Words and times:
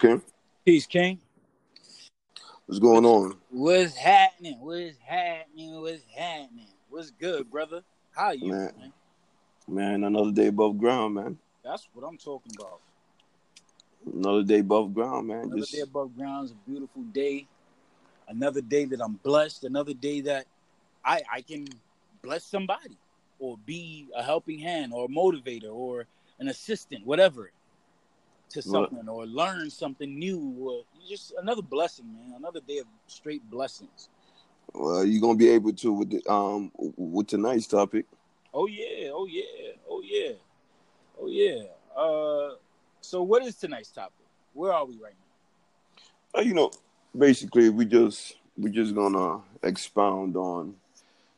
King. 0.00 0.22
Peace, 0.64 0.86
King. 0.86 1.18
What's 2.64 2.78
going 2.78 3.04
on? 3.04 3.36
What's 3.50 3.94
happening? 3.94 4.58
What's 4.60 4.96
happening? 5.04 5.78
What's 5.78 6.02
happening? 6.16 6.68
What's 6.88 7.10
good, 7.10 7.50
brother? 7.50 7.82
How 8.12 8.26
are 8.26 8.34
you, 8.34 8.50
Man. 8.50 8.72
man? 8.78 8.92
Man, 9.68 10.04
another 10.04 10.32
day 10.32 10.46
above 10.46 10.78
ground, 10.78 11.14
man. 11.16 11.38
That's 11.62 11.86
what 11.92 12.06
I'm 12.06 12.16
talking 12.16 12.52
about. 12.58 12.80
Another 14.10 14.42
day 14.42 14.60
above 14.60 14.94
ground, 14.94 15.28
man. 15.28 15.40
Another 15.40 15.58
Just 15.58 15.72
day 15.72 15.80
above 15.80 16.16
ground 16.16 16.46
is 16.46 16.52
a 16.52 16.70
beautiful 16.70 17.02
day. 17.02 17.46
Another 18.26 18.62
day 18.62 18.86
that 18.86 19.02
I'm 19.02 19.20
blessed. 19.22 19.64
Another 19.64 19.92
day 19.92 20.22
that 20.22 20.46
I 21.04 21.20
I 21.30 21.42
can 21.42 21.66
bless 22.22 22.44
somebody 22.44 22.96
or 23.38 23.58
be 23.66 24.08
a 24.16 24.22
helping 24.22 24.60
hand 24.60 24.94
or 24.94 25.04
a 25.04 25.08
motivator 25.08 25.70
or 25.74 26.06
an 26.38 26.48
assistant, 26.48 27.04
whatever, 27.04 27.50
to 28.50 28.62
something 28.62 29.08
or 29.08 29.26
learn 29.26 29.70
something 29.70 30.18
new. 30.18 30.54
Or 30.60 30.84
just 31.08 31.32
another 31.40 31.62
blessing, 31.62 32.12
man. 32.12 32.34
Another 32.36 32.60
day 32.60 32.78
of 32.78 32.86
straight 33.06 33.48
blessings. 33.50 34.08
well, 34.74 35.04
you're 35.04 35.20
gonna 35.20 35.36
be 35.36 35.48
able 35.48 35.72
to 35.72 35.92
with 35.92 36.10
the, 36.10 36.30
um 36.30 36.70
with 36.76 37.28
tonight's 37.28 37.66
topic. 37.66 38.06
Oh 38.52 38.66
yeah, 38.66 39.10
oh 39.12 39.26
yeah, 39.26 39.72
oh 39.88 40.02
yeah, 40.04 40.32
oh 41.20 41.26
yeah. 41.28 41.62
Uh, 41.96 42.56
so 43.00 43.22
what 43.22 43.44
is 43.44 43.56
tonight's 43.56 43.90
topic? 43.90 44.26
Where 44.52 44.72
are 44.72 44.84
we 44.84 44.94
right 44.96 45.14
now? 46.34 46.40
Uh, 46.40 46.42
you 46.42 46.54
know, 46.54 46.70
basically, 47.16 47.68
we 47.70 47.84
just 47.84 48.36
we're 48.56 48.72
just 48.72 48.94
gonna 48.94 49.40
expound 49.62 50.36
on 50.36 50.74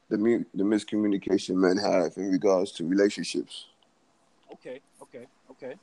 the 0.08 0.18
mu- 0.18 0.44
the 0.54 0.64
miscommunication 0.64 1.56
men 1.56 1.76
have 1.76 2.12
in 2.16 2.30
regards 2.30 2.72
to 2.72 2.86
relationships. 2.86 3.66
Okay, 4.52 4.80
okay, 5.02 5.26
okay. 5.50 5.74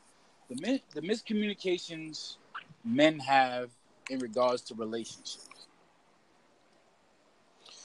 The 0.49 0.81
the 0.93 1.01
miscommunications 1.01 2.37
men 2.83 3.19
have 3.19 3.69
in 4.09 4.19
regards 4.19 4.63
to 4.63 4.75
relationships. 4.75 5.67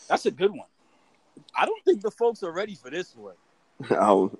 That's 0.08 0.26
a 0.26 0.30
good 0.30 0.50
one. 0.50 0.66
I 1.58 1.66
don't 1.66 1.84
think 1.84 2.00
the 2.00 2.10
folks 2.10 2.42
are 2.42 2.52
ready 2.52 2.74
for 2.74 2.90
this 2.90 3.14
one. 3.16 3.34
I'll, 3.90 4.38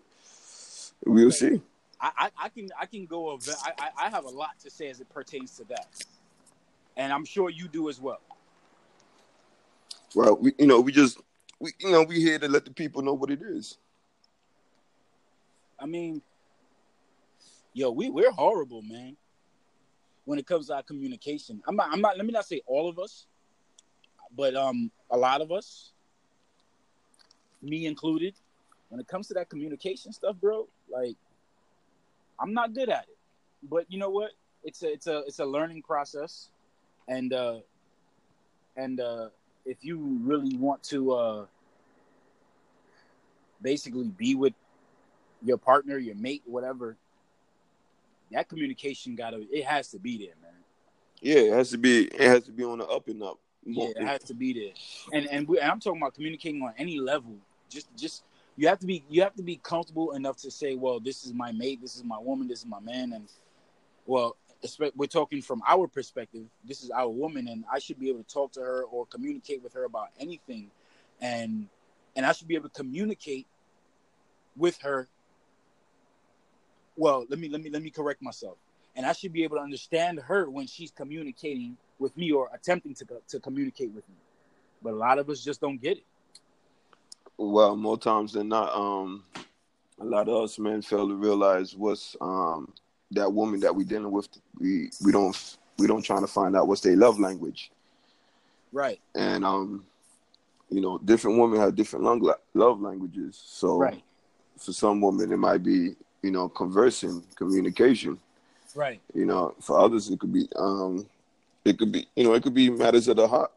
we'll 1.05 1.30
see. 1.30 1.61
I, 2.00 2.11
I, 2.17 2.30
I 2.45 2.48
can 2.48 2.69
I 2.80 2.86
can 2.86 3.06
go. 3.06 3.39
I, 3.39 3.72
I 3.78 4.06
I 4.06 4.11
have 4.11 4.25
a 4.25 4.30
lot 4.30 4.58
to 4.62 4.70
say 4.70 4.89
as 4.89 5.00
it 5.00 5.08
pertains 5.11 5.56
to 5.56 5.64
that, 5.64 5.89
and 6.97 7.12
I'm 7.12 7.25
sure 7.25 7.50
you 7.50 7.69
do 7.69 7.89
as 7.89 8.00
well. 8.00 8.20
Well, 10.14 10.36
we 10.36 10.55
you 10.58 10.67
know 10.67 10.80
we 10.80 10.92
just 10.92 11.20
we 11.61 11.72
you 11.80 11.91
know 11.91 12.02
we 12.02 12.20
here 12.20 12.39
to 12.39 12.48
let 12.48 12.64
the 12.64 12.72
people 12.72 13.02
know 13.02 13.14
what 13.14 13.30
it 13.30 13.42
is. 13.42 13.78
I 15.78 15.86
mean, 15.86 16.22
yo, 17.75 17.91
we 17.91 18.08
we're 18.08 18.30
horrible, 18.30 18.80
man. 18.83 19.17
When 20.25 20.39
it 20.39 20.47
comes 20.47 20.69
to 20.69 20.77
our 20.77 20.83
communication, 20.83 21.62
I'm 21.69 21.77
not. 21.77 21.89
I'm 21.92 22.00
not. 22.00 22.17
Let 22.17 22.25
me 22.25 22.33
not 22.33 22.47
say 22.47 22.62
all 22.67 22.89
of 22.89 22.98
us, 22.98 23.27
but 24.34 24.56
um, 24.56 24.91
a 25.11 25.17
lot 25.19 25.42
of 25.42 25.53
us, 25.53 25.92
me 27.61 27.84
included. 27.84 28.34
When 28.89 29.00
it 29.00 29.08
comes 29.08 29.28
to 29.28 29.34
that 29.34 29.50
communication 29.50 30.12
stuff, 30.12 30.36
bro, 30.41 30.69
like, 30.89 31.17
I'm 32.39 32.55
not 32.55 32.75
good 32.75 32.89
at 32.89 33.02
it. 33.02 33.19
But 33.69 33.91
you 33.91 33.98
know 33.98 34.11
what? 34.11 34.30
It's 34.62 34.83
a 34.83 34.92
it's 34.92 35.06
a 35.06 35.19
it's 35.27 35.41
a 35.41 35.45
learning 35.45 35.83
process, 35.83 36.48
and 37.06 37.33
uh, 37.34 37.58
and 38.77 39.00
uh, 39.00 39.28
if 39.67 39.78
you 39.83 39.98
really 40.22 40.56
want 40.56 40.83
to 40.84 41.12
uh, 41.12 41.47
basically 43.61 44.08
be 44.08 44.34
with 44.34 44.55
your 45.42 45.58
partner, 45.58 45.98
your 45.98 46.14
mate, 46.14 46.42
whatever, 46.47 46.97
that 48.35 48.49
communication 48.49 49.15
gotta 49.15 49.45
it 49.51 49.64
has 49.64 49.89
to 49.89 49.98
be 49.98 50.19
there, 50.19 50.35
man. 50.42 50.53
Yeah, 51.20 51.53
it 51.53 51.53
has 51.53 51.70
to 51.70 51.79
be 51.79 52.05
it 52.05 52.20
has 52.20 52.45
to 52.45 52.53
be 52.53 52.64
on 52.64 52.79
the 52.79 52.86
up 52.86 53.08
and 53.08 53.23
up. 53.23 53.39
Yeah, 53.64 53.89
it 53.97 54.05
has 54.05 54.23
to 54.25 54.35
be 54.35 54.53
there. 54.53 54.73
And 55.13 55.27
and, 55.31 55.48
we, 55.48 55.58
and 55.58 55.70
I'm 55.70 55.81
talking 55.81 56.03
about 56.03 56.14
communicating 56.14 56.61
on 56.63 56.75
any 56.77 56.98
level. 57.01 57.36
Just 57.70 57.89
just 57.97 58.25
you 58.57 58.69
have 58.69 58.79
to 58.81 58.86
be 58.86 59.05
you 59.08 59.23
have 59.23 59.35
to 59.35 59.42
be 59.42 59.57
comfortable 59.57 60.13
enough 60.13 60.36
to 60.39 60.51
say, 60.51 60.75
well, 60.75 61.01
this 61.01 61.25
is 61.25 61.33
my 61.33 61.53
mate, 61.53 61.81
this 61.81 61.97
is 61.97 62.05
my 62.05 62.19
woman, 62.19 62.48
this 62.48 62.61
is 62.61 62.67
my 62.67 62.81
man, 62.81 63.13
and 63.13 63.29
well, 64.07 64.37
we're 64.97 65.07
talking 65.07 65.42
from 65.42 65.63
our 65.67 65.87
perspective. 65.87 66.45
This 66.64 66.83
is 66.83 66.91
our 66.91 67.08
woman, 67.08 67.48
and 67.48 67.64
I 67.73 67.79
should 67.79 67.98
be 67.98 68.08
able 68.08 68.23
to 68.23 68.35
talk 68.35 68.53
to 68.53 68.61
her 68.61 68.85
or 68.85 69.07
communicate 69.07 69.63
with 69.63 69.75
her 69.75 69.85
about 69.85 70.08
anything, 70.19 70.70
and 71.20 71.69
and 72.17 72.27
I 72.27 72.33
should 72.33 72.48
be 72.48 72.55
able 72.55 72.69
to 72.69 72.75
communicate 72.75 73.47
with 74.57 74.79
her. 74.83 75.08
Well, 76.97 77.27
let 77.29 77.39
me 77.39 77.49
let 77.49 77.61
me 77.63 77.71
let 77.71 77.83
me 77.83 77.91
correct 77.91 78.23
myself, 78.23 78.57
and 78.95 79.05
I 79.05 79.13
should 79.13 79.33
be 79.33 79.45
able 79.45 79.57
to 79.57 79.63
understand 79.63 80.21
her 80.21 80.49
when 80.49 80.67
she's 80.67 80.91
communicating 80.91 81.77
with 81.99 82.17
me 82.17 82.31
or 82.33 82.51
attempting 82.55 82.95
to 82.95 83.05
to 83.29 83.41
communicate 83.41 83.93
with 83.93 84.09
me. 84.09 84.15
But 84.83 84.93
a 84.93 84.97
lot 84.97 85.19
of 85.19 85.29
us 85.31 85.43
just 85.43 85.61
don't 85.61 85.81
get 85.81 85.99
it. 85.99 86.05
well, 87.37 87.75
more 87.77 87.99
times 87.99 88.33
than 88.33 88.49
not, 88.49 88.73
um, 88.75 89.25
a 90.01 90.05
lot 90.05 90.29
of 90.29 90.45
us 90.45 90.59
men 90.59 90.83
fail 90.83 91.09
to 91.09 91.15
realize 91.15 91.75
what's 91.77 92.17
um 92.21 92.73
that 93.11 93.33
woman 93.33 93.61
that 93.61 93.75
we're 93.75 93.85
dealing 93.87 94.11
with. 94.13 94.29
We 94.59 94.91
we 95.05 95.13
don't 95.13 95.57
we 95.79 95.87
don't 95.87 96.03
trying 96.03 96.21
to 96.21 96.27
find 96.29 96.57
out 96.57 96.69
what's 96.69 96.81
their 96.81 96.97
love 96.97 97.19
language, 97.19 97.71
Right. 98.73 99.01
and 99.17 99.45
um, 99.45 99.85
you 100.71 100.81
know, 100.81 100.99
different 100.99 101.39
women 101.39 101.59
have 101.61 101.75
different 101.75 102.05
love 102.55 102.81
languages. 102.81 103.41
So 103.45 103.79
Right. 103.79 104.03
for 104.59 104.73
some 104.73 105.01
women, 105.01 105.33
it 105.33 105.37
might 105.37 105.63
be 105.63 105.97
you 106.24 106.30
know 106.30 106.48
conversing, 106.48 107.23
communication. 107.36 108.18
Right. 108.74 109.01
You 109.12 109.27
know, 109.27 109.55
for 109.61 109.79
others, 109.79 110.08
it 110.08 110.18
could 110.18 110.33
be 110.33 110.48
um, 110.57 111.07
it 111.64 111.79
could 111.79 111.92
be 111.92 112.08
you 112.17 112.24
know, 112.24 112.33
it 112.33 112.42
could 112.42 112.55
be 112.55 112.70
matters 112.70 113.08
of 113.08 113.17
the 113.17 113.29
heart, 113.29 113.52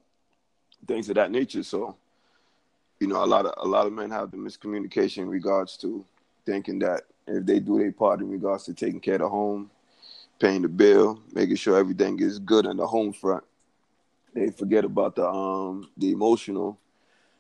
things 0.86 1.08
of 1.08 1.16
that 1.16 1.32
nature. 1.32 1.64
So, 1.64 1.96
you 3.00 3.08
know, 3.08 3.24
a 3.24 3.26
lot 3.26 3.46
of 3.46 3.54
a 3.58 3.68
lot 3.68 3.88
of 3.88 3.94
men 3.94 4.12
have 4.12 4.32
the 4.32 4.38
miscommunication 4.38 5.20
in 5.20 5.30
regards 5.30 5.78
to 5.78 6.04
thinking 6.46 6.80
that 6.80 7.04
if 7.26 7.46
they 7.46 7.60
do 7.60 7.80
their 7.80 7.94
part 7.94 8.20
in 8.20 8.30
regards 8.30 8.66
to 8.66 8.74
taking 8.74 9.00
care 9.00 9.16
of 9.16 9.22
the 9.22 9.30
home, 9.30 9.72
paying 10.38 10.62
the 10.62 10.68
bill, 10.68 11.22
making 11.34 11.56
sure 11.56 11.78
everything 11.78 12.20
is 12.20 12.38
good 12.38 12.68
on 12.68 12.76
the 12.76 12.86
home 12.86 13.14
front, 13.14 13.46
they 14.34 14.52
forget 14.52 14.84
about 14.84 15.16
the 15.16 15.26
um 15.26 15.90
the 15.96 16.12
emotional, 16.12 16.78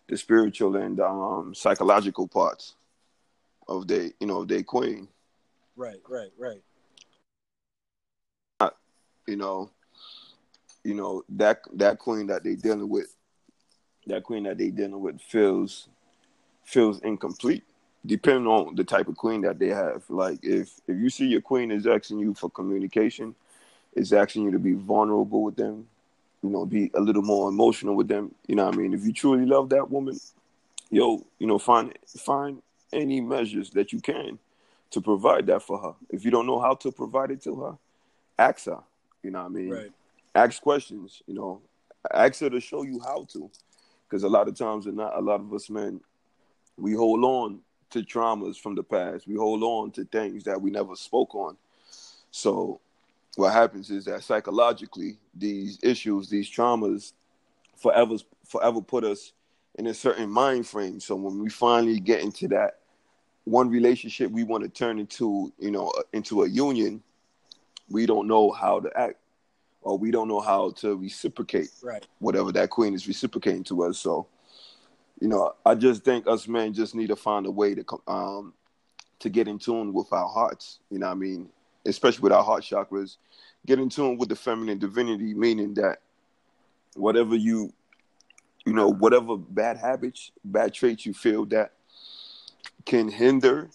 the 0.07 0.15
spiritual, 0.15 0.77
and 0.77 0.97
the 0.97 1.05
um 1.05 1.53
psychological 1.53 2.29
parts 2.29 2.75
of 3.67 3.87
their 3.87 4.09
you 4.19 4.27
know 4.27 4.41
of 4.41 4.47
their 4.47 4.63
queen. 4.63 5.07
Right. 5.77 6.01
Right. 6.09 6.31
Right. 6.37 6.61
Uh, 8.59 8.71
you 9.27 9.35
know, 9.35 9.69
you 10.83 10.95
know 10.95 11.23
that 11.29 11.61
that 11.73 11.99
queen 11.99 12.27
that 12.27 12.43
they 12.43 12.55
dealing 12.55 12.89
with, 12.89 13.15
that 14.07 14.23
queen 14.23 14.43
that 14.43 14.57
they 14.57 14.71
dealing 14.71 14.99
with 14.99 15.21
feels 15.21 15.87
feels 16.63 16.99
incomplete, 17.01 17.63
depending 18.07 18.47
on 18.47 18.75
the 18.75 18.83
type 18.83 19.07
of 19.07 19.15
queen 19.15 19.41
that 19.41 19.59
they 19.59 19.67
have. 19.67 20.03
Like 20.09 20.39
if 20.41 20.71
if 20.87 20.97
you 20.97 21.11
see 21.11 21.27
your 21.27 21.41
queen 21.41 21.69
is 21.69 21.85
asking 21.85 22.17
you 22.19 22.33
for 22.33 22.49
communication, 22.49 23.35
is 23.93 24.11
asking 24.13 24.45
you 24.45 24.51
to 24.51 24.59
be 24.59 24.73
vulnerable 24.73 25.43
with 25.43 25.57
them, 25.57 25.85
you 26.41 26.49
know, 26.49 26.65
be 26.65 26.89
a 26.95 26.99
little 26.99 27.21
more 27.21 27.49
emotional 27.49 27.95
with 27.95 28.07
them. 28.07 28.33
You 28.47 28.55
know 28.55 28.65
what 28.65 28.73
I 28.73 28.77
mean? 28.77 28.95
If 28.95 29.05
you 29.05 29.13
truly 29.13 29.45
love 29.45 29.69
that 29.69 29.91
woman, 29.91 30.19
yo, 30.89 31.23
you 31.37 31.45
know, 31.45 31.59
find 31.59 31.95
find 32.07 32.63
any 32.91 33.21
measures 33.21 33.69
that 33.71 33.93
you 33.93 33.99
can 34.01 34.39
to 34.91 35.01
provide 35.01 35.47
that 35.47 35.61
for 35.61 35.77
her. 35.79 35.93
If 36.09 36.23
you 36.23 36.31
don't 36.31 36.47
know 36.47 36.59
how 36.59 36.75
to 36.75 36.91
provide 36.91 37.31
it 37.31 37.41
to 37.43 37.55
her, 37.61 37.77
ask 38.39 38.65
her. 38.65 38.79
You 39.23 39.31
know 39.31 39.39
what 39.39 39.45
I 39.45 39.49
mean? 39.49 39.69
Right. 39.69 39.91
Ask 40.35 40.61
questions, 40.61 41.21
you 41.27 41.33
know. 41.33 41.61
Ask 42.13 42.39
her 42.41 42.49
to 42.49 42.59
show 42.59 42.83
you 42.83 42.99
how 42.99 43.25
to. 43.33 43.49
Because 44.07 44.23
a 44.23 44.29
lot 44.29 44.47
of 44.47 44.55
times 44.55 44.85
and 44.85 44.95
not 44.95 45.17
a 45.17 45.21
lot 45.21 45.41
of 45.41 45.53
us 45.53 45.69
men, 45.69 45.99
we 46.77 46.93
hold 46.93 47.23
on 47.23 47.59
to 47.89 48.03
traumas 48.03 48.57
from 48.57 48.75
the 48.75 48.83
past. 48.83 49.27
We 49.27 49.35
hold 49.35 49.63
on 49.63 49.91
to 49.91 50.05
things 50.05 50.43
that 50.45 50.61
we 50.61 50.71
never 50.71 50.95
spoke 50.95 51.35
on. 51.35 51.57
So 52.31 52.79
what 53.35 53.53
happens 53.53 53.89
is 53.89 54.05
that 54.05 54.23
psychologically 54.23 55.17
these 55.35 55.79
issues, 55.83 56.29
these 56.29 56.49
traumas 56.49 57.13
forever 57.75 58.15
forever 58.45 58.81
put 58.81 59.03
us 59.03 59.33
in 59.75 59.87
a 59.87 59.93
certain 59.93 60.29
mind 60.29 60.67
frame. 60.67 60.99
So 60.99 61.15
when 61.15 61.39
we 61.39 61.49
finally 61.49 61.99
get 61.99 62.21
into 62.21 62.47
that 62.49 62.79
one 63.47 63.69
relationship 63.69 64.29
we 64.29 64.43
want 64.43 64.61
to 64.61 64.69
turn 64.69 64.99
into, 64.99 65.53
you 65.57 65.71
know, 65.71 65.89
into 66.11 66.43
a 66.43 66.49
union, 66.49 67.01
we 67.89 68.05
don't 68.05 68.27
know 68.27 68.51
how 68.51 68.81
to 68.81 68.89
act 68.99 69.15
or 69.81 69.97
we 69.97 70.11
don't 70.11 70.27
know 70.27 70.41
how 70.41 70.71
to 70.71 70.97
reciprocate 70.97 71.69
Right. 71.81 72.05
whatever 72.19 72.51
that 72.51 72.69
queen 72.69 72.93
is 72.93 73.07
reciprocating 73.07 73.63
to 73.65 73.83
us. 73.85 73.99
So, 73.99 74.27
you 75.21 75.29
know, 75.29 75.55
I 75.65 75.75
just 75.75 76.03
think 76.03 76.27
us 76.27 76.45
men 76.47 76.73
just 76.73 76.93
need 76.93 77.07
to 77.07 77.15
find 77.15 77.45
a 77.45 77.51
way 77.51 77.73
to 77.73 77.85
um 78.07 78.53
to 79.19 79.29
get 79.29 79.47
in 79.47 79.57
tune 79.57 79.93
with 79.93 80.11
our 80.11 80.27
hearts. 80.27 80.79
You 80.91 80.99
know, 80.99 81.07
what 81.07 81.13
I 81.13 81.15
mean, 81.15 81.47
especially 81.85 82.23
with 82.23 82.33
our 82.33 82.43
heart 82.43 82.63
chakras, 82.63 83.15
get 83.65 83.79
in 83.79 83.87
tune 83.87 84.17
with 84.17 84.27
the 84.27 84.35
feminine 84.35 84.77
divinity, 84.77 85.33
meaning 85.33 85.73
that 85.75 85.99
whatever 86.95 87.35
you, 87.35 87.71
you 88.65 88.73
know, 88.73 88.89
whatever 88.89 89.37
bad 89.37 89.77
habits, 89.77 90.31
bad 90.43 90.73
traits 90.73 91.05
you 91.05 91.13
feel 91.13 91.45
that 91.45 91.71
can 92.87 93.09
hinder, 93.09 93.69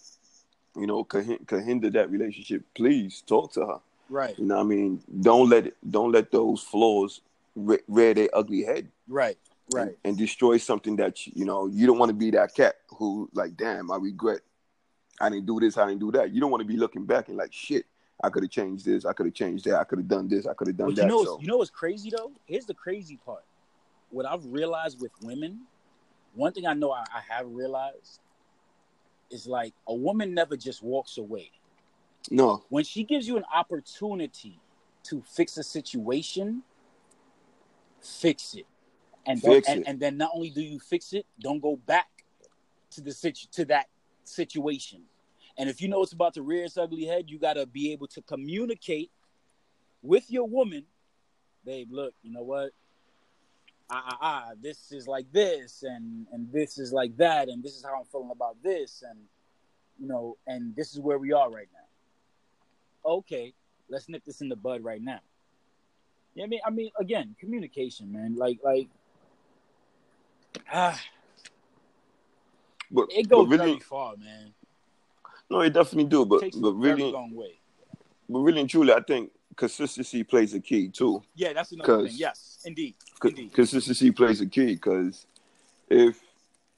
you 0.75 0.87
know, 0.87 1.03
can, 1.03 1.37
can 1.45 1.63
hinder 1.63 1.89
that 1.91 2.09
relationship. 2.09 2.63
Please 2.75 3.23
talk 3.25 3.53
to 3.53 3.65
her 3.65 3.79
Right. 4.13 4.37
You 4.37 4.45
know 4.45 4.57
what 4.57 4.61
I 4.61 4.65
mean? 4.65 5.01
Don't 5.21 5.49
let 5.49 5.67
it, 5.67 5.77
don't 5.89 6.11
let 6.11 6.31
those 6.31 6.61
flaws 6.61 7.21
re- 7.55 7.79
rear 7.87 8.13
their 8.13 8.29
ugly 8.33 8.63
head. 8.63 8.89
Right. 9.07 9.37
Right. 9.73 9.97
And, 10.03 10.15
destroy 10.15 10.57
something 10.57 10.97
that 10.97 11.25
you, 11.25 11.33
you 11.35 11.45
know 11.45 11.67
you 11.67 11.87
don't 11.87 11.97
want 11.97 12.09
to 12.09 12.13
be 12.13 12.29
that 12.31 12.53
cat 12.53 12.75
who 12.97 13.29
like, 13.33 13.57
damn, 13.57 13.89
I 13.89 13.95
regret. 13.95 14.41
I 15.19 15.29
didn't 15.29 15.47
do 15.47 15.59
this. 15.59 15.77
I 15.77 15.87
didn't 15.87 16.01
do 16.01 16.11
that. 16.11 16.31
You 16.31 16.41
don't 16.41 16.51
want 16.51 16.61
to 16.61 16.67
be 16.67 16.77
looking 16.77 17.05
back 17.05 17.29
and 17.29 17.37
like, 17.37 17.53
shit. 17.53 17.85
I 18.23 18.29
could 18.29 18.43
have 18.43 18.51
changed 18.51 18.85
this. 18.85 19.03
I 19.05 19.13
could 19.13 19.25
have 19.25 19.33
changed 19.33 19.65
that. 19.65 19.79
I 19.79 19.83
could 19.83 19.97
have 19.97 20.07
done 20.07 20.27
this. 20.27 20.45
I 20.45 20.53
could 20.53 20.67
have 20.67 20.77
done 20.77 20.87
But 20.89 20.95
that. 20.97 21.01
you 21.03 21.07
know, 21.07 21.23
so 21.23 21.39
you 21.41 21.47
know 21.47 21.57
what's 21.57 21.71
crazy 21.71 22.11
though? 22.15 22.31
Here's 22.45 22.65
the 22.65 22.73
crazy 22.73 23.17
part. 23.25 23.43
What 24.11 24.27
I've 24.27 24.45
realized 24.45 25.01
with 25.01 25.11
women, 25.23 25.61
one 26.35 26.53
thing 26.53 26.67
I 26.67 26.73
know 26.73 26.91
I, 26.91 27.03
I 27.13 27.21
have 27.33 27.47
realized 27.49 28.19
is 29.33 29.47
like 29.47 29.73
a 29.87 29.93
woman 29.93 30.33
never 30.33 30.55
just 30.55 30.83
walks 30.83 31.17
away. 31.17 31.51
no, 32.31 32.63
When 32.69 32.83
she 32.83 33.03
gives 33.03 33.27
you 33.27 33.35
an 33.37 33.43
opportunity 33.53 34.59
to 35.05 35.21
fix 35.21 35.57
a 35.57 35.63
situation, 35.63 36.63
fix 38.01 38.53
it, 38.55 38.65
and 39.25 39.41
Fix 39.41 39.67
and, 39.67 39.81
it. 39.81 39.87
and 39.87 39.99
then 39.99 40.17
not 40.17 40.31
only 40.33 40.49
do 40.49 40.61
you 40.61 40.79
fix 40.79 41.13
it, 41.13 41.25
don't 41.39 41.59
go 41.59 41.75
back 41.75 42.07
to 42.91 43.01
the 43.01 43.11
situ- 43.11 43.47
to 43.53 43.65
that 43.65 43.87
situation. 44.23 45.01
And 45.57 45.69
if 45.69 45.81
you 45.81 45.87
know 45.87 46.01
it's 46.03 46.13
about 46.13 46.33
to 46.35 46.41
rear 46.41 46.63
its 46.63 46.77
ugly 46.77 47.05
head, 47.05 47.29
you 47.29 47.39
got 47.39 47.53
to 47.53 47.65
be 47.65 47.91
able 47.91 48.07
to 48.07 48.21
communicate 48.21 49.11
with 50.01 50.29
your 50.31 50.47
woman, 50.47 50.85
babe. 51.65 51.89
Look, 51.91 52.13
you 52.23 52.31
know 52.31 52.43
what? 52.43 52.71
Ah, 53.95 54.03
ah, 54.07 54.17
ah, 54.21 54.51
this 54.59 54.91
is 54.91 55.07
like 55.07 55.31
this, 55.31 55.83
and 55.83 56.25
and 56.31 56.51
this 56.51 56.79
is 56.79 56.91
like 56.91 57.15
that, 57.17 57.47
and 57.47 57.61
this 57.61 57.75
is 57.75 57.83
how 57.83 57.99
I'm 57.99 58.05
feeling 58.05 58.31
about 58.31 58.57
this, 58.63 59.03
and 59.07 59.19
you 59.99 60.07
know, 60.07 60.35
and 60.47 60.75
this 60.75 60.93
is 60.93 60.99
where 60.99 61.19
we 61.19 61.31
are 61.31 61.47
right 61.51 61.67
now. 61.71 63.11
Okay, 63.11 63.53
let's 63.89 64.09
nip 64.09 64.23
this 64.25 64.41
in 64.41 64.49
the 64.49 64.55
bud 64.55 64.83
right 64.83 65.01
now. 65.01 65.19
Yeah, 66.33 66.45
I 66.45 66.47
mean, 66.47 66.59
I 66.65 66.71
mean, 66.71 66.89
again, 66.99 67.35
communication, 67.39 68.11
man. 68.11 68.35
Like, 68.35 68.57
like, 68.63 68.87
ah, 70.73 70.99
but 72.89 73.09
it 73.11 73.29
goes 73.29 73.47
but 73.47 73.51
really, 73.51 73.71
very 73.73 73.79
far, 73.79 74.15
man. 74.17 74.55
no, 75.51 75.61
it 75.61 75.71
definitely 75.71 76.09
do. 76.09 76.25
But 76.25 76.41
but 76.59 76.73
really, 76.73 77.11
long 77.11 77.35
way. 77.35 77.59
but 78.27 78.39
really 78.39 78.61
and 78.61 78.69
truly, 78.69 78.91
I 78.91 79.01
think 79.01 79.29
consistency 79.55 80.23
plays 80.23 80.53
a 80.53 80.59
key 80.59 80.89
too. 80.89 81.23
Yeah, 81.35 81.53
that's 81.53 81.71
another 81.71 82.07
thing. 82.07 82.15
Yes, 82.17 82.59
indeed, 82.65 82.95
Co- 83.19 83.29
indeed. 83.29 83.53
consistency 83.53 84.11
plays 84.11 84.41
a 84.41 84.45
key 84.45 84.73
because 84.75 85.25
if 85.89 86.19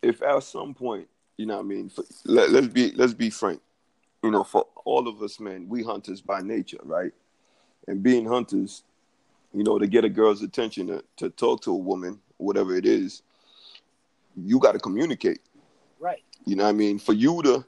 if 0.02 0.22
at 0.22 0.44
some 0.44 0.74
point 0.74 1.08
you 1.38 1.46
know 1.46 1.56
what 1.58 1.62
I 1.64 1.66
mean 1.68 1.90
for, 1.90 2.04
let, 2.26 2.50
let's 2.52 2.68
be 2.68 2.92
let's 2.92 3.14
be 3.14 3.30
frank 3.30 3.62
you 4.24 4.32
know 4.32 4.44
for 4.44 4.66
all 4.86 5.08
of 5.08 5.22
us 5.22 5.40
men 5.40 5.68
we 5.68 5.84
hunters 5.84 6.22
by 6.22 6.42
nature 6.42 6.80
right 6.84 7.12
and 7.88 8.02
being 8.02 8.26
hunters 8.26 8.84
you 9.54 9.64
know 9.64 9.78
to 9.80 9.88
get 9.88 10.06
a 10.06 10.10
girl's 10.10 10.42
attention 10.42 10.88
to, 10.88 11.04
to 11.18 11.30
talk 11.30 11.62
to 11.64 11.72
a 11.72 11.78
woman 11.78 12.20
whatever 12.38 12.76
it 12.76 12.86
is 12.86 13.22
you 14.36 14.60
got 14.60 14.74
to 14.74 14.80
communicate 14.80 15.40
Right. 16.00 16.24
you 16.46 16.56
know 16.56 16.64
what 16.64 16.70
I 16.70 16.74
mean 16.74 17.00
for 17.00 17.14
you 17.14 17.42
to 17.44 17.66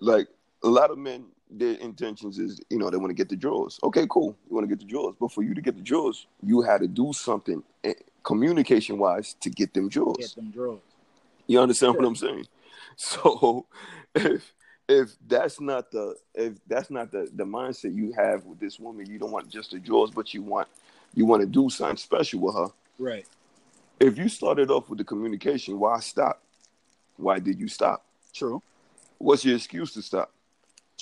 like 0.00 0.28
a 0.62 0.68
lot 0.68 0.90
of 0.90 0.98
men 0.98 1.26
their 1.58 1.74
intentions 1.74 2.38
is 2.38 2.60
you 2.70 2.78
know 2.78 2.90
they 2.90 2.96
want 2.96 3.10
to 3.10 3.14
get 3.14 3.28
the 3.28 3.36
drawers 3.36 3.78
okay 3.82 4.06
cool 4.08 4.36
you 4.48 4.54
want 4.54 4.68
to 4.68 4.74
get 4.74 4.78
the 4.78 4.90
drawers 4.90 5.14
but 5.20 5.30
for 5.32 5.42
you 5.42 5.54
to 5.54 5.60
get 5.60 5.76
the 5.76 5.82
drawers 5.82 6.26
you 6.42 6.62
had 6.62 6.80
to 6.80 6.88
do 6.88 7.12
something 7.12 7.62
eh, 7.84 7.94
communication 8.22 8.98
wise 8.98 9.34
to 9.34 9.50
get 9.50 9.72
them 9.74 9.88
drawers 9.88 10.16
Get 10.18 10.34
them 10.36 10.50
you 11.46 11.60
understand 11.60 11.96
what 11.96 12.04
I'm 12.04 12.16
saying? 12.16 12.46
So 12.96 13.66
if 14.14 14.52
if 14.88 15.16
that's 15.26 15.60
not 15.60 15.90
the 15.90 16.14
if 16.32 16.52
that's 16.68 16.90
not 16.92 17.10
the 17.10 17.28
the 17.34 17.42
mindset 17.42 17.92
you 17.92 18.12
have 18.12 18.44
with 18.44 18.60
this 18.60 18.78
woman, 18.78 19.10
you 19.10 19.18
don't 19.18 19.32
want 19.32 19.48
just 19.48 19.72
the 19.72 19.80
drawers, 19.80 20.12
but 20.12 20.32
you 20.32 20.42
want 20.42 20.68
you 21.12 21.26
want 21.26 21.40
to 21.40 21.46
do 21.48 21.68
something 21.70 21.96
special 21.96 22.38
with 22.38 22.54
her. 22.54 22.68
Right. 23.00 23.26
If 23.98 24.16
you 24.16 24.28
started 24.28 24.70
off 24.70 24.88
with 24.88 24.98
the 24.98 25.04
communication, 25.04 25.76
why 25.80 25.98
stop? 25.98 26.40
Why 27.16 27.40
did 27.40 27.58
you 27.58 27.66
stop? 27.66 28.04
True. 28.32 28.62
What's 29.18 29.44
your 29.44 29.56
excuse 29.56 29.92
to 29.94 30.02
stop? 30.02 30.30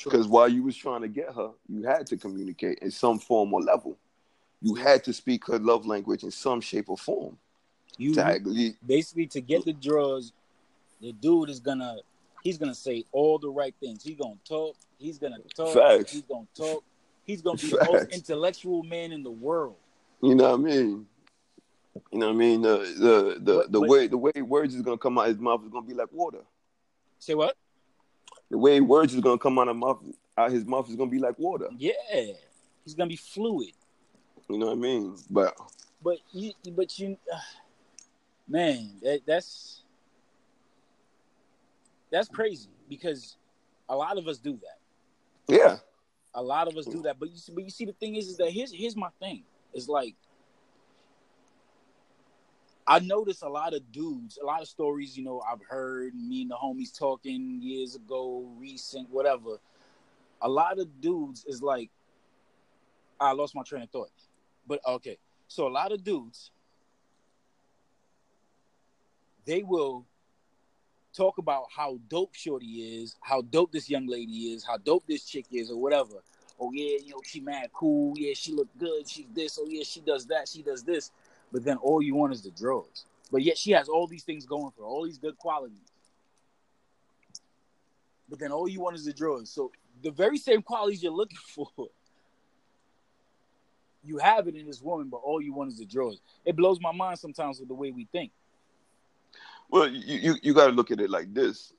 Because 0.03 0.27
while 0.27 0.49
you 0.49 0.63
was 0.63 0.77
trying 0.77 1.03
to 1.03 1.09
get 1.09 1.35
her, 1.35 1.51
you 1.69 1.83
had 1.85 2.07
to 2.09 2.17
communicate 2.17 2.79
in 2.81 2.91
some 2.91 3.19
form 3.19 3.53
or 3.53 3.61
level. 3.61 3.97
You 4.61 4.75
had 4.75 5.05
to 5.05 5.13
speak 5.13 5.47
her 5.47 5.59
love 5.59 5.87
language 5.87 6.23
in 6.25 6.31
some 6.31 6.61
shape 6.61 6.89
or 6.89 6.97
form. 6.97 7.37
You 7.99 8.15
To 8.15 8.75
basically 8.87 9.27
to 9.29 9.41
get 9.41 9.65
the 9.65 9.73
drugs, 9.75 10.33
the 11.01 11.13
dude 11.13 11.51
is 11.51 11.61
gonna 11.61 11.97
he's 12.43 12.59
gonna 12.59 12.75
say 12.75 13.05
all 13.13 13.39
the 13.39 13.51
right 13.51 13.75
things. 13.81 14.03
He's 14.03 14.17
gonna 14.17 14.37
talk. 14.49 14.77
He's 14.99 15.19
gonna 15.19 15.39
talk. 15.55 15.75
Facts. 15.75 16.13
He's 16.13 16.23
gonna 16.23 16.47
talk. 16.55 16.83
He's 17.25 17.43
gonna 17.43 17.59
be 17.59 17.69
the 17.69 17.85
most 17.91 18.09
intellectual 18.13 18.83
man 18.83 19.13
in 19.13 19.23
the 19.23 19.31
world. 19.31 19.77
You 20.23 20.35
know 20.35 20.51
what 20.57 20.61
I 20.61 20.63
mean? 20.63 21.07
You 22.11 22.19
know 22.19 22.27
what 22.29 22.33
I 22.35 22.37
mean? 22.39 22.63
The 22.63 22.79
the 22.79 23.37
the, 23.41 23.55
But- 23.59 23.73
the 23.73 23.81
but- 23.81 23.89
way 23.89 24.07
the 24.07 24.17
way 24.19 24.33
words 24.43 24.75
is 24.75 24.83
gonna 24.83 24.97
come 24.97 25.19
out 25.19 25.27
his 25.29 25.39
mouth 25.39 25.63
is 25.65 25.69
gonna 25.71 25.87
be 25.87 25.95
like 25.95 26.11
water. 26.13 26.43
Say 27.19 27.35
what? 27.35 27.57
The 28.53 28.59
way 28.59 28.83
words 28.83 29.15
is 29.15 29.21
gonna 29.23 29.39
come 29.39 29.59
out 29.59 29.69
of 29.69 29.77
mouth 29.77 29.99
out 30.37 30.53
his 30.53 30.67
mouth 30.67 30.87
is 30.91 30.95
gonna 30.95 31.11
be 31.11 31.19
like 31.19 31.39
water. 31.39 31.69
Yeah. 31.79 31.93
He's 32.85 32.95
gonna 32.95 33.09
be 33.09 33.17
fluid. 33.17 33.73
You 34.47 34.59
know 34.59 34.67
what 34.67 34.73
I 34.73 34.77
mean? 34.77 35.17
But 35.31 35.57
But 36.05 36.19
you 36.33 36.53
but 36.73 36.99
you 36.99 37.17
man, 38.47 38.91
that, 39.01 39.21
that's 39.27 39.85
that's 42.11 42.29
crazy 42.29 42.69
because 42.91 43.37
a 43.89 43.97
lot 43.97 44.19
of 44.19 44.29
us 44.29 44.37
do 44.37 44.59
that. 44.61 45.55
yeah, 45.55 45.79
A 46.35 46.43
lot 46.43 46.69
of 46.69 46.77
us 46.77 46.85
do 46.85 47.01
that. 47.05 47.19
But 47.19 47.31
you 47.31 47.39
see, 47.39 47.53
but 47.55 47.65
you 47.65 47.71
see 47.71 47.87
the 47.87 47.95
thing 47.95 48.17
is 48.17 48.29
is 48.29 48.37
that 48.37 48.51
here's 48.51 48.71
here's 48.71 48.97
my 48.97 49.09
thing. 49.19 49.45
It's 49.73 49.89
like 49.89 50.15
I 52.87 52.99
notice 52.99 53.43
a 53.43 53.49
lot 53.49 53.75
of 53.75 53.93
dudes, 53.93 54.39
a 54.43 54.45
lot 54.45 54.61
of 54.61 54.69
stories, 54.69 55.17
you 55.17 55.25
know, 55.25 55.41
I've 55.41 55.63
heard 55.63 56.15
me 56.15 56.43
and 56.43 56.51
the 56.51 56.57
homies 56.57 56.97
talking 56.97 57.61
years 57.63 57.95
ago, 57.95 58.49
recent, 58.59 59.09
whatever. 59.11 59.59
A 60.41 60.49
lot 60.49 60.79
of 60.81 61.01
dudes 61.01 61.45
is 61.47 61.63
like 61.63 61.91
I 63.21 63.33
lost 63.33 63.55
my 63.55 63.63
train 63.63 63.83
of 63.83 63.91
thought. 63.91 64.11
But 64.67 64.81
okay. 64.87 65.19
So 65.47 65.69
a 65.69 65.71
lot 65.71 65.93
of 65.93 66.03
dudes 66.03 66.51
they 69.45 69.63
will 69.63 70.05
talk 71.13 71.39
about 71.39 71.65
how 71.75 71.99
dope 72.09 72.35
Shorty 72.35 73.03
is, 73.03 73.17
how 73.21 73.43
dope 73.43 73.73
this 73.73 73.91
young 73.91 74.07
lady 74.07 74.53
is, 74.53 74.65
how 74.65 74.79
dope 74.79 75.05
this 75.07 75.25
chick 75.25 75.47
is, 75.51 75.71
or 75.71 75.81
whatever. 75.81 76.23
Oh 76.61 76.71
yeah, 76.73 76.99
you 77.05 77.11
know 77.11 77.21
she 77.25 77.41
mad 77.41 77.71
cool. 77.73 78.15
Yeah, 78.17 78.35
she 78.35 78.53
look 78.53 78.69
good. 78.79 79.09
She's 79.09 79.27
this. 79.33 79.59
Oh 79.61 79.67
yeah, 79.69 79.85
she 79.85 80.01
does 80.01 80.27
that. 80.27 80.49
She 80.49 80.63
does 80.63 80.83
this. 80.83 81.11
But 81.53 81.65
then 81.65 81.77
all 81.77 82.03
you 82.03 82.15
want 82.15 82.33
is 82.33 82.43
the 82.43 82.51
drugs. 82.51 83.05
But 83.31 83.43
yet 83.43 83.59
she 83.59 83.73
has 83.73 83.89
all 83.89 84.07
these 84.07 84.25
things 84.25 84.47
going 84.47 84.73
for 84.77 84.83
her, 84.83 84.89
all 84.89 85.05
these 85.05 85.19
good 85.19 85.39
qualities. 85.39 85.79
But 88.29 88.39
then 88.39 88.53
all 88.53 88.69
you 88.69 88.81
want 88.81 88.97
is 88.97 89.05
the 89.05 89.13
drugs. 89.13 89.51
So 89.51 89.71
the 90.03 90.11
very 90.11 90.39
same 90.39 90.63
qualities 90.63 91.03
you're 91.03 91.13
looking 91.13 91.39
for, 91.55 91.69
you 94.05 94.19
have 94.19 94.49
it 94.49 94.57
in 94.57 94.67
this 94.67 94.83
woman, 94.83 95.09
but 95.09 95.19
all 95.19 95.41
you 95.41 95.53
want 95.53 95.71
is 95.71 95.79
the 95.79 95.85
drugs. 95.87 96.19
It 96.45 96.57
blows 96.57 96.81
my 96.81 96.93
mind 96.93 97.19
sometimes 97.19 97.61
with 97.61 97.69
the 97.69 97.75
way 97.75 97.91
we 97.91 98.07
think. 98.07 98.33
well, 99.71 99.89
you 99.89 100.19
you, 100.19 100.35
you 100.43 100.55
got 100.55 100.67
to 100.67 100.73
look 100.73 100.91
at 100.91 101.01
it 101.01 101.11
like 101.11 101.33
this. 101.33 101.73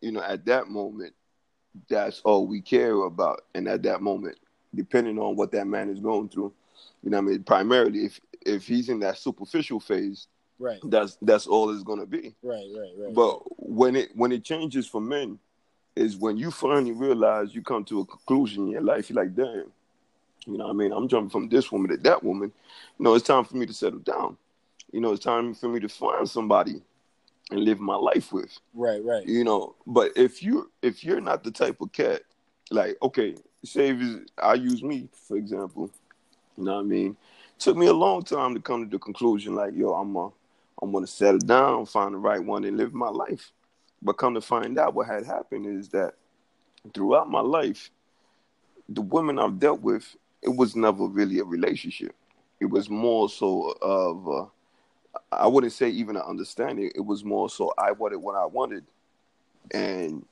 You 0.00 0.12
know, 0.12 0.22
at 0.22 0.44
that 0.46 0.68
moment, 0.68 1.14
that's 1.88 2.20
all 2.24 2.46
we 2.46 2.60
care 2.60 2.94
about, 3.02 3.42
and 3.54 3.68
at 3.68 3.82
that 3.84 4.00
moment, 4.00 4.38
depending 4.74 5.18
on 5.18 5.36
what 5.36 5.52
that 5.52 5.66
man 5.66 5.88
is 5.90 6.00
going 6.00 6.28
through, 6.28 6.52
you 7.02 7.10
know, 7.10 7.18
what 7.18 7.28
I 7.28 7.30
mean, 7.30 7.42
primarily 7.44 8.04
if 8.06 8.20
if 8.46 8.66
he's 8.66 8.88
in 8.88 9.00
that 9.00 9.18
superficial 9.18 9.80
phase, 9.80 10.26
Right, 10.60 10.80
that's 10.84 11.16
that's 11.22 11.46
all 11.46 11.70
it's 11.70 11.84
gonna 11.84 12.06
be. 12.06 12.34
right, 12.42 12.66
right, 12.76 12.92
right. 12.98 13.14
But 13.14 13.40
when 13.58 13.94
it 13.96 14.10
when 14.14 14.32
it 14.32 14.44
changes 14.44 14.86
for 14.86 15.00
men, 15.00 15.38
is 15.98 16.16
when 16.16 16.36
you 16.36 16.50
finally 16.50 16.92
realize 16.92 17.54
you 17.54 17.62
come 17.62 17.84
to 17.84 18.00
a 18.00 18.06
conclusion 18.06 18.64
in 18.66 18.70
your 18.70 18.82
life. 18.82 19.10
You're 19.10 19.22
like, 19.22 19.34
damn, 19.34 19.70
you 20.46 20.56
know, 20.56 20.64
what 20.66 20.70
I 20.70 20.74
mean, 20.74 20.92
I'm 20.92 21.08
jumping 21.08 21.30
from 21.30 21.48
this 21.48 21.70
woman 21.70 21.90
to 21.90 21.96
that 21.98 22.22
woman. 22.22 22.52
You 22.98 23.04
know, 23.04 23.14
it's 23.14 23.26
time 23.26 23.44
for 23.44 23.56
me 23.56 23.66
to 23.66 23.74
settle 23.74 23.98
down. 23.98 24.36
You 24.92 25.00
know, 25.00 25.12
it's 25.12 25.24
time 25.24 25.54
for 25.54 25.68
me 25.68 25.80
to 25.80 25.88
find 25.88 26.28
somebody 26.28 26.80
and 27.50 27.60
live 27.60 27.80
my 27.80 27.96
life 27.96 28.32
with. 28.32 28.58
right, 28.74 29.02
right. 29.04 29.26
You 29.26 29.44
know, 29.44 29.74
but 29.86 30.12
if 30.16 30.42
you 30.42 30.70
if 30.82 31.04
you're 31.04 31.20
not 31.20 31.44
the 31.44 31.50
type 31.50 31.80
of 31.80 31.92
cat, 31.92 32.22
like, 32.70 32.96
okay, 33.02 33.34
say 33.64 33.96
I 34.38 34.54
use 34.54 34.82
me 34.82 35.08
for 35.26 35.36
example. 35.36 35.90
You 36.58 36.64
know 36.64 36.74
what 36.74 36.80
I 36.80 36.84
mean? 36.84 37.16
It 37.56 37.60
Took 37.60 37.76
me 37.76 37.86
a 37.86 37.92
long 37.92 38.24
time 38.24 38.54
to 38.54 38.60
come 38.60 38.84
to 38.84 38.90
the 38.90 38.98
conclusion, 38.98 39.54
like, 39.54 39.74
yo, 39.74 39.92
I'm 39.92 40.14
a, 40.16 40.30
I'm 40.82 40.92
gonna 40.92 41.06
settle 41.06 41.38
down, 41.38 41.86
find 41.86 42.14
the 42.14 42.18
right 42.18 42.42
one, 42.42 42.64
and 42.64 42.76
live 42.76 42.92
my 42.92 43.08
life. 43.08 43.52
But 44.02 44.14
come 44.14 44.34
to 44.34 44.40
find 44.40 44.78
out, 44.78 44.94
what 44.94 45.06
had 45.06 45.24
happened 45.24 45.66
is 45.66 45.88
that 45.90 46.14
throughout 46.94 47.30
my 47.30 47.40
life, 47.40 47.90
the 48.88 49.02
women 49.02 49.38
I've 49.38 49.58
dealt 49.58 49.80
with, 49.80 50.16
it 50.42 50.48
was 50.48 50.74
never 50.74 51.06
really 51.06 51.38
a 51.38 51.44
relationship. 51.44 52.14
It 52.60 52.66
was 52.66 52.90
more 52.90 53.28
so 53.28 53.74
of, 53.80 54.28
uh, 54.28 54.46
I 55.30 55.46
wouldn't 55.46 55.72
say 55.72 55.88
even 55.90 56.16
an 56.16 56.22
understanding. 56.22 56.90
It 56.94 57.00
was 57.04 57.24
more 57.24 57.48
so 57.48 57.72
I 57.78 57.92
wanted 57.92 58.16
what 58.18 58.34
I 58.34 58.46
wanted, 58.46 58.84
and 59.72 60.24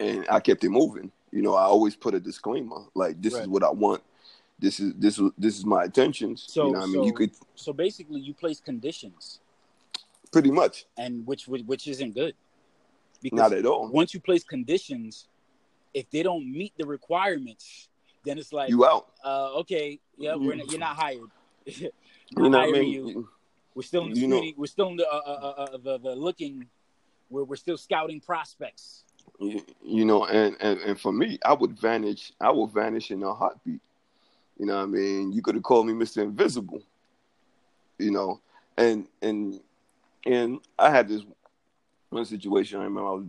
and 0.00 0.26
I 0.30 0.40
kept 0.40 0.64
it 0.64 0.70
moving. 0.70 1.10
You 1.32 1.42
know, 1.42 1.54
I 1.54 1.64
always 1.64 1.96
put 1.96 2.14
a 2.14 2.20
disclaimer 2.20 2.84
like, 2.94 3.20
"This 3.20 3.34
is 3.34 3.48
what 3.48 3.62
I 3.62 3.70
want. 3.70 4.02
This 4.58 4.80
is 4.80 4.94
this 4.96 5.20
this 5.38 5.58
is 5.58 5.64
my 5.66 5.84
intentions. 5.84 6.46
So, 6.48 6.66
you 6.66 6.72
know, 6.72 6.80
I 6.80 6.86
mean, 6.86 6.94
so, 6.94 7.04
you 7.06 7.12
could 7.12 7.30
so 7.54 7.72
basically, 7.72 8.20
you 8.20 8.34
place 8.34 8.60
conditions, 8.60 9.40
pretty 10.32 10.50
much 10.50 10.86
and 10.96 11.26
which 11.26 11.46
which, 11.48 11.62
which 11.62 11.86
isn't 11.88 12.14
good. 12.14 12.34
Because 13.22 13.38
not 13.38 13.52
at 13.52 13.64
all. 13.66 13.88
once 13.88 14.12
you 14.12 14.20
place 14.20 14.44
conditions, 14.44 15.28
if 15.94 16.10
they 16.10 16.22
don't 16.22 16.50
meet 16.50 16.72
the 16.78 16.86
requirements, 16.86 17.88
then 18.24 18.36
it's 18.38 18.52
like, 18.52 18.68
You 18.68 18.84
out. 18.84 19.06
uh, 19.24 19.54
okay, 19.60 19.98
yeah, 20.18 20.34
we're 20.34 20.54
not, 20.56 20.70
you're 20.70 20.80
not 20.80 20.96
hired. 20.96 21.30
Not 22.36 22.44
You 22.44 22.50
know 22.50 22.58
what 22.58 22.68
I 22.68 22.70
hiring 22.72 22.90
mean? 22.90 23.06
you. 23.08 23.28
We're 23.74 23.82
still 23.82 24.04
in 24.06 24.12
the 24.12 24.26
know- 24.26 24.36
screening. 24.36 24.54
We're 24.58 24.66
still 24.66 24.88
in 24.88 24.96
the, 24.96 25.08
uh, 25.08 25.16
uh, 25.16 25.30
uh, 25.30 25.62
uh, 25.74 25.78
the 25.78 25.98
the 25.98 26.14
looking. 26.14 26.66
We're 27.30 27.44
we're 27.44 27.56
still 27.56 27.76
scouting 27.78 28.20
prospects. 28.20 29.04
you, 29.40 29.62
you 29.82 30.04
know, 30.04 30.26
and, 30.26 30.56
and 30.60 30.78
and 30.80 31.00
for 31.00 31.12
me, 31.12 31.38
I 31.44 31.54
would 31.54 31.78
vanish. 31.80 32.32
I 32.40 32.50
would 32.50 32.72
vanish 32.72 33.10
in 33.10 33.22
a 33.22 33.32
heartbeat. 33.34 33.80
You 34.58 34.66
know, 34.66 34.76
what 34.76 34.82
I 34.82 34.86
mean, 34.86 35.32
you 35.32 35.42
could 35.42 35.54
have 35.54 35.64
called 35.64 35.86
me 35.86 35.92
Mister 35.92 36.22
Invisible. 36.22 36.82
You 37.98 38.10
know, 38.10 38.40
and 38.76 39.06
and 39.22 39.60
and 40.26 40.60
I 40.78 40.90
had 40.90 41.08
this 41.08 41.22
one 42.10 42.24
situation. 42.24 42.80
I 42.80 42.84
remember 42.84 43.08
I 43.08 43.12
was, 43.12 43.26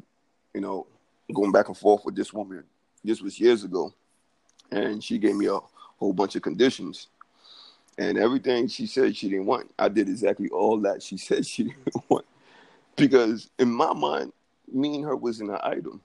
you 0.53 0.61
know, 0.61 0.87
going 1.33 1.51
back 1.51 1.67
and 1.67 1.77
forth 1.77 2.05
with 2.05 2.15
this 2.15 2.33
woman. 2.33 2.63
This 3.03 3.21
was 3.21 3.39
years 3.39 3.63
ago, 3.63 3.93
and 4.71 5.03
she 5.03 5.17
gave 5.17 5.35
me 5.35 5.47
a 5.47 5.59
whole 5.97 6.13
bunch 6.13 6.35
of 6.35 6.41
conditions. 6.41 7.07
And 7.97 8.17
everything 8.17 8.67
she 8.67 8.87
said 8.87 9.15
she 9.15 9.29
didn't 9.29 9.45
want, 9.45 9.71
I 9.79 9.87
did 9.87 10.09
exactly 10.09 10.49
all 10.49 10.77
that 10.81 11.01
she 11.01 11.17
said 11.17 11.45
she 11.45 11.63
didn't 11.63 12.09
want. 12.09 12.25
Because 12.95 13.49
in 13.59 13.71
my 13.71 13.93
mind, 13.93 14.31
me 14.71 14.95
and 14.95 15.05
her 15.05 15.15
wasn't 15.15 15.51
an 15.51 15.59
item. 15.63 16.01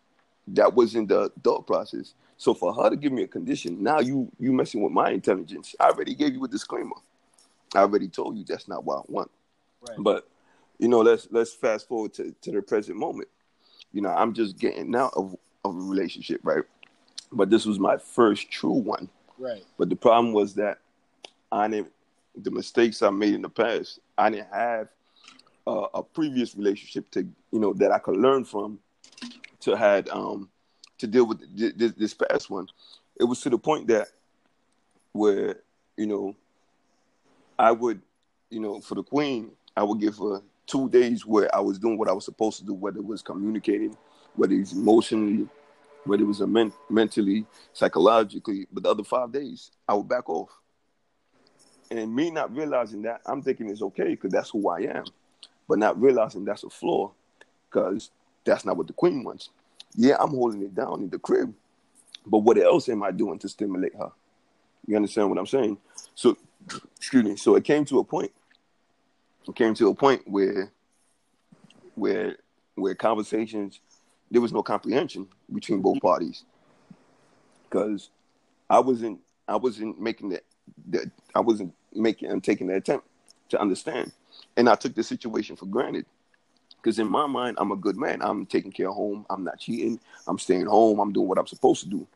That 0.55 0.75
wasn't 0.75 1.09
the 1.09 1.31
thought 1.43 1.67
process. 1.67 2.15
So 2.37 2.55
for 2.55 2.73
her 2.73 2.91
to 2.91 2.97
give 2.97 3.13
me 3.13 3.23
a 3.23 3.29
condition, 3.29 3.83
now 3.83 4.01
you 4.01 4.31
you 4.39 4.53
messing 4.53 4.83
with 4.83 4.93
my 4.93 5.11
intelligence. 5.11 5.75
I 5.79 5.89
already 5.89 6.15
gave 6.15 6.33
you 6.35 6.45
a 6.45 6.49
disclaimer. 6.49 6.97
I 7.75 7.81
already 7.81 8.09
told 8.09 8.37
you 8.37 8.45
that's 8.45 8.67
not 8.67 8.85
what 8.85 9.01
I 9.01 9.03
want. 9.09 9.31
Right. 9.87 9.97
But 9.99 10.29
you 10.79 10.89
know, 10.89 11.01
let's 11.01 11.29
let's 11.31 11.53
fast 11.53 11.87
forward 11.89 12.15
to, 12.15 12.35
to 12.43 12.51
the 12.51 12.63
present 12.63 12.97
moment. 12.97 13.29
You 13.93 14.03
know, 14.03 14.11
I'm 14.11 14.33
just 14.33 14.59
getting 14.59 14.95
out 14.95 15.13
of, 15.15 15.37
of 15.65 15.77
a 15.77 15.79
relationship, 15.79 16.41
right? 16.43 16.65
But 17.33 17.51
this 17.51 17.67
was 17.67 17.79
my 17.79 17.97
first 17.97 18.51
true 18.51 18.71
one. 18.71 19.09
right. 19.39 19.65
But 19.79 19.89
the 19.91 19.97
problem 19.97 20.33
was 20.33 20.55
that 20.55 20.79
I 21.53 21.69
didn't 21.69 21.93
the 22.35 22.51
mistakes 22.51 23.03
I 23.03 23.11
made 23.11 23.35
in 23.35 23.43
the 23.43 23.49
past. 23.49 24.01
I 24.17 24.31
didn't 24.31 24.53
have 24.53 24.89
uh, 25.67 25.87
a 25.95 26.03
previous 26.03 26.55
relationship 26.55 27.11
to 27.13 27.21
you 27.53 27.59
know 27.61 27.73
that 27.75 27.93
I 27.93 27.99
could 27.99 28.17
learn 28.17 28.45
from 28.45 28.79
to 29.61 29.77
had 29.77 30.09
um 30.09 30.49
to 30.99 31.07
deal 31.07 31.27
with 31.27 31.41
this, 31.57 31.93
this 31.93 32.15
past 32.15 32.51
one. 32.51 32.69
It 33.19 33.25
was 33.25 33.41
to 33.43 33.51
the 33.51 33.59
point 33.59 33.89
that 33.89 34.09
where 35.13 35.57
you 35.97 36.07
know 36.07 36.37
I 37.59 37.73
would 37.73 38.01
you 38.51 38.61
know 38.61 38.81
for 38.81 38.95
the 38.95 39.03
queen 39.03 39.53
I 39.77 39.83
would 39.83 40.01
give 40.01 40.19
her 40.19 40.43
two 40.67 40.89
days 40.89 41.27
where 41.27 41.55
I 41.55 41.61
was 41.61 41.79
doing 41.79 41.99
what 41.99 42.09
I 42.09 42.13
was 42.13 42.25
supposed 42.25 42.59
to 42.59 42.65
do, 42.65 42.75
whether 42.75 42.99
it 42.99 43.05
was 43.05 43.23
communicating, 43.23 43.97
whether 44.37 44.55
it's 44.55 44.73
emotionally, 44.73 45.49
whether 46.05 46.23
it 46.23 46.27
was 46.27 46.41
men- 46.41 46.73
mentally, 46.89 47.45
psychologically. 47.73 48.67
But 48.73 48.85
the 48.85 48.91
other 48.91 49.05
five 49.05 49.33
days, 49.33 49.71
I 49.89 49.95
would 49.95 50.09
back 50.09 50.29
off. 50.29 50.51
And 51.91 52.15
me 52.15 52.31
not 52.31 52.55
realizing 52.55 53.03
that, 53.03 53.21
I'm 53.27 53.43
thinking 53.43 53.69
it's 53.69 53.83
okay 53.83 54.11
because 54.11 54.31
that's 54.31 54.51
who 54.51 54.69
I 54.69 54.83
am, 54.83 55.05
but 55.69 55.79
not 55.81 56.01
realizing 56.01 56.45
that's 56.45 56.63
a 56.63 56.71
flaw 56.71 57.11
because 57.69 58.11
that's 58.51 58.65
not 58.65 58.77
what 58.77 58.89
the 58.89 58.93
queen 58.93 59.23
wants. 59.23 59.51
Yeah, 59.95 60.17
I'm 60.19 60.31
holding 60.31 60.63
it 60.63 60.75
down 60.75 61.03
in 61.03 61.09
the 61.09 61.19
crib, 61.19 61.55
but 62.27 62.39
what 62.39 62.59
else 62.59 62.89
am 62.89 63.03
I 63.03 63.13
doing 63.13 63.39
to 63.39 63.49
stimulate 63.49 63.95
her? 63.95 64.11
You 64.87 64.97
understand 64.97 65.31
what 65.31 65.39
I'm 65.39 65.47
saying? 65.47 65.79
So, 66.17 66.37
excuse 66.97 67.25
me. 67.25 67.37
So 67.37 67.55
it 67.55 67.65
came 67.65 67.85
to 67.87 68.01
a 68.01 68.05
point. 68.05 68.33
It 69.49 69.55
came 69.55 69.75
to 69.75 69.89
a 69.89 69.95
point 69.95 70.23
where, 70.27 70.73
where, 71.95 72.37
where 72.75 72.95
conversations, 72.95 73.81
there 74.31 74.41
was 74.41 74.53
no 74.53 74.63
comprehension 74.63 75.29
between 75.53 75.81
both 75.81 76.01
parties, 76.01 76.45
because 77.65 78.11
I 78.69 78.81
wasn't, 78.81 79.21
I 79.47 79.57
wasn't 79.57 80.01
making 80.01 80.31
the, 80.31 80.43
the, 80.89 81.11
I 81.35 81.41
wasn't 81.41 81.73
making 81.93 82.31
and 82.31 82.43
taking 82.43 82.67
the 82.67 82.75
attempt 82.75 83.07
to 83.51 83.61
understand, 83.61 84.13
and 84.57 84.69
I 84.69 84.75
took 84.75 84.95
the 84.95 85.05
situation 85.05 85.55
for 85.57 85.67
granted. 85.67 86.07
Because 86.83 86.99
in 86.99 87.11
my 87.11 87.27
mind, 87.27 87.57
I'm 87.61 87.73
a 87.73 87.77
good 87.77 87.97
man. 87.97 88.23
I'm 88.23 88.47
taking 88.47 88.73
care 88.73 88.89
of 88.89 88.95
home. 88.95 89.27
I'm 89.29 89.45
not 89.45 89.59
cheating. 89.61 90.01
I'm 90.27 90.39
staying 90.39 90.67
home. 90.67 90.99
I'm 90.99 91.13
doing 91.13 91.29
what 91.29 91.39
I'm 91.39 91.47
supposed 91.47 91.83
to 91.83 91.89
do. 91.89 92.07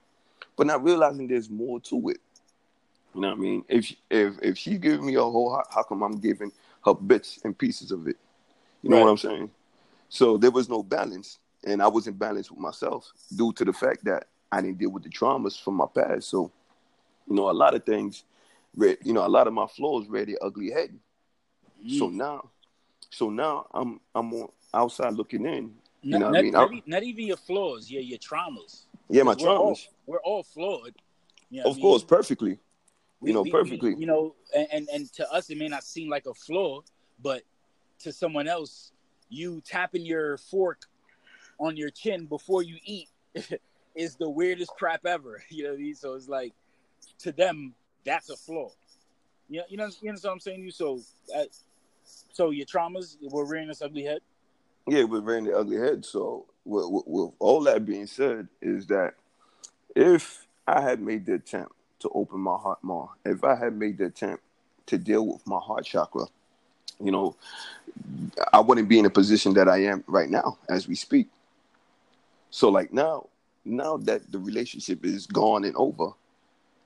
But 0.56 0.66
not 0.66 0.83
realizing 0.83 1.28
there's 1.28 1.50
more 1.50 1.80
to 1.80 2.09
it. 2.09 2.18
You 3.14 3.21
know 3.21 3.28
what 3.28 3.38
I 3.38 3.40
mean? 3.40 3.64
If 3.68 3.94
if 4.11 4.35
if 4.42 4.59
she's 4.59 4.78
giving 4.78 5.06
me 5.06 5.14
a 5.14 5.21
whole 5.23 5.50
heart, 5.50 5.66
how 5.71 5.83
come 5.83 6.02
I'm 6.02 6.18
giving 6.18 6.50
her 6.85 6.94
bits 6.94 7.40
and 7.44 7.56
pieces 7.56 7.92
of 7.92 8.09
it? 8.09 8.16
You 8.83 8.90
know 8.90 8.97
Right. 8.97 9.02
what 9.04 9.11
I'm 9.11 9.18
saying? 9.18 9.50
So 10.09 10.37
there 10.37 10.50
was 10.50 10.68
no 10.68 10.83
balance, 10.83 11.38
and 11.64 11.83
I 11.83 11.88
wasn't 11.88 12.18
balanced 12.18 12.50
with 12.50 12.61
myself 12.61 13.11
due 13.35 13.52
to 13.54 13.64
the 13.64 13.73
fact 13.73 14.04
that 14.04 14.26
I 14.50 14.61
didn't 14.61 14.78
deal 14.78 14.90
with 14.90 15.02
the 15.02 15.11
traumas 15.11 15.61
from 15.61 15.75
my 15.75 15.87
past. 15.92 16.28
So, 16.28 16.50
you 17.28 17.35
know, 17.35 17.50
a 17.50 17.52
lot 17.52 17.75
of 17.75 17.85
things, 17.85 18.25
you 18.76 19.12
know, 19.12 19.26
a 19.26 19.28
lot 19.28 19.47
of 19.47 19.52
my 19.52 19.66
flaws 19.66 20.06
their 20.09 20.26
ugly 20.42 20.71
head. 20.71 20.99
So 21.88 22.09
Mm. 22.09 22.14
now, 22.14 22.50
so 23.14 23.30
now 23.30 23.66
I'm 23.73 24.00
I'm 24.14 24.33
on 24.35 24.49
outside 24.73 25.14
looking 25.14 25.47
in. 25.47 25.75
You 26.02 26.18
Not, 26.18 26.21
know 26.21 26.26
what 26.30 26.38
I 26.38 26.68
mean? 26.68 26.83
not, 26.87 27.02
even 27.02 27.26
your 27.26 27.37
flaws, 27.38 27.90
yeah, 27.90 28.00
your 28.00 28.18
traumas. 28.18 28.83
Yeah, 29.09 29.23
my 29.23 29.35
we're 29.40 29.49
all, 29.49 29.73
traumas, 29.75 29.88
we're 30.06 30.21
all 30.21 30.42
flawed. 30.42 30.92
You 31.50 31.62
know 31.62 31.71
of 31.71 31.80
course, 31.80 32.02
mean? 32.02 32.09
perfectly. 32.09 32.59
We- 33.21 33.30
you 33.30 33.35
know, 33.35 33.42
we- 33.42 33.50
we- 33.50 33.59
perfectly. 33.59 33.94
you 33.97 34.06
know, 34.06 34.35
and, 34.54 34.68
and 34.73 34.88
and 34.92 35.12
to 35.14 35.33
us 35.33 35.49
it 35.49 35.56
may 35.56 35.68
not 35.68 35.85
seem 35.85 36.11
like 36.11 36.26
a 36.26 36.35
flaw, 36.35 36.83
but 37.23 37.42
to 38.00 38.12
someone 38.12 38.49
else, 38.49 38.92
you 39.30 39.62
tapping 39.62 40.04
your 40.04 40.37
fork 40.37 40.83
on 41.59 41.76
your 41.76 41.90
chin 41.90 42.26
before 42.26 42.62
you 42.62 42.76
eat 42.85 43.09
is 43.94 44.16
the 44.16 44.28
weirdest 44.28 44.73
crap 44.76 45.06
ever. 45.06 45.42
You 45.50 45.64
know 45.64 45.71
what 45.71 45.78
I 45.78 45.83
mean? 45.83 45.94
So 45.94 46.14
it's 46.14 46.28
like 46.28 46.52
to 47.21 47.33
them 47.33 47.75
that's 48.04 48.28
a 48.28 48.37
flaw. 48.37 48.71
You 49.49 49.61
know, 49.61 49.64
you 49.68 49.76
know, 49.78 49.88
you 50.02 50.12
know 50.12 50.18
what 50.23 50.33
I'm 50.33 50.40
saying? 50.40 50.59
to 50.59 50.64
You 50.64 50.71
so 50.71 51.00
that, 51.28 51.49
so 52.32 52.50
your 52.50 52.66
traumas 52.66 53.16
were 53.23 53.46
rearing 53.46 53.68
this 53.68 53.82
ugly 53.82 54.04
head. 54.04 54.20
Yeah, 54.87 55.04
we're 55.04 55.20
rearing 55.20 55.44
the 55.44 55.56
ugly 55.56 55.78
head. 55.78 56.04
So, 56.04 56.46
with, 56.64 56.87
with, 56.88 57.04
with 57.06 57.30
all 57.38 57.62
that 57.62 57.87
being 57.87 58.06
said, 58.06 58.49
is 58.61 58.87
that 58.88 59.14
if 59.94 60.46
I 60.66 60.80
had 60.80 61.00
made 61.00 61.26
the 61.26 61.34
attempt 61.34 61.73
to 62.00 62.11
open 62.14 62.40
my 62.40 62.56
heart 62.56 62.82
more, 62.82 63.11
if 63.25 63.44
I 63.44 63.54
had 63.54 63.76
made 63.76 63.99
the 63.99 64.06
attempt 64.06 64.42
to 64.87 64.99
deal 64.99 65.26
with 65.26 65.46
my 65.46 65.58
heart 65.58 65.87
chakra, 65.87 66.26
you 67.02 67.11
know, 67.11 67.37
I 68.52 68.61
wouldn't 68.61 68.88
be 68.88 68.99
in 68.99 69.04
the 69.04 69.11
position 69.11 69.54
that 69.54 69.68
I 69.68 69.84
am 69.84 70.04
right 70.06 70.28
now 70.28 70.58
as 70.68 70.87
we 70.87 70.94
speak. 70.94 71.28
So, 72.50 72.68
like 72.68 72.92
now, 72.92 73.28
now 73.64 73.96
that 73.99 74.30
the 74.30 74.38
relationship 74.38 75.04
is 75.04 75.26
gone 75.26 75.64
and 75.64 75.75
over, 75.76 76.11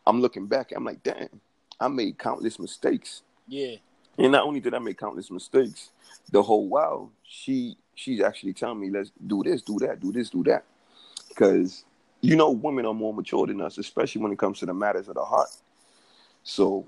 I'm 0.07 0.21
looking 0.21 0.47
back. 0.47 0.73
I'm 0.75 0.85
like, 0.85 1.03
damn, 1.03 1.41
I 1.81 1.89
made 1.89 2.19
countless 2.19 2.59
mistakes. 2.59 3.23
Yeah, 3.47 3.77
And 4.19 4.33
not 4.33 4.45
only 4.45 4.61
did 4.61 4.75
I 4.75 4.81
make 4.81 4.99
countless 4.99 5.31
mistakes, 5.31 5.91
the 6.31 6.43
whole 6.43 6.69
while 6.69 7.11
she 7.23 7.77
she's 7.95 8.21
actually 8.21 8.53
telling 8.53 8.81
me, 8.81 8.91
let's 8.91 9.13
do 9.27 9.43
this, 9.45 9.63
do 9.63 9.79
that, 9.79 10.01
do 10.01 10.13
this, 10.13 10.31
do 10.31 10.43
that. 10.45 10.65
Because 11.29 11.85
you 12.21 12.35
know 12.35 12.51
women 12.51 12.85
are 12.85 12.95
more 12.95 13.15
mature 13.15 13.47
than 13.47 13.61
us, 13.61 13.79
especially 13.79 14.21
when 14.21 14.33
it 14.33 14.39
comes 14.39 14.59
to 14.59 14.67
the 14.67 14.75
matters 14.75 15.09
of 15.09 15.15
the 15.15 15.25
heart. 15.25 15.51
So, 16.43 16.85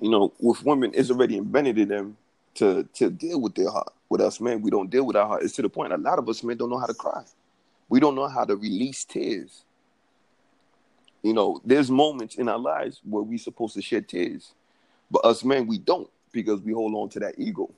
you 0.00 0.10
know, 0.10 0.32
with 0.38 0.64
women, 0.64 0.92
it's 0.94 1.10
already 1.10 1.36
embedded 1.36 1.78
in 1.78 1.88
them 1.88 2.16
to 2.54 2.88
to 2.94 3.10
deal 3.10 3.40
with 3.40 3.56
their 3.56 3.70
heart. 3.70 3.92
With 4.08 4.20
us 4.20 4.40
men, 4.40 4.62
we 4.62 4.70
don't 4.70 4.88
deal 4.88 5.04
with 5.04 5.16
our 5.16 5.26
heart. 5.26 5.42
It's 5.42 5.56
to 5.56 5.62
the 5.62 5.68
point 5.68 5.92
a 5.92 5.96
lot 5.96 6.20
of 6.20 6.28
us 6.28 6.44
men 6.44 6.56
don't 6.56 6.70
know 6.70 6.78
how 6.78 6.86
to 6.86 6.94
cry. 6.94 7.24
We 7.88 7.98
don't 7.98 8.14
know 8.14 8.28
how 8.28 8.44
to 8.44 8.54
release 8.54 9.04
tears. 9.04 9.64
You 11.22 11.32
know, 11.32 11.60
there's 11.64 11.90
moments 11.90 12.36
in 12.36 12.48
our 12.48 12.58
lives 12.58 13.00
where 13.02 13.22
we're 13.22 13.38
supposed 13.38 13.74
to 13.74 13.82
shed 13.82 14.08
tears. 14.08 14.52
But 15.10 15.24
us 15.24 15.44
men, 15.44 15.66
we 15.66 15.78
don't 15.78 16.08
because 16.36 16.60
we 16.60 16.72
hold 16.72 16.94
on 16.94 17.08
to 17.10 17.20
that 17.20 17.34
ego. 17.38 17.72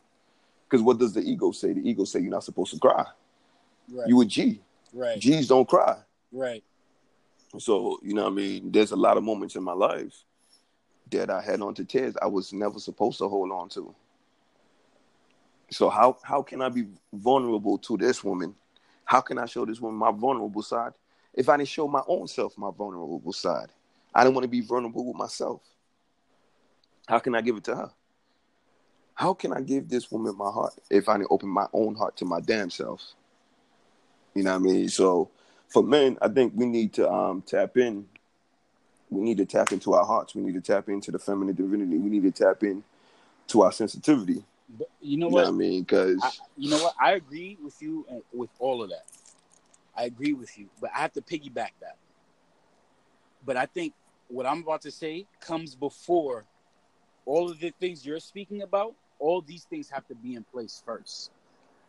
Because 0.69 0.83
what 0.83 0.99
does 0.99 1.15
the 1.15 1.21
ego 1.21 1.51
say? 1.53 1.73
The 1.73 1.89
ego 1.89 2.05
say 2.05 2.21
you're 2.21 2.31
not 2.31 2.45
supposed 2.45 2.73
to 2.75 2.79
cry. 2.79 3.05
right, 3.91 4.09
You 4.09 4.21
a 4.21 4.25
G. 4.27 4.61
right, 4.93 5.19
G's 5.19 5.49
don't 5.49 5.67
cry. 5.69 5.97
right. 6.33 6.63
So, 7.59 7.99
you 8.03 8.13
know 8.13 8.25
what 8.25 8.33
I 8.33 8.37
mean? 8.37 8.71
There's 8.71 8.91
a 8.93 8.97
lot 8.97 9.17
of 9.17 9.25
moments 9.25 9.57
in 9.57 9.63
my 9.63 9.73
life 9.73 10.13
that 11.11 11.31
I 11.31 11.41
had 11.41 11.63
on 11.63 11.73
to 11.77 11.85
tears 11.85 12.15
I 12.21 12.27
was 12.27 12.53
never 12.53 12.79
supposed 12.79 13.17
to 13.19 13.29
hold 13.29 13.51
on 13.51 13.71
to. 13.71 13.95
So 15.71 15.89
how 15.89 16.19
how 16.23 16.43
can 16.43 16.61
I 16.61 16.69
be 16.69 16.85
vulnerable 17.13 17.79
to 17.79 17.97
this 17.97 18.23
woman? 18.23 18.55
How 19.07 19.23
can 19.23 19.39
I 19.39 19.47
show 19.47 19.65
this 19.65 19.81
woman 19.81 19.99
my 19.99 20.11
vulnerable 20.11 20.63
side 20.63 20.93
if 21.33 21.49
I 21.49 21.57
didn't 21.57 21.69
show 21.71 21.89
my 21.89 22.03
own 22.07 22.27
self 22.27 22.57
my 22.59 22.71
vulnerable 22.71 23.33
side? 23.33 23.71
I 24.15 24.25
didn't 24.25 24.35
want 24.35 24.45
to 24.45 24.49
be 24.49 24.61
vulnerable 24.61 25.07
with 25.07 25.17
myself. 25.17 25.63
How 27.07 27.19
can 27.19 27.35
I 27.35 27.41
give 27.41 27.57
it 27.57 27.65
to 27.65 27.77
her? 27.77 27.91
How 29.19 29.35
can 29.35 29.53
I 29.53 29.61
give 29.61 29.89
this 29.89 30.13
woman 30.13 30.37
my 30.37 30.51
heart 30.51 30.75
if 30.91 31.09
I 31.09 31.19
didn't 31.19 31.33
open 31.33 31.49
my 31.49 31.67
own 31.73 31.97
heart 31.97 32.17
to 32.19 32.25
my 32.25 32.41
damn 32.41 32.71
self? 32.71 33.03
You 34.35 34.45
know 34.45 34.53
what 34.53 34.69
I 34.71 34.73
mean? 34.73 34.89
So 34.89 35.31
for 35.69 35.83
men, 35.83 36.19
I 36.23 36.29
think 36.29 36.53
we 36.55 36.67
need 36.67 36.93
to 36.95 37.11
um, 37.11 37.43
tap 37.43 37.77
in 37.77 38.07
we 39.11 39.23
need 39.23 39.39
to 39.39 39.47
tap 39.47 39.73
into 39.73 39.95
our 39.95 40.05
hearts. 40.05 40.35
We 40.35 40.43
need 40.43 40.55
to 40.55 40.61
tap 40.61 40.89
into 40.89 41.11
the 41.11 41.19
feminine 41.19 41.55
divinity. 41.55 41.99
We 41.99 42.11
need 42.11 42.23
to 42.23 42.31
tap 42.31 42.63
in 42.63 42.85
to 43.49 43.63
our 43.63 43.73
sensitivity. 43.73 44.45
But 44.69 44.89
you 45.01 45.17
know 45.17 45.29
You 45.29 45.35
what? 45.35 45.45
know 45.45 45.51
what 45.51 45.55
I 45.55 45.59
mean? 45.59 45.83
Because 45.83 46.41
you 46.57 46.71
know 46.71 46.83
what? 46.83 46.95
I 47.01 47.13
agree 47.15 47.57
with 47.63 47.81
you 47.81 48.07
with 48.33 48.51
all 48.59 48.83
of 48.83 48.91
that. 48.91 49.05
I 49.97 50.05
agree 50.05 50.33
with 50.33 50.57
you, 50.59 50.69
but 50.81 50.91
I 50.95 51.01
have 51.01 51.13
to 51.15 51.23
piggyback 51.23 51.73
that. 51.81 51.97
But 53.45 53.57
I 53.57 53.67
think 53.67 53.95
what 54.29 54.47
I'm 54.47 54.63
about 54.63 54.83
to 54.83 54.91
say 54.91 55.27
comes 55.41 55.75
before 55.75 56.45
all 57.25 57.51
of 57.51 57.59
the 57.59 57.71
things 57.81 58.05
you're 58.05 58.21
speaking 58.21 58.63
about. 58.63 58.95
All 59.19 59.41
these 59.41 59.65
things 59.65 59.91
have 59.91 60.07
to 60.09 60.15
be 60.15 60.35
in 60.35 60.45
place 60.45 60.83
first. 60.85 61.31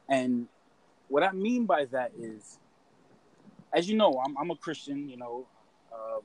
And 0.09 0.47
what 1.07 1.23
I 1.23 1.31
mean 1.31 1.65
by 1.65 1.85
that 1.85 2.11
is, 2.19 2.57
as 3.73 3.89
you 3.89 3.95
know, 3.95 4.21
I'm, 4.25 4.37
I'm 4.37 4.51
a 4.51 4.55
Christian. 4.55 5.09
You 5.09 5.17
know, 5.17 5.47
um, 5.93 6.21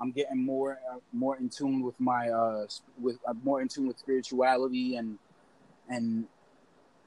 I'm 0.00 0.10
getting 0.10 0.44
more 0.44 0.78
uh, 0.90 0.98
more 1.12 1.36
in 1.36 1.48
tune 1.48 1.82
with 1.82 1.98
my 2.00 2.30
uh, 2.30 2.66
with 3.00 3.18
uh, 3.26 3.34
more 3.44 3.60
in 3.60 3.68
tune 3.68 3.86
with 3.86 3.98
spirituality 3.98 4.96
and 4.96 5.18
and 5.88 6.26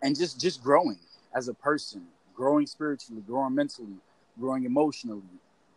and 0.02 0.16
just 0.16 0.40
just 0.40 0.64
growing 0.64 1.00
as 1.36 1.48
a 1.50 1.54
person, 1.54 2.06
growing 2.34 2.66
spiritually, 2.66 3.22
growing 3.28 3.54
mentally, 3.56 3.98
growing 4.40 4.64
emotionally, 4.66 5.22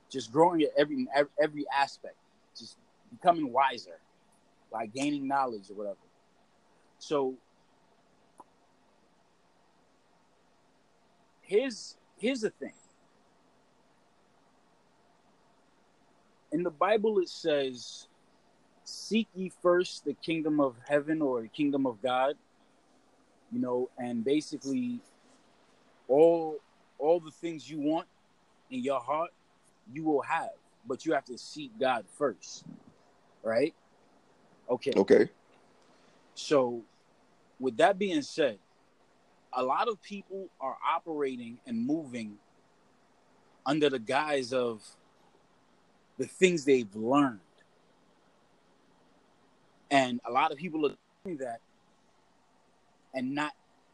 just 0.08 0.32
growing 0.32 0.62
at 0.62 0.70
every 0.76 1.06
every, 1.14 1.30
every 1.40 1.64
aspect, 1.76 2.16
just 2.56 2.76
becoming 3.10 3.52
wiser 3.52 3.98
by 4.72 4.86
gaining 4.86 5.26
knowledge 5.26 5.70
or 5.70 5.74
whatever. 5.74 5.96
So 6.98 7.34
here's 11.42 11.96
here's 12.18 12.40
the 12.40 12.50
thing. 12.50 12.72
In 16.50 16.62
the 16.62 16.70
Bible 16.70 17.18
it 17.18 17.28
says, 17.28 18.08
seek 18.84 19.28
ye 19.34 19.52
first 19.62 20.04
the 20.04 20.14
kingdom 20.14 20.60
of 20.60 20.76
heaven 20.88 21.20
or 21.20 21.42
the 21.42 21.48
kingdom 21.48 21.86
of 21.86 22.00
God 22.02 22.36
you 23.52 23.60
know, 23.60 23.88
and 23.98 24.24
basically 24.24 25.00
all 26.06 26.58
all 26.98 27.20
the 27.20 27.30
things 27.30 27.70
you 27.70 27.78
want 27.78 28.06
in 28.70 28.82
your 28.82 29.00
heart, 29.00 29.30
you 29.92 30.04
will 30.04 30.22
have, 30.22 30.50
but 30.86 31.06
you 31.06 31.12
have 31.12 31.24
to 31.26 31.38
seek 31.38 31.70
God 31.78 32.04
first, 32.18 32.64
right? 33.42 33.74
Okay. 34.68 34.92
okay, 34.96 35.28
So, 36.34 36.82
with 37.60 37.76
that 37.78 37.98
being 37.98 38.22
said, 38.22 38.58
a 39.52 39.62
lot 39.62 39.88
of 39.88 40.00
people 40.02 40.48
are 40.60 40.76
operating 40.86 41.58
and 41.66 41.86
moving 41.86 42.38
under 43.64 43.90
the 43.90 43.98
guise 43.98 44.52
of 44.52 44.82
the 46.18 46.26
things 46.26 46.64
they've 46.64 46.94
learned. 46.94 47.40
And 49.90 50.20
a 50.24 50.30
lot 50.30 50.52
of 50.52 50.58
people 50.58 50.86
are 50.86 50.94
doing 51.24 51.38
that 51.38 51.60
and 53.14 53.34
not 53.34 53.52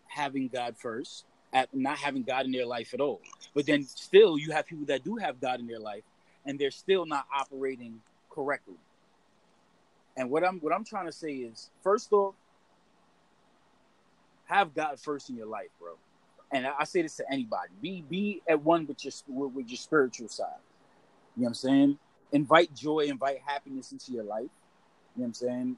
having 0.08 0.48
God 0.48 0.76
first, 0.76 1.24
at 1.52 1.72
not 1.72 1.98
having 1.98 2.22
God 2.22 2.46
in 2.46 2.52
their 2.52 2.66
life 2.66 2.94
at 2.94 3.00
all. 3.00 3.20
But 3.54 3.66
then 3.66 3.84
still 3.84 4.38
you 4.38 4.52
have 4.52 4.66
people 4.66 4.86
that 4.86 5.04
do 5.04 5.16
have 5.16 5.40
God 5.40 5.60
in 5.60 5.66
their 5.66 5.78
life 5.78 6.02
and 6.44 6.58
they're 6.58 6.70
still 6.70 7.06
not 7.06 7.26
operating 7.34 8.00
correctly. 8.30 8.74
And 10.16 10.30
what 10.30 10.44
I'm 10.44 10.58
what 10.60 10.72
I'm 10.72 10.84
trying 10.84 11.06
to 11.06 11.12
say 11.12 11.32
is 11.32 11.70
first 11.82 12.12
off, 12.12 12.34
have 14.46 14.74
God 14.74 15.00
first 15.00 15.30
in 15.30 15.36
your 15.36 15.46
life, 15.46 15.68
bro. 15.80 15.94
And 16.52 16.66
I 16.66 16.84
say 16.84 17.02
this 17.02 17.16
to 17.16 17.24
anybody: 17.30 17.70
be 17.80 18.02
be 18.08 18.42
at 18.48 18.62
one 18.62 18.86
with 18.86 19.04
your 19.04 19.12
with 19.28 19.68
your 19.68 19.76
spiritual 19.76 20.28
side. 20.28 20.46
You 21.36 21.42
know 21.42 21.44
what 21.44 21.48
I'm 21.48 21.54
saying? 21.54 21.98
Invite 22.32 22.74
joy, 22.74 23.00
invite 23.00 23.40
happiness 23.44 23.92
into 23.92 24.12
your 24.12 24.24
life. 24.24 24.42
You 25.16 25.22
know 25.22 25.22
what 25.22 25.26
I'm 25.26 25.34
saying? 25.34 25.76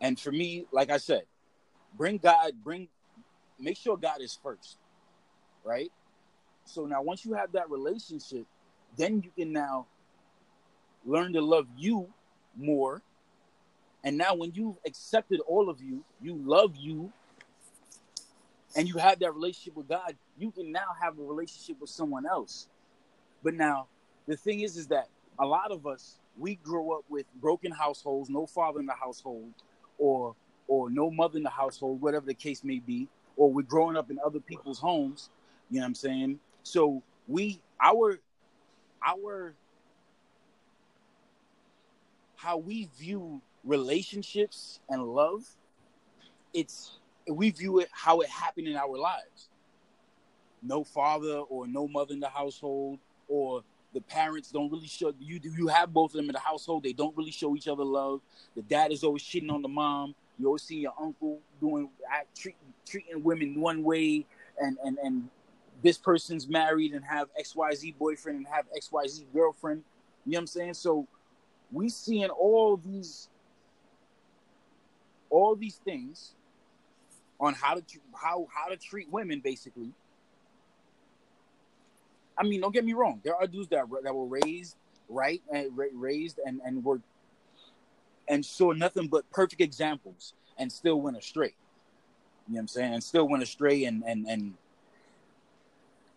And 0.00 0.18
for 0.18 0.32
me, 0.32 0.66
like 0.72 0.90
I 0.90 0.96
said, 0.96 1.22
bring 1.96 2.18
God, 2.18 2.52
bring, 2.64 2.88
make 3.58 3.76
sure 3.76 3.96
God 3.96 4.20
is 4.20 4.38
first, 4.42 4.78
right? 5.64 5.90
So 6.64 6.86
now, 6.86 7.02
once 7.02 7.24
you 7.24 7.34
have 7.34 7.52
that 7.52 7.70
relationship, 7.70 8.46
then 8.96 9.22
you 9.22 9.30
can 9.36 9.52
now 9.52 9.86
learn 11.04 11.32
to 11.34 11.40
love 11.40 11.66
you 11.76 12.08
more. 12.56 13.02
And 14.04 14.16
now, 14.16 14.34
when 14.34 14.52
you've 14.54 14.76
accepted 14.86 15.40
all 15.40 15.68
of 15.68 15.82
you, 15.82 16.04
you 16.22 16.36
love 16.36 16.76
you, 16.76 17.12
and 18.76 18.88
you 18.88 18.96
have 18.96 19.18
that 19.20 19.34
relationship 19.34 19.76
with 19.76 19.88
God, 19.88 20.16
you 20.38 20.50
can 20.50 20.70
now 20.70 20.88
have 21.00 21.18
a 21.18 21.22
relationship 21.22 21.80
with 21.80 21.90
someone 21.90 22.26
else. 22.26 22.68
But 23.42 23.54
now, 23.54 23.88
the 24.26 24.36
thing 24.36 24.60
is, 24.60 24.76
is 24.76 24.88
that 24.88 25.08
a 25.38 25.46
lot 25.46 25.72
of 25.72 25.86
us 25.86 26.18
we 26.38 26.54
grow 26.56 26.92
up 26.92 27.04
with 27.08 27.26
broken 27.40 27.72
households, 27.72 28.30
no 28.30 28.46
father 28.46 28.80
in 28.80 28.86
the 28.86 28.94
household, 28.94 29.52
or 29.98 30.34
or 30.68 30.88
no 30.88 31.10
mother 31.10 31.36
in 31.36 31.42
the 31.42 31.50
household, 31.50 32.00
whatever 32.00 32.26
the 32.26 32.34
case 32.34 32.62
may 32.62 32.78
be, 32.78 33.08
or 33.36 33.52
we're 33.52 33.62
growing 33.62 33.96
up 33.96 34.10
in 34.10 34.18
other 34.24 34.38
people's 34.40 34.78
homes. 34.78 35.30
You 35.68 35.76
know 35.76 35.82
what 35.82 35.88
I'm 35.88 35.94
saying? 35.94 36.38
So 36.62 37.02
we 37.26 37.60
our 37.82 38.20
our 39.04 39.54
how 42.36 42.56
we 42.56 42.88
view 42.98 43.42
relationships 43.64 44.80
and 44.88 45.02
love, 45.02 45.44
it's 46.54 46.99
we 47.36 47.50
view 47.50 47.80
it 47.80 47.88
how 47.92 48.20
it 48.20 48.28
happened 48.28 48.68
in 48.68 48.76
our 48.76 48.96
lives. 48.96 49.48
No 50.62 50.84
father 50.84 51.38
or 51.38 51.66
no 51.66 51.88
mother 51.88 52.12
in 52.12 52.20
the 52.20 52.28
household, 52.28 52.98
or 53.28 53.62
the 53.94 54.00
parents 54.00 54.50
don't 54.50 54.70
really 54.70 54.86
show 54.86 55.12
you. 55.18 55.40
You 55.42 55.66
have 55.68 55.92
both 55.92 56.12
of 56.12 56.16
them 56.16 56.26
in 56.26 56.32
the 56.32 56.40
household? 56.40 56.82
They 56.82 56.92
don't 56.92 57.16
really 57.16 57.30
show 57.30 57.56
each 57.56 57.68
other 57.68 57.84
love. 57.84 58.20
The 58.54 58.62
dad 58.62 58.92
is 58.92 59.02
always 59.02 59.22
shitting 59.22 59.50
on 59.50 59.62
the 59.62 59.68
mom. 59.68 60.14
You 60.38 60.46
always 60.46 60.62
see 60.62 60.76
your 60.76 60.94
uncle 61.00 61.40
doing 61.60 61.88
treat, 62.34 62.56
treating 62.86 63.22
women 63.22 63.60
one 63.60 63.82
way, 63.82 64.26
and 64.58 64.76
and 64.84 64.98
and 65.02 65.28
this 65.82 65.96
person's 65.96 66.46
married 66.48 66.92
and 66.92 67.04
have 67.04 67.28
X 67.38 67.56
Y 67.56 67.74
Z 67.74 67.94
boyfriend 67.98 68.38
and 68.38 68.46
have 68.48 68.66
X 68.74 68.92
Y 68.92 69.06
Z 69.06 69.26
girlfriend. 69.32 69.82
You 70.26 70.32
know 70.32 70.36
what 70.36 70.40
I'm 70.42 70.46
saying? 70.46 70.74
So 70.74 71.06
we 71.72 71.88
seeing 71.88 72.28
all 72.28 72.76
these 72.76 73.28
all 75.30 75.54
these 75.56 75.76
things 75.76 76.34
on 77.40 77.54
how 77.54 77.74
to 77.74 77.82
how 78.14 78.46
how 78.54 78.68
to 78.68 78.76
treat 78.76 79.10
women 79.10 79.40
basically. 79.40 79.92
I 82.36 82.44
mean 82.44 82.60
don't 82.60 82.72
get 82.72 82.84
me 82.84 82.92
wrong. 82.92 83.20
There 83.24 83.34
are 83.34 83.46
dudes 83.46 83.68
that 83.68 83.86
that 84.04 84.14
were 84.14 84.26
raised 84.26 84.76
right 85.08 85.42
and 85.52 85.70
raised 85.94 86.38
and 86.44 86.60
and 86.64 86.84
were 86.84 87.00
and 88.28 88.44
saw 88.44 88.72
nothing 88.72 89.08
but 89.08 89.28
perfect 89.30 89.60
examples 89.60 90.34
and 90.58 90.70
still 90.70 91.00
went 91.00 91.16
astray. 91.16 91.54
You 92.48 92.54
know 92.54 92.56
what 92.56 92.60
i'm 92.60 92.68
saying? 92.68 92.94
And 92.94 93.02
still 93.02 93.26
went 93.26 93.42
astray 93.42 93.84
and 93.84 94.04
and 94.06 94.26
and 94.26 94.54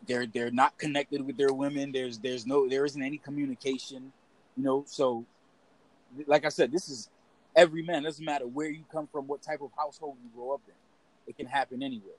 they're 0.05 0.27
they're 0.27 0.51
not 0.51 0.77
connected 0.77 1.25
with 1.25 1.37
their 1.37 1.53
women. 1.53 1.91
There's 1.91 2.19
there's 2.19 2.45
no 2.45 2.67
there 2.67 2.85
isn't 2.85 3.01
any 3.01 3.17
communication 3.17 4.11
you 4.57 4.63
know? 4.63 4.83
So 4.85 5.25
like 6.27 6.45
i 6.45 6.49
said 6.49 6.71
this 6.71 6.89
is 6.89 7.09
every 7.55 7.81
man. 7.81 8.03
Doesn't 8.03 8.25
matter 8.25 8.45
where 8.45 8.69
you 8.69 8.83
come 8.91 9.07
from 9.07 9.27
what 9.27 9.41
type 9.41 9.61
of 9.61 9.71
household 9.77 10.17
you 10.21 10.29
grow 10.35 10.53
up 10.53 10.61
in 10.67 10.73
it 11.27 11.37
can 11.37 11.45
happen 11.45 11.81
anywhere. 11.83 12.15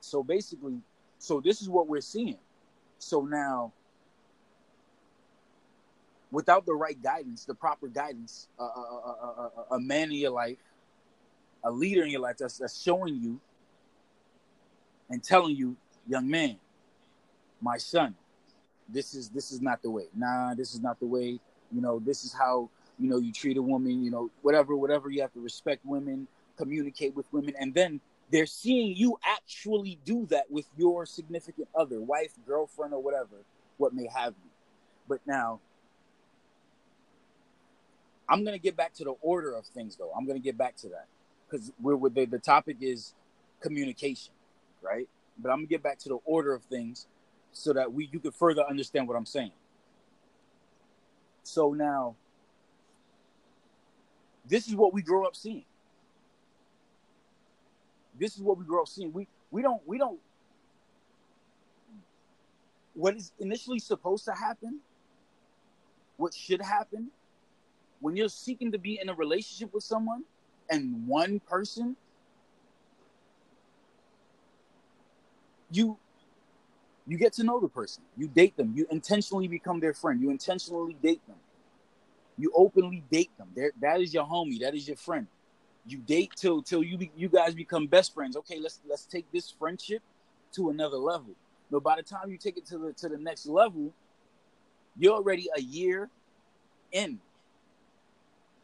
So 0.00 0.22
basically 0.22 0.80
so 1.18 1.40
this 1.40 1.62
is 1.62 1.68
what 1.68 1.86
we're 1.86 2.00
seeing. 2.00 2.38
So 2.98 3.22
now 3.22 3.72
without 6.30 6.64
the 6.64 6.74
right 6.74 7.00
guidance 7.02 7.44
the 7.44 7.54
proper 7.54 7.88
guidance 7.88 8.48
a, 8.58 8.62
a, 8.62 9.50
a, 9.70 9.74
a, 9.74 9.80
man 9.80 10.10
in 10.10 10.16
your 10.16 10.30
life 10.30 10.56
a 11.62 11.70
leader 11.70 12.04
in 12.04 12.10
your 12.10 12.22
life 12.22 12.38
that's, 12.38 12.56
that's 12.56 12.80
showing 12.80 13.16
you 13.16 13.38
and 15.10 15.22
telling 15.22 15.54
you 15.54 15.76
young 16.08 16.26
man 16.26 16.56
my 17.60 17.76
son 17.76 18.14
this 18.88 19.14
is 19.14 19.28
this 19.30 19.50
is 19.52 19.60
not 19.60 19.82
the 19.82 19.90
way. 19.90 20.06
Nah 20.14 20.54
this 20.54 20.74
is 20.74 20.82
not 20.82 21.00
the 21.00 21.06
way. 21.06 21.40
You 21.70 21.80
know 21.80 21.98
this 21.98 22.24
is 22.24 22.32
how 22.32 22.68
you 22.98 23.08
know 23.08 23.18
you 23.18 23.32
treat 23.32 23.56
a 23.56 23.62
woman 23.62 24.02
you 24.04 24.10
know 24.10 24.30
whatever 24.42 24.76
whatever 24.76 25.10
you 25.10 25.22
have 25.22 25.32
to 25.32 25.40
respect 25.40 25.84
women 25.84 26.28
communicate 26.56 27.14
with 27.14 27.26
women 27.32 27.54
and 27.58 27.74
then 27.74 28.00
they're 28.30 28.46
seeing 28.46 28.96
you 28.96 29.18
actually 29.24 29.98
do 30.04 30.26
that 30.26 30.50
with 30.50 30.66
your 30.76 31.04
significant 31.06 31.68
other 31.74 32.00
wife 32.00 32.32
girlfriend 32.46 32.94
or 32.94 33.02
whatever 33.02 33.44
what 33.78 33.94
may 33.94 34.06
have 34.06 34.34
you. 34.44 34.50
But 35.08 35.20
now 35.26 35.60
i'm 38.28 38.44
going 38.44 38.56
to 38.56 38.62
get 38.62 38.76
back 38.76 38.94
to 38.94 39.04
the 39.04 39.14
order 39.22 39.54
of 39.54 39.66
things 39.66 39.96
though. 39.96 40.12
I'm 40.16 40.26
going 40.26 40.38
to 40.38 40.44
get 40.44 40.56
back 40.56 40.76
to 40.78 40.88
that 40.90 41.06
because 41.50 41.72
we're 41.80 41.96
with 41.96 42.14
the, 42.14 42.26
the 42.26 42.38
topic 42.38 42.78
is 42.80 43.14
communication 43.60 44.32
right? 44.82 45.08
But 45.38 45.50
i'm 45.50 45.58
going 45.58 45.68
to 45.68 45.70
get 45.70 45.82
back 45.82 45.98
to 46.00 46.08
the 46.08 46.18
order 46.24 46.54
of 46.54 46.62
things 46.64 47.06
so 47.52 47.72
that 47.72 47.92
we 47.92 48.08
you 48.12 48.20
can 48.20 48.32
further 48.32 48.64
understand 48.68 49.08
what 49.08 49.16
i'm 49.16 49.26
saying. 49.26 49.52
So 51.44 51.72
now 51.72 52.16
this 54.48 54.68
is 54.68 54.74
what 54.74 54.92
we 54.94 55.02
grow 55.02 55.24
up 55.24 55.36
seeing 55.36 55.64
this 58.22 58.36
is 58.36 58.42
what 58.42 58.56
we 58.56 58.64
grow 58.64 58.82
up 58.82 58.88
seeing. 58.88 59.12
We 59.12 59.26
we 59.50 59.62
don't 59.62 59.82
we 59.86 59.98
don't 59.98 60.20
what 62.94 63.16
is 63.16 63.32
initially 63.40 63.78
supposed 63.78 64.24
to 64.26 64.32
happen 64.32 64.80
what 66.18 66.32
should 66.32 66.60
happen 66.60 67.08
when 68.00 68.14
you're 68.14 68.28
seeking 68.28 68.70
to 68.70 68.78
be 68.78 69.00
in 69.00 69.08
a 69.08 69.14
relationship 69.14 69.72
with 69.74 69.82
someone 69.82 70.22
and 70.70 71.06
one 71.06 71.40
person 71.40 71.96
you 75.70 75.98
you 77.08 77.18
get 77.18 77.32
to 77.34 77.42
know 77.42 77.58
the 77.58 77.68
person. 77.68 78.04
You 78.16 78.28
date 78.28 78.56
them. 78.56 78.72
You 78.76 78.86
intentionally 78.88 79.48
become 79.48 79.80
their 79.80 79.92
friend. 79.92 80.20
You 80.20 80.30
intentionally 80.30 80.96
date 81.02 81.20
them. 81.26 81.36
You 82.38 82.52
openly 82.54 83.02
date 83.10 83.36
them. 83.36 83.48
They're, 83.56 83.72
that 83.80 84.00
is 84.00 84.14
your 84.14 84.24
homie. 84.24 84.60
That 84.60 84.76
is 84.76 84.86
your 84.86 84.96
friend 84.96 85.26
you 85.86 85.98
date 85.98 86.32
till 86.36 86.62
till 86.62 86.82
you 86.82 86.96
be, 86.96 87.10
you 87.16 87.28
guys 87.28 87.54
become 87.54 87.86
best 87.86 88.14
friends. 88.14 88.36
Okay 88.36 88.58
let's 88.60 88.80
let's 88.88 89.04
take 89.04 89.30
this 89.32 89.50
friendship 89.50 90.02
to 90.52 90.70
another 90.70 90.96
level. 90.96 91.34
But 91.70 91.82
by 91.82 91.96
the 91.96 92.02
time 92.02 92.30
you 92.30 92.38
take 92.38 92.56
it 92.56 92.66
to 92.66 92.78
the 92.78 92.92
to 92.94 93.08
the 93.08 93.18
next 93.18 93.46
level 93.46 93.92
you're 94.96 95.14
already 95.14 95.48
a 95.56 95.60
year 95.60 96.10
in. 96.92 97.18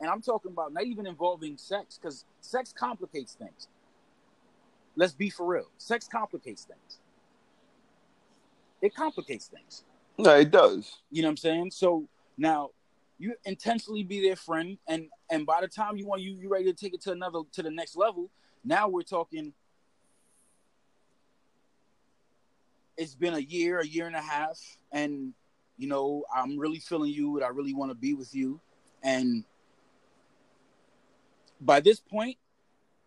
And 0.01 0.11
i'm 0.11 0.23
talking 0.23 0.53
about 0.53 0.73
not 0.73 0.85
even 0.85 1.07
involving 1.07 1.57
sex 1.57 1.99
because 2.01 2.25
sex 2.41 2.73
complicates 2.77 3.35
things. 3.35 3.69
Let's 4.95 5.13
be 5.13 5.31
for 5.31 5.47
real. 5.47 5.71
Sex 5.79 6.09
complicates 6.09 6.65
things. 6.65 7.01
It 8.83 8.95
complicates 8.95 9.47
things. 9.47 9.85
No, 10.19 10.37
it 10.37 10.51
does. 10.51 10.99
you 11.11 11.23
know 11.23 11.29
what 11.29 11.33
i'm 11.33 11.37
saying? 11.37 11.71
So 11.71 12.07
now 12.37 12.71
you 13.19 13.35
intentionally 13.45 14.05
be 14.05 14.23
their 14.23 14.37
friend 14.37 14.79
and 14.87 15.07
and 15.31 15.45
by 15.45 15.61
the 15.61 15.69
time 15.69 15.97
you 15.97 16.07
want 16.07 16.23
you 16.23 16.33
you 16.33 16.49
ready 16.49 16.65
to 16.65 16.73
take 16.73 16.95
it 16.95 17.01
to 17.03 17.13
another 17.13 17.41
to 17.53 17.63
the 17.63 17.71
next 17.71 17.97
level 17.97 18.31
now 18.65 18.89
we're 18.89 19.03
talking 19.03 19.53
it's 22.97 23.15
been 23.15 23.35
a 23.35 23.41
year 23.41 23.81
a 23.81 23.87
year 23.87 24.07
and 24.07 24.17
a 24.17 24.21
half 24.21 24.59
and 24.93 25.35
you 25.77 25.89
know 25.89 26.25
i'm 26.35 26.59
really 26.59 26.79
feeling 26.79 27.13
you 27.13 27.37
and 27.37 27.45
i 27.45 27.49
really 27.49 27.75
want 27.75 27.91
to 27.91 27.95
be 27.95 28.15
with 28.15 28.35
you 28.35 28.61
and 29.03 29.45
by 31.61 31.81
this 31.81 32.01
point 32.01 32.37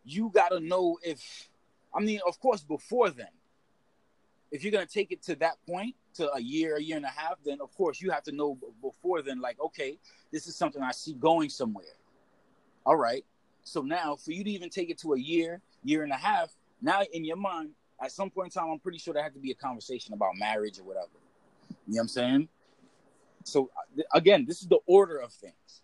you 0.04 0.30
got 0.34 0.50
to 0.50 0.60
know 0.60 0.98
if 1.04 1.50
i 1.96 2.00
mean 2.00 2.20
of 2.28 2.40
course 2.40 2.62
before 2.64 3.10
then 3.10 3.28
if 4.52 4.64
you're 4.64 4.72
going 4.72 4.86
to 4.86 4.94
take 4.94 5.12
it 5.12 5.24
to 5.24 5.36
that 5.36 5.56
point 5.66 5.96
to 6.16 6.32
a 6.34 6.40
year 6.40 6.76
a 6.78 6.82
year 6.82 6.98
and 6.98 7.06
a 7.06 7.10
half 7.10 7.36
then 7.46 7.60
of 7.62 7.74
course 7.76 8.02
you 8.02 8.12
have 8.12 8.24
to 8.24 8.32
know 8.32 8.58
before 8.82 9.22
then 9.22 9.40
like 9.40 9.60
okay 9.60 9.98
this 10.32 10.48
is 10.48 10.56
something 10.56 10.82
i 10.82 10.92
see 10.92 11.14
going 11.14 11.50
somewhere. 11.50 11.86
All 12.86 12.96
right. 12.96 13.24
So 13.64 13.82
now 13.82 14.16
for 14.16 14.32
you 14.32 14.44
to 14.44 14.50
even 14.50 14.70
take 14.70 14.90
it 14.90 14.98
to 15.00 15.14
a 15.14 15.20
year 15.20 15.62
year 15.84 16.04
and 16.04 16.12
a 16.12 16.18
half 16.18 16.50
now 16.82 17.02
in 17.14 17.24
your 17.26 17.38
mind 17.38 17.72
at 18.02 18.12
some 18.12 18.30
point 18.30 18.48
in 18.56 18.60
time 18.62 18.72
i'm 18.72 18.80
pretty 18.80 18.98
sure 18.98 19.14
there 19.14 19.24
had 19.24 19.34
to 19.34 19.40
be 19.40 19.52
a 19.52 19.56
conversation 19.56 20.14
about 20.14 20.32
marriage 20.38 20.80
or 20.80 20.84
whatever. 20.84 21.08
You 21.88 21.96
know 21.96 21.98
what 21.98 22.02
i'm 22.02 22.08
saying? 22.08 22.50
So 23.44 23.70
uh, 23.78 24.04
again 24.14 24.46
this 24.48 24.62
is 24.62 24.68
the 24.68 24.80
order 24.86 25.18
of 25.18 25.32
things. 25.32 25.82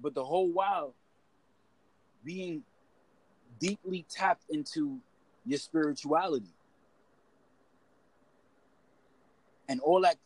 But 0.00 0.14
the 0.14 0.24
whole 0.24 0.50
while 0.50 0.94
being 2.24 2.62
deeply 3.58 4.06
tapped 4.08 4.44
into 4.48 4.98
your 5.44 5.58
spirituality 5.58 6.54
and 9.70 9.80
all 9.80 10.00
that 10.02 10.16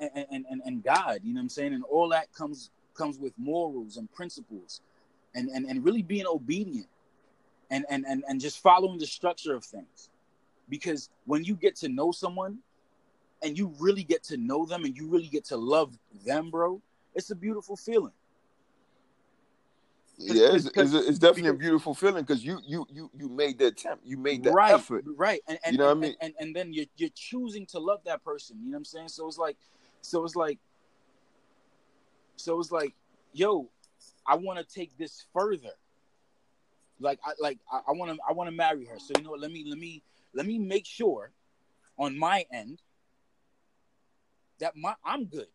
and, 0.00 0.44
and, 0.50 0.62
and, 0.64 0.84
god 0.84 1.20
you 1.24 1.32
know 1.32 1.38
what 1.38 1.44
i'm 1.44 1.48
saying? 1.48 1.72
And 1.72 1.82
all 1.84 2.08
that 2.10 2.32
comes 2.34 2.70
comes 2.94 3.18
with 3.18 3.32
morals 3.38 3.96
and 3.96 4.12
principles 4.12 4.82
and 5.34 5.48
and, 5.48 5.64
and 5.66 5.84
really 5.84 6.02
being 6.02 6.26
obedient 6.26 6.86
and, 7.70 7.84
and 7.88 8.04
and 8.06 8.22
and 8.28 8.40
just 8.40 8.62
following 8.62 8.98
the 8.98 9.06
structure 9.06 9.54
of 9.54 9.64
things. 9.64 10.10
Because 10.68 11.08
when 11.24 11.44
you 11.44 11.56
get 11.56 11.74
to 11.76 11.88
know 11.88 12.12
someone 12.12 12.58
and 13.42 13.58
you 13.58 13.72
really 13.80 14.04
get 14.04 14.22
to 14.24 14.36
know 14.36 14.66
them 14.66 14.84
and 14.84 14.96
you 14.96 15.08
really 15.08 15.28
get 15.28 15.46
to 15.46 15.56
love 15.56 15.98
them 16.26 16.50
bro 16.50 16.80
it's 17.14 17.30
a 17.30 17.34
beautiful 17.34 17.76
feeling 17.76 18.12
Yeah, 20.22 20.48
it's, 20.52 20.66
it's, 20.66 20.92
it's 20.92 21.18
definitely 21.18 21.50
a 21.50 21.54
beautiful 21.54 21.94
feeling 21.94 22.24
because 22.24 22.44
you 22.44 22.60
you 22.66 22.86
you 22.90 23.10
you 23.14 23.28
made 23.28 23.58
the 23.58 23.66
attempt, 23.68 24.04
you 24.04 24.18
made 24.18 24.44
the 24.44 24.50
right, 24.52 24.74
effort. 24.74 25.04
right, 25.16 25.40
and 25.48 25.58
and, 25.64 25.72
You 25.72 25.78
know 25.78 25.86
what 25.86 25.96
I 25.96 26.00
mean? 26.00 26.14
and, 26.20 26.34
and 26.38 26.54
then 26.54 26.72
you're 26.72 26.86
you're 26.96 27.10
choosing 27.14 27.64
to 27.66 27.78
love 27.78 28.00
that 28.04 28.22
person. 28.22 28.58
You 28.60 28.66
know 28.66 28.76
what 28.76 28.78
I'm 28.80 28.84
saying? 28.84 29.08
So 29.08 29.26
it's 29.26 29.38
like, 29.38 29.56
so 30.02 30.22
it's 30.24 30.36
like, 30.36 30.58
so 32.36 32.60
it's 32.60 32.70
like, 32.70 32.94
yo, 33.32 33.70
I 34.26 34.36
want 34.36 34.58
to 34.58 34.64
take 34.64 34.96
this 34.98 35.24
further. 35.32 35.72
Like 36.98 37.18
I 37.24 37.32
like 37.40 37.58
I 37.72 37.92
want 37.92 38.12
to 38.12 38.18
I 38.28 38.32
want 38.32 38.50
to 38.50 38.54
marry 38.54 38.84
her. 38.84 38.98
So 38.98 39.12
you 39.16 39.24
know 39.24 39.30
what? 39.30 39.40
Let 39.40 39.52
me 39.52 39.64
let 39.66 39.78
me 39.78 40.02
let 40.34 40.44
me 40.44 40.58
make 40.58 40.84
sure 40.84 41.32
on 41.98 42.18
my 42.18 42.44
end 42.52 42.82
that 44.58 44.76
my 44.76 44.94
I'm 45.02 45.24
good. 45.24 45.48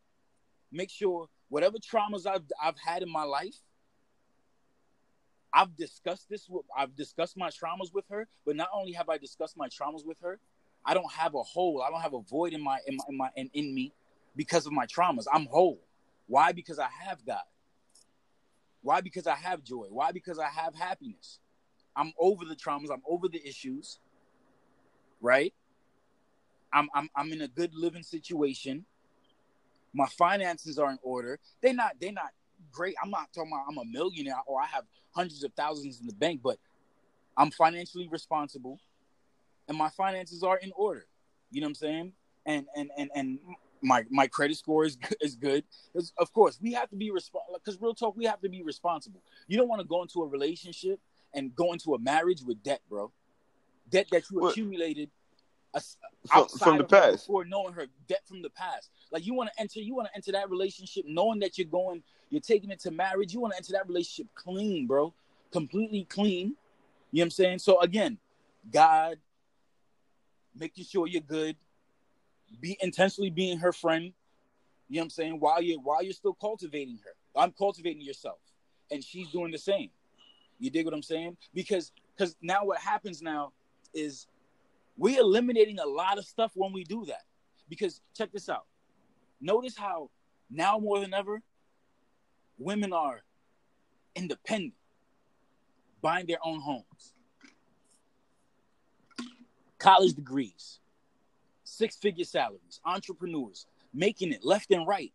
Make 0.71 0.89
sure 0.89 1.27
whatever 1.49 1.77
traumas 1.77 2.25
I've 2.25 2.43
I've 2.61 2.79
had 2.83 3.03
in 3.03 3.11
my 3.11 3.23
life. 3.23 3.55
I've 5.55 5.75
discussed 5.77 6.27
this 6.29 6.49
with 6.49 6.65
I've 6.77 6.95
discussed 6.97 7.37
my 7.37 7.49
traumas 7.49 7.93
with 7.93 8.03
her, 8.09 8.27
but 8.45 8.57
not 8.57 8.67
only 8.73 8.91
have 8.91 9.07
I 9.07 9.17
discussed 9.17 9.55
my 9.55 9.69
traumas 9.69 10.05
with 10.05 10.17
her, 10.21 10.37
I 10.85 10.93
don't 10.93 11.11
have 11.13 11.33
a 11.33 11.41
hole. 11.41 11.81
I 11.81 11.89
don't 11.89 12.01
have 12.01 12.13
a 12.13 12.19
void 12.19 12.51
in 12.51 12.61
my 12.61 12.79
in 12.85 12.97
my 12.97 13.03
in, 13.07 13.17
my, 13.17 13.29
in, 13.37 13.49
in 13.53 13.73
me 13.73 13.93
because 14.35 14.65
of 14.65 14.73
my 14.73 14.85
traumas. 14.85 15.25
I'm 15.33 15.45
whole. 15.45 15.79
Why? 16.27 16.51
Because 16.51 16.77
I 16.77 16.89
have 17.05 17.25
God. 17.25 17.43
Why? 18.81 18.99
Because 18.99 19.27
I 19.27 19.35
have 19.35 19.63
joy. 19.63 19.87
Why? 19.89 20.11
Because 20.11 20.39
I 20.39 20.49
have 20.49 20.75
happiness. 20.75 21.39
I'm 21.95 22.11
over 22.19 22.43
the 22.43 22.55
traumas. 22.55 22.91
I'm 22.91 23.03
over 23.07 23.29
the 23.29 23.41
issues. 23.47 23.99
Right? 25.21 25.53
I'm 26.73 26.89
I'm 26.93 27.09
I'm 27.15 27.31
in 27.31 27.41
a 27.41 27.47
good 27.47 27.73
living 27.73 28.03
situation. 28.03 28.85
My 29.93 30.07
finances 30.07 30.77
are 30.77 30.91
in 30.91 30.99
order. 31.01 31.39
They're 31.61 31.73
not 31.73 31.93
they're 32.01 32.11
not 32.11 32.31
great. 32.71 32.95
I'm 33.03 33.09
not 33.09 33.31
talking 33.33 33.51
about 33.51 33.65
I'm 33.69 33.77
a 33.77 33.85
millionaire 33.85 34.35
or 34.45 34.61
I 34.61 34.65
have 34.65 34.83
hundreds 35.11 35.43
of 35.43 35.53
thousands 35.53 35.99
in 36.01 36.07
the 36.07 36.13
bank, 36.13 36.41
but 36.43 36.57
I'm 37.37 37.51
financially 37.51 38.07
responsible 38.07 38.79
and 39.67 39.77
my 39.77 39.89
finances 39.89 40.43
are 40.43 40.57
in 40.57 40.71
order. 40.75 41.05
You 41.51 41.61
know 41.61 41.65
what 41.65 41.69
I'm 41.69 41.75
saying? 41.75 42.13
And 42.45 42.65
and 42.75 42.91
and 42.97 43.09
and 43.15 43.39
my 43.81 44.05
my 44.09 44.27
credit 44.27 44.57
score 44.57 44.85
is 44.85 44.97
is 45.21 45.35
good. 45.35 45.63
of 46.17 46.33
course, 46.33 46.59
we 46.61 46.73
have 46.73 46.89
to 46.89 46.95
be 46.95 47.11
responsible. 47.11 47.59
Because 47.63 47.81
real 47.81 47.93
talk, 47.93 48.15
we 48.15 48.25
have 48.25 48.41
to 48.41 48.49
be 48.49 48.63
responsible. 48.63 49.21
You 49.47 49.57
don't 49.57 49.67
want 49.67 49.81
to 49.81 49.87
go 49.87 50.01
into 50.01 50.21
a 50.21 50.27
relationship 50.27 50.99
and 51.33 51.55
go 51.55 51.73
into 51.73 51.93
a 51.93 51.99
marriage 51.99 52.41
with 52.43 52.61
debt, 52.63 52.81
bro. 52.89 53.11
Debt 53.89 54.07
that 54.11 54.23
you 54.31 54.47
accumulated 54.47 55.11
From- 56.27 56.47
from 56.47 56.77
the 56.77 56.83
past. 56.85 57.27
before 57.27 57.45
knowing 57.45 57.73
her. 57.73 57.87
Debt 58.07 58.21
from 58.25 58.41
the 58.41 58.49
past. 58.49 58.89
Like 59.11 59.25
you 59.25 59.33
want 59.33 59.49
to 59.53 59.61
enter, 59.61 59.79
you 59.79 59.95
want 59.95 60.07
to 60.07 60.15
enter 60.15 60.31
that 60.31 60.49
relationship 60.49 61.05
knowing 61.07 61.39
that 61.39 61.57
you're 61.57 61.67
going, 61.67 62.03
you're 62.29 62.41
taking 62.41 62.71
it 62.71 62.79
to 62.81 62.91
marriage. 62.91 63.33
You 63.33 63.39
want 63.39 63.53
to 63.53 63.57
enter 63.57 63.73
that 63.73 63.87
relationship 63.87 64.27
clean, 64.35 64.87
bro, 64.87 65.13
completely 65.51 66.05
clean. 66.09 66.55
You 67.11 67.19
know 67.19 67.21
what 67.21 67.23
I'm 67.23 67.31
saying? 67.31 67.59
So 67.59 67.79
again, 67.81 68.17
God, 68.71 69.17
making 70.57 70.85
sure 70.85 71.07
you're 71.07 71.21
good, 71.21 71.55
be 72.59 72.77
intentionally 72.81 73.29
being 73.29 73.59
her 73.59 73.71
friend. 73.71 74.13
You 74.87 74.97
know 74.97 75.01
what 75.01 75.03
I'm 75.05 75.09
saying? 75.11 75.39
While 75.39 75.61
you're 75.61 75.79
while 75.79 76.03
you're 76.03 76.13
still 76.13 76.33
cultivating 76.33 76.99
her, 77.03 77.11
I'm 77.39 77.51
cultivating 77.51 78.01
yourself, 78.01 78.39
and 78.91 79.03
she's 79.03 79.29
doing 79.29 79.51
the 79.51 79.57
same. 79.57 79.89
You 80.59 80.69
dig 80.69 80.85
what 80.85 80.93
I'm 80.93 81.01
saying? 81.01 81.37
Because 81.53 81.91
because 82.15 82.35
now 82.41 82.65
what 82.65 82.79
happens 82.79 83.21
now 83.21 83.51
is 83.93 84.27
we're 84.97 85.19
eliminating 85.19 85.79
a 85.79 85.85
lot 85.85 86.17
of 86.17 86.25
stuff 86.25 86.51
when 86.55 86.71
we 86.71 86.83
do 86.83 87.05
that. 87.05 87.23
Because 87.67 88.01
check 88.15 88.31
this 88.31 88.47
out. 88.47 88.65
Notice 89.41 89.75
how 89.75 90.09
now 90.49 90.77
more 90.77 90.99
than 90.99 91.13
ever, 91.13 91.41
women 92.57 92.93
are 92.93 93.21
independent, 94.15 94.73
buying 96.01 96.25
their 96.25 96.39
own 96.43 96.59
homes, 96.59 97.13
college 99.77 100.13
degrees, 100.13 100.79
six 101.63 101.95
figure 101.95 102.25
salaries, 102.25 102.79
entrepreneurs, 102.85 103.65
making 103.93 104.31
it 104.31 104.43
left 104.43 104.71
and 104.71 104.87
right. 104.87 105.13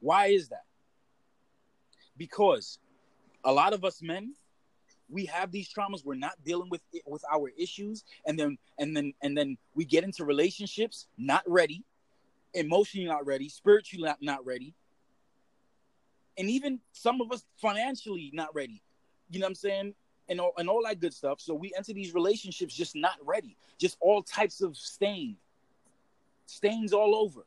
Why 0.00 0.26
is 0.26 0.48
that? 0.48 0.64
Because 2.16 2.78
a 3.44 3.52
lot 3.52 3.72
of 3.72 3.84
us 3.84 4.02
men, 4.02 4.34
we 5.08 5.26
have 5.26 5.52
these 5.52 5.72
traumas. 5.72 6.04
We're 6.04 6.14
not 6.14 6.42
dealing 6.44 6.70
with 6.70 6.80
it, 6.92 7.02
with 7.06 7.22
our 7.32 7.50
issues, 7.58 8.04
and 8.26 8.38
then 8.38 8.58
and 8.78 8.96
then 8.96 9.12
and 9.22 9.36
then 9.36 9.58
we 9.74 9.84
get 9.84 10.04
into 10.04 10.24
relationships 10.24 11.06
not 11.18 11.42
ready, 11.46 11.84
emotionally 12.54 13.06
not 13.06 13.26
ready, 13.26 13.48
spiritually 13.48 14.04
not, 14.04 14.18
not 14.22 14.44
ready, 14.44 14.74
and 16.38 16.48
even 16.50 16.80
some 16.92 17.20
of 17.20 17.30
us 17.32 17.44
financially 17.56 18.30
not 18.32 18.54
ready. 18.54 18.82
You 19.30 19.40
know 19.40 19.44
what 19.46 19.50
I'm 19.50 19.54
saying? 19.56 19.94
And 20.28 20.40
all, 20.40 20.52
and 20.56 20.68
all 20.68 20.82
that 20.86 21.00
good 21.00 21.12
stuff. 21.12 21.40
So 21.40 21.54
we 21.54 21.72
enter 21.76 21.92
these 21.92 22.14
relationships 22.14 22.74
just 22.74 22.94
not 22.94 23.16
ready, 23.24 23.56
just 23.78 23.96
all 24.00 24.22
types 24.22 24.60
of 24.60 24.76
stain, 24.76 25.36
stains 26.46 26.92
all 26.92 27.14
over, 27.14 27.44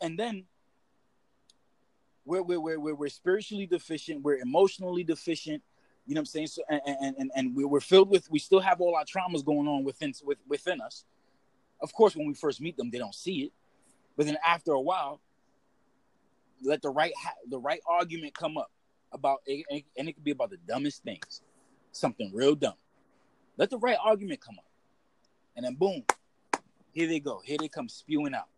and 0.00 0.18
then 0.18 0.44
we're 2.24 2.42
we're 2.42 2.60
we're 2.78 2.94
we're, 2.94 3.08
spiritually 3.08 3.66
deficient, 3.66 4.22
we're 4.22 4.36
emotionally 4.36 5.02
deficient. 5.02 5.62
You 6.06 6.14
know 6.14 6.20
what 6.20 6.22
I'm 6.22 6.26
saying? 6.26 6.46
So 6.48 6.62
and 6.68 6.80
and 6.86 7.16
and, 7.18 7.30
and 7.34 7.56
we- 7.56 7.64
we're 7.64 7.80
filled 7.80 8.10
with 8.10 8.30
we 8.30 8.38
still 8.38 8.60
have 8.60 8.80
all 8.80 8.94
our 8.94 9.04
traumas 9.04 9.44
going 9.44 9.66
on 9.66 9.84
within 9.84 10.12
with, 10.24 10.38
within 10.48 10.80
us. 10.80 11.04
Of 11.80 11.92
course, 11.94 12.14
when 12.14 12.26
we 12.26 12.34
first 12.34 12.60
meet 12.60 12.76
them, 12.76 12.90
they 12.90 12.98
don't 12.98 13.14
see 13.14 13.44
it, 13.44 13.52
but 14.16 14.26
then 14.26 14.36
after 14.46 14.72
a 14.72 14.80
while, 14.80 15.20
let 16.62 16.82
the 16.82 16.90
right 16.90 17.12
ha- 17.16 17.34
the 17.48 17.58
right 17.58 17.80
argument 17.88 18.34
come 18.34 18.56
up 18.56 18.70
about 19.12 19.40
and 19.46 19.82
it 19.96 20.14
could 20.14 20.24
be 20.24 20.30
about 20.30 20.50
the 20.50 20.58
dumbest 20.68 21.02
things, 21.02 21.42
something 21.92 22.30
real 22.34 22.54
dumb. 22.54 22.74
Let 23.56 23.70
the 23.70 23.78
right 23.78 23.98
argument 24.02 24.40
come 24.40 24.56
up, 24.58 24.70
and 25.56 25.64
then 25.64 25.74
boom, 25.74 26.04
here 26.92 27.08
they 27.08 27.20
go. 27.20 27.40
Here 27.44 27.58
they 27.58 27.68
come 27.68 27.88
spewing 27.88 28.34
out. 28.34 28.48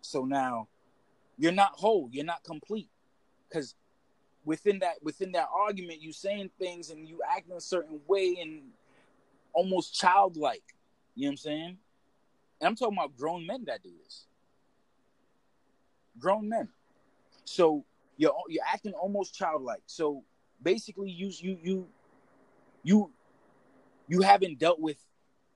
So 0.00 0.24
now, 0.24 0.68
you're 1.38 1.52
not 1.52 1.72
whole. 1.74 2.08
You're 2.10 2.24
not 2.24 2.42
complete, 2.44 2.88
because 3.48 3.74
within 4.44 4.78
that 4.78 5.02
within 5.02 5.32
that 5.32 5.48
argument, 5.54 6.00
you 6.00 6.12
saying 6.12 6.50
things 6.58 6.90
and 6.90 7.06
you 7.06 7.20
acting 7.28 7.56
a 7.56 7.60
certain 7.60 8.00
way 8.06 8.38
and 8.40 8.62
almost 9.52 9.94
childlike. 9.94 10.62
You 11.14 11.24
know 11.24 11.28
what 11.28 11.32
I'm 11.32 11.36
saying? 11.38 11.78
And 12.60 12.68
I'm 12.68 12.76
talking 12.76 12.96
about 12.96 13.16
grown 13.16 13.46
men 13.46 13.64
that 13.66 13.82
do 13.82 13.90
this. 14.04 14.26
Grown 16.18 16.48
men. 16.48 16.68
So 17.50 17.84
you're 18.16 18.32
you're 18.48 18.64
acting 18.72 18.92
almost 18.92 19.34
childlike. 19.34 19.82
So 19.86 20.22
basically, 20.62 21.10
you 21.10 21.32
you 21.40 21.58
you 21.62 21.88
you 22.84 23.10
you 24.06 24.20
haven't 24.20 24.58
dealt 24.60 24.78
with 24.78 24.98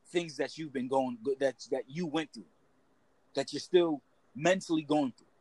things 0.08 0.36
that 0.38 0.58
you've 0.58 0.72
been 0.72 0.88
going 0.88 1.18
that 1.38 1.54
that 1.70 1.84
you 1.86 2.06
went 2.06 2.32
through, 2.32 2.50
that 3.34 3.52
you're 3.52 3.60
still 3.60 4.02
mentally 4.34 4.82
going 4.82 5.12
through, 5.16 5.34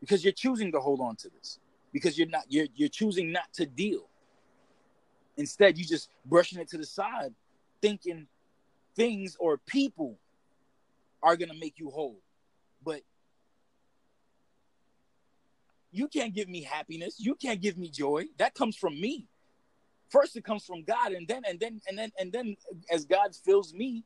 because 0.00 0.22
you're 0.22 0.34
choosing 0.34 0.72
to 0.72 0.80
hold 0.80 1.00
on 1.00 1.16
to 1.16 1.30
this, 1.30 1.58
because 1.90 2.18
you're 2.18 2.28
not 2.28 2.44
you're 2.48 2.66
you're 2.74 2.90
choosing 2.90 3.32
not 3.32 3.50
to 3.54 3.64
deal. 3.64 4.08
Instead, 5.38 5.78
you're 5.78 5.88
just 5.88 6.10
brushing 6.26 6.60
it 6.60 6.68
to 6.68 6.76
the 6.76 6.84
side, 6.84 7.32
thinking 7.80 8.26
things 8.94 9.38
or 9.40 9.56
people 9.56 10.18
are 11.22 11.34
gonna 11.34 11.54
make 11.54 11.78
you 11.78 11.88
whole, 11.88 12.20
but 12.84 13.00
you 15.92 16.08
can't 16.08 16.34
give 16.34 16.48
me 16.48 16.62
happiness. 16.62 17.16
You 17.18 17.34
can't 17.34 17.60
give 17.60 17.76
me 17.76 17.90
joy. 17.90 18.24
That 18.38 18.54
comes 18.54 18.76
from 18.76 18.98
me. 19.00 19.28
First, 20.08 20.36
it 20.36 20.44
comes 20.44 20.64
from 20.64 20.82
God, 20.82 21.12
and 21.12 21.28
then 21.28 21.42
and 21.46 21.60
then 21.60 21.80
and 21.88 21.98
then 21.98 22.12
and 22.18 22.32
then 22.32 22.56
as 22.90 23.04
God 23.04 23.36
fills 23.36 23.72
me, 23.72 24.04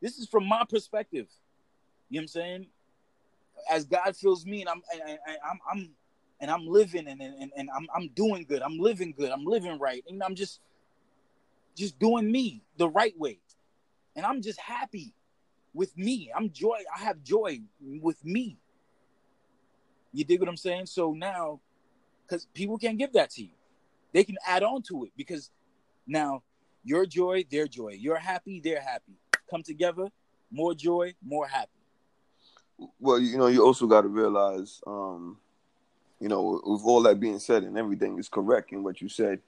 this 0.00 0.18
is 0.18 0.26
from 0.26 0.46
my 0.46 0.64
perspective. 0.68 1.26
You 2.08 2.20
know 2.20 2.22
what 2.22 2.22
I'm 2.22 2.28
saying? 2.28 2.66
As 3.70 3.84
God 3.84 4.16
fills 4.16 4.46
me, 4.46 4.62
and 4.62 4.70
I'm 4.70 4.82
and, 4.92 5.18
I'm 5.48 5.58
I'm 5.70 5.90
and 6.40 6.50
I'm 6.50 6.66
living 6.66 7.06
and, 7.08 7.20
and 7.20 7.52
and 7.56 7.70
I'm 7.74 7.86
I'm 7.94 8.08
doing 8.08 8.44
good. 8.48 8.62
I'm 8.62 8.78
living 8.78 9.14
good. 9.16 9.30
I'm 9.30 9.44
living 9.44 9.78
right. 9.78 10.04
And 10.08 10.22
I'm 10.22 10.34
just 10.34 10.60
just 11.76 11.98
doing 11.98 12.30
me 12.30 12.62
the 12.76 12.88
right 12.88 13.18
way. 13.18 13.38
And 14.16 14.24
I'm 14.26 14.42
just 14.42 14.60
happy 14.60 15.14
with 15.74 15.96
me. 15.96 16.30
I'm 16.34 16.50
joy. 16.50 16.78
I 16.94 17.00
have 17.00 17.22
joy 17.22 17.60
with 17.80 18.22
me. 18.24 18.58
You 20.12 20.24
dig 20.24 20.40
what 20.40 20.48
I'm 20.48 20.56
saying? 20.56 20.86
So 20.86 21.12
now, 21.12 21.60
because 22.26 22.46
people 22.54 22.78
can't 22.78 22.98
give 22.98 23.12
that 23.12 23.30
to 23.30 23.42
you, 23.42 23.50
they 24.12 24.24
can 24.24 24.36
add 24.46 24.62
on 24.62 24.82
to 24.82 25.04
it 25.04 25.12
because 25.16 25.50
now 26.06 26.42
your 26.84 27.06
joy, 27.06 27.44
their 27.50 27.66
joy. 27.66 27.96
You're 27.98 28.16
happy, 28.18 28.60
they're 28.62 28.80
happy. 28.80 29.12
Come 29.50 29.62
together, 29.62 30.08
more 30.50 30.74
joy, 30.74 31.14
more 31.22 31.46
happy. 31.46 31.70
Well, 33.00 33.18
you 33.18 33.36
know, 33.36 33.48
you 33.48 33.64
also 33.64 33.86
got 33.86 34.02
to 34.02 34.08
realize, 34.08 34.80
um, 34.86 35.38
you 36.20 36.28
know, 36.28 36.60
with 36.64 36.82
all 36.84 37.02
that 37.02 37.20
being 37.20 37.38
said 37.38 37.64
and 37.64 37.76
everything 37.76 38.18
is 38.18 38.28
correct 38.28 38.72
in 38.72 38.82
what 38.82 39.00
you 39.00 39.08
said. 39.08 39.40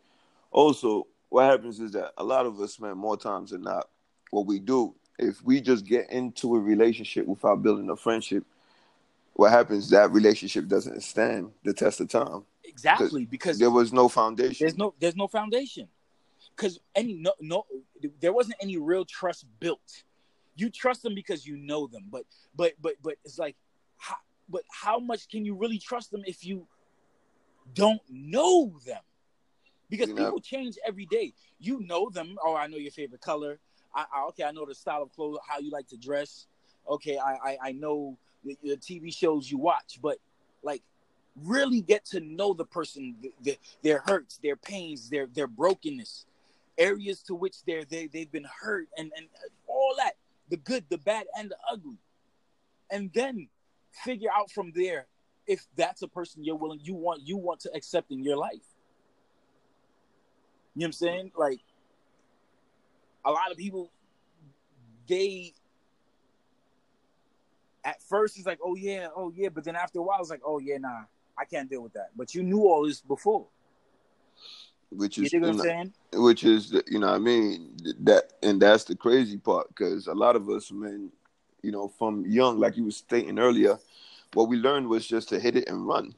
Also, 0.51 1.07
what 1.29 1.49
happens 1.49 1.81
is 1.81 1.92
that 1.92 2.12
a 2.18 2.25
lot 2.25 2.44
of 2.44 2.61
us, 2.61 2.75
spend 2.75 2.96
more 2.96 3.16
times 3.16 3.51
than 3.51 3.62
not, 3.62 3.88
what 4.31 4.46
we 4.46 4.59
do, 4.59 4.94
if 5.18 5.42
we 5.44 5.61
just 5.61 5.87
get 5.87 6.11
into 6.11 6.57
a 6.57 6.61
relationship 6.61 7.27
without 7.27 7.62
building 7.62 7.88
a 7.90 7.96
friendship, 7.96 8.44
what 9.40 9.50
happens 9.50 9.88
that 9.88 10.12
relationship 10.12 10.68
doesn't 10.68 11.03
stand 11.03 11.50
the 11.64 11.72
test 11.72 11.98
of 11.98 12.09
time. 12.09 12.44
Exactly, 12.62 13.24
because 13.24 13.59
there 13.59 13.70
was 13.70 13.90
no 13.90 14.07
foundation. 14.07 14.66
There's 14.66 14.76
no 14.76 14.92
there's 15.00 15.16
no 15.16 15.29
foundation. 15.29 15.88
Cuz 16.57 16.79
any 16.94 17.14
no 17.14 17.33
no 17.40 17.64
there 18.20 18.35
wasn't 18.35 18.57
any 18.61 18.76
real 18.76 19.07
trust 19.07 19.46
built. 19.59 20.05
You 20.57 20.68
trust 20.68 21.03
them 21.03 21.14
because 21.14 21.46
you 21.46 21.57
know 21.57 21.87
them, 21.87 22.05
but 22.11 22.24
but 22.55 22.74
but 22.83 22.96
but 23.00 23.14
it's 23.24 23.38
like 23.38 23.57
how, 23.96 24.16
but 24.46 24.62
how 24.70 24.98
much 24.98 25.26
can 25.31 25.46
you 25.46 25.55
really 25.55 25.79
trust 25.79 26.11
them 26.11 26.22
if 26.26 26.44
you 26.44 26.66
don't 27.72 28.03
know 28.11 28.79
them? 28.85 29.03
Because 29.88 30.09
you 30.09 30.16
know, 30.16 30.24
people 30.26 30.40
change 30.40 30.76
every 30.87 31.07
day. 31.07 31.33
You 31.59 31.81
know 31.81 32.11
them. 32.11 32.37
Oh, 32.44 32.55
I 32.55 32.66
know 32.66 32.76
your 32.76 32.92
favorite 32.92 33.22
color. 33.22 33.59
I, 33.94 34.05
I, 34.14 34.24
okay, 34.29 34.44
I 34.44 34.50
know 34.50 34.66
the 34.66 34.74
style 34.74 35.03
of 35.03 35.11
clothes, 35.12 35.38
how 35.48 35.61
you 35.61 35.70
like 35.70 35.88
to 35.88 35.96
dress. 35.96 36.46
Okay, 36.87 37.16
I 37.16 37.33
I, 37.50 37.59
I 37.68 37.72
know 37.72 38.18
the, 38.44 38.57
the 38.62 38.76
TV 38.76 39.14
shows 39.14 39.50
you 39.50 39.59
watch, 39.59 39.98
but 40.03 40.18
like 40.62 40.83
really 41.37 41.81
get 41.81 42.05
to 42.07 42.20
know 42.20 42.55
the 42.55 42.64
person, 42.64 43.16
the, 43.20 43.33
the, 43.42 43.59
their 43.83 44.03
hurts, 44.07 44.38
their 44.42 44.57
pains, 44.57 45.09
their 45.11 45.26
their 45.26 45.46
brokenness, 45.46 46.26
areas 46.79 47.22
to 47.22 47.35
which 47.35 47.62
they're 47.66 47.85
they 47.85 48.07
they've 48.07 48.31
been 48.33 48.46
hurt, 48.61 48.88
and 48.96 49.12
and 49.16 49.26
all 49.66 49.94
that, 49.98 50.14
the 50.48 50.57
good, 50.57 50.85
the 50.88 50.98
bad, 50.98 51.26
and 51.37 51.50
the 51.50 51.57
ugly, 51.70 51.98
and 52.90 53.11
then 53.14 53.48
figure 54.05 54.31
out 54.35 54.50
from 54.50 54.72
there 54.74 55.07
if 55.46 55.66
that's 55.76 56.03
a 56.03 56.09
person 56.09 56.44
you're 56.44 56.57
willing 56.57 56.79
you 56.83 56.94
want 56.94 57.20
you 57.24 57.37
want 57.37 57.61
to 57.61 57.70
accept 57.74 58.11
in 58.11 58.22
your 58.22 58.37
life. 58.37 58.53
You 60.74 60.83
know 60.83 60.85
what 60.85 60.87
I'm 60.87 60.92
saying? 60.92 61.33
Like 61.37 61.61
a 63.24 63.31
lot 63.31 63.50
of 63.50 63.57
people, 63.57 63.90
they 65.09 65.53
at 67.85 68.03
first 68.03 68.37
it's 68.37 68.47
like, 68.47 68.59
oh 68.64 68.77
yeah, 68.77 69.09
oh 69.14 69.33
yeah, 69.35 69.49
but 69.49 69.64
then 69.64 69.77
after 69.77 69.99
a 69.99 70.03
while 70.03 70.21
it's 70.21 70.31
like, 70.31 70.43
oh 70.45 70.59
yeah, 70.59 70.79
nah, 70.79 71.03
I 71.38 71.45
can't 71.45 71.69
deal 71.69 71.83
with 71.83 71.93
that. 71.95 72.11
But 72.16 72.35
you 72.35 72.43
knew 72.43 72.62
all 72.62 72.87
this 72.87 73.01
before. 73.01 73.47
Which 74.90 75.19
is, 75.19 75.33
you 75.33 75.40
know, 75.40 75.49
what 75.49 75.57
I'm 75.57 75.62
saying? 75.62 75.93
Which 76.14 76.43
is, 76.45 76.75
you 76.88 76.99
know, 76.99 77.09
I 77.09 77.19
mean 77.19 77.77
that, 78.01 78.33
and 78.43 78.61
that's 78.61 78.85
the 78.85 78.97
crazy 78.97 79.37
part 79.37 79.69
because 79.69 80.09
a 80.09 80.14
lot 80.14 80.35
of 80.35 80.49
us 80.49 80.73
men, 80.73 81.11
you 81.62 81.71
know, 81.71 81.88
from 81.88 82.27
young, 82.27 82.59
like 82.59 82.77
you 82.77 82.85
were 82.85 82.90
stating 82.90 83.38
earlier, 83.38 83.79
what 84.35 84.49
we 84.49 84.57
learned 84.57 84.88
was 84.88 85.07
just 85.07 85.29
to 85.29 85.38
hit 85.38 85.57
it 85.57 85.69
and 85.69 85.87
run. 85.87 86.14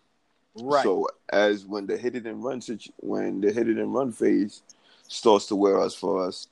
Right. 0.55 0.83
So 0.83 1.09
as 1.33 1.66
when 1.66 1.87
the 1.87 1.96
hit 1.96 2.16
it 2.16 2.27
and 2.27 2.42
run 2.42 2.62
when 2.98 3.40
the 3.40 3.53
hit 3.53 3.68
it 3.68 3.79
and 3.79 3.92
run 3.92 4.12
phase 4.12 4.62
starts 5.09 5.46
to 5.46 5.57
wear 5.57 5.81
us 5.81 5.94
for 5.94 6.27
us, 6.27 6.48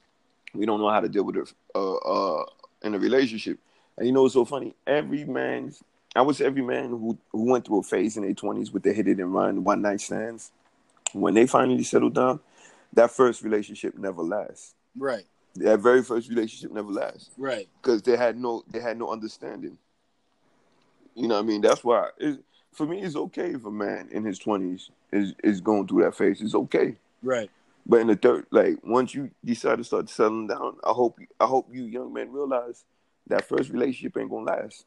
we 0.55 0.67
don't 0.67 0.81
know 0.81 0.91
how 0.91 1.01
to 1.01 1.09
deal 1.09 1.25
with 1.25 1.37
it 1.37 1.53
uh, 1.75 1.95
uh, 1.97 2.45
in 2.83 2.95
a 2.95 2.99
relationship. 2.99 3.59
And 3.97 4.07
you 4.07 4.13
know 4.13 4.23
what's 4.23 4.35
so 4.35 4.45
funny? 4.45 4.75
Every 4.87 5.25
man, 5.25 5.73
I 6.15 6.23
was 6.23 6.41
every 6.41 6.63
man 6.63 6.91
who, 6.91 7.19
who 7.33 7.51
went 7.51 7.67
through 7.67 7.81
a 7.81 7.83
phase 7.83 8.17
in 8.17 8.23
their 8.23 8.35
20s 8.35 8.73
with 8.73 8.83
the 8.83 8.93
hit 8.93 9.09
it 9.09 9.19
and 9.19 9.33
run, 9.33 9.65
one 9.65 9.83
night 9.83 10.01
stands, 10.01 10.51
when 11.13 11.35
they 11.35 11.47
finally 11.47 11.83
settle 11.83 12.11
down, 12.11 12.41
that 12.93 13.11
first 13.11 13.43
relationship 13.43 13.97
never 13.97 14.23
lasts. 14.23 14.75
Right. 14.97 15.25
That 15.57 15.81
very 15.81 16.03
first 16.03 16.29
relationship 16.29 16.73
never 16.73 16.91
lasts. 16.91 17.31
Right. 17.37 17.69
Because 17.81 18.03
they 18.03 18.17
had 18.17 18.37
no 18.37 18.65
they 18.69 18.81
had 18.81 18.99
no 18.99 19.11
understanding. 19.11 19.79
You 21.15 21.29
know 21.29 21.35
what 21.35 21.45
I 21.45 21.47
mean? 21.47 21.61
That's 21.61 21.83
why 21.83 22.11
for 22.73 22.87
me 22.87 23.03
it's 23.03 23.17
okay 23.17 23.51
if 23.51 23.65
a 23.65 23.71
man 23.71 24.09
in 24.13 24.25
his 24.25 24.39
twenties 24.39 24.91
is 25.13 25.35
is 25.43 25.61
going 25.61 25.89
through 25.89 26.05
that 26.05 26.17
phase. 26.17 26.41
It's 26.41 26.55
okay. 26.55 26.97
Right. 27.23 27.51
But 27.87 28.01
in 28.01 28.07
the 28.07 28.17
third 28.17 28.47
like 28.51 28.79
once 28.85 29.15
you 29.15 29.31
decide 29.45 29.79
to 29.79 29.85
start 29.85 30.09
settling 30.09 30.47
down, 30.47 30.77
I 30.85 30.91
hope 30.91 31.19
I 31.41 31.47
hope 31.47 31.69
you 31.73 31.85
young 31.85 32.13
men 32.13 32.33
realize 32.33 32.85
that 33.31 33.49
first 33.49 33.71
relationship 33.71 34.17
ain't 34.19 34.31
gonna 34.31 34.45
last 34.45 34.87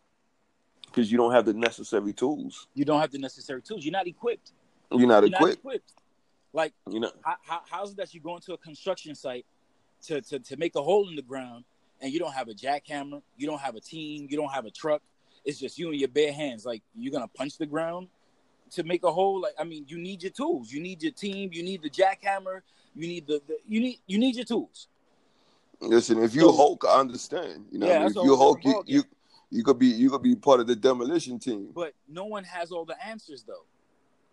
because 0.86 1.12
you 1.12 1.18
don't 1.18 1.32
have 1.32 1.46
the 1.46 1.54
necessary 1.54 2.14
tools. 2.14 2.68
You 2.74 2.86
don't 2.86 3.02
have 3.02 3.12
the 3.12 3.18
necessary 3.18 3.62
tools. 3.62 3.84
You're 3.84 3.92
not 3.92 4.08
equipped. 4.08 4.52
You're 4.92 5.08
not, 5.08 5.24
You're 5.24 5.34
equipped. 5.34 5.64
not 5.64 5.72
equipped. 5.72 5.94
Like 6.54 6.74
you 6.90 7.00
know, 7.00 7.12
how, 7.24 7.36
how, 7.42 7.62
how's 7.70 7.92
it 7.92 7.98
that 7.98 8.14
you 8.14 8.20
go 8.20 8.36
into 8.36 8.54
a 8.54 8.58
construction 8.58 9.16
site 9.16 9.46
to, 10.04 10.22
to 10.22 10.40
to 10.40 10.58
make 10.58 10.76
a 10.76 10.84
hole 10.84 11.10
in 11.10 11.16
the 11.16 11.22
ground 11.24 11.66
and 12.00 12.14
you 12.14 12.20
don't 12.20 12.34
have 12.34 12.48
a 12.48 12.54
jackhammer, 12.54 13.22
you 13.38 13.48
don't 13.48 13.62
have 13.62 13.76
a 13.76 13.80
team, 13.80 14.28
you 14.30 14.38
don't 14.38 14.52
have 14.52 14.66
a 14.66 14.72
truck. 14.72 15.02
It's 15.46 15.60
just 15.60 15.78
you 15.80 15.90
and 15.90 16.00
your 16.00 16.10
bare 16.10 16.32
hands. 16.32 16.66
Like 16.66 16.84
you're 16.96 17.12
gonna 17.12 17.28
punch 17.28 17.58
the 17.58 17.66
ground 17.66 18.08
to 18.72 18.84
make 18.84 19.04
a 19.04 19.12
hole. 19.12 19.42
Like 19.42 19.54
I 19.58 19.64
mean, 19.64 19.86
you 19.88 19.98
need 19.98 20.22
your 20.22 20.32
tools. 20.32 20.72
You 20.72 20.80
need 20.80 21.02
your 21.02 21.12
team. 21.12 21.50
You 21.54 21.64
need 21.64 21.82
the 21.82 21.90
jackhammer. 21.90 22.62
You 22.96 23.08
need 23.08 23.26
the, 23.26 23.42
the 23.48 23.58
you 23.68 23.80
need 23.80 24.00
you 24.06 24.20
need 24.20 24.36
your 24.36 24.46
tools. 24.46 24.88
Listen, 25.88 26.24
if 26.24 26.36
you 26.36 26.42
so, 26.42 26.52
Hulk, 26.52 26.86
I 26.88 27.00
understand. 27.00 27.66
You 27.72 27.80
know, 27.80 27.88
yeah, 27.88 27.96
I 27.96 28.00
mean? 28.00 28.10
if 28.10 28.16
you 28.16 28.36
Hulk, 28.36 28.64
you, 28.64 28.84
you 28.86 29.04
you 29.50 29.64
could 29.64 29.78
be 29.78 29.88
you 29.88 30.10
could 30.10 30.24
be 30.24 30.36
part 30.36 30.60
of 30.60 30.68
the 30.68 30.76
demolition 30.76 31.40
team. 31.40 31.70
But 31.74 31.94
no 32.08 32.26
one 32.26 32.44
has 32.44 32.72
all 32.72 32.86
the 32.86 32.96
answers 33.06 33.44
though. 33.44 33.66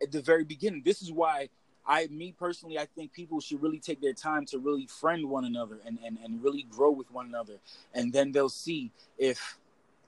At 0.03 0.13
the 0.13 0.23
very 0.23 0.45
beginning, 0.45 0.83
this 0.85 1.03
is 1.03 1.13
why 1.13 1.51
I, 1.87 2.07
me 2.07 2.33
personally, 2.33 2.79
I 2.79 2.87
think 2.87 3.13
people 3.13 3.41
should 3.41 3.63
really 3.63 3.81
take 3.81 4.01
their 4.01 4.13
time 4.13 4.47
to 4.47 4.59
really 4.59 4.87
friend 4.87 5.29
one 5.29 5.45
another 5.45 5.81
and 5.85 5.99
and 6.05 6.19
and 6.25 6.43
really 6.43 6.63
grow 6.63 6.91
with 6.91 7.11
one 7.11 7.27
another, 7.27 7.59
and 7.95 8.13
then 8.13 8.33
they'll 8.33 8.49
see 8.49 8.93
if 9.19 9.59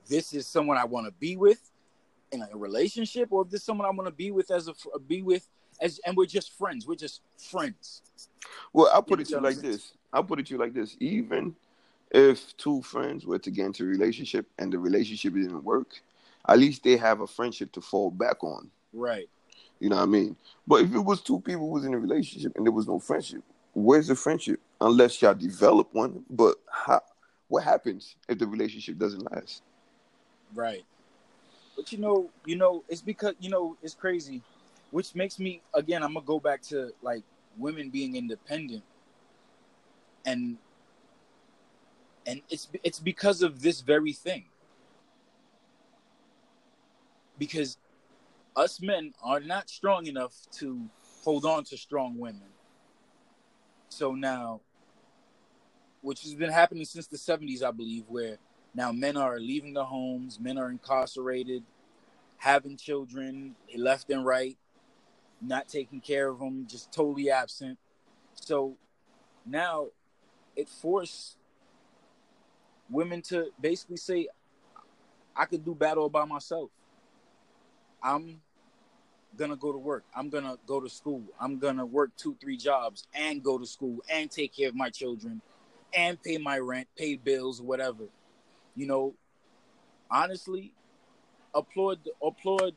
this 0.07 0.33
is 0.33 0.47
someone 0.47 0.77
I 0.77 0.85
want 0.85 1.05
to 1.07 1.13
be 1.13 1.35
with 1.35 1.71
in 2.31 2.41
a 2.41 2.57
relationship, 2.57 3.31
or 3.31 3.43
if 3.43 3.49
this 3.49 3.61
is 3.61 3.65
someone 3.65 3.87
I 3.87 3.91
want 3.91 4.07
to 4.07 4.13
be 4.13 4.31
with 4.31 4.49
as 4.49 4.67
a 4.67 4.99
be 4.99 5.21
with 5.21 5.47
as, 5.79 5.99
and 6.05 6.15
we're 6.15 6.25
just 6.25 6.57
friends. 6.57 6.87
We're 6.87 6.95
just 6.95 7.21
friends. 7.37 8.01
Well, 8.71 8.89
I'll 8.93 9.03
put 9.03 9.19
it 9.19 9.27
to 9.27 9.35
you 9.35 9.41
like 9.41 9.57
this. 9.57 9.93
I'll 10.13 10.23
put 10.23 10.39
it 10.39 10.45
to 10.47 10.53
you 10.53 10.59
like 10.59 10.73
this. 10.73 10.95
Even 10.99 11.55
if 12.11 12.55
two 12.57 12.81
friends 12.83 13.25
were 13.25 13.39
to 13.39 13.51
get 13.51 13.65
into 13.65 13.83
a 13.83 13.87
relationship 13.87 14.45
and 14.59 14.71
the 14.71 14.77
relationship 14.77 15.33
didn't 15.33 15.63
work, 15.63 16.01
at 16.47 16.59
least 16.59 16.83
they 16.83 16.97
have 16.97 17.21
a 17.21 17.27
friendship 17.27 17.71
to 17.73 17.81
fall 17.81 18.11
back 18.11 18.43
on. 18.43 18.69
Right. 18.93 19.27
You 19.79 19.89
know 19.89 19.97
what 19.97 20.03
I 20.03 20.05
mean? 20.05 20.35
But 20.67 20.81
if 20.83 20.93
it 20.93 20.99
was 20.99 21.21
two 21.21 21.39
people 21.39 21.61
who 21.61 21.73
was 21.73 21.85
in 21.85 21.93
a 21.93 21.99
relationship 21.99 22.53
and 22.55 22.65
there 22.65 22.71
was 22.71 22.87
no 22.87 22.99
friendship, 22.99 23.41
where's 23.73 24.07
the 24.07 24.15
friendship? 24.15 24.59
Unless 24.79 25.21
y'all 25.21 25.33
develop 25.33 25.93
one. 25.93 26.23
But 26.29 26.55
how, 26.71 27.01
what 27.47 27.63
happens 27.63 28.15
if 28.29 28.37
the 28.37 28.47
relationship 28.47 28.97
doesn't 28.97 29.29
last? 29.31 29.63
Right. 30.53 30.83
But 31.75 31.91
you 31.91 31.97
know, 31.97 32.29
you 32.45 32.55
know, 32.55 32.83
it's 32.87 33.01
because 33.01 33.33
you 33.39 33.49
know 33.49 33.75
it's 33.81 33.95
crazy, 33.95 34.41
which 34.91 35.15
makes 35.15 35.39
me 35.39 35.61
again. 35.73 36.03
I'm 36.03 36.13
gonna 36.13 36.25
go 36.25 36.39
back 36.39 36.61
to 36.63 36.91
like 37.01 37.23
women 37.57 37.89
being 37.89 38.15
independent, 38.15 38.83
and 40.25 40.57
and 42.25 42.41
it's 42.49 42.69
it's 42.83 42.99
because 42.99 43.41
of 43.41 43.61
this 43.61 43.81
very 43.81 44.13
thing. 44.13 44.45
Because 47.37 47.77
us 48.55 48.81
men 48.81 49.13
are 49.23 49.39
not 49.39 49.69
strong 49.69 50.07
enough 50.07 50.35
to 50.53 50.89
hold 51.23 51.45
on 51.45 51.63
to 51.65 51.77
strong 51.77 52.17
women. 52.19 52.49
So 53.89 54.13
now, 54.15 54.61
which 56.01 56.23
has 56.23 56.35
been 56.35 56.51
happening 56.51 56.85
since 56.85 57.07
the 57.07 57.17
70s, 57.17 57.63
I 57.63 57.71
believe, 57.71 58.05
where 58.07 58.37
now 58.75 58.91
men 58.91 59.17
are 59.17 59.39
leaving 59.39 59.73
the 59.73 59.85
homes, 59.85 60.39
men 60.39 60.57
are 60.57 60.69
incarcerated, 60.69 61.63
having 62.37 62.77
children 62.77 63.55
left 63.77 64.09
and 64.09 64.25
right, 64.25 64.57
not 65.41 65.67
taking 65.67 66.01
care 66.01 66.29
of 66.29 66.39
them, 66.39 66.67
just 66.69 66.91
totally 66.91 67.29
absent. 67.29 67.79
So 68.35 68.77
now 69.45 69.87
it 70.55 70.69
forced 70.69 71.37
women 72.89 73.21
to 73.23 73.47
basically 73.59 73.97
say, 73.97 74.27
I 75.35 75.45
could 75.45 75.65
do 75.65 75.73
battle 75.73 76.09
by 76.09 76.25
myself. 76.25 76.69
I'm 78.01 78.41
gonna 79.35 79.55
go 79.55 79.71
to 79.71 79.77
work. 79.77 80.03
I'm 80.15 80.29
gonna 80.29 80.57
go 80.67 80.79
to 80.79 80.89
school. 80.89 81.23
I'm 81.39 81.57
gonna 81.57 81.85
work 81.85 82.11
two, 82.17 82.35
three 82.39 82.57
jobs 82.57 83.07
and 83.13 83.43
go 83.43 83.57
to 83.57 83.65
school 83.65 83.99
and 84.11 84.29
take 84.29 84.55
care 84.55 84.69
of 84.69 84.75
my 84.75 84.89
children 84.89 85.41
and 85.93 86.21
pay 86.21 86.37
my 86.37 86.59
rent, 86.59 86.87
pay 86.95 87.15
bills, 87.15 87.61
whatever. 87.61 88.03
You 88.75 88.87
know, 88.87 89.13
honestly, 90.09 90.73
applaud 91.53 91.99
applaud 92.21 92.75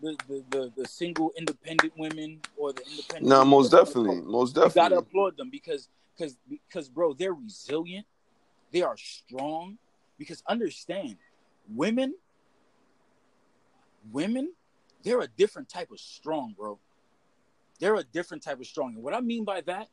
the, 0.00 0.16
the, 0.28 0.44
the, 0.50 0.72
the 0.76 0.88
single 0.88 1.32
independent 1.36 1.92
women 1.96 2.40
or 2.56 2.72
the 2.72 2.82
independent. 2.90 3.26
No, 3.28 3.44
most 3.44 3.70
definitely, 3.70 4.20
most 4.20 4.54
definitely. 4.54 4.82
You 4.82 4.88
gotta 4.88 4.98
applaud 4.98 5.36
them 5.36 5.50
because 5.50 5.88
because 6.18 6.36
because 6.48 6.88
bro, 6.88 7.12
they're 7.12 7.34
resilient, 7.34 8.06
they 8.72 8.82
are 8.82 8.96
strong. 8.96 9.78
Because 10.18 10.42
understand, 10.48 11.16
women, 11.72 12.12
women, 14.10 14.52
they're 15.04 15.20
a 15.20 15.28
different 15.28 15.68
type 15.68 15.92
of 15.92 16.00
strong, 16.00 16.54
bro. 16.58 16.80
They're 17.78 17.94
a 17.94 18.02
different 18.02 18.42
type 18.42 18.58
of 18.58 18.66
strong. 18.66 18.94
And 18.94 19.04
what 19.04 19.14
I 19.14 19.20
mean 19.20 19.44
by 19.44 19.60
that, 19.62 19.86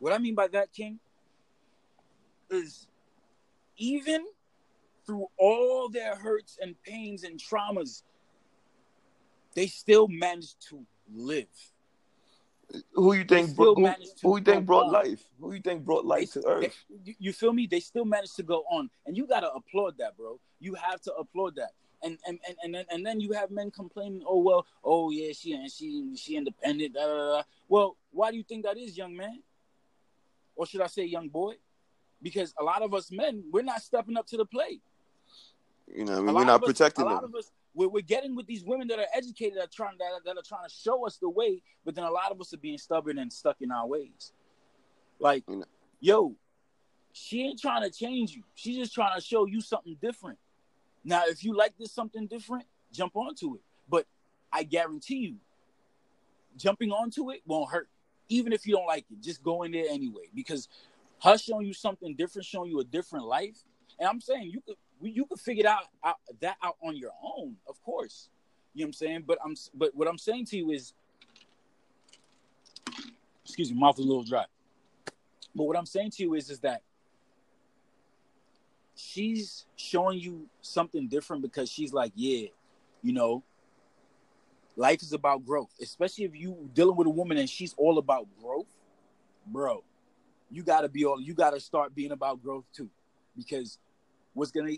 what 0.00 0.12
I 0.12 0.18
mean 0.18 0.34
by 0.34 0.48
that, 0.48 0.72
King, 0.72 0.98
is 2.50 2.88
even 3.76 4.24
through 5.06 5.26
all 5.38 5.88
their 5.88 6.16
hurts 6.16 6.58
and 6.60 6.74
pains 6.82 7.22
and 7.22 7.38
traumas, 7.40 8.02
they 9.54 9.68
still 9.68 10.08
manage 10.08 10.56
to 10.70 10.84
live. 11.14 11.71
Who 12.94 13.12
you 13.12 13.24
think 13.24 13.54
bro- 13.54 13.74
who, 13.74 13.86
who 14.22 14.38
you 14.38 14.42
think 14.42 14.66
brought 14.66 14.86
on. 14.86 14.92
life? 14.92 15.22
Who 15.40 15.52
you 15.52 15.60
think 15.60 15.84
brought 15.84 16.04
life 16.06 16.32
they, 16.32 16.40
to 16.40 16.46
earth? 16.46 16.84
They, 17.04 17.16
you 17.18 17.32
feel 17.32 17.52
me? 17.52 17.66
They 17.66 17.80
still 17.80 18.04
managed 18.04 18.36
to 18.36 18.42
go 18.42 18.64
on, 18.70 18.88
and 19.06 19.16
you 19.16 19.26
gotta 19.26 19.50
applaud 19.52 19.98
that, 19.98 20.16
bro. 20.16 20.40
You 20.58 20.74
have 20.74 21.00
to 21.02 21.14
applaud 21.14 21.56
that. 21.56 21.70
And 22.02 22.18
and 22.26 22.38
and 22.46 22.56
and 22.62 22.74
then, 22.74 22.84
and 22.90 23.06
then 23.06 23.20
you 23.20 23.32
have 23.32 23.50
men 23.50 23.70
complaining, 23.70 24.22
oh 24.26 24.38
well, 24.38 24.66
oh 24.82 25.10
yeah, 25.10 25.32
she 25.32 25.52
and 25.52 25.70
she 25.70 26.16
she 26.16 26.36
independent. 26.36 26.94
Da, 26.94 27.06
da, 27.06 27.36
da. 27.36 27.42
Well, 27.68 27.96
why 28.10 28.30
do 28.30 28.36
you 28.36 28.42
think 28.42 28.64
that 28.64 28.78
is, 28.78 28.96
young 28.96 29.16
man? 29.16 29.42
Or 30.56 30.66
should 30.66 30.80
I 30.80 30.86
say, 30.86 31.04
young 31.04 31.28
boy? 31.28 31.54
Because 32.20 32.54
a 32.58 32.64
lot 32.64 32.82
of 32.82 32.94
us 32.94 33.10
men, 33.10 33.44
we're 33.50 33.62
not 33.62 33.82
stepping 33.82 34.16
up 34.16 34.26
to 34.28 34.36
the 34.36 34.46
plate. 34.46 34.82
You 35.94 36.04
know, 36.04 36.18
I 36.18 36.20
mean, 36.20 36.34
we're 36.34 36.44
not 36.44 36.62
protecting 36.62 37.04
us, 37.04 37.08
them. 37.10 37.18
A 37.18 37.20
lot 37.20 37.24
of 37.24 37.34
us, 37.34 37.50
we're, 37.74 37.88
we're 37.88 38.02
getting 38.02 38.34
with 38.34 38.46
these 38.46 38.64
women 38.64 38.88
that 38.88 38.98
are 38.98 39.06
educated, 39.14 39.58
that 39.58 39.64
are 39.64 39.70
trying 39.72 39.96
that, 39.98 40.24
that 40.24 40.36
are 40.36 40.42
trying 40.46 40.68
to 40.68 40.74
show 40.74 41.06
us 41.06 41.16
the 41.16 41.28
way, 41.28 41.62
but 41.84 41.94
then 41.94 42.04
a 42.04 42.10
lot 42.10 42.30
of 42.30 42.40
us 42.40 42.52
are 42.52 42.58
being 42.58 42.78
stubborn 42.78 43.18
and 43.18 43.32
stuck 43.32 43.56
in 43.60 43.70
our 43.70 43.86
ways. 43.86 44.32
Like, 45.18 45.44
you 45.48 45.56
know. 45.56 45.64
yo, 46.00 46.36
she 47.12 47.42
ain't 47.42 47.60
trying 47.60 47.82
to 47.82 47.90
change 47.90 48.32
you. 48.32 48.42
She's 48.54 48.76
just 48.76 48.94
trying 48.94 49.18
to 49.18 49.24
show 49.24 49.46
you 49.46 49.60
something 49.60 49.96
different. 50.00 50.38
Now, 51.04 51.22
if 51.26 51.44
you 51.44 51.56
like 51.56 51.76
this 51.78 51.92
something 51.92 52.26
different, 52.26 52.64
jump 52.92 53.16
onto 53.16 53.54
it. 53.54 53.60
But 53.88 54.06
I 54.52 54.62
guarantee 54.62 55.16
you, 55.16 55.36
jumping 56.56 56.90
onto 56.90 57.30
it 57.30 57.42
won't 57.46 57.70
hurt. 57.70 57.88
Even 58.28 58.52
if 58.52 58.66
you 58.66 58.74
don't 58.74 58.86
like 58.86 59.04
it, 59.10 59.20
just 59.20 59.42
go 59.42 59.62
in 59.62 59.72
there 59.72 59.86
anyway. 59.90 60.24
Because 60.34 60.68
her 61.22 61.36
showing 61.36 61.66
you 61.66 61.74
something 61.74 62.14
different, 62.16 62.46
showing 62.46 62.70
you 62.70 62.80
a 62.80 62.84
different 62.84 63.26
life. 63.26 63.56
And 63.98 64.08
I'm 64.08 64.20
saying 64.20 64.50
you 64.50 64.60
could 64.60 64.76
you 65.10 65.26
could 65.26 65.40
figure 65.40 65.68
out, 65.68 65.84
out 66.04 66.16
that 66.40 66.56
out 66.62 66.76
on 66.82 66.96
your 66.96 67.12
own, 67.22 67.56
of 67.68 67.82
course. 67.82 68.28
You 68.74 68.82
know 68.82 68.86
what 68.86 68.88
I'm 68.88 68.92
saying? 68.94 69.24
But 69.26 69.38
I'm 69.44 69.54
but 69.74 69.94
what 69.94 70.08
I'm 70.08 70.18
saying 70.18 70.46
to 70.46 70.56
you 70.56 70.70
is 70.70 70.94
excuse 73.44 73.70
me, 73.70 73.78
mouth 73.78 73.98
is 73.98 74.04
a 74.04 74.08
little 74.08 74.24
dry. 74.24 74.44
But 75.54 75.64
what 75.64 75.76
I'm 75.76 75.86
saying 75.86 76.12
to 76.12 76.22
you 76.22 76.34
is 76.34 76.50
is 76.50 76.60
that 76.60 76.82
she's 78.94 79.66
showing 79.76 80.18
you 80.18 80.46
something 80.60 81.08
different 81.08 81.42
because 81.42 81.70
she's 81.70 81.92
like, 81.92 82.12
yeah, 82.14 82.46
you 83.02 83.12
know, 83.12 83.42
life 84.76 85.02
is 85.02 85.12
about 85.12 85.44
growth. 85.44 85.70
Especially 85.80 86.24
if 86.24 86.34
you 86.34 86.70
dealing 86.72 86.96
with 86.96 87.06
a 87.06 87.10
woman 87.10 87.36
and 87.36 87.48
she's 87.48 87.74
all 87.76 87.98
about 87.98 88.26
growth, 88.40 88.68
bro. 89.46 89.82
You 90.50 90.62
gotta 90.62 90.88
be 90.88 91.04
all 91.04 91.20
you 91.20 91.34
gotta 91.34 91.60
start 91.60 91.94
being 91.94 92.12
about 92.12 92.42
growth 92.42 92.64
too. 92.74 92.88
Because 93.36 93.78
what's 94.34 94.50
gonna 94.50 94.76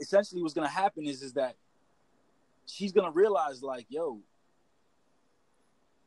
essentially 0.00 0.42
what's 0.42 0.54
gonna 0.54 0.68
happen 0.68 1.06
is 1.06 1.22
is 1.22 1.34
that 1.34 1.56
she's 2.66 2.92
gonna 2.92 3.10
realize 3.10 3.62
like, 3.62 3.86
yo, 3.88 4.20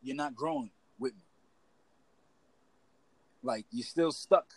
you're 0.01 0.15
not 0.15 0.35
growing 0.35 0.71
with 0.99 1.13
me. 1.13 1.21
Like 3.43 3.65
you're 3.71 3.85
still 3.85 4.11
stuck 4.11 4.53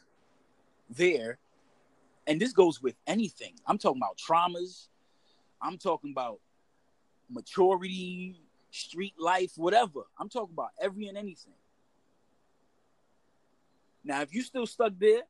there. 0.88 1.38
And 2.26 2.40
this 2.40 2.52
goes 2.52 2.82
with 2.82 2.94
anything. 3.06 3.54
I'm 3.66 3.78
talking 3.78 4.00
about 4.00 4.18
traumas. 4.18 4.88
I'm 5.60 5.78
talking 5.78 6.12
about 6.12 6.40
maturity, 7.28 8.40
street 8.70 9.14
life, 9.18 9.52
whatever. 9.56 10.00
I'm 10.18 10.28
talking 10.28 10.52
about 10.52 10.70
every 10.80 11.08
and 11.08 11.18
anything. 11.18 11.54
Now, 14.04 14.22
if 14.22 14.32
you're 14.32 14.44
still 14.44 14.66
stuck 14.66 14.92
there 14.98 15.22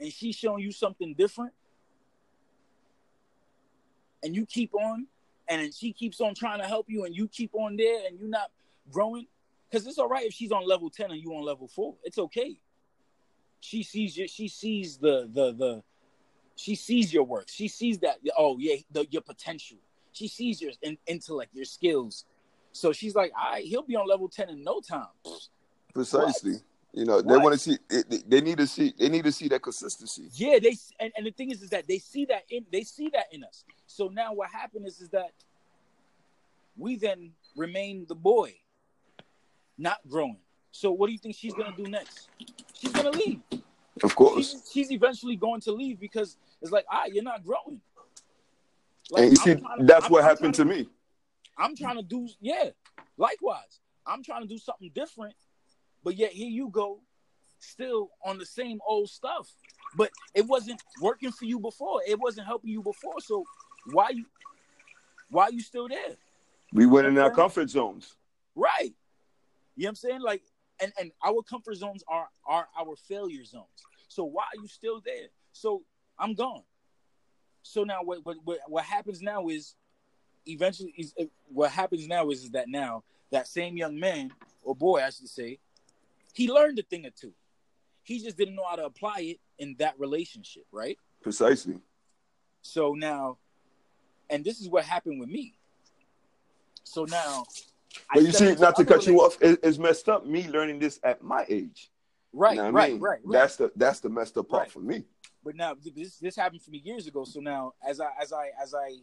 and 0.00 0.12
she's 0.12 0.34
showing 0.34 0.62
you 0.62 0.72
something 0.72 1.14
different, 1.14 1.52
and 4.22 4.34
you 4.34 4.46
keep 4.46 4.74
on, 4.74 5.06
and 5.48 5.74
she 5.74 5.92
keeps 5.92 6.20
on 6.20 6.34
trying 6.34 6.60
to 6.60 6.66
help 6.66 6.86
you, 6.88 7.04
and 7.04 7.14
you 7.14 7.28
keep 7.28 7.54
on 7.54 7.76
there, 7.76 8.06
and 8.06 8.18
you're 8.18 8.28
not 8.28 8.50
growing, 8.90 9.26
because 9.68 9.86
it's 9.86 9.98
all 9.98 10.08
right 10.08 10.26
if 10.26 10.32
she's 10.32 10.52
on 10.52 10.66
level 10.66 10.90
ten 10.90 11.10
and 11.10 11.20
you 11.20 11.34
on 11.34 11.44
level 11.44 11.68
four. 11.68 11.94
It's 12.04 12.18
okay. 12.18 12.58
She 13.60 13.82
sees 13.82 14.16
you. 14.16 14.26
She 14.28 14.48
sees 14.48 14.96
the 14.96 15.28
the 15.32 15.52
the. 15.52 15.82
She 16.56 16.74
sees 16.74 17.12
your 17.12 17.24
work. 17.24 17.46
She 17.48 17.68
sees 17.68 17.98
that. 18.00 18.18
Oh 18.36 18.56
yeah, 18.58 18.76
the, 18.90 19.06
your 19.10 19.22
potential. 19.22 19.78
She 20.12 20.28
sees 20.28 20.60
your 20.60 20.72
in, 20.82 20.98
intellect, 21.06 21.54
your 21.54 21.64
skills. 21.64 22.24
So 22.72 22.92
she's 22.92 23.14
like, 23.14 23.32
all 23.40 23.52
right, 23.52 23.64
he'll 23.64 23.82
be 23.82 23.96
on 23.96 24.06
level 24.06 24.28
ten 24.28 24.48
in 24.48 24.62
no 24.62 24.80
time. 24.80 25.06
Precisely. 25.94 26.52
What? 26.52 26.62
You 26.92 27.04
know, 27.04 27.22
they 27.22 27.36
want 27.36 27.52
to 27.52 27.58
see. 27.58 27.78
They 28.26 28.40
need 28.40 28.58
to 28.58 28.66
see. 28.66 28.92
They 28.98 29.08
need 29.08 29.24
to 29.24 29.32
see 29.32 29.48
that 29.48 29.62
consistency. 29.62 30.28
Yeah, 30.32 30.58
they 30.58 30.76
and, 30.98 31.12
and 31.16 31.26
the 31.26 31.30
thing 31.30 31.50
is, 31.50 31.62
is 31.62 31.70
that 31.70 31.86
they 31.86 31.98
see 31.98 32.24
that 32.26 32.42
in 32.50 32.66
they 32.72 32.82
see 32.82 33.10
that 33.12 33.26
in 33.30 33.44
us. 33.44 33.64
So 33.86 34.08
now 34.08 34.32
what 34.32 34.50
happened 34.50 34.86
is, 34.86 35.00
is 35.00 35.08
that 35.10 35.30
we 36.76 36.96
then 36.96 37.30
remain 37.56 38.06
the 38.08 38.16
boy, 38.16 38.54
not 39.78 39.98
growing. 40.08 40.38
So 40.72 40.90
what 40.90 41.06
do 41.06 41.12
you 41.12 41.18
think 41.18 41.36
she's 41.36 41.54
gonna 41.54 41.76
do 41.76 41.84
next? 41.84 42.28
She's 42.74 42.92
gonna 42.92 43.10
leave. 43.10 43.40
Of 44.02 44.16
course. 44.16 44.50
She's, 44.50 44.70
she's 44.72 44.92
eventually 44.92 45.36
going 45.36 45.60
to 45.62 45.72
leave 45.72 46.00
because 46.00 46.36
it's 46.62 46.72
like, 46.72 46.86
ah, 46.90 47.04
you're 47.06 47.22
not 47.22 47.44
growing. 47.44 47.80
Like, 49.10 49.24
and 49.24 49.30
you 49.32 49.36
see, 49.36 49.54
to, 49.56 49.62
that's 49.80 50.06
I'm, 50.06 50.12
what 50.12 50.24
I'm 50.24 50.30
happened 50.30 50.54
to, 50.54 50.64
to 50.64 50.68
me. 50.68 50.88
I'm 51.58 51.76
trying 51.76 51.96
to 51.96 52.02
do, 52.02 52.28
yeah. 52.40 52.70
Likewise, 53.18 53.80
I'm 54.06 54.22
trying 54.22 54.42
to 54.42 54.48
do 54.48 54.56
something 54.56 54.90
different 54.94 55.34
but 56.04 56.16
yet 56.16 56.32
here 56.32 56.48
you 56.48 56.68
go, 56.68 57.00
still 57.58 58.10
on 58.24 58.38
the 58.38 58.46
same 58.46 58.80
old 58.86 59.08
stuff. 59.08 59.50
But 59.96 60.10
it 60.34 60.46
wasn't 60.46 60.82
working 61.00 61.32
for 61.32 61.44
you 61.44 61.58
before. 61.58 62.00
It 62.06 62.18
wasn't 62.18 62.46
helping 62.46 62.70
you 62.70 62.82
before. 62.82 63.20
So 63.20 63.44
why 63.92 64.10
you 64.10 64.24
why 65.30 65.44
are 65.44 65.52
you 65.52 65.60
still 65.60 65.88
there? 65.88 66.16
We 66.72 66.86
went 66.86 67.06
in 67.06 67.18
our 67.18 67.30
comfort 67.30 67.70
zones. 67.70 68.14
Right. 68.54 68.94
You 69.76 69.84
know 69.84 69.86
what 69.86 69.88
I'm 69.88 69.94
saying? 69.96 70.20
Like 70.20 70.42
and, 70.80 70.92
and 70.98 71.12
our 71.24 71.42
comfort 71.42 71.76
zones 71.76 72.04
are 72.08 72.28
are 72.46 72.68
our 72.78 72.96
failure 72.96 73.44
zones. 73.44 73.66
So 74.08 74.24
why 74.24 74.44
are 74.44 74.60
you 74.60 74.68
still 74.68 75.00
there? 75.04 75.28
So 75.52 75.82
I'm 76.18 76.34
gone. 76.34 76.62
So 77.62 77.84
now 77.84 78.02
what 78.02 78.24
what 78.24 78.36
what, 78.44 78.58
what 78.68 78.84
happens 78.84 79.20
now 79.20 79.48
is 79.48 79.74
eventually, 80.46 80.94
is 80.96 81.14
what 81.48 81.70
happens 81.70 82.06
now 82.06 82.30
is, 82.30 82.44
is 82.44 82.50
that 82.50 82.68
now 82.68 83.02
that 83.30 83.46
same 83.46 83.76
young 83.76 83.98
man 83.98 84.32
or 84.62 84.74
boy, 84.74 85.02
I 85.02 85.10
should 85.10 85.28
say, 85.28 85.58
he 86.32 86.50
learned 86.50 86.78
a 86.78 86.82
thing 86.82 87.06
or 87.06 87.10
two. 87.10 87.32
He 88.02 88.20
just 88.20 88.36
didn't 88.36 88.54
know 88.54 88.64
how 88.68 88.76
to 88.76 88.84
apply 88.84 89.20
it 89.20 89.40
in 89.58 89.76
that 89.78 89.98
relationship, 89.98 90.64
right? 90.72 90.98
Precisely. 91.22 91.78
So 92.62 92.94
now, 92.94 93.38
and 94.28 94.44
this 94.44 94.60
is 94.60 94.68
what 94.68 94.84
happened 94.84 95.20
with 95.20 95.28
me. 95.28 95.54
So 96.84 97.04
now, 97.04 97.44
but 98.12 98.22
you 98.22 98.32
see, 98.32 98.54
not 98.54 98.76
to 98.76 98.84
cut 98.84 99.06
you 99.06 99.20
off, 99.20 99.36
it, 99.40 99.60
it's 99.62 99.78
messed 99.78 100.08
up. 100.08 100.26
Me 100.26 100.48
learning 100.48 100.78
this 100.78 100.98
at 101.02 101.22
my 101.22 101.44
age. 101.48 101.90
Right, 102.32 102.56
you 102.56 102.62
know 102.62 102.70
right, 102.70 102.92
mean? 102.92 103.00
right, 103.00 103.18
right, 103.24 103.40
That's 103.40 103.56
the 103.56 103.72
that's 103.74 104.00
the 104.00 104.08
messed 104.08 104.38
up 104.38 104.48
part 104.48 104.62
right. 104.62 104.70
for 104.70 104.80
me. 104.80 105.04
But 105.44 105.56
now 105.56 105.74
this 105.74 106.16
this 106.18 106.36
happened 106.36 106.62
for 106.62 106.70
me 106.70 106.80
years 106.84 107.06
ago. 107.06 107.24
So 107.24 107.40
now, 107.40 107.74
as 107.86 108.00
I 108.00 108.10
as 108.20 108.32
I 108.32 108.50
as 108.60 108.74
I 108.74 108.96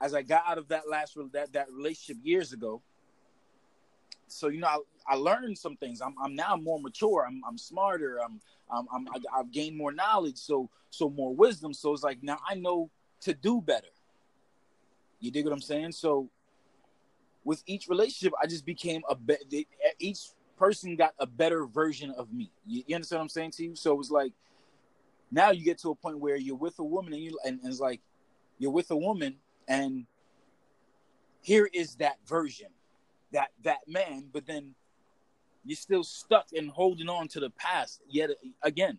as 0.00 0.14
I 0.14 0.22
got 0.22 0.44
out 0.46 0.58
of 0.58 0.68
that 0.68 0.88
last 0.88 1.16
that 1.32 1.52
that 1.52 1.70
relationship 1.70 2.18
years 2.24 2.52
ago, 2.52 2.82
so 4.32 4.48
you 4.48 4.60
know 4.60 4.66
I, 4.66 4.78
I 5.06 5.16
learned 5.16 5.58
some 5.58 5.76
things. 5.76 6.00
I'm 6.00 6.14
I'm 6.22 6.34
now 6.34 6.56
more 6.56 6.80
mature. 6.80 7.24
I'm 7.26 7.42
I'm 7.46 7.58
smarter. 7.58 8.18
I'm 8.24 8.40
I'm, 8.70 8.86
I'm 8.92 9.08
I, 9.08 9.38
have 9.38 9.52
gained 9.52 9.76
more 9.76 9.92
knowledge. 9.92 10.38
So 10.38 10.70
so 10.90 11.10
more 11.10 11.34
wisdom. 11.34 11.72
So 11.74 11.92
it's 11.92 12.02
like 12.02 12.22
now 12.22 12.38
I 12.48 12.54
know 12.54 12.90
to 13.22 13.34
do 13.34 13.60
better. 13.60 13.88
You 15.20 15.30
dig 15.30 15.44
what 15.44 15.52
I'm 15.52 15.60
saying? 15.60 15.92
So 15.92 16.28
with 17.44 17.62
each 17.66 17.88
relationship, 17.88 18.32
I 18.42 18.46
just 18.46 18.64
became 18.64 19.02
a 19.08 19.14
better. 19.14 19.42
Each 19.98 20.30
person 20.56 20.96
got 20.96 21.14
a 21.18 21.26
better 21.26 21.66
version 21.66 22.12
of 22.16 22.32
me. 22.32 22.52
You, 22.66 22.84
you, 22.86 22.94
understand 22.94 23.18
what 23.18 23.24
I'm 23.24 23.28
saying 23.30 23.50
to 23.52 23.64
you? 23.64 23.76
So 23.76 23.92
it 23.92 23.98
was 23.98 24.10
like 24.10 24.32
now 25.30 25.50
you 25.50 25.64
get 25.64 25.78
to 25.78 25.90
a 25.90 25.94
point 25.94 26.18
where 26.18 26.36
you're 26.36 26.56
with 26.56 26.78
a 26.78 26.84
woman 26.84 27.12
and 27.12 27.22
you 27.22 27.38
and, 27.44 27.58
and 27.60 27.68
it's 27.68 27.80
like 27.80 28.00
you're 28.58 28.70
with 28.70 28.90
a 28.90 28.96
woman 28.96 29.36
and 29.66 30.06
here 31.42 31.68
is 31.72 31.96
that 31.96 32.16
version, 32.26 32.68
that 33.32 33.50
that 33.64 33.80
man, 33.86 34.28
but 34.32 34.46
then 34.46 34.74
you're 35.64 35.76
still 35.76 36.04
stuck 36.04 36.46
and 36.52 36.70
holding 36.70 37.08
on 37.08 37.28
to 37.28 37.40
the 37.40 37.50
past 37.50 38.00
yet 38.08 38.30
again. 38.62 38.98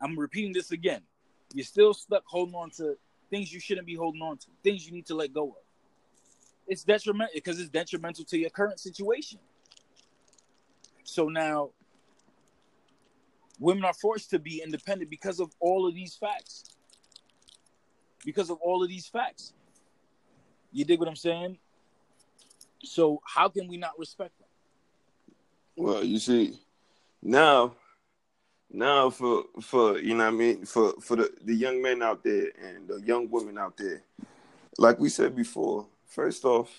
I'm 0.00 0.18
repeating 0.18 0.52
this 0.52 0.72
again. 0.72 1.02
You're 1.54 1.64
still 1.64 1.94
stuck 1.94 2.24
holding 2.26 2.54
on 2.54 2.70
to 2.78 2.96
things 3.28 3.52
you 3.52 3.60
shouldn't 3.60 3.86
be 3.86 3.94
holding 3.94 4.22
on 4.22 4.38
to, 4.38 4.46
things 4.62 4.86
you 4.86 4.92
need 4.92 5.06
to 5.06 5.14
let 5.14 5.32
go 5.32 5.48
of 5.48 5.56
it's 6.70 6.84
detrimental 6.84 7.32
because 7.34 7.58
it's 7.58 7.68
detrimental 7.68 8.24
to 8.24 8.38
your 8.38 8.48
current 8.48 8.78
situation. 8.78 9.40
So 11.02 11.28
now 11.28 11.70
women 13.58 13.84
are 13.84 13.92
forced 13.92 14.30
to 14.30 14.38
be 14.38 14.62
independent 14.64 15.10
because 15.10 15.40
of 15.40 15.50
all 15.58 15.88
of 15.88 15.94
these 15.96 16.14
facts. 16.14 16.76
Because 18.24 18.50
of 18.50 18.58
all 18.58 18.84
of 18.84 18.88
these 18.88 19.08
facts. 19.08 19.52
You 20.70 20.84
dig 20.84 21.00
what 21.00 21.08
I'm 21.08 21.16
saying? 21.16 21.58
So 22.84 23.20
how 23.24 23.48
can 23.48 23.68
we 23.68 23.76
not 23.76 23.98
respect 23.98 24.38
them? 24.38 24.48
Well, 25.76 26.04
you 26.04 26.18
see, 26.18 26.58
now 27.22 27.74
now 28.72 29.10
for 29.10 29.44
for 29.60 29.98
you 29.98 30.14
know 30.14 30.24
what 30.24 30.34
I 30.34 30.36
mean, 30.36 30.64
for 30.64 30.94
for 31.00 31.16
the, 31.16 31.30
the 31.44 31.54
young 31.54 31.82
men 31.82 32.02
out 32.02 32.22
there 32.22 32.50
and 32.62 32.88
the 32.88 33.00
young 33.04 33.28
women 33.30 33.58
out 33.58 33.76
there, 33.76 34.02
like 34.78 34.98
we 34.98 35.08
said 35.08 35.34
before, 35.34 35.86
first 36.06 36.44
off, 36.44 36.70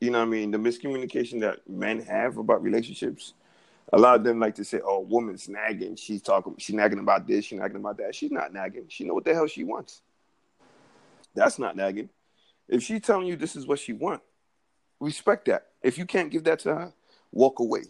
you 0.00 0.10
know 0.10 0.18
what 0.18 0.28
I 0.28 0.30
mean, 0.30 0.50
the 0.50 0.58
miscommunication 0.58 1.40
that 1.40 1.68
men 1.68 2.00
have 2.02 2.38
about 2.38 2.62
relationships, 2.62 3.34
a 3.92 3.98
lot 3.98 4.16
of 4.16 4.24
them 4.24 4.38
like 4.38 4.54
to 4.56 4.64
say, 4.64 4.80
"Oh, 4.84 5.00
woman's 5.00 5.48
nagging. 5.48 5.96
She's 5.96 6.22
talking. 6.22 6.54
She's 6.58 6.76
nagging 6.76 7.00
about 7.00 7.26
this. 7.26 7.44
She's 7.46 7.58
nagging 7.58 7.78
about 7.78 7.98
that." 7.98 8.14
She's 8.14 8.30
not 8.30 8.52
nagging. 8.52 8.86
She 8.88 9.04
know 9.04 9.14
what 9.14 9.24
the 9.24 9.34
hell 9.34 9.46
she 9.46 9.64
wants. 9.64 10.02
That's 11.34 11.58
not 11.58 11.76
nagging. 11.76 12.08
If 12.68 12.82
she's 12.82 13.00
telling 13.00 13.26
you 13.26 13.36
this 13.36 13.56
is 13.56 13.66
what 13.66 13.80
she 13.80 13.92
wants, 13.92 14.24
respect 15.00 15.46
that. 15.46 15.66
If 15.82 15.98
you 15.98 16.06
can't 16.06 16.30
give 16.30 16.44
that 16.44 16.60
to 16.60 16.74
her, 16.74 16.92
walk 17.32 17.58
away. 17.58 17.84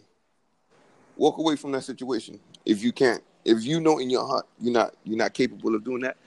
Walk 1.17 1.37
away 1.37 1.55
from 1.55 1.71
that 1.73 1.83
situation. 1.83 2.39
If 2.65 2.83
you 2.83 2.91
can't, 2.91 3.21
if 3.45 3.63
you 3.63 3.79
know 3.79 3.99
in 3.99 4.09
your 4.09 4.25
heart 4.25 4.47
you're 4.59 4.73
not 4.73 4.95
you're 5.03 5.17
not 5.17 5.33
capable 5.33 5.75
of 5.75 5.83
doing 5.83 6.01
that, 6.01 6.17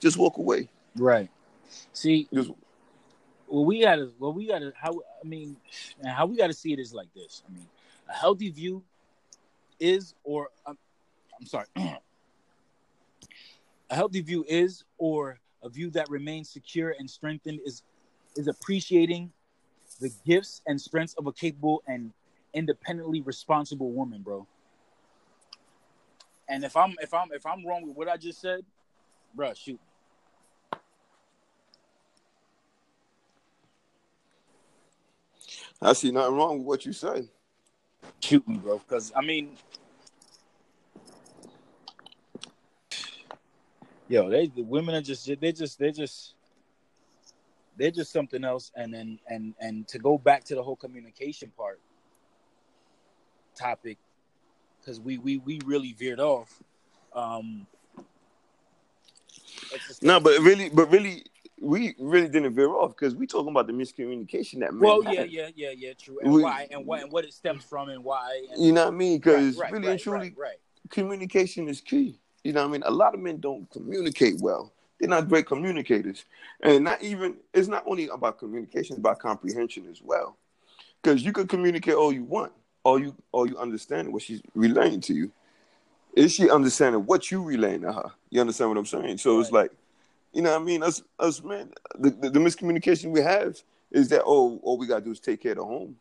just 0.00 0.16
walk 0.16 0.38
away. 0.38 0.68
Right. 0.96 1.30
See, 1.92 2.28
just 2.32 2.50
well, 3.54 3.64
we 3.64 3.80
gotta, 3.80 4.10
well, 4.18 4.32
we 4.32 4.46
gotta, 4.46 4.72
how, 4.76 5.00
I 5.22 5.26
mean, 5.26 5.56
how 6.04 6.26
we 6.26 6.36
gotta 6.36 6.52
see 6.52 6.72
it 6.72 6.78
is 6.78 6.92
like 6.92 7.12
this. 7.14 7.42
I 7.48 7.52
mean, 7.52 7.66
a 8.08 8.12
healthy 8.12 8.50
view 8.50 8.82
is, 9.78 10.14
or 10.24 10.48
um, 10.66 10.76
I'm 11.38 11.46
sorry, 11.46 11.66
a 11.76 12.00
healthy 13.90 14.22
view 14.22 14.44
is, 14.48 14.84
or 14.98 15.38
a 15.62 15.68
view 15.68 15.90
that 15.90 16.10
remains 16.10 16.48
secure 16.48 16.94
and 16.98 17.08
strengthened 17.08 17.60
is, 17.64 17.82
is 18.36 18.48
appreciating 18.48 19.30
the 20.00 20.10
gifts 20.26 20.62
and 20.66 20.80
strengths 20.80 21.14
of 21.14 21.26
a 21.26 21.32
capable 21.32 21.82
and 21.86 22.12
independently 22.52 23.20
responsible 23.20 23.92
woman, 23.92 24.22
bro. 24.22 24.46
And 26.48 26.64
if 26.64 26.76
I'm, 26.76 26.94
if 27.00 27.14
I'm, 27.14 27.28
if 27.32 27.46
I'm 27.46 27.66
wrong 27.66 27.86
with 27.86 27.96
what 27.96 28.08
I 28.08 28.16
just 28.16 28.40
said, 28.40 28.64
bro, 29.34 29.54
shoot. 29.54 29.80
I 35.80 35.92
see 35.92 36.10
nothing 36.10 36.34
wrong 36.34 36.58
with 36.58 36.66
what 36.66 36.86
you 36.86 36.92
say. 36.92 37.28
Shoot 38.20 38.46
me, 38.48 38.56
bro. 38.56 38.78
Because 38.78 39.12
I 39.14 39.20
mean, 39.20 39.56
yo, 44.08 44.28
they 44.28 44.46
the 44.46 44.62
women 44.62 44.94
are 44.94 45.02
just 45.02 45.28
they 45.40 45.52
just 45.52 45.78
they 45.78 45.90
just 45.92 46.34
they're 47.76 47.90
just 47.90 48.12
something 48.12 48.44
else. 48.44 48.70
And 48.76 48.92
then 48.92 49.18
and 49.28 49.54
and 49.60 49.86
to 49.88 49.98
go 49.98 50.18
back 50.18 50.44
to 50.44 50.54
the 50.54 50.62
whole 50.62 50.76
communication 50.76 51.52
part 51.56 51.80
topic, 53.54 53.98
because 54.80 55.00
we 55.00 55.18
we 55.18 55.38
we 55.38 55.60
really 55.64 55.92
veered 55.92 56.20
off. 56.20 56.62
Um, 57.14 57.66
no, 60.02 60.18
but 60.20 60.38
really, 60.40 60.68
but 60.68 60.90
really, 60.90 61.24
we 61.60 61.94
really 61.98 62.28
didn't 62.28 62.54
veer 62.54 62.70
off 62.70 62.90
because 62.90 63.14
we 63.14 63.26
talking 63.26 63.50
about 63.50 63.66
the 63.66 63.72
miscommunication 63.72 64.60
that 64.60 64.74
well 64.74 65.02
yeah 65.04 65.22
yeah 65.22 65.48
yeah 65.54 65.70
yeah 65.70 65.92
true. 65.94 66.18
And 66.20 66.32
we, 66.32 66.42
why 66.42 66.68
and 66.70 66.84
what 66.86 67.02
and 67.02 67.12
what 67.12 67.24
it 67.24 67.32
stems 67.32 67.64
from 67.64 67.88
and 67.88 68.02
why 68.02 68.42
and, 68.50 68.62
you 68.62 68.72
know 68.72 68.84
what 68.84 68.94
i 68.94 68.96
mean? 68.96 69.18
Because 69.18 69.56
right, 69.56 69.64
right, 69.64 69.72
really 69.72 69.86
right, 69.86 69.92
and 69.92 70.00
truly 70.00 70.34
right, 70.36 70.56
communication 70.90 71.68
is 71.68 71.80
key. 71.80 72.18
You 72.42 72.52
know 72.52 72.62
what 72.62 72.68
i 72.68 72.72
mean? 72.72 72.82
A 72.84 72.90
lot 72.90 73.14
of 73.14 73.20
men 73.20 73.38
don't 73.40 73.70
communicate 73.70 74.34
well 74.40 74.72
they're 74.98 75.08
not 75.08 75.28
great 75.28 75.46
communicators 75.46 76.24
and 76.62 76.84
not 76.84 77.02
even 77.02 77.36
it's 77.52 77.68
not 77.68 77.84
only 77.86 78.08
about 78.08 78.38
communication 78.38 78.94
it's 78.94 79.00
about 79.00 79.18
comprehension 79.18 79.86
as 79.90 80.00
well 80.02 80.36
because 81.02 81.24
you 81.24 81.32
can 81.32 81.46
communicate 81.46 81.94
all 81.94 82.12
you 82.12 82.24
want 82.24 82.52
all 82.84 82.98
you 82.98 83.14
all 83.32 83.48
you 83.48 83.58
understand 83.58 84.12
what 84.12 84.22
she's 84.22 84.40
relaying 84.54 85.00
to 85.00 85.14
you 85.14 85.30
is 86.14 86.32
she 86.32 86.48
understanding 86.48 87.04
what 87.06 87.30
you 87.30 87.42
relaying 87.42 87.82
to 87.82 87.92
her 87.92 88.10
you 88.30 88.40
understand 88.40 88.70
what 88.70 88.78
i'm 88.78 88.86
saying 88.86 89.18
so 89.18 89.40
it's 89.40 89.52
like 89.52 89.70
you 90.34 90.42
know 90.42 90.50
what 90.50 90.60
I 90.60 90.64
mean? 90.64 90.82
Us, 90.82 91.02
us 91.18 91.42
men, 91.42 91.70
the, 91.96 92.10
the, 92.10 92.30
the, 92.30 92.40
miscommunication 92.40 93.12
we 93.12 93.20
have 93.20 93.56
is 93.92 94.08
that, 94.08 94.22
oh, 94.26 94.58
all 94.62 94.76
we 94.76 94.86
got 94.86 94.98
to 94.98 95.04
do 95.04 95.12
is 95.12 95.20
take 95.20 95.40
care 95.40 95.52
of 95.52 95.58
the 95.58 95.64
home 95.64 95.96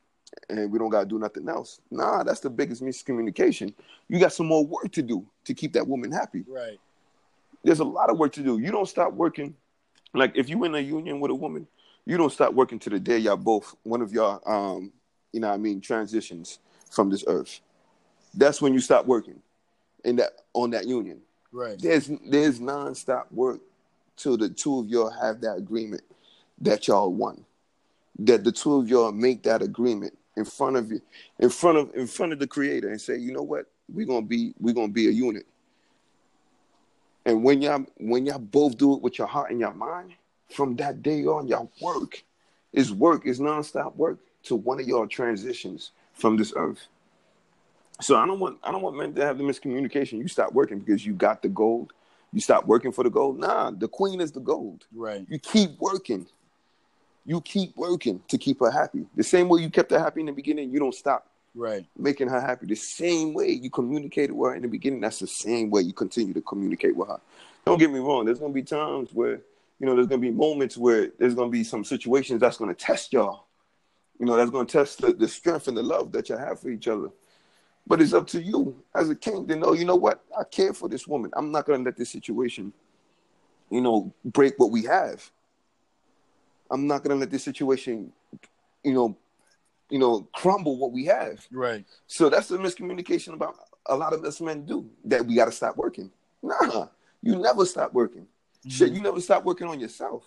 and 0.49 0.71
we 0.71 0.79
don't 0.79 0.89
got 0.89 1.01
to 1.01 1.05
do 1.05 1.19
nothing 1.19 1.47
else. 1.47 1.79
Nah, 1.91 2.23
that's 2.23 2.39
the 2.39 2.49
biggest 2.49 2.81
miscommunication. 2.81 3.73
You 4.09 4.19
got 4.19 4.33
some 4.33 4.47
more 4.47 4.65
work 4.65 4.91
to 4.93 5.03
do 5.03 5.25
to 5.45 5.53
keep 5.53 5.73
that 5.73 5.87
woman 5.87 6.11
happy. 6.11 6.43
Right. 6.47 6.79
There's 7.63 7.79
a 7.79 7.85
lot 7.85 8.09
of 8.09 8.17
work 8.17 8.33
to 8.33 8.43
do. 8.43 8.59
You 8.59 8.71
don't 8.71 8.87
stop 8.87 9.13
working. 9.13 9.55
Like 10.13 10.33
if 10.35 10.49
you're 10.49 10.65
in 10.65 10.75
a 10.75 10.79
union 10.79 11.19
with 11.19 11.31
a 11.31 11.35
woman, 11.35 11.67
you 12.05 12.17
don't 12.17 12.31
stop 12.31 12.53
working 12.53 12.79
to 12.79 12.89
the 12.89 12.99
day 12.99 13.17
y'all 13.17 13.37
both, 13.37 13.75
one 13.83 14.01
of 14.01 14.11
y'all, 14.11 14.41
um, 14.45 14.91
you 15.31 15.39
know 15.39 15.47
what 15.47 15.55
I 15.55 15.57
mean, 15.57 15.81
transitions 15.81 16.59
from 16.91 17.09
this 17.09 17.23
earth. 17.27 17.61
That's 18.33 18.61
when 18.61 18.73
you 18.73 18.79
stop 18.79 19.05
working 19.05 19.41
in 20.03 20.17
that 20.17 20.33
on 20.53 20.71
that 20.71 20.87
union. 20.87 21.21
Right. 21.51 21.79
There's 21.79 22.11
there's 22.25 22.59
nonstop 22.59 23.31
work 23.31 23.61
till 24.17 24.37
the 24.37 24.49
two 24.49 24.79
of 24.79 24.87
y'all 24.87 25.09
have 25.09 25.41
that 25.41 25.55
agreement 25.55 26.03
that 26.61 26.87
y'all 26.87 27.13
won. 27.13 27.45
That 28.19 28.43
the 28.43 28.51
two 28.51 28.75
of 28.75 28.89
y'all 28.89 29.11
make 29.11 29.43
that 29.43 29.61
agreement 29.61 30.17
in 30.35 30.45
front 30.45 30.75
of 30.75 30.91
you, 30.91 31.01
in 31.39 31.49
front 31.49 31.77
of 31.77 31.95
in 31.95 32.07
front 32.07 32.33
of 32.33 32.39
the 32.39 32.47
creator 32.47 32.89
and 32.89 32.99
say, 32.99 33.17
you 33.17 33.31
know 33.31 33.43
what, 33.43 33.67
we're 33.91 34.05
gonna 34.05 34.21
be 34.21 34.53
we're 34.59 34.73
gonna 34.73 34.87
be 34.87 35.07
a 35.07 35.11
unit. 35.11 35.45
And 37.25 37.43
when 37.43 37.61
y'all 37.61 37.85
when 37.97 38.25
y'all 38.25 38.39
both 38.39 38.77
do 38.77 38.93
it 38.95 39.01
with 39.01 39.17
your 39.17 39.27
heart 39.27 39.51
and 39.51 39.59
your 39.59 39.73
mind, 39.73 40.13
from 40.49 40.75
that 40.77 41.01
day 41.01 41.25
on, 41.25 41.47
y'all 41.47 41.71
work. 41.81 42.23
Is 42.73 42.91
work, 42.91 43.27
is 43.27 43.39
nonstop 43.39 43.95
work 43.95 44.17
to 44.43 44.55
one 44.55 44.79
of 44.79 44.87
y'all 44.87 45.05
transitions 45.05 45.91
from 46.13 46.37
this 46.37 46.51
earth. 46.55 46.87
So 48.01 48.15
I 48.15 48.25
don't 48.25 48.39
want 48.39 48.57
I 48.63 48.71
don't 48.71 48.81
want 48.81 48.97
men 48.97 49.13
to 49.13 49.25
have 49.25 49.37
the 49.37 49.43
miscommunication. 49.43 50.19
You 50.19 50.27
stop 50.27 50.53
working 50.53 50.79
because 50.79 51.05
you 51.05 51.13
got 51.13 51.41
the 51.43 51.49
gold 51.49 51.93
you 52.33 52.41
stop 52.41 52.65
working 52.65 52.91
for 52.91 53.03
the 53.03 53.09
gold. 53.11 53.39
Nah, 53.39 53.71
the 53.71 53.87
queen 53.87 54.19
is 54.19 54.31
the 54.31 54.39
gold. 54.39 54.85
Right. 54.93 55.25
You 55.29 55.37
keep 55.37 55.79
working. 55.79 56.25
You 57.25 57.39
keep 57.41 57.77
working 57.77 58.21
to 58.27 58.37
keep 58.37 58.59
her 58.59 58.71
happy. 58.71 59.05
The 59.15 59.23
same 59.23 59.47
way 59.47 59.61
you 59.61 59.69
kept 59.69 59.91
her 59.91 59.99
happy 59.99 60.21
in 60.21 60.25
the 60.25 60.31
beginning, 60.33 60.71
you 60.71 60.79
don't 60.79 60.95
stop 60.95 61.27
right 61.55 61.85
making 61.97 62.27
her 62.27 62.41
happy. 62.41 62.65
The 62.65 62.75
same 62.75 63.33
way 63.33 63.51
you 63.51 63.69
communicated 63.69 64.33
with 64.33 64.51
her 64.51 64.55
in 64.55 64.61
the 64.61 64.67
beginning, 64.67 65.01
that's 65.01 65.19
the 65.19 65.27
same 65.27 65.69
way 65.69 65.81
you 65.81 65.93
continue 65.93 66.33
to 66.33 66.41
communicate 66.41 66.95
with 66.95 67.09
her. 67.09 67.19
Don't 67.65 67.79
get 67.79 67.91
me 67.91 67.99
wrong. 67.99 68.25
There's 68.25 68.39
gonna 68.39 68.53
be 68.53 68.63
times 68.63 69.13
where 69.13 69.41
you 69.83 69.89
know, 69.89 69.95
there's 69.95 70.07
gonna 70.07 70.21
be 70.21 70.31
moments 70.31 70.77
where 70.77 71.11
there's 71.19 71.35
gonna 71.35 71.51
be 71.51 71.63
some 71.63 71.83
situations 71.83 72.39
that's 72.39 72.55
gonna 72.55 72.73
test 72.73 73.11
y'all. 73.11 73.47
You 74.17 74.25
know, 74.25 74.37
that's 74.37 74.49
gonna 74.49 74.65
test 74.65 75.01
the, 75.01 75.11
the 75.11 75.27
strength 75.27 75.67
and 75.67 75.75
the 75.75 75.83
love 75.83 76.13
that 76.13 76.29
you 76.29 76.37
have 76.37 76.61
for 76.61 76.69
each 76.69 76.87
other. 76.87 77.09
But 77.85 78.01
it's 78.01 78.13
up 78.13 78.27
to 78.27 78.41
you 78.41 78.81
as 78.95 79.09
a 79.09 79.15
king 79.15 79.45
to 79.47 79.57
know, 79.57 79.73
you 79.73 79.83
know 79.83 79.97
what, 79.97 80.23
I 80.39 80.45
care 80.45 80.73
for 80.73 80.87
this 80.87 81.05
woman. 81.05 81.31
I'm 81.35 81.51
not 81.51 81.65
gonna 81.65 81.83
let 81.83 81.97
this 81.97 82.09
situation, 82.09 82.71
you 83.69 83.81
know, 83.81 84.13
break 84.23 84.53
what 84.57 84.71
we 84.71 84.83
have. 84.83 85.29
I'm 86.71 86.87
not 86.87 87.03
gonna 87.03 87.19
let 87.19 87.29
this 87.29 87.43
situation, 87.43 88.13
you 88.83 88.93
know, 88.93 89.17
you 89.93 89.99
know, 89.99 90.27
crumble 90.33 90.75
what 90.75 90.91
we 90.91 91.05
have. 91.05 91.45
Right. 91.51 91.85
So 92.07 92.27
that's 92.27 92.47
the 92.47 92.57
miscommunication 92.57 93.35
about 93.35 93.57
a 93.85 93.95
lot 93.95 94.11
of 94.11 94.25
us 94.25 94.41
men 94.41 94.65
do 94.65 94.89
that 95.05 95.23
we 95.23 95.35
got 95.35 95.45
to 95.45 95.51
stop 95.51 95.77
working. 95.77 96.09
Nah, 96.41 96.87
you 97.21 97.35
never 97.35 97.63
stop 97.63 97.93
working. 97.93 98.23
Mm-hmm. 98.23 98.69
Shit, 98.69 98.91
you 98.93 99.01
never 99.03 99.21
stop 99.21 99.43
working 99.43 99.67
on 99.67 99.79
yourself. 99.79 100.23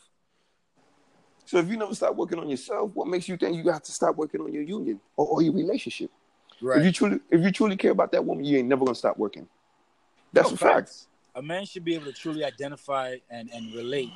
So 1.47 1.59
if 1.59 1.69
you 1.69 1.77
never 1.77 1.97
stop 1.97 2.15
working 2.15 2.39
on 2.39 2.49
yourself, 2.49 2.93
what 2.95 3.09
makes 3.09 3.29
you 3.29 3.37
think 3.37 3.57
you 3.57 3.69
have 3.73 3.83
to 3.83 3.91
stop 3.91 4.15
working 4.15 4.41
on 4.41 4.53
your 4.53 4.63
union 4.63 5.01
or, 5.17 5.27
or 5.27 5.43
your 5.43 5.53
relationship? 5.53 6.13
Right. 6.63 6.79
If 6.79 6.85
you 6.85 6.93
truly, 6.93 7.21
if 7.33 7.41
you 7.43 7.51
truly 7.51 7.77
care 7.77 7.91
about 7.91 8.13
that 8.13 8.25
woman, 8.25 8.45
you 8.45 8.59
ain't 8.59 8.69
never 8.69 8.85
gonna 8.85 8.95
stop 8.95 9.19
working. 9.19 9.49
That's 10.33 10.51
no, 10.51 10.55
a 10.55 10.59
fact. 10.59 10.93
A 11.35 11.43
man 11.43 11.67
should 11.67 11.85
be 11.85 11.97
able 11.97 12.07
to 12.07 12.13
truly 12.13 12.45
identify 12.45 13.17
and, 13.29 13.51
and 13.53 13.75
relate 13.75 14.13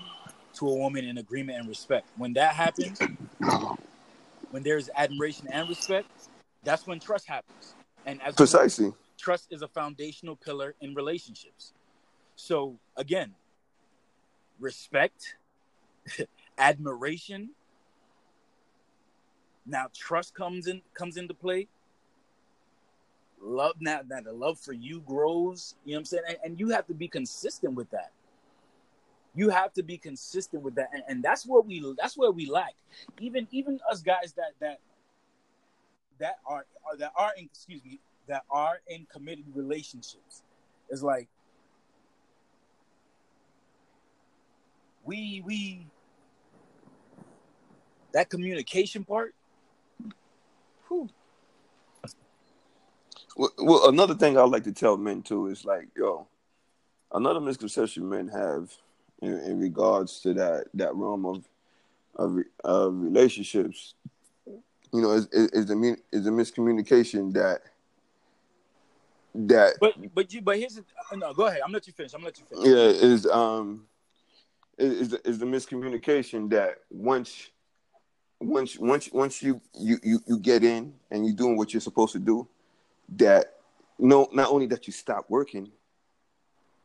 to 0.55 0.69
a 0.69 0.75
woman 0.77 1.05
in 1.07 1.19
agreement 1.19 1.59
and 1.59 1.69
respect. 1.69 2.07
When 2.17 2.35
that 2.35 2.55
happens, 2.55 3.01
when 4.51 4.63
there's 4.63 4.91
admiration 4.97 5.49
and 5.53 5.69
respect, 5.69 6.09
that's 6.63 6.87
when 6.87 7.01
trust 7.01 7.27
happens. 7.27 7.75
And 8.07 8.21
as 8.23 8.35
precisely, 8.35 8.93
trust 9.19 9.49
is 9.51 9.63
a 9.63 9.69
foundational 9.69 10.37
pillar 10.37 10.75
in 10.81 10.95
relationships. 10.95 11.73
So 12.37 12.79
again, 12.97 13.35
respect, 14.59 15.37
admiration. 16.59 17.51
Now 19.67 19.87
trust 19.95 20.35
comes 20.35 20.67
in 20.67 20.83
comes 20.95 21.17
into 21.17 21.35
play. 21.35 21.69
Love 23.43 23.77
now 23.81 24.01
that 24.09 24.25
the 24.25 24.33
love 24.33 24.59
for 24.59 24.73
you 24.73 25.01
grows, 25.01 25.75
you 25.85 25.93
know 25.93 25.97
what 25.97 26.01
I'm 26.01 26.05
saying? 26.05 26.23
And, 26.29 26.39
and, 26.45 26.61
you 26.61 26.69
have 26.71 26.87
to 26.89 26.95
be 26.95 27.09
consistent 27.09 27.73
with 27.73 27.89
that. 27.91 28.13
You 29.35 29.49
have 29.51 29.73
to 29.75 29.83
be 29.83 29.97
consistent 29.97 30.63
with 30.63 30.75
that. 30.75 30.91
And, 30.93 31.03
and 31.09 31.23
that's 31.23 31.47
what 31.47 31.67
we 31.67 31.95
that's 31.99 32.17
where 32.17 32.31
we 32.31 32.47
lack. 32.47 32.75
Even 33.21 33.47
even 33.51 33.79
us 33.91 34.03
guys 34.03 34.33
that 34.37 34.53
that 34.61 34.81
that 36.19 36.37
are, 36.47 36.67
are 36.91 36.97
that 36.99 37.13
are 37.17 37.33
in 37.37 37.45
excuse 37.45 37.85
me, 37.85 38.01
that 38.29 38.43
are 38.51 38.81
in 38.89 39.07
committed 39.13 39.45
relationships. 39.55 40.43
It's 40.89 41.03
like 41.03 41.29
we 45.05 45.43
we 45.45 45.87
that 48.13 48.29
communication 48.31 49.05
part. 49.05 49.35
Whew. 50.89 51.09
Well, 53.37 53.89
another 53.89 54.15
thing 54.15 54.37
I 54.37 54.43
like 54.43 54.65
to 54.65 54.73
tell 54.73 54.97
men 54.97 55.23
too 55.23 55.47
is 55.47 55.65
like, 55.65 55.89
yo, 55.97 56.27
another 57.13 57.41
misconception 57.41 58.09
men 58.09 58.29
have 58.29 58.77
in, 59.21 59.39
in 59.41 59.61
regards 59.61 60.21
to 60.21 60.35
that 60.35 60.67
that 60.75 60.95
realm 60.95 61.27
of 61.27 61.45
of, 62.17 62.39
of 62.65 62.95
relationships, 63.01 63.95
you 64.93 65.01
know, 65.01 65.13
is, 65.13 65.27
is, 65.33 65.67
the 65.67 65.97
is 66.13 66.25
the 66.25 66.31
miscommunication 66.31 67.33
that 67.35 67.63
that. 69.35 69.75
But 69.81 69.95
but 70.15 70.33
you 70.33 70.43
but 70.43 70.59
here's 70.59 70.75
the, 70.75 70.85
no. 71.17 71.33
Go 71.33 71.47
ahead. 71.47 71.61
I'm 71.65 71.73
let 71.73 71.87
you 71.87 71.93
finish. 71.93 72.15
I'm 72.15 72.25
let 72.25 72.39
you 72.39 72.45
finish. 72.47 72.67
Yeah, 72.67 73.07
is 73.07 73.27
um 73.27 73.87
is 74.79 75.13
is 75.13 75.39
the 75.39 75.47
miscommunication 75.47 76.51
that 76.51 76.79
once 76.91 77.51
once 78.41 78.79
once 78.79 79.11
once 79.13 79.43
you 79.43 79.61
you 79.79 79.99
you, 80.03 80.21
you 80.27 80.39
get 80.39 80.65
in 80.65 80.95
and 81.11 81.27
you're 81.27 81.37
doing 81.37 81.57
what 81.57 81.73
you're 81.73 81.81
supposed 81.81 82.13
to 82.13 82.19
do, 82.19 82.49
that 83.17 83.57
no 83.99 84.29
not 84.33 84.51
only 84.51 84.67
that 84.67 84.87
you 84.87 84.93
stop 84.93 85.27
working, 85.29 85.71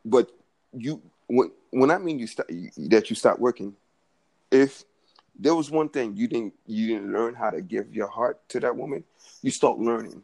but 0.04 0.30
you 0.72 1.02
when 1.26 1.50
when 1.70 1.90
I 1.90 1.98
mean 1.98 2.18
you 2.18 2.26
stop 2.26 2.46
that 2.48 3.10
you 3.10 3.16
stop 3.16 3.38
working, 3.38 3.74
if 4.50 4.84
there 5.38 5.54
was 5.54 5.70
one 5.70 5.88
thing 5.88 6.16
you 6.16 6.28
didn't 6.28 6.54
you 6.66 6.88
didn't 6.88 7.12
learn 7.12 7.34
how 7.34 7.50
to 7.50 7.60
give 7.60 7.94
your 7.94 8.08
heart 8.08 8.46
to 8.50 8.60
that 8.60 8.76
woman, 8.76 9.04
you 9.42 9.50
start 9.50 9.78
learning. 9.78 10.22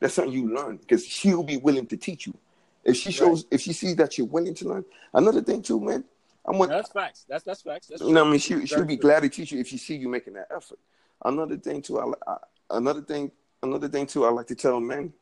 That's 0.00 0.14
something 0.14 0.32
you 0.32 0.54
learn 0.54 0.76
because 0.76 1.06
she'll 1.06 1.42
be 1.42 1.56
willing 1.56 1.86
to 1.86 1.96
teach 1.96 2.26
you. 2.26 2.36
If 2.84 2.96
she 2.96 3.12
shows, 3.12 3.44
right. 3.44 3.54
if 3.54 3.60
she 3.62 3.72
sees 3.72 3.96
that 3.96 4.18
you're 4.18 4.26
willing 4.26 4.54
to 4.56 4.68
learn, 4.68 4.84
another 5.14 5.40
thing 5.40 5.62
too, 5.62 5.80
man, 5.80 6.04
I'm 6.46 6.58
no, 6.58 6.66
that's 6.66 6.90
facts. 6.90 7.24
That's 7.28 7.44
that's 7.44 7.62
facts. 7.62 7.86
That's 7.86 8.02
you 8.02 8.12
know, 8.12 8.26
I 8.26 8.30
mean, 8.30 8.38
she 8.38 8.66
she'll 8.66 8.84
be 8.84 8.96
glad 8.96 9.20
to 9.20 9.28
teach 9.28 9.52
you 9.52 9.60
if 9.60 9.68
she 9.68 9.78
see 9.78 9.96
you 9.96 10.08
making 10.08 10.34
that 10.34 10.48
effort. 10.54 10.78
Another 11.24 11.56
thing 11.56 11.80
too, 11.80 11.98
I, 11.98 12.12
I 12.30 12.36
another 12.70 13.00
thing, 13.00 13.30
another 13.62 13.88
thing 13.88 14.06
too, 14.06 14.26
I 14.26 14.30
like 14.30 14.48
to 14.48 14.54
tell 14.54 14.78
men 14.80 15.12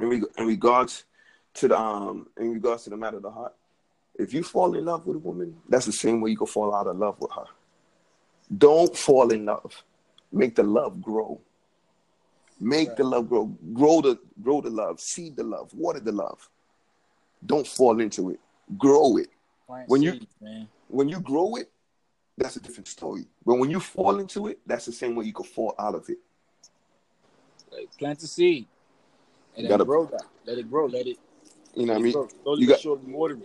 in, 0.00 0.08
reg- 0.08 0.24
in 0.36 0.46
regards 0.46 1.04
to 1.54 1.68
the 1.68 1.78
um 1.78 2.26
in 2.36 2.52
regards 2.52 2.84
to 2.84 2.90
the 2.90 2.96
matter 2.96 3.18
of 3.18 3.22
the 3.22 3.30
heart. 3.30 3.54
If 4.20 4.34
you 4.34 4.42
fall 4.42 4.74
in 4.74 4.84
love 4.84 5.06
with 5.06 5.16
a 5.16 5.20
woman, 5.20 5.56
that's 5.68 5.86
the 5.86 5.92
same 5.92 6.20
way 6.20 6.30
you 6.30 6.36
can 6.36 6.46
fall 6.46 6.74
out 6.74 6.86
of 6.86 6.96
love 6.96 7.16
with 7.20 7.30
her. 7.32 7.46
Don't 8.56 8.96
fall 8.96 9.30
in 9.30 9.46
love. 9.46 9.82
Make 10.32 10.54
the 10.54 10.62
love 10.62 11.00
grow. 11.00 11.40
Make 12.60 12.88
right. 12.88 12.96
the 12.96 13.04
love 13.04 13.28
grow. 13.28 13.46
Grow 13.72 14.00
the 14.00 14.18
grow 14.42 14.60
the 14.60 14.70
love. 14.70 15.00
Seed 15.00 15.36
the 15.36 15.44
love. 15.44 15.72
Water 15.72 16.00
the 16.00 16.12
love. 16.12 16.48
Don't 17.44 17.66
fall 17.66 18.00
into 18.00 18.30
it. 18.30 18.40
Grow 18.76 19.16
it 19.16 19.30
when 19.86 20.02
you 20.02 20.20
man. 20.40 20.68
when 20.88 21.08
you 21.08 21.20
grow 21.20 21.56
it, 21.56 21.70
that's 22.36 22.56
a 22.56 22.60
different 22.60 22.88
story. 22.88 23.26
But 23.44 23.56
when 23.56 23.70
you 23.70 23.80
fall 23.80 24.18
into 24.18 24.48
it, 24.48 24.58
that's 24.66 24.86
the 24.86 24.92
same 24.92 25.14
way 25.14 25.24
you 25.24 25.32
can 25.32 25.44
fall 25.44 25.74
out 25.78 25.94
of 25.94 26.08
it. 26.08 26.18
Like 27.70 27.96
plant 27.98 28.22
a 28.22 28.26
seed 28.26 28.66
and 29.56 29.64
then 29.64 29.70
gotta, 29.70 29.84
grow 29.84 30.06
that. 30.06 30.24
Let 30.46 30.58
it 30.58 30.70
grow. 30.70 30.86
Let 30.86 31.06
it. 31.06 31.18
You 31.74 31.86
know 31.86 31.94
what 31.94 32.00
I 32.00 32.02
mean? 32.02 32.12
Slowly 32.12 32.62
you 32.62 32.68
got, 32.68 32.80
surely 32.80 33.12
water. 33.12 33.38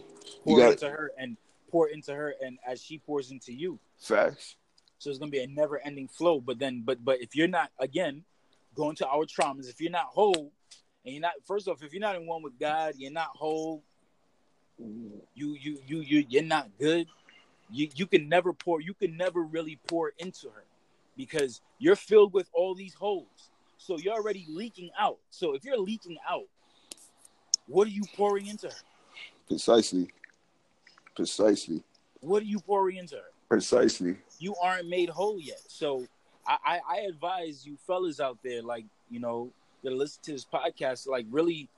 Pour 0.44 0.58
got, 0.58 0.74
into 0.74 0.90
her 0.90 1.12
and 1.18 1.38
pour 1.70 1.90
into 1.90 2.14
her, 2.14 2.34
and 2.42 2.58
as 2.66 2.82
she 2.82 2.98
pours 2.98 3.32
into 3.32 3.54
you. 3.54 3.80
Facts. 4.00 4.56
So 4.98 5.10
it's 5.10 5.20
gonna 5.20 5.32
be 5.32 5.44
a 5.44 5.48
never-ending 5.48 6.08
flow. 6.08 6.40
But 6.40 6.60
then, 6.60 6.84
but 6.86 7.04
but 7.04 7.22
if 7.22 7.36
you're 7.36 7.48
not 7.48 7.72
again 7.80 8.24
going 8.74 8.96
to 8.98 9.08
our 9.08 9.26
traumas, 9.26 9.70
if 9.70 9.80
you're 9.80 9.92
not 9.92 10.06
whole, 10.06 10.52
and 11.06 11.14
you're 11.14 11.22
not 11.22 11.34
first 11.46 11.68
off, 11.68 11.84
if 11.84 11.94
you're 11.94 12.02
not 12.02 12.16
in 12.16 12.26
one 12.26 12.42
with 12.42 12.60
God, 12.60 12.96
you're 12.98 13.12
not 13.12 13.30
whole 13.36 13.84
you 14.78 15.56
you 15.60 15.80
you 15.86 16.00
you 16.02 16.26
you're 16.30 16.44
not 16.44 16.70
good 16.80 17.08
you 17.72 17.88
you 17.96 18.06
can 18.06 18.28
never 18.28 18.54
pour 18.54 18.82
you 18.82 18.94
can 18.94 19.16
never 19.16 19.44
really 19.44 19.80
pour 19.88 20.12
into 20.20 20.50
her 20.50 20.66
because 21.16 21.62
you're 21.80 21.96
filled 21.96 22.34
with 22.34 22.50
all 22.54 22.76
these 22.76 22.94
holes 22.94 23.52
so 23.78 23.98
you're 23.98 24.14
already 24.14 24.46
leaking 24.50 24.90
out 25.00 25.18
so 25.30 25.54
if 25.54 25.64
you're 25.64 25.78
leaking 25.78 26.18
out 26.30 26.48
what 27.68 27.88
are 27.88 27.92
you 27.92 28.04
pouring 28.16 28.48
into 28.48 28.68
her 28.68 28.74
precisely 29.48 30.10
precisely 31.16 31.82
what 32.22 32.42
are 32.42 32.48
you 32.48 32.60
pouring 32.60 32.98
into 32.98 33.16
her 33.16 33.32
precisely 33.50 34.18
you 34.40 34.56
aren't 34.62 34.88
made 34.88 35.10
whole 35.10 35.40
yet 35.40 35.62
so 35.68 36.06
i 36.48 36.58
i, 36.66 36.80
I 36.88 36.98
advise 37.02 37.66
you 37.66 37.78
fellas 37.86 38.20
out 38.20 38.38
there 38.44 38.62
like 38.62 38.86
you 39.10 39.20
know 39.20 39.52
that 39.84 39.94
listen 39.94 40.22
to 40.24 40.32
this 40.32 40.46
podcast 40.46 41.08
like 41.08 41.26
really 41.30 41.70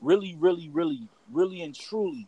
really 0.00 0.36
really 0.38 0.68
really 0.72 1.08
really 1.30 1.62
and 1.62 1.74
truly 1.74 2.26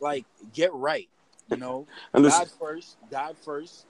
like 0.00 0.24
get 0.52 0.72
right. 0.72 1.08
You 1.50 1.56
know, 1.56 1.86
God 2.14 2.50
first, 2.58 2.96
God 3.10 3.36
first. 3.44 3.86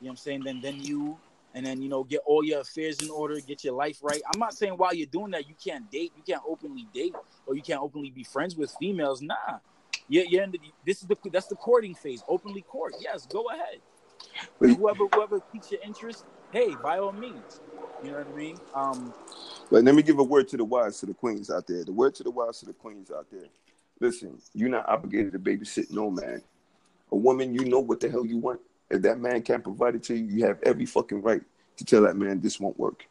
You 0.00 0.06
know 0.06 0.08
what 0.08 0.12
I'm 0.12 0.16
saying? 0.16 0.44
Then 0.44 0.60
then 0.60 0.80
you 0.82 1.16
and 1.54 1.64
then 1.64 1.80
you 1.80 1.88
know 1.88 2.04
get 2.04 2.20
all 2.26 2.44
your 2.44 2.60
affairs 2.60 3.00
in 3.00 3.10
order, 3.10 3.38
get 3.40 3.64
your 3.64 3.74
life 3.74 3.98
right. 4.02 4.20
I'm 4.32 4.40
not 4.40 4.54
saying 4.54 4.74
while 4.74 4.94
you're 4.94 5.06
doing 5.06 5.30
that 5.30 5.48
you 5.48 5.54
can't 5.62 5.90
date, 5.90 6.12
you 6.16 6.22
can't 6.26 6.42
openly 6.46 6.86
date, 6.92 7.14
or 7.46 7.54
you 7.54 7.62
can't 7.62 7.80
openly 7.80 8.10
be 8.10 8.24
friends 8.24 8.56
with 8.56 8.74
females. 8.78 9.22
Nah, 9.22 9.34
yeah, 10.08 10.24
yeah. 10.28 10.46
This 10.84 11.00
is 11.00 11.08
the 11.08 11.16
that's 11.32 11.46
the 11.46 11.56
courting 11.56 11.94
phase. 11.94 12.22
Openly 12.28 12.62
court, 12.62 12.94
yes, 13.00 13.26
go 13.26 13.46
ahead. 13.50 13.80
whoever 14.58 15.06
whoever 15.06 15.40
piques 15.40 15.70
your 15.70 15.80
interest, 15.82 16.24
hey, 16.52 16.74
by 16.82 16.98
all 16.98 17.12
means. 17.12 17.60
You 18.02 18.10
know 18.10 18.18
what 18.18 18.26
I 18.26 18.36
mean? 18.36 18.56
Um, 18.74 19.14
but 19.70 19.84
let 19.84 19.94
me 19.94 20.02
give 20.02 20.18
a 20.18 20.22
word 20.22 20.48
to 20.48 20.56
the 20.56 20.64
wives, 20.64 21.00
to 21.00 21.06
the 21.06 21.14
queens 21.14 21.50
out 21.50 21.66
there. 21.66 21.84
The 21.84 21.92
word 21.92 22.14
to 22.16 22.22
the 22.22 22.30
wives, 22.30 22.60
to 22.60 22.66
the 22.66 22.72
queens 22.74 23.10
out 23.10 23.26
there. 23.30 23.46
Listen, 24.00 24.38
you're 24.52 24.68
not 24.68 24.86
obligated 24.88 25.32
to 25.32 25.38
babysit 25.38 25.90
no 25.90 26.10
man. 26.10 26.42
A 27.12 27.16
woman, 27.16 27.54
you 27.54 27.64
know 27.64 27.78
what 27.78 28.00
the 28.00 28.10
hell 28.10 28.26
you 28.26 28.38
want. 28.38 28.60
If 28.90 29.02
that 29.02 29.18
man 29.18 29.42
can't 29.42 29.62
provide 29.62 29.94
it 29.94 30.02
to 30.04 30.14
you, 30.16 30.24
you 30.24 30.46
have 30.46 30.58
every 30.62 30.86
fucking 30.86 31.22
right 31.22 31.42
to 31.76 31.84
tell 31.84 32.02
that 32.02 32.16
man 32.16 32.40
this 32.40 32.60
won't 32.60 32.78
work. 32.78 33.06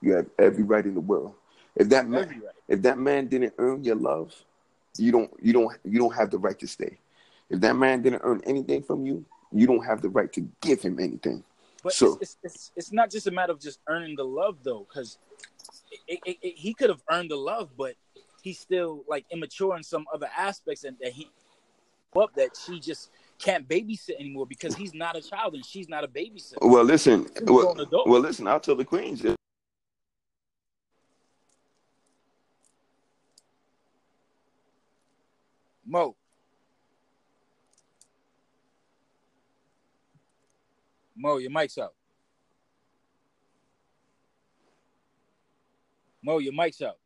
You 0.00 0.14
have 0.14 0.26
every 0.38 0.64
right 0.64 0.84
in 0.84 0.94
the 0.94 1.00
world. 1.00 1.34
If 1.76 1.88
that 1.90 2.08
man, 2.08 2.28
right. 2.28 2.40
if 2.68 2.82
that 2.82 2.98
man 2.98 3.28
didn't 3.28 3.54
earn 3.58 3.84
your 3.84 3.96
love, 3.96 4.34
you 4.98 5.12
don't, 5.12 5.30
you 5.40 5.52
don't, 5.52 5.76
you 5.84 5.98
don't 5.98 6.14
have 6.14 6.30
the 6.30 6.38
right 6.38 6.58
to 6.58 6.66
stay. 6.66 6.98
If 7.48 7.60
that 7.60 7.76
man 7.76 8.02
didn't 8.02 8.22
earn 8.24 8.42
anything 8.46 8.82
from 8.82 9.06
you, 9.06 9.24
you 9.52 9.66
don't 9.66 9.84
have 9.84 10.02
the 10.02 10.08
right 10.08 10.32
to 10.32 10.48
give 10.60 10.82
him 10.82 10.98
anything. 10.98 11.44
But 11.82 11.92
so, 11.94 12.18
it's, 12.20 12.36
it's, 12.42 12.72
it's, 12.76 12.92
not 12.92 13.10
just 13.10 13.26
a 13.26 13.30
matter 13.30 13.52
of 13.52 13.60
just 13.60 13.80
earning 13.88 14.16
the 14.16 14.24
love, 14.24 14.58
though, 14.62 14.86
because 14.88 15.18
he 16.06 16.74
could 16.74 16.90
have 16.90 17.02
earned 17.10 17.30
the 17.30 17.36
love, 17.36 17.70
but 17.76 17.94
he's 18.42 18.58
still 18.58 19.04
like 19.08 19.24
immature 19.30 19.76
in 19.76 19.82
some 19.82 20.06
other 20.12 20.28
aspects 20.36 20.84
and 20.84 20.96
that 21.00 21.12
he 21.12 21.28
up 22.14 22.34
that 22.34 22.50
she 22.66 22.78
just 22.78 23.10
can't 23.42 23.68
babysit 23.68 24.18
anymore 24.18 24.46
because 24.46 24.74
he's 24.74 24.94
not 24.94 25.16
a 25.16 25.20
child 25.22 25.54
and 25.54 25.64
she's 25.64 25.88
not 25.88 26.04
a 26.04 26.08
babysitter. 26.08 26.58
Well, 26.62 26.84
listen. 26.84 27.26
Well, 27.42 27.74
well, 28.06 28.20
listen. 28.20 28.46
I'll 28.46 28.60
tell 28.60 28.76
the 28.76 28.84
queens. 28.84 29.24
if- 29.24 29.36
Mo. 35.84 36.16
Mo, 41.16 41.36
your 41.38 41.50
mic's 41.50 41.76
out. 41.78 41.94
Mo, 46.22 46.38
your 46.38 46.52
mic's 46.52 46.80
out. 46.80 46.96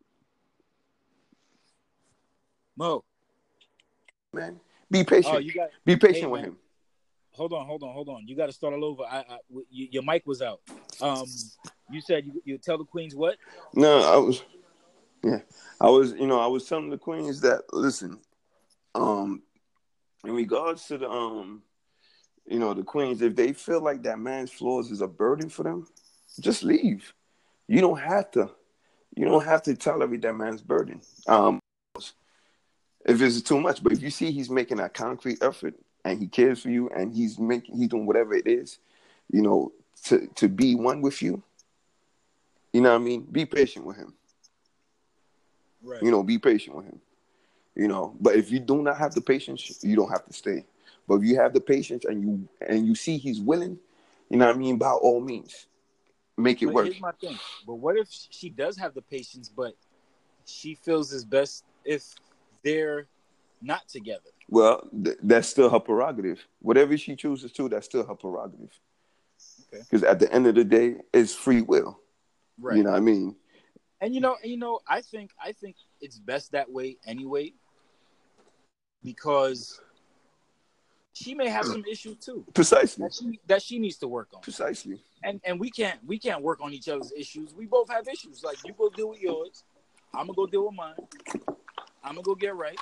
Mo. 2.77 3.03
Man, 4.33 4.61
be 4.91 5.05
patient. 5.05 5.35
Oh, 5.37 5.55
got. 5.55 5.71
be 5.85 5.97
patient 5.97 6.25
Hey, 6.25 6.27
with 6.27 6.41
man. 6.43 6.51
him. 6.51 6.57
Hold 7.33 7.53
on, 7.53 7.67
hold 7.67 7.83
on, 7.83 7.93
hold 7.93 8.09
on. 8.09 8.27
You 8.27 8.35
got 8.35 8.47
to 8.47 8.53
start 8.53 8.73
all 8.73 8.85
over. 8.85 9.03
I, 9.03 9.19
I 9.19 9.39
w- 9.49 9.67
you, 9.71 9.89
your 9.91 10.03
mic 10.03 10.27
was 10.27 10.41
out. 10.41 10.61
Um, 11.03 11.27
you 11.91 12.01
said 12.01 12.25
you, 12.25 12.41
you 12.45 12.59
tell 12.59 12.79
the 12.79 12.85
queens 12.85 13.15
what? 13.15 13.37
No, 13.75 14.01
I 14.01 14.17
was. 14.17 14.43
Yeah, 15.23 15.41
I 15.81 15.91
was. 15.91 16.13
You 16.13 16.27
know, 16.27 16.41
I 16.41 16.47
was 16.47 16.67
telling 16.67 16.89
the 16.89 16.99
queens 16.99 17.41
that 17.43 17.63
listen. 17.73 18.21
Um, 18.95 19.43
in 20.25 20.33
regards 20.33 20.87
to 20.87 20.97
the 20.99 21.11
um, 21.11 21.63
you 22.47 22.59
know, 22.59 22.73
the 22.73 22.83
queens, 22.83 23.21
if 23.21 23.37
they 23.37 23.53
feel 23.53 23.83
like 23.83 24.03
that 24.05 24.19
man's 24.19 24.51
flaws 24.51 24.91
is 24.91 25.03
a 25.03 25.09
burden 25.09 25.49
for 25.51 25.63
them, 25.63 25.87
just 26.41 26.63
leave. 26.63 27.13
You 27.69 27.81
don't 27.81 28.01
have 28.01 28.31
to. 28.33 28.51
You 29.15 29.25
don't 29.25 29.45
have 29.45 29.63
to 29.63 29.75
tolerate 29.75 30.23
that 30.23 30.35
man's 30.35 30.63
burden. 30.63 31.01
Um, 31.27 31.59
if 33.07 33.23
it's 33.23 33.41
too 33.41 33.61
much, 33.61 33.83
but 33.83 33.93
if 33.93 34.03
you 34.03 34.11
see 34.11 34.33
he's 34.33 34.51
making 34.51 34.81
a 34.81 34.89
concrete 34.89 35.39
effort 35.43 35.75
and 36.05 36.19
he 36.19 36.27
cares 36.27 36.61
for 36.61 36.71
you 36.71 36.91
and 36.91 37.15
he's 37.15 37.39
making 37.39 37.79
he's 37.79 37.89
doing 37.89 38.05
whatever 38.05 38.35
it 38.35 38.47
is, 38.47 38.79
you 39.33 39.43
know, 39.43 39.73
to 40.05 40.27
to 40.35 40.49
be 40.49 40.75
one 40.75 41.01
with 41.01 41.23
you. 41.23 41.43
You 42.73 42.83
know 42.83 42.91
what 42.91 43.01
I 43.01 43.05
mean? 43.05 43.23
Be 43.23 43.47
patient 43.47 43.87
with 43.87 43.97
him. 43.97 44.13
Right. 45.83 46.03
You 46.03 46.11
know, 46.11 46.23
be 46.23 46.39
patient 46.39 46.77
with 46.77 46.87
him. 46.87 47.01
You 47.75 47.89
know, 47.89 48.15
but 48.21 48.35
if 48.37 48.51
you 48.51 48.59
do 48.59 48.83
not 48.83 48.99
have 48.99 49.15
the 49.15 49.21
patience, 49.21 49.83
you 49.83 49.97
don't 49.97 50.11
have 50.11 50.25
to 50.27 50.33
stay. 50.33 50.65
But 51.07 51.17
if 51.17 51.25
you 51.25 51.37
have 51.37 51.53
the 51.53 51.61
patience 51.61 52.05
and 52.05 52.23
you 52.23 52.49
and 52.67 52.87
you 52.87 52.95
see 52.95 53.19
he's 53.19 53.41
willing, 53.41 53.79
you 54.29 54.39
know 54.39 54.47
what 54.47 54.57
I 54.57 54.59
mean, 54.59 54.79
by 54.79 54.91
all 54.91 55.21
means, 55.21 55.67
make 56.37 56.61
it 56.61 56.67
But 56.67 56.75
work. 56.75 56.85
here's 56.87 57.01
my 57.01 57.13
thing. 57.13 57.39
But 57.67 57.75
what 57.75 57.97
if 57.97 58.09
she 58.11 58.51
does 58.51 58.77
have 58.79 58.95
the 58.95 59.03
patience, 59.03 59.49
but 59.49 59.75
she 60.45 60.75
feels 60.75 61.13
it's 61.13 61.25
best 61.25 61.65
if 61.85 62.15
they're 62.67 63.07
not 63.63 63.89
together? 63.89 64.31
Well, 64.49 64.89
th- 65.05 65.17
that's 65.23 65.49
still 65.49 65.71
her 65.71 65.81
prerogative. 65.81 66.45
Whatever 66.61 66.99
she 66.99 67.17
chooses 67.17 67.53
to, 67.53 67.69
that's 67.69 67.87
still 67.87 68.05
her 68.05 68.15
prerogative. 68.15 68.71
Okay. 69.73 69.83
Because 69.83 70.03
at 70.03 70.19
the 70.19 70.33
end 70.33 70.47
of 70.47 70.55
the 70.57 70.65
day, 70.65 70.97
it's 71.15 71.35
free 71.35 71.63
will. 71.63 71.99
Right. 72.61 72.77
You 72.77 72.83
know 72.83 72.91
what 72.91 72.97
I 72.97 73.01
mean? 73.01 73.37
And 74.01 74.15
you 74.15 74.21
know, 74.21 74.37
and 74.43 74.51
you 74.51 74.59
know, 74.59 74.81
I 74.89 75.01
think 75.01 75.31
I 75.43 75.53
think 75.53 75.77
it's 76.01 76.19
best 76.19 76.53
that 76.53 76.71
way 76.71 76.99
anyway, 77.07 77.55
because 79.03 79.81
she 81.15 81.35
may 81.35 81.49
have 81.49 81.65
some 81.65 81.83
issues 81.91 82.19
too 82.19 82.45
Precisely. 82.53 83.05
that 83.05 83.15
she 83.15 83.41
that 83.47 83.63
she 83.63 83.79
needs 83.79 83.97
to 83.99 84.09
work 84.09 84.29
on. 84.35 84.43
Precisely. 84.43 85.01
And 85.23 85.41
and 85.45 85.59
we 85.59 85.71
can't 85.71 85.99
we 86.07 86.19
can't 86.19 86.43
work 86.43 86.61
on 86.61 86.75
each 86.75 86.89
other's 86.89 87.13
issues. 87.17 87.55
We 87.55 87.67
both 87.67 87.89
have 87.91 88.07
issues. 88.07 88.45
Like 88.45 88.59
you 88.67 88.75
go 88.77 88.91
deal 88.91 89.09
with 89.11 89.21
yours, 89.21 89.65
I'm 90.13 90.27
gonna 90.27 90.37
go 90.37 90.47
deal 90.47 90.67
with 90.67 90.75
mine. 90.75 90.95
I'm 92.07 92.15
gonna 92.15 92.23
go 92.23 92.35
get 92.37 92.55
right, 92.55 92.79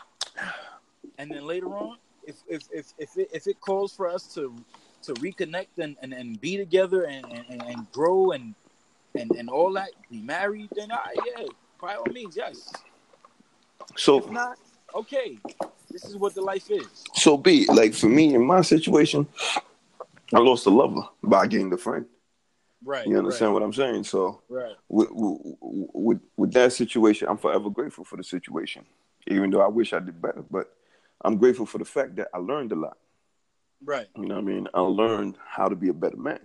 and 1.18 1.32
then 1.32 1.46
later 1.46 1.68
on, 1.68 1.96
if 2.26 2.36
if 2.46 2.62
if 2.72 2.92
if 2.98 3.16
it, 3.16 3.30
if 3.32 3.46
it 3.46 3.60
calls 3.60 3.94
for 3.94 4.06
us 4.06 4.32
to 4.34 4.54
to 5.02 5.14
reconnect 5.14 5.78
and, 5.78 5.96
and, 6.02 6.12
and 6.14 6.40
be 6.40 6.56
together 6.56 7.04
and, 7.04 7.26
and, 7.26 7.62
and 7.62 7.92
grow 7.92 8.32
and, 8.32 8.54
and 9.14 9.30
and 9.32 9.48
all 9.48 9.72
that, 9.72 9.90
be 10.10 10.20
married, 10.20 10.68
then 10.76 10.92
I 10.92 11.14
yeah, 11.26 11.46
by 11.80 11.94
all 11.94 12.06
means, 12.06 12.36
yes. 12.36 12.70
If 13.92 13.98
So 13.98 14.18
not, 14.30 14.58
okay, 14.94 15.38
this 15.90 16.04
is 16.04 16.16
what 16.16 16.34
the 16.34 16.42
life 16.42 16.70
is. 16.70 17.04
so 17.14 17.36
be 17.36 17.62
it. 17.62 17.68
Like 17.70 17.94
for 17.94 18.08
me 18.08 18.34
in 18.34 18.44
my 18.44 18.60
situation, 18.60 19.26
I 20.34 20.38
lost 20.38 20.66
a 20.66 20.70
lover 20.70 21.02
by 21.22 21.46
getting 21.46 21.70
the 21.70 21.78
friend. 21.78 22.06
Right. 22.84 23.06
You 23.06 23.16
understand 23.18 23.54
what 23.54 23.62
I'm 23.62 23.72
saying? 23.72 24.04
So 24.04 24.42
Right. 24.48 24.64
right. 24.64 24.76
with, 24.88 25.08
with 25.10 26.20
with 26.36 26.52
that 26.52 26.72
situation, 26.72 27.28
I'm 27.28 27.38
forever 27.38 27.70
grateful 27.70 28.04
for 28.04 28.16
the 28.16 28.24
situation, 28.24 28.84
even 29.26 29.50
though 29.50 29.60
I 29.62 29.68
wish 29.68 29.92
I 29.92 29.98
did 30.00 30.20
better. 30.20 30.44
But 30.50 30.74
I'm 31.24 31.36
grateful 31.36 31.66
for 31.66 31.78
the 31.78 31.84
fact 31.84 32.16
that 32.16 32.28
I 32.34 32.38
learned 32.38 32.72
a 32.72 32.76
lot. 32.76 32.98
Right. 33.84 34.06
You 34.16 34.26
know 34.26 34.36
what 34.36 34.44
I 34.44 34.46
mean? 34.46 34.68
I 34.74 34.80
learned 34.80 35.36
how 35.46 35.68
to 35.68 35.76
be 35.76 35.88
a 35.88 35.94
better 35.94 36.16
man. 36.16 36.40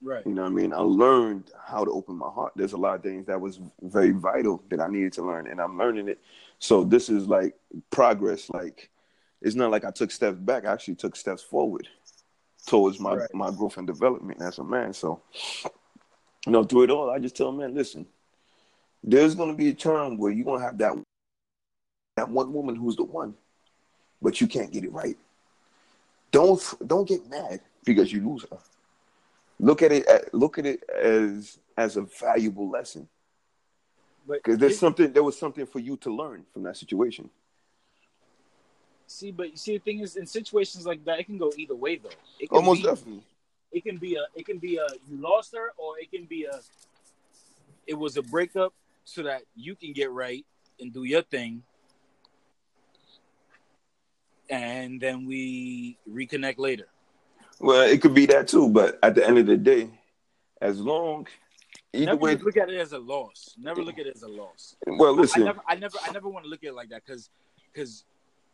Right. 0.00 0.24
You 0.24 0.32
know 0.32 0.42
what 0.42 0.52
I 0.52 0.54
mean? 0.54 0.72
I 0.72 0.78
learned 0.78 1.50
how 1.60 1.84
to 1.84 1.90
open 1.90 2.16
my 2.16 2.28
heart. 2.30 2.52
There's 2.54 2.72
a 2.72 2.76
lot 2.76 2.94
of 2.96 3.02
things 3.02 3.26
that 3.26 3.40
was 3.40 3.60
very 3.82 4.12
vital 4.12 4.62
that 4.70 4.80
I 4.80 4.86
needed 4.88 5.12
to 5.14 5.22
learn, 5.22 5.48
and 5.48 5.60
I'm 5.60 5.76
learning 5.76 6.08
it. 6.08 6.20
So 6.60 6.84
this 6.84 7.08
is 7.08 7.26
like 7.26 7.54
progress. 7.90 8.48
Like 8.48 8.90
it's 9.42 9.56
not 9.56 9.70
like 9.70 9.84
I 9.84 9.90
took 9.90 10.10
steps 10.10 10.38
back. 10.38 10.64
I 10.66 10.72
actually 10.72 10.94
took 10.94 11.16
steps 11.16 11.42
forward 11.42 11.88
towards 12.66 13.00
my 13.00 13.14
Right. 13.14 13.34
my 13.34 13.50
growth 13.50 13.76
and 13.76 13.86
development 13.86 14.40
as 14.40 14.58
a 14.58 14.64
man. 14.64 14.92
So 14.92 15.22
you 16.46 16.52
know, 16.52 16.62
through 16.62 16.84
it 16.84 16.90
all, 16.90 17.10
I 17.10 17.18
just 17.18 17.36
tell 17.36 17.50
man, 17.50 17.74
listen, 17.74 18.06
there's 19.02 19.34
gonna 19.34 19.54
be 19.54 19.70
a 19.70 19.74
time 19.74 20.16
where 20.16 20.30
you're 20.30 20.44
gonna 20.44 20.62
have 20.62 20.78
that 20.78 20.94
that 22.18 22.28
one 22.28 22.52
woman 22.52 22.74
who's 22.74 22.96
the 22.96 23.04
one, 23.04 23.32
but 24.20 24.40
you 24.40 24.48
can't 24.48 24.72
get 24.72 24.82
it 24.82 24.92
right. 24.92 25.16
Don't 26.32 26.60
don't 26.86 27.06
get 27.08 27.28
mad 27.30 27.60
because 27.84 28.12
you 28.12 28.28
lose 28.28 28.44
her. 28.50 28.58
Look 29.60 29.82
at 29.82 29.92
it. 29.92 30.06
at- 30.06 30.34
Look 30.34 30.58
at 30.58 30.66
it 30.66 30.80
as 30.90 31.58
as 31.76 31.96
a 31.96 32.02
valuable 32.02 32.68
lesson 32.68 33.08
because 34.26 34.58
there's 34.58 34.72
it- 34.74 34.78
something. 34.78 35.12
There 35.12 35.22
was 35.22 35.38
something 35.38 35.64
for 35.64 35.78
you 35.78 35.96
to 35.98 36.10
learn 36.14 36.44
from 36.52 36.64
that 36.64 36.76
situation. 36.76 37.30
see, 39.06 39.30
but 39.30 39.50
you 39.52 39.56
see, 39.56 39.74
the 39.78 39.84
thing 39.88 40.00
is, 40.00 40.16
in 40.16 40.26
situations 40.26 40.84
like 40.84 41.02
that, 41.06 41.18
it 41.20 41.24
can 41.24 41.38
go 41.38 41.50
either 41.56 41.74
way, 41.84 41.96
though. 41.96 42.10
It 42.38 42.48
can 42.50 42.58
Almost 42.58 42.82
be, 42.82 42.88
definitely. 42.88 43.22
it 43.72 43.82
can 43.84 43.96
be 43.96 44.16
a 44.16 44.24
it 44.34 44.44
can 44.44 44.58
be 44.58 44.76
a 44.76 44.86
you 45.08 45.16
lost 45.30 45.54
her 45.54 45.72
or 45.78 45.98
it 46.02 46.10
can 46.10 46.24
be 46.24 46.40
a 46.44 46.56
it 47.86 47.94
was 47.94 48.16
a 48.16 48.22
breakup 48.22 48.72
so 49.04 49.22
that 49.22 49.42
you 49.56 49.74
can 49.76 49.92
get 50.00 50.10
right 50.10 50.44
and 50.80 50.92
do 50.92 51.04
your 51.04 51.22
thing 51.22 51.62
and 54.50 55.00
then 55.00 55.26
we 55.26 55.98
reconnect 56.10 56.58
later. 56.58 56.88
Well, 57.60 57.82
it 57.82 58.00
could 58.00 58.14
be 58.14 58.26
that 58.26 58.48
too, 58.48 58.68
but 58.68 58.98
at 59.02 59.14
the 59.14 59.26
end 59.26 59.38
of 59.38 59.46
the 59.46 59.56
day, 59.56 59.90
as 60.60 60.80
long 60.80 61.26
either 61.92 62.06
never 62.06 62.18
way. 62.18 62.36
look 62.36 62.56
at 62.56 62.70
it 62.70 62.80
as 62.80 62.92
a 62.92 62.98
loss. 62.98 63.54
Never 63.58 63.82
look 63.82 63.98
at 63.98 64.06
it 64.06 64.14
as 64.16 64.22
a 64.22 64.28
loss. 64.28 64.76
Well, 64.86 65.14
I 65.14 65.20
listen. 65.20 65.44
never 65.44 65.60
i 65.66 65.74
never 65.74 65.98
i 66.06 66.12
never 66.12 66.28
want 66.28 66.44
to 66.44 66.50
look 66.50 66.62
at 66.62 66.70
it 66.70 66.74
like 66.74 66.90
that 66.90 67.02
because 67.04 67.30
because 67.72 68.04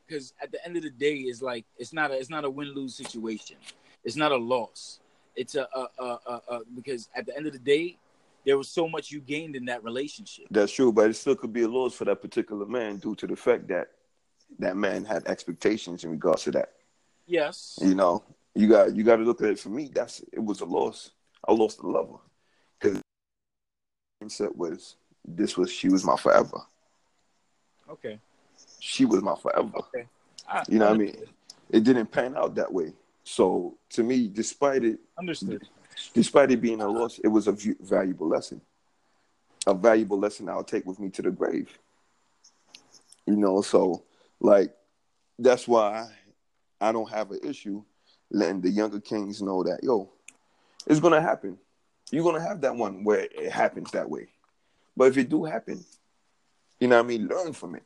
because 0.07 0.33
at 0.43 0.53
the 0.53 0.65
end 0.65 0.77
of 0.77 0.83
the 0.83 0.91
day 0.91 1.15
it's 1.15 1.43
like 1.43 1.65
it's 1.79 1.93
not 1.93 2.11
a 2.11 2.15
it's 2.15 2.31
not 2.31 2.45
a 2.45 2.51
win-lose 2.51 2.95
situation. 2.95 3.57
It's 4.05 4.17
not 4.17 4.33
a 4.33 4.37
loss. 4.37 5.01
It's 5.37 5.55
a, 5.55 5.67
a, 5.75 5.87
a, 5.99 6.05
a, 6.05 6.41
a 6.49 6.61
because 6.75 7.09
at 7.15 7.27
the 7.27 7.37
end 7.37 7.47
of 7.47 7.53
the 7.53 7.59
day 7.59 7.99
there 8.45 8.59
was 8.59 8.69
so 8.69 8.89
much 8.89 9.11
you 9.11 9.21
gained 9.21 9.57
in 9.57 9.65
that 9.67 9.83
relationship. 9.83 10.47
That's 10.51 10.73
true, 10.73 10.93
but 10.93 11.11
it 11.11 11.15
still 11.15 11.35
could 11.35 11.53
be 11.53 11.63
a 11.63 11.69
loss 11.69 11.95
for 11.95 12.05
that 12.05 12.21
particular 12.21 12.67
man 12.67 12.99
due 12.99 13.15
to 13.17 13.27
the 13.27 13.37
fact 13.37 13.69
that 13.69 13.89
that 14.59 14.77
man 14.77 15.05
had 15.05 15.27
expectations 15.27 16.05
in 16.05 16.11
regards 16.11 16.45
to 16.45 16.51
that. 16.53 16.73
yes 17.27 17.79
You 17.81 17.95
know, 17.95 18.23
you 18.55 18.69
got 18.69 18.95
you 18.95 19.03
got 19.05 19.17
to 19.17 19.23
look 19.25 19.41
at 19.43 19.49
it. 19.51 19.59
For 19.59 19.69
me, 19.71 19.91
that's 19.93 20.21
it 20.33 20.39
was 20.43 20.61
a 20.61 20.65
loss. 20.65 21.11
I 21.47 21.53
lost 21.53 21.81
a 21.81 21.87
lover 21.87 22.19
because 22.81 23.01
mindset 24.23 24.55
was 24.55 24.97
this 25.27 25.57
was 25.57 25.71
she 25.71 25.89
was 25.89 26.05
my 26.05 26.17
forever. 26.17 26.59
okay 27.91 28.19
She 28.81 29.05
was 29.05 29.23
my 29.23 29.35
forever. 29.37 29.73
okay 29.77 30.07
I, 30.49 30.63
You 30.69 30.79
know 30.79 30.87
what 30.87 30.95
I 30.95 30.99
mean? 30.99 31.17
It 31.71 31.85
didn't 31.85 32.07
pan 32.13 32.37
out 32.37 32.55
that 32.57 32.73
way. 32.73 32.93
So 33.25 33.77
to 33.91 34.03
me, 34.03 34.29
despite 34.29 34.85
it, 34.85 34.99
understood 35.19 35.67
despite 36.13 36.51
it 36.51 36.61
being 36.61 36.81
a 36.81 36.89
loss, 36.89 37.19
it 37.19 37.29
was 37.29 37.49
a 37.49 37.53
v- 37.53 37.75
valuable 37.81 38.29
lesson. 38.29 38.61
A 39.67 39.75
valuable 39.75 40.19
lesson 40.19 40.49
I'll 40.49 40.63
take 40.65 40.85
with 40.85 41.01
me 41.01 41.09
to 41.11 41.23
the 41.23 41.31
grave. 41.31 41.79
You 43.27 43.37
know, 43.37 43.63
so 43.63 44.03
like 44.45 44.75
that's 45.39 45.67
why 45.67 46.07
I 46.79 46.93
don't 46.93 47.11
have 47.11 47.31
an 47.31 47.41
issue 47.43 47.83
letting 48.31 48.61
the 48.61 48.69
younger 48.69 49.01
kings 49.01 49.41
know 49.41 49.63
that 49.63 49.81
yo, 49.83 50.13
it's 50.87 51.01
gonna 51.01 51.21
happen. 51.21 51.59
You're 52.11 52.25
gonna 52.25 52.47
have 52.47 52.61
that 52.61 52.77
one 52.77 53.05
where 53.05 53.21
it 53.21 53.51
happens 53.51 53.91
that 53.93 54.09
way. 54.09 54.29
But 54.97 55.09
if 55.09 55.17
it 55.17 55.31
do 55.31 55.45
happen, 55.45 55.83
you 56.79 56.89
know 56.89 56.97
what 56.97 57.07
I 57.07 57.09
mean, 57.09 57.27
learn 57.27 57.55
from 57.55 57.75
it. 57.75 57.85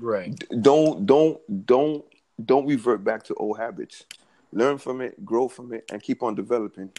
right 0.00 0.34
Don't 0.60 1.06
don't 1.06 1.38
don't 1.64 2.04
don't 2.44 2.66
revert 2.66 3.04
back 3.04 3.22
to 3.24 3.34
old 3.34 3.58
habits. 3.58 4.04
Learn 4.52 4.78
from 4.78 5.00
it, 5.00 5.24
grow 5.24 5.46
from 5.46 5.72
it, 5.72 5.84
and 5.92 6.02
keep 6.02 6.22
on 6.24 6.34
developing. 6.34 6.90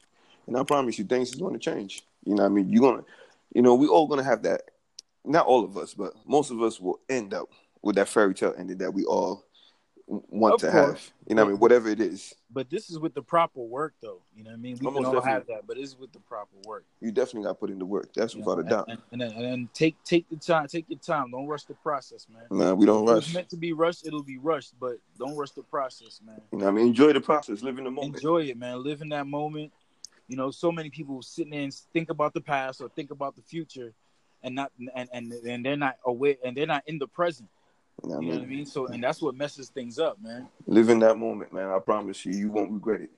And 0.47 0.55
I 0.55 0.63
promise 0.63 0.97
you, 0.97 1.05
things 1.05 1.34
is 1.34 1.39
to 1.39 1.57
change. 1.59 2.03
You 2.23 2.36
know, 2.36 2.43
what 2.43 2.49
I 2.49 2.53
mean, 2.53 2.69
you're 2.69 2.89
gonna, 2.89 3.03
you 3.53 3.61
know, 3.61 3.75
we 3.75 3.88
all 3.88 4.07
gonna 4.07 4.23
have 4.23 4.43
that. 4.43 4.61
Not 5.25 5.47
all 5.47 5.65
of 5.65 5.75
us, 5.77 5.93
but 5.93 6.13
most 6.25 6.49
of 6.49 6.61
us 6.61 6.80
will 6.80 6.99
end 7.09 7.34
up 7.34 7.49
with 7.82 7.95
that 7.95 8.09
fairy 8.09 8.34
tale 8.34 8.53
ending 8.57 8.77
that 8.80 8.93
we 8.93 9.05
all 9.05 9.45
want 10.07 10.55
Of 10.55 10.61
to 10.61 10.71
course. 10.71 10.86
have. 10.88 11.11
You 11.27 11.36
know 11.36 11.43
what 11.43 11.49
I 11.49 11.51
mean? 11.51 11.59
Whatever 11.59 11.89
it 11.89 11.99
is, 12.01 12.34
But 12.51 12.67
this 12.71 12.89
is 12.89 12.97
with 12.97 13.13
the 13.13 13.21
proper 13.21 13.59
work, 13.61 13.93
though. 14.01 14.21
You 14.36 14.43
know 14.43 14.49
what 14.49 14.55
I 14.55 14.59
mean? 14.59 14.77
We 14.82 14.88
Almost 14.88 15.05
can 15.05 15.15
all 15.15 15.21
have 15.21 15.45
that, 15.47 15.67
but 15.67 15.77
it's 15.77 15.95
with 15.99 16.11
the 16.11 16.19
proper 16.19 16.55
work. 16.65 16.84
you 16.99 17.11
definitely 17.11 17.43
got 17.43 17.49
to 17.49 17.55
put 17.55 17.69
in 17.69 17.77
the 17.77 17.86
work. 17.86 18.09
That's 18.15 18.34
you 18.34 18.41
know? 18.41 18.47
without 18.55 18.65
a 18.65 18.69
doubt. 18.69 18.89
And, 19.11 19.21
and, 19.21 19.32
and, 19.45 19.73
take 19.75 20.03
take 20.03 20.27
the 20.27 20.36
time, 20.38 20.67
take 20.67 20.86
your 20.89 20.97
time. 20.97 21.30
Don't 21.30 21.45
rush 21.45 21.65
the 21.65 21.75
process, 21.75 22.25
man. 22.34 22.41
Nah, 22.49 22.73
we 22.73 22.88
don't 22.88 23.07
If 23.07 23.17
it's 23.17 23.27
rush. 23.27 23.34
meant 23.36 23.49
to 23.49 23.57
be 23.57 23.73
rushed, 23.73 24.07
it'll 24.07 24.23
be 24.23 24.39
rushed, 24.39 24.73
but 24.80 24.97
don't 25.19 25.36
rush 25.38 25.51
the 25.51 25.61
process, 25.61 26.19
man. 26.25 26.41
You 26.51 26.57
know 26.57 26.65
what 26.65 26.71
I 26.71 26.73
mean? 26.75 26.88
Enjoy 26.88 27.13
the 27.13 27.21
process. 27.21 27.61
Live 27.61 27.77
in 27.77 27.84
the 27.84 27.91
moment. 27.91 28.15
Enjoy 28.15 28.41
it, 28.41 28.57
man. 28.57 28.82
Live 28.84 29.01
in 29.03 29.09
that 29.09 29.27
moment. 29.27 29.71
You 30.27 30.38
know, 30.38 30.49
so 30.49 30.71
many 30.71 30.89
people 30.89 31.21
sitting 31.21 31.51
there 31.51 31.61
and 31.61 31.73
think 31.93 32.09
about 32.09 32.34
the 32.34 32.41
past 32.41 32.82
or 32.82 32.89
think 32.89 33.11
about 33.11 33.36
the 33.36 33.43
future, 33.43 33.93
and 34.41 34.55
not 34.55 34.71
and 34.95 35.07
and, 35.13 35.32
and 35.34 35.63
they're 35.63 35.77
not 35.77 35.97
aware 36.03 36.36
and 36.43 36.57
they're 36.57 36.65
not 36.65 36.84
in 36.88 36.97
the 36.97 37.07
present. 37.07 37.47
You 38.04 38.10
know 38.10 38.16
what 38.16 38.24
I 38.24 38.26
You 38.26 38.28
know 38.28 38.32
mean? 38.32 38.39
what 38.39 38.45
I 38.45 38.50
mean? 38.50 38.66
So, 38.66 38.88
and 38.88 39.04
that's 39.04 39.22
what 39.22 39.36
messes 39.36 39.70
things 39.70 40.00
up, 40.00 40.22
man. 40.22 40.47
Live 40.68 40.89
in 40.89 41.00
that 41.00 41.18
moment, 41.18 41.54
man. 41.54 41.70
I 41.70 41.80
promise 41.80 42.26
you, 42.26 42.34
you 42.34 42.50
won't 42.52 42.72
regret 42.72 43.02
it. 43.02 43.12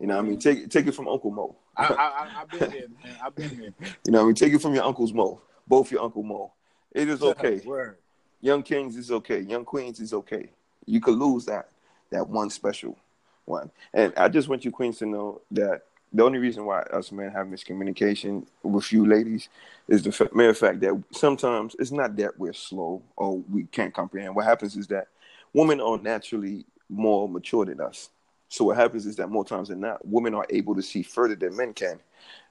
You 0.00 0.06
know 0.06 0.16
what 0.16 0.24
I 0.24 0.28
mean? 0.28 0.38
Take 0.38 0.68
take 0.70 0.86
it 0.86 0.94
from 0.94 1.08
Uncle 1.08 1.30
Mo. 1.30 1.56
I, 1.76 1.84
I, 1.84 1.88
I 1.88 2.40
I've 2.40 2.50
been 2.50 2.70
there, 2.70 2.88
man. 3.04 3.16
I've 3.24 3.34
been 3.34 3.58
there. 3.58 3.88
You 4.04 4.12
know 4.12 4.18
what 4.18 4.24
I 4.24 4.26
mean? 4.26 4.34
Take 4.34 4.52
it 4.52 4.62
from 4.62 4.74
your 4.74 4.84
uncle's 4.84 5.12
Mo. 5.12 5.40
Both 5.66 5.90
your 5.90 6.02
Uncle 6.02 6.22
Mo. 6.22 6.52
It 6.92 7.08
is 7.08 7.22
okay. 7.32 7.60
Word. 7.64 7.96
Young 8.40 8.62
Kings 8.62 8.96
is 8.96 9.10
okay. 9.10 9.40
Young 9.40 9.64
Queens 9.64 9.98
is 10.00 10.12
okay. 10.12 10.50
You 10.86 11.00
could 11.00 11.16
lose 11.16 11.44
that 11.46 11.68
that 12.10 12.28
one 12.28 12.50
special 12.50 12.96
one. 13.44 13.70
And 13.92 14.12
I 14.16 14.28
just 14.28 14.48
want 14.48 14.64
you 14.64 14.70
queens 14.70 14.98
to 14.98 15.06
know 15.06 15.40
that 15.50 15.82
the 16.12 16.24
only 16.24 16.38
reason 16.38 16.64
why 16.64 16.80
us 16.80 17.12
men 17.12 17.30
have 17.30 17.46
miscommunication 17.46 18.46
with 18.62 18.92
you 18.92 19.06
ladies 19.06 19.48
is 19.88 20.02
the 20.02 20.12
fa- 20.12 20.30
mere 20.32 20.54
fact 20.54 20.80
that 20.80 21.02
sometimes 21.12 21.76
it's 21.78 21.92
not 21.92 22.16
that 22.16 22.38
we're 22.38 22.52
slow 22.52 23.02
or 23.16 23.38
we 23.50 23.64
can't 23.64 23.92
comprehend. 23.92 24.34
What 24.34 24.46
happens 24.46 24.76
is 24.76 24.86
that 24.88 25.08
women 25.52 25.80
are 25.80 25.98
naturally 25.98 26.64
more 26.88 27.28
mature 27.28 27.66
than 27.66 27.80
us. 27.80 28.10
So 28.48 28.64
what 28.64 28.76
happens 28.76 29.04
is 29.04 29.16
that 29.16 29.28
more 29.28 29.44
times 29.44 29.68
than 29.68 29.80
not, 29.80 30.06
women 30.06 30.34
are 30.34 30.46
able 30.48 30.74
to 30.74 30.82
see 30.82 31.02
further 31.02 31.34
than 31.34 31.56
men 31.56 31.74
can. 31.74 32.00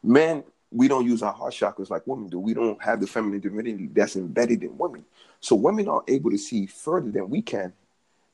Men, 0.03 0.43
we 0.71 0.87
don't 0.87 1.05
use 1.05 1.23
our 1.23 1.33
heart 1.33 1.53
chakras 1.53 1.89
like 1.89 2.05
women 2.05 2.27
do. 2.27 2.39
We 2.39 2.53
don't 2.53 2.81
have 2.83 2.99
the 2.99 3.07
feminine 3.07 3.39
divinity 3.39 3.89
that's 3.91 4.15
embedded 4.15 4.63
in 4.63 4.77
women. 4.77 5.05
So 5.39 5.55
women 5.55 5.87
are 5.87 6.03
able 6.07 6.29
to 6.29 6.37
see 6.37 6.65
further 6.67 7.09
than 7.09 7.29
we 7.29 7.41
can. 7.41 7.73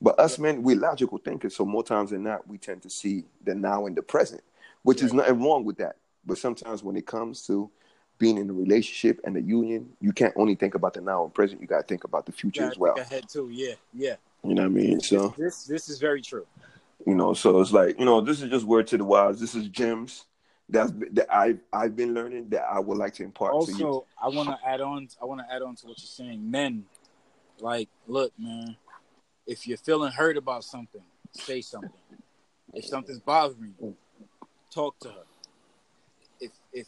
But 0.02 0.20
us 0.20 0.38
men, 0.38 0.64
we're 0.64 0.76
logical 0.76 1.18
thinkers. 1.18 1.56
So 1.56 1.64
more 1.64 1.84
times 1.84 2.10
than 2.10 2.24
not, 2.24 2.48
we 2.48 2.58
tend 2.58 2.82
to 2.82 2.90
see 2.90 3.24
the 3.44 3.56
now 3.56 3.86
and 3.86 3.96
the 3.96 4.02
present, 4.02 4.42
which 4.84 5.02
is 5.02 5.14
nothing 5.14 5.42
wrong 5.42 5.66
with 5.66 5.78
that. 5.78 5.98
But 6.26 6.38
sometimes 6.38 6.84
when 6.84 6.96
it 6.96 7.06
comes 7.06 7.46
to 7.48 7.70
being 8.18 8.38
in 8.38 8.50
a 8.50 8.54
relationship 8.54 9.20
and 9.26 9.36
the 9.36 9.42
union, 9.42 9.90
you 10.00 10.14
can't 10.14 10.34
only 10.38 10.56
think 10.56 10.76
about 10.76 10.94
the 10.94 11.02
now 11.02 11.24
and 11.24 11.34
present. 11.34 11.60
You 11.60 11.68
got 11.68 11.82
to 11.82 11.88
think 11.88 12.04
about 12.04 12.26
the 12.26 12.32
future 12.32 12.64
as 12.64 12.78
well. 12.78 12.96
think 12.96 13.08
ahead 13.08 13.30
too. 13.30 13.50
Yeah, 13.52 13.74
yeah. 13.94 14.16
You 14.44 14.54
know 14.54 14.64
what 14.64 14.68
I 14.68 14.74
mean? 14.74 15.00
So, 15.02 15.34
This 15.38 15.66
this 15.66 15.90
is 15.90 16.00
very 16.00 16.22
true. 16.22 16.46
you 17.06 17.16
know, 17.16 17.34
so 17.34 17.60
it's 17.60 17.72
like, 17.72 18.00
you 18.00 18.06
know, 18.06 18.22
this 18.22 18.42
is 18.42 18.50
just 18.50 18.66
word 18.66 18.88
to 18.88 18.98
the 18.98 19.04
wise. 19.04 19.40
This 19.40 19.56
is 19.56 19.68
gems 19.68 20.26
that's 20.70 20.92
that 21.12 21.28
I 21.34 21.58
I've 21.72 21.96
been 21.96 22.14
learning 22.14 22.50
that 22.50 22.64
I 22.64 22.80
would 22.80 22.98
like 22.98 23.14
to 23.16 23.24
impart 23.24 23.52
to 23.66 23.72
you. 23.74 23.88
Also, 23.88 24.08
I 24.22 24.30
want 24.30 24.50
to 24.50 24.58
add 24.66 24.82
on. 24.82 25.08
I 25.22 25.26
want 25.26 25.42
to 25.42 25.54
add 25.54 25.62
on 25.62 25.76
to 25.76 25.88
what 25.88 26.00
you're 26.00 26.08
saying. 26.08 26.50
Men, 26.50 26.86
like, 27.60 27.90
look, 28.08 28.32
man. 28.38 28.76
If 29.46 29.68
you're 29.68 29.78
feeling 29.78 30.12
hurt 30.12 30.38
about 30.38 30.64
something, 30.64 31.02
say 31.34 31.60
something. 31.62 31.92
If 32.74 32.86
something's 32.86 33.20
bothering 33.20 33.76
you, 33.80 33.96
talk 34.74 34.98
to 35.00 35.10
her. 35.10 35.24
If 36.40 36.52
if 36.74 36.88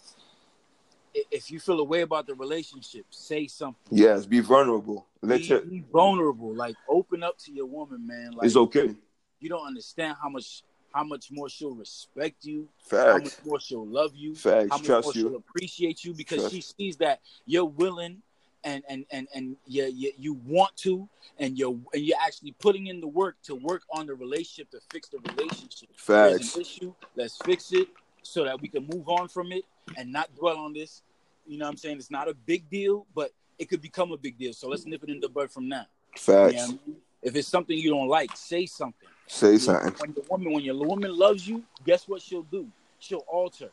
if 1.31 1.49
you 1.49 1.59
feel 1.59 1.79
a 1.79 1.83
way 1.83 2.01
about 2.01 2.27
the 2.27 2.35
relationship, 2.35 3.05
say 3.09 3.47
something. 3.47 3.97
Yes, 3.97 4.25
be 4.25 4.41
vulnerable. 4.41 5.07
Let 5.21 5.39
Be, 5.39 5.45
your, 5.45 5.61
be 5.61 5.83
vulnerable. 5.91 6.53
Like, 6.53 6.75
open 6.89 7.23
up 7.23 7.37
to 7.45 7.53
your 7.53 7.65
woman, 7.65 8.05
man. 8.05 8.31
Like, 8.31 8.45
it's 8.47 8.57
okay. 8.57 8.93
you 9.39 9.49
don't 9.49 9.65
understand 9.65 10.17
how 10.21 10.29
much 10.29 10.63
how 10.93 11.03
much 11.03 11.29
more 11.29 11.49
she'll 11.49 11.75
respect 11.75 12.45
you, 12.45 12.67
Facts. 12.79 13.05
how 13.11 13.17
much 13.17 13.45
more 13.45 13.59
she'll 13.59 13.85
love 13.87 14.11
you, 14.15 14.33
Facts. 14.35 14.67
how 14.71 14.77
much 14.77 14.85
Trust 14.85 15.05
more 15.07 15.13
she'll 15.13 15.31
you. 15.31 15.35
appreciate 15.37 16.03
you 16.05 16.13
because 16.13 16.39
Trust. 16.39 16.55
she 16.55 16.61
sees 16.61 16.97
that 16.97 17.19
you're 17.45 17.65
willing 17.65 18.21
and 18.65 18.83
and 18.89 19.05
and 19.11 19.27
and 19.33 19.55
you, 19.67 19.85
you 19.85 20.11
you 20.17 20.33
want 20.45 20.75
to 20.77 21.07
and 21.39 21.57
you're 21.57 21.77
and 21.93 22.03
you're 22.03 22.17
actually 22.21 22.51
putting 22.59 22.87
in 22.87 22.99
the 22.99 23.07
work 23.07 23.37
to 23.43 23.55
work 23.55 23.83
on 23.91 24.07
the 24.07 24.15
relationship 24.15 24.69
to 24.71 24.79
fix 24.91 25.07
the 25.07 25.19
relationship. 25.19 25.89
There's 26.05 26.41
Facts. 26.41 26.55
an 26.55 26.61
issue, 26.61 26.93
let's 27.15 27.37
fix 27.45 27.71
it 27.71 27.87
so 28.23 28.43
that 28.43 28.59
we 28.59 28.67
can 28.67 28.87
move 28.91 29.07
on 29.07 29.27
from 29.29 29.51
it 29.51 29.63
and 29.97 30.11
not 30.11 30.35
dwell 30.35 30.57
on 30.57 30.73
this. 30.73 31.03
You 31.47 31.59
know 31.59 31.65
what 31.65 31.71
I'm 31.71 31.77
saying? 31.77 31.97
It's 31.97 32.11
not 32.11 32.27
a 32.27 32.33
big 32.33 32.69
deal, 32.69 33.05
but 33.13 33.31
it 33.59 33.69
could 33.69 33.81
become 33.81 34.11
a 34.11 34.17
big 34.17 34.37
deal. 34.37 34.51
So 34.51 34.67
let's 34.67 34.85
nip 34.85 35.03
it 35.03 35.09
in 35.09 35.19
the 35.19 35.29
bud 35.29 35.51
from 35.51 35.69
now. 35.69 35.85
Facts. 36.17 36.53
You 36.53 36.59
know 36.59 36.65
I 36.65 36.67
mean? 36.67 36.97
If 37.21 37.35
it's 37.35 37.47
something 37.47 37.77
you 37.77 37.91
don't 37.91 38.07
like, 38.07 38.35
say 38.35 38.65
something. 38.65 39.09
Say 39.27 39.57
something. 39.57 39.93
When 39.99 40.13
the 40.13 40.23
woman, 40.29 40.53
when 40.53 40.63
your 40.63 40.75
woman 40.75 41.15
loves 41.17 41.47
you, 41.47 41.63
guess 41.85 42.07
what 42.07 42.21
she'll 42.21 42.43
do? 42.43 42.67
She'll 42.99 43.25
alter. 43.27 43.69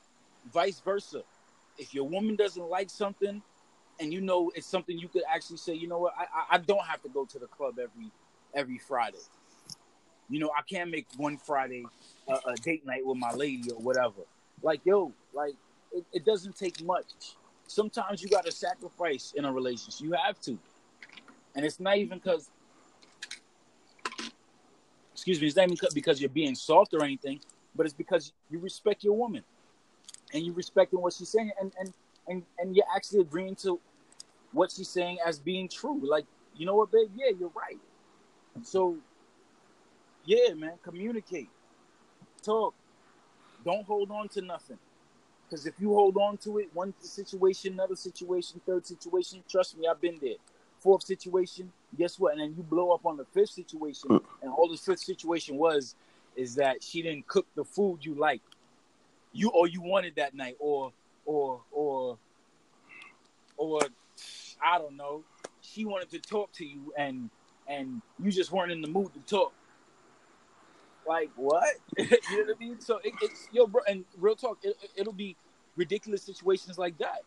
Vice 0.52 0.80
versa. 0.80 1.22
If 1.78 1.94
your 1.94 2.08
woman 2.08 2.36
doesn't 2.36 2.68
like 2.68 2.88
something, 2.88 3.42
and 4.02 4.12
you 4.12 4.20
know 4.20 4.50
it's 4.54 4.66
something 4.66 4.98
you 4.98 5.08
could 5.08 5.22
actually 5.32 5.58
say, 5.58 5.74
you 5.74 5.86
know 5.86 5.98
what, 5.98 6.12
I, 6.18 6.56
I, 6.56 6.58
don't 6.58 6.84
have 6.84 7.00
to 7.02 7.08
go 7.08 7.24
to 7.24 7.38
the 7.38 7.46
club 7.46 7.78
every 7.78 8.10
every 8.52 8.78
Friday. 8.78 9.18
You 10.28 10.40
know, 10.40 10.50
I 10.56 10.62
can't 10.62 10.90
make 10.90 11.06
one 11.16 11.38
Friday 11.38 11.84
a, 12.28 12.32
a 12.50 12.54
date 12.56 12.84
night 12.84 13.06
with 13.06 13.16
my 13.16 13.32
lady 13.32 13.70
or 13.70 13.80
whatever. 13.80 14.22
Like, 14.60 14.80
yo, 14.84 15.12
like 15.32 15.54
it, 15.92 16.04
it 16.12 16.24
doesn't 16.24 16.56
take 16.56 16.82
much. 16.82 17.36
Sometimes 17.68 18.22
you 18.22 18.28
got 18.28 18.44
to 18.44 18.52
sacrifice 18.52 19.32
in 19.36 19.44
a 19.44 19.52
relationship. 19.52 20.00
You 20.00 20.12
have 20.12 20.40
to, 20.42 20.58
and 21.54 21.64
it's 21.64 21.78
not 21.78 21.96
even 21.96 22.18
because 22.18 22.50
excuse 25.12 25.40
me, 25.40 25.46
it's 25.46 25.56
not 25.56 25.70
even 25.70 25.78
because 25.94 26.20
you're 26.20 26.28
being 26.28 26.56
soft 26.56 26.92
or 26.92 27.04
anything, 27.04 27.38
but 27.76 27.86
it's 27.86 27.94
because 27.94 28.32
you 28.50 28.58
respect 28.58 29.04
your 29.04 29.16
woman 29.16 29.44
and 30.34 30.44
you 30.44 30.52
respecting 30.52 31.00
what 31.00 31.12
she's 31.12 31.28
saying 31.28 31.52
and 31.60 31.72
and 31.78 31.92
and, 32.28 32.42
and 32.58 32.76
you're 32.76 32.86
actually 32.94 33.20
agreeing 33.20 33.54
to 33.56 33.80
what 34.52 34.70
she's 34.70 34.88
saying 34.88 35.18
as 35.26 35.38
being 35.38 35.68
true. 35.68 36.00
Like, 36.02 36.26
you 36.56 36.66
know 36.66 36.76
what, 36.76 36.92
babe? 36.92 37.10
Yeah, 37.16 37.30
you're 37.38 37.52
right. 37.54 37.78
So 38.62 38.96
yeah, 40.24 40.54
man, 40.54 40.74
communicate. 40.82 41.48
Talk. 42.42 42.74
Don't 43.64 43.84
hold 43.84 44.10
on 44.10 44.28
to 44.30 44.40
nothing. 44.40 44.78
Because 45.48 45.66
if 45.66 45.74
you 45.78 45.92
hold 45.92 46.16
on 46.16 46.38
to 46.38 46.58
it, 46.58 46.70
one 46.72 46.94
situation, 47.00 47.74
another 47.74 47.96
situation, 47.96 48.60
third 48.66 48.86
situation, 48.86 49.42
trust 49.48 49.76
me, 49.76 49.86
I've 49.86 50.00
been 50.00 50.18
there. 50.20 50.36
Fourth 50.78 51.04
situation, 51.04 51.70
guess 51.96 52.18
what? 52.18 52.32
And 52.32 52.40
then 52.40 52.54
you 52.56 52.62
blow 52.62 52.90
up 52.90 53.06
on 53.06 53.16
the 53.16 53.24
fifth 53.26 53.50
situation, 53.50 54.10
mm. 54.10 54.24
and 54.42 54.50
all 54.50 54.68
the 54.68 54.76
fifth 54.76 55.00
situation 55.00 55.56
was 55.56 55.94
is 56.34 56.54
that 56.56 56.82
she 56.82 57.02
didn't 57.02 57.26
cook 57.28 57.46
the 57.54 57.64
food 57.64 57.98
you 58.00 58.14
like, 58.14 58.40
you 59.32 59.50
or 59.50 59.68
you 59.68 59.80
wanted 59.80 60.16
that 60.16 60.34
night, 60.34 60.56
or 60.58 60.92
or 61.24 61.60
or 61.70 62.18
or 63.56 63.80
I 64.64 64.78
don't 64.78 64.96
know, 64.96 65.24
she 65.60 65.84
wanted 65.84 66.10
to 66.10 66.18
talk 66.18 66.52
to 66.54 66.64
you 66.64 66.92
and 66.96 67.30
and 67.68 68.02
you 68.22 68.30
just 68.32 68.50
weren't 68.52 68.72
in 68.72 68.82
the 68.82 68.88
mood 68.88 69.12
to 69.14 69.20
talk. 69.20 69.52
Like 71.06 71.30
what? 71.36 71.64
you 71.98 72.04
know 72.06 72.16
what 72.44 72.56
I 72.56 72.58
mean? 72.58 72.80
So 72.80 72.98
it, 73.02 73.12
it's 73.22 73.48
yo, 73.52 73.66
bro, 73.66 73.82
and 73.88 74.04
real 74.18 74.36
talk, 74.36 74.58
it, 74.62 74.76
it- 74.82 74.90
it'll 74.96 75.12
be 75.12 75.36
ridiculous 75.76 76.22
situations 76.22 76.78
like 76.78 76.98
that. 76.98 77.22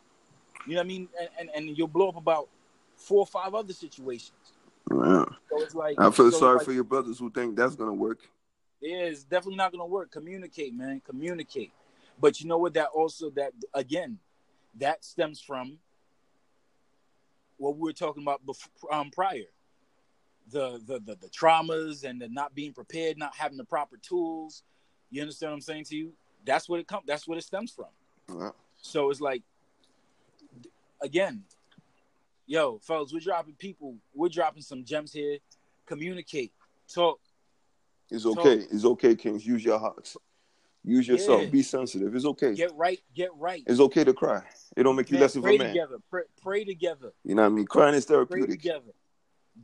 You 0.68 0.74
know 0.76 0.80
what 0.80 0.86
I 0.86 0.88
mean? 0.88 1.10
And, 1.20 1.30
and 1.56 1.68
and 1.70 1.78
you'll 1.78 1.88
blow 1.88 2.10
up 2.10 2.16
about 2.16 2.48
four 2.96 3.20
or 3.20 3.26
five 3.28 3.54
other 3.54 3.74
situations. 3.74 4.32
Yeah. 4.92 5.26
So 5.50 5.62
it's 5.62 5.76
like 5.76 6.00
I 6.00 6.10
feel 6.12 6.32
so 6.32 6.40
sorry 6.40 6.56
it's 6.58 6.66
for 6.66 6.72
your 6.74 6.84
brothers 6.84 7.20
who 7.20 7.30
think 7.30 7.56
that's 7.56 7.76
gonna 7.76 7.94
work. 7.94 8.20
Yeah, 8.82 8.98
it's 9.06 9.24
definitely 9.24 9.58
not 9.58 9.72
gonna 9.72 9.86
work. 9.86 10.12
Communicate, 10.12 10.74
man. 10.74 11.02
Communicate. 11.06 11.72
But 12.20 12.40
you 12.40 12.48
know 12.48 12.58
what? 12.58 12.74
That 12.76 12.88
also 12.94 13.30
that 13.32 13.52
again, 13.74 14.20
that 14.80 15.04
stems 15.04 15.42
from 15.42 15.80
what 17.58 17.76
we 17.76 17.82
were 17.82 17.94
talking 17.94 18.24
about 18.24 18.46
before, 18.46 18.94
um, 18.94 19.12
prior. 19.12 19.44
The, 20.52 20.80
the 20.86 21.00
the 21.00 21.16
the 21.16 21.28
traumas 21.30 22.04
and 22.04 22.22
the 22.22 22.30
not 22.30 22.54
being 22.54 22.72
prepared, 22.72 23.18
not 23.18 23.36
having 23.36 23.58
the 23.58 23.64
proper 23.64 23.98
tools. 23.98 24.62
You 25.10 25.22
understand 25.22 25.52
what 25.52 25.56
I'm 25.56 25.62
saying 25.62 25.86
to 25.86 25.96
you? 25.96 26.14
That's 26.46 26.70
what 26.70 26.80
it 26.80 26.88
comes. 26.88 27.04
That's 27.08 27.28
what 27.28 27.40
it 27.40 27.44
stems 27.44 27.72
from. 27.72 27.88
Yeah. 28.30 28.52
So 28.78 29.10
it's 29.10 29.22
like, 29.22 29.42
again, 31.02 31.44
yo, 32.46 32.80
fellas, 32.84 33.12
we're 33.12 33.22
dropping 33.22 33.56
people. 33.56 33.96
We're 34.14 34.30
dropping 34.30 34.62
some 34.62 34.84
gems 34.84 35.12
here. 35.12 35.40
Communicate, 35.88 36.52
talk. 36.94 37.20
It's 38.12 38.28
okay. 38.28 38.66
It's 38.72 38.86
okay, 38.86 39.16
Kings. 39.16 39.48
Use 39.48 39.66
your 39.66 39.80
hearts. 39.80 40.16
Use 40.86 41.08
yourself. 41.08 41.42
Yeah. 41.42 41.50
Be 41.50 41.64
sensitive. 41.64 42.16
It's 42.16 42.26
okay. 42.26 42.54
Get 42.54 42.76
right. 42.76 43.00
Get 43.16 43.32
right. 43.36 43.64
It's 43.66 43.80
okay 43.80 44.04
to 44.04 44.14
cry. 44.14 44.44
It 44.78 44.84
don't 44.84 44.96
make 44.96 45.10
you 45.10 45.16
Man, 45.16 45.22
less 45.22 45.36
of 45.36 45.44
a 45.44 45.48
man. 45.58 45.68
together. 45.70 45.98
Pray, 46.10 46.24
pray 46.42 46.64
together. 46.64 47.12
You 47.24 47.34
know 47.34 47.42
what 47.42 47.48
I 47.48 47.52
mean? 47.52 47.66
Crying 47.66 47.96
is 47.96 48.06
Pray 48.06 48.16
therapeutic. 48.16 48.50
together. 48.62 48.92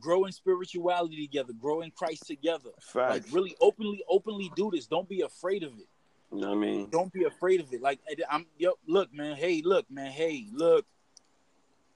Grow 0.00 0.24
in 0.24 0.32
spirituality 0.32 1.24
together. 1.24 1.52
Grow 1.52 1.82
in 1.82 1.90
Christ 1.92 2.26
together. 2.26 2.70
Like 2.94 3.24
really 3.30 3.54
openly, 3.60 4.02
openly 4.08 4.50
do 4.56 4.70
this. 4.72 4.86
Don't 4.86 5.08
be 5.08 5.20
afraid 5.20 5.62
of 5.62 5.72
it. 5.74 5.86
You 6.32 6.40
know 6.40 6.48
what 6.48 6.56
I 6.56 6.60
mean? 6.60 6.88
Don't 6.90 7.12
be 7.12 7.24
afraid 7.24 7.60
of 7.60 7.72
it. 7.72 7.82
Like 7.82 8.00
I'm, 8.28 8.46
yo, 8.58 8.72
look, 8.88 9.12
man. 9.14 9.36
Hey, 9.36 9.62
look, 9.64 9.88
man. 9.90 10.10
Hey, 10.10 10.46
look, 10.52 10.86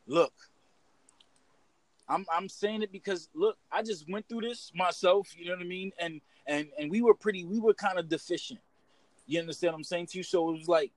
look. 0.06 0.32
I'm 2.08 2.24
I'm 2.32 2.48
saying 2.48 2.82
it 2.82 2.92
because 2.92 3.28
look, 3.34 3.56
I 3.72 3.82
just 3.82 4.08
went 4.08 4.28
through 4.28 4.42
this 4.42 4.70
myself. 4.74 5.28
You 5.36 5.46
know 5.46 5.52
what 5.56 5.62
I 5.62 5.64
mean? 5.64 5.90
And 5.98 6.20
and 6.46 6.68
and 6.78 6.90
we 6.90 7.00
were 7.00 7.14
pretty, 7.14 7.44
we 7.44 7.58
were 7.58 7.74
kind 7.74 7.98
of 7.98 8.08
deficient. 8.08 8.60
You 9.26 9.40
understand 9.40 9.72
what 9.72 9.78
I'm 9.78 9.84
saying 9.84 10.06
to 10.08 10.18
you? 10.18 10.24
So 10.24 10.50
it 10.50 10.58
was 10.58 10.68
like, 10.68 10.92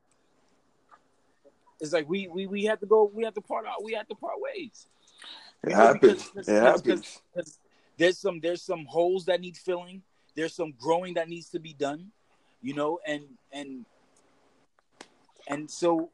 it's 1.80 1.94
like 1.94 2.08
we 2.10 2.28
we 2.28 2.46
we 2.48 2.64
had 2.64 2.80
to 2.82 2.86
go, 2.86 3.10
we 3.14 3.24
had 3.24 3.36
to 3.36 3.42
part 3.42 3.66
out, 3.66 3.84
we 3.84 3.94
had 3.94 4.08
to 4.10 4.16
part 4.16 4.36
ways. 4.38 4.88
It 5.64 5.74
happens. 5.74 6.30
Because, 6.30 6.48
it 6.48 6.62
happens. 6.62 7.22
There's 7.98 8.18
some 8.18 8.40
there's 8.40 8.62
some 8.62 8.86
holes 8.86 9.26
that 9.26 9.42
need 9.42 9.58
filling. 9.58 10.02
There's 10.36 10.54
some 10.54 10.74
growing 10.80 11.16
that 11.16 11.28
needs 11.28 11.50
to 11.50 11.60
be 11.60 11.74
done. 11.74 12.12
You 12.62 12.74
know, 12.74 13.00
and 13.06 13.24
and 13.52 13.86
and 15.48 15.70
so 15.70 16.10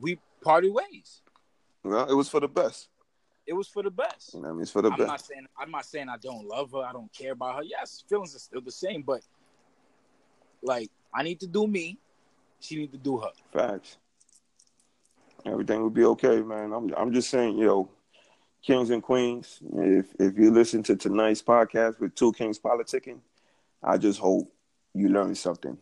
we 0.00 0.18
parted 0.42 0.72
ways. 0.72 1.22
Well, 1.84 2.10
it 2.10 2.14
was 2.14 2.28
for 2.28 2.40
the 2.40 2.48
best. 2.48 2.88
It 3.46 3.54
was 3.54 3.68
for 3.68 3.82
the 3.82 3.90
best. 3.90 4.34
You 4.34 4.42
know 4.42 4.50
I 4.50 4.52
mean, 4.52 4.62
it's 4.62 4.70
for 4.70 4.82
the 4.82 4.90
I'm 4.90 4.98
best. 4.98 5.08
not 5.08 5.20
saying 5.20 5.46
I'm 5.58 5.70
not 5.70 5.84
saying 5.86 6.08
I 6.08 6.16
don't 6.18 6.46
love 6.46 6.72
her. 6.72 6.80
I 6.80 6.92
don't 6.92 7.12
care 7.12 7.32
about 7.32 7.56
her. 7.56 7.62
Yes, 7.62 8.04
feelings 8.08 8.34
are 8.34 8.38
still 8.38 8.60
the 8.60 8.72
same, 8.72 9.02
but 9.02 9.20
like 10.62 10.90
I 11.14 11.22
need 11.22 11.40
to 11.40 11.46
do 11.46 11.66
me. 11.66 11.98
She 12.60 12.76
need 12.76 12.92
to 12.92 12.98
do 12.98 13.18
her. 13.18 13.30
Facts. 13.52 13.96
Everything 15.46 15.80
will 15.80 15.90
be 15.90 16.04
okay, 16.04 16.40
man. 16.42 16.72
I'm 16.72 16.92
I'm 16.94 17.12
just 17.12 17.30
saying, 17.30 17.56
you 17.58 17.66
know, 17.66 17.90
kings 18.62 18.90
and 18.90 19.02
queens. 19.02 19.60
If 19.74 20.06
if 20.18 20.36
you 20.36 20.50
listen 20.50 20.82
to 20.84 20.96
tonight's 20.96 21.42
podcast 21.42 22.00
with 22.00 22.14
two 22.14 22.32
kings 22.32 22.58
politicking, 22.58 23.20
I 23.82 23.96
just 23.98 24.18
hope 24.18 24.52
you 24.94 25.08
learn 25.08 25.34
something. 25.34 25.78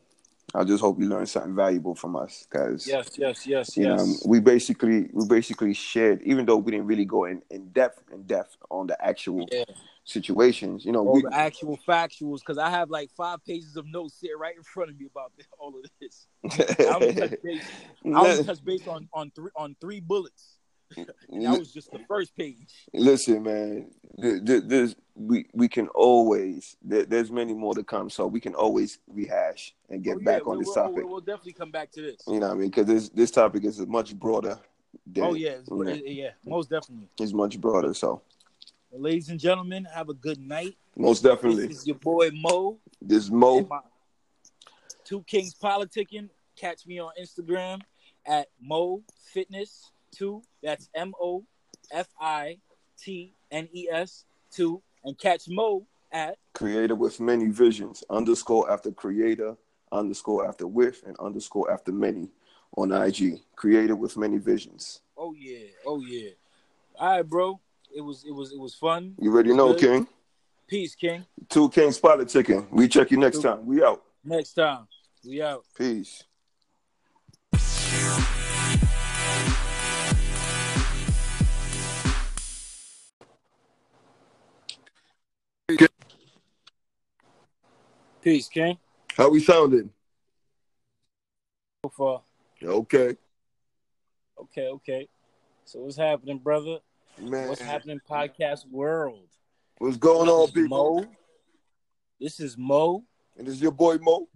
I 0.57 0.65
just 0.65 0.81
hope 0.81 0.99
you 0.99 1.07
learn 1.07 1.27
something 1.27 1.55
valuable 1.55 1.95
from 1.95 2.17
us, 2.17 2.47
because 2.51 2.87
yes, 2.87 3.11
yes, 3.19 3.47
yes, 3.47 3.77
you 3.77 3.87
yes. 3.87 4.07
know, 4.07 4.15
we 4.25 4.41
basically 4.41 5.11
we 5.13 5.27
basically 5.27 5.75
shared, 5.75 6.23
even 6.23 6.47
though 6.47 6.57
we 6.57 6.73
didn't 6.73 6.87
really 6.87 7.05
go 7.05 7.27
in, 7.27 7.43
in 7.51 7.69
depth 7.69 8.03
in 8.11 8.23
depth 8.23 8.57
on 8.71 8.87
the 8.87 8.97
actual 9.05 9.47
Yeah. 9.53 9.65
situations. 10.05 10.87
You 10.87 10.93
know, 10.93 11.07
all 11.07 11.13
we, 11.13 11.23
the 11.23 11.35
actual 11.35 11.79
factuals 11.87 12.39
because 12.39 12.57
I 12.57 12.71
have 12.71 12.89
like 12.89 13.11
five 13.11 13.45
pages 13.45 13.77
of 13.77 13.87
notes 13.87 14.15
sitting 14.19 14.39
right 14.39 14.57
in 14.57 14.63
front 14.63 14.91
of 14.91 14.99
me 14.99 15.07
about 15.07 15.33
this, 15.37 15.47
all 15.59 15.75
of 15.77 15.85
this. 16.01 16.27
I 16.81 16.95
only 16.95 17.13
touch 17.15 17.35
base, 17.45 17.71
I 18.07 18.09
only 18.09 18.45
touch 18.45 18.65
base 18.65 18.87
on 18.87 19.09
on 19.13 19.31
three 19.33 19.51
on 19.57 19.77
three 19.79 20.01
bullets. 20.01 20.56
That 20.97 21.59
was 21.59 21.73
just 21.73 21.91
the 21.91 22.01
first 22.09 22.37
page. 22.37 22.57
Listen, 22.93 23.43
man, 23.43 23.91
th- 24.21 24.69
th- 24.69 24.95
we 25.15 25.47
we 25.53 25.69
can 25.69 25.89
always 25.89 26.77
there, 26.83 27.05
there's 27.05 27.31
many 27.31 27.55
more 27.55 27.75
to 27.75 27.83
come, 27.83 28.11
so 28.11 28.27
we 28.27 28.41
can 28.41 28.55
always 28.55 28.99
rehash 29.09 29.75
and 29.89 30.03
get 30.03 30.17
Oh, 30.17 30.19
yeah, 30.21 30.25
back 30.25 30.47
on 30.47 30.59
this 30.59 30.73
topic. 30.73 30.97
We'll, 30.99 31.09
we'll 31.09 31.21
definitely 31.21 31.55
come 31.55 31.71
back 31.71 31.91
to 31.93 32.03
this. 32.03 32.23
You 32.27 32.41
know 32.41 32.49
what 32.49 32.55
I 32.55 32.59
mean? 32.59 32.71
Because 32.71 32.87
this 32.87 33.09
this 33.09 33.31
topic 33.31 33.65
is 33.65 33.81
much 33.87 34.15
broader. 34.15 34.59
Than, 35.07 35.25
Oh 35.25 35.35
yeah, 35.35 35.57
you 35.69 35.85
know, 35.85 35.93
yeah, 35.93 36.31
most 36.45 36.71
definitely. 36.71 37.09
it's 37.21 37.33
much 37.33 37.61
broader. 37.61 37.93
So 37.95 38.23
Well, 38.91 39.03
ladies 39.03 39.29
and 39.29 39.39
gentlemen, 39.41 39.87
have 39.93 40.09
a 40.09 40.15
good 40.15 40.39
night. 40.41 40.77
most 40.97 41.23
This 41.23 41.33
definitely, 41.33 41.67
is 41.69 41.87
your 41.87 41.97
boy 41.97 42.31
Mo. 42.33 42.79
this 43.03 43.31
Mo. 43.31 43.69
Two 45.05 45.23
Kings 45.25 45.55
Politicking. 45.55 46.29
Catch 46.57 46.87
me 46.87 46.99
on 46.99 47.11
Instagram 47.21 47.81
at 48.27 48.49
Mo 48.61 49.03
Fitness 49.33 49.91
Two. 50.17 50.43
That's 50.63 50.89
M 50.95 51.13
O 51.21 51.45
F 51.93 52.09
I 52.21 52.59
T 52.99 53.35
N 53.51 53.69
E 53.73 53.89
S 53.91 54.25
Two. 54.51 54.83
And 55.05 55.17
catch 55.19 55.49
Mo 55.49 55.87
at 56.13 56.37
creator 56.55 56.95
with 56.95 57.21
many 57.21 57.47
visions 57.47 58.03
underscore 58.11 58.71
after 58.71 58.91
creator 58.91 59.57
underscore 59.93 60.47
after 60.47 60.67
with 60.67 61.03
and 61.07 61.17
underscore 61.19 61.71
after 61.71 61.93
many 61.93 62.29
on 62.77 62.93
IG. 62.93 63.41
Creator 63.55 63.97
with 63.97 64.17
many 64.17 64.39
visions. 64.39 65.01
Oh 65.17 65.35
yeah, 65.39 65.67
oh 65.87 66.01
yeah. 66.01 66.31
All 66.99 67.17
right, 67.17 67.23
bro. 67.23 67.61
It 67.95 68.01
was 68.01 68.25
it 68.25 68.33
was 68.33 68.53
it 68.53 68.59
was 68.59 68.75
fun. 68.75 69.15
You 69.21 69.33
already 69.33 69.55
know, 69.55 69.73
Good. 69.73 69.81
King. 69.81 70.09
Peace, 70.67 70.95
King. 70.95 71.25
Two 71.49 71.69
Kings 71.69 72.01
chicken. 72.29 72.67
We 72.73 72.89
check 72.89 73.11
you 73.11 73.19
next 73.19 73.41
time. 73.41 73.65
We 73.65 73.85
out. 73.85 74.03
Next 74.25 74.55
time. 74.55 74.89
We 75.25 75.41
out. 75.41 75.65
Peace. 75.79 76.25
Peace, 88.27 88.49
King. 88.49 88.77
How 89.17 89.31
we 89.31 89.39
sounding? 89.39 89.89
So 91.85 91.93
far. 91.97 92.23
Okay, 92.61 93.15
Okay, 94.37 94.67
okay. 94.67 95.09
So 95.65 95.79
what's 95.83 95.97
happening, 95.97 96.39
brother? 96.41 96.79
man. 97.21 97.49
What's 97.49 97.61
happening, 97.61 98.01
podcast 98.11 98.69
world? 98.69 99.29
What's 99.79 99.97
going 99.97 100.29
on, 100.29 100.49
people? 100.51 101.03
Mo. 101.03 101.07
This 102.21 102.41
is 102.41 102.59
Mo. 102.59 103.05
And 103.39 103.47
this 103.47 103.55
is 103.55 103.63
your 103.63 103.71
boy 103.71 103.99
Mo. 104.01 104.29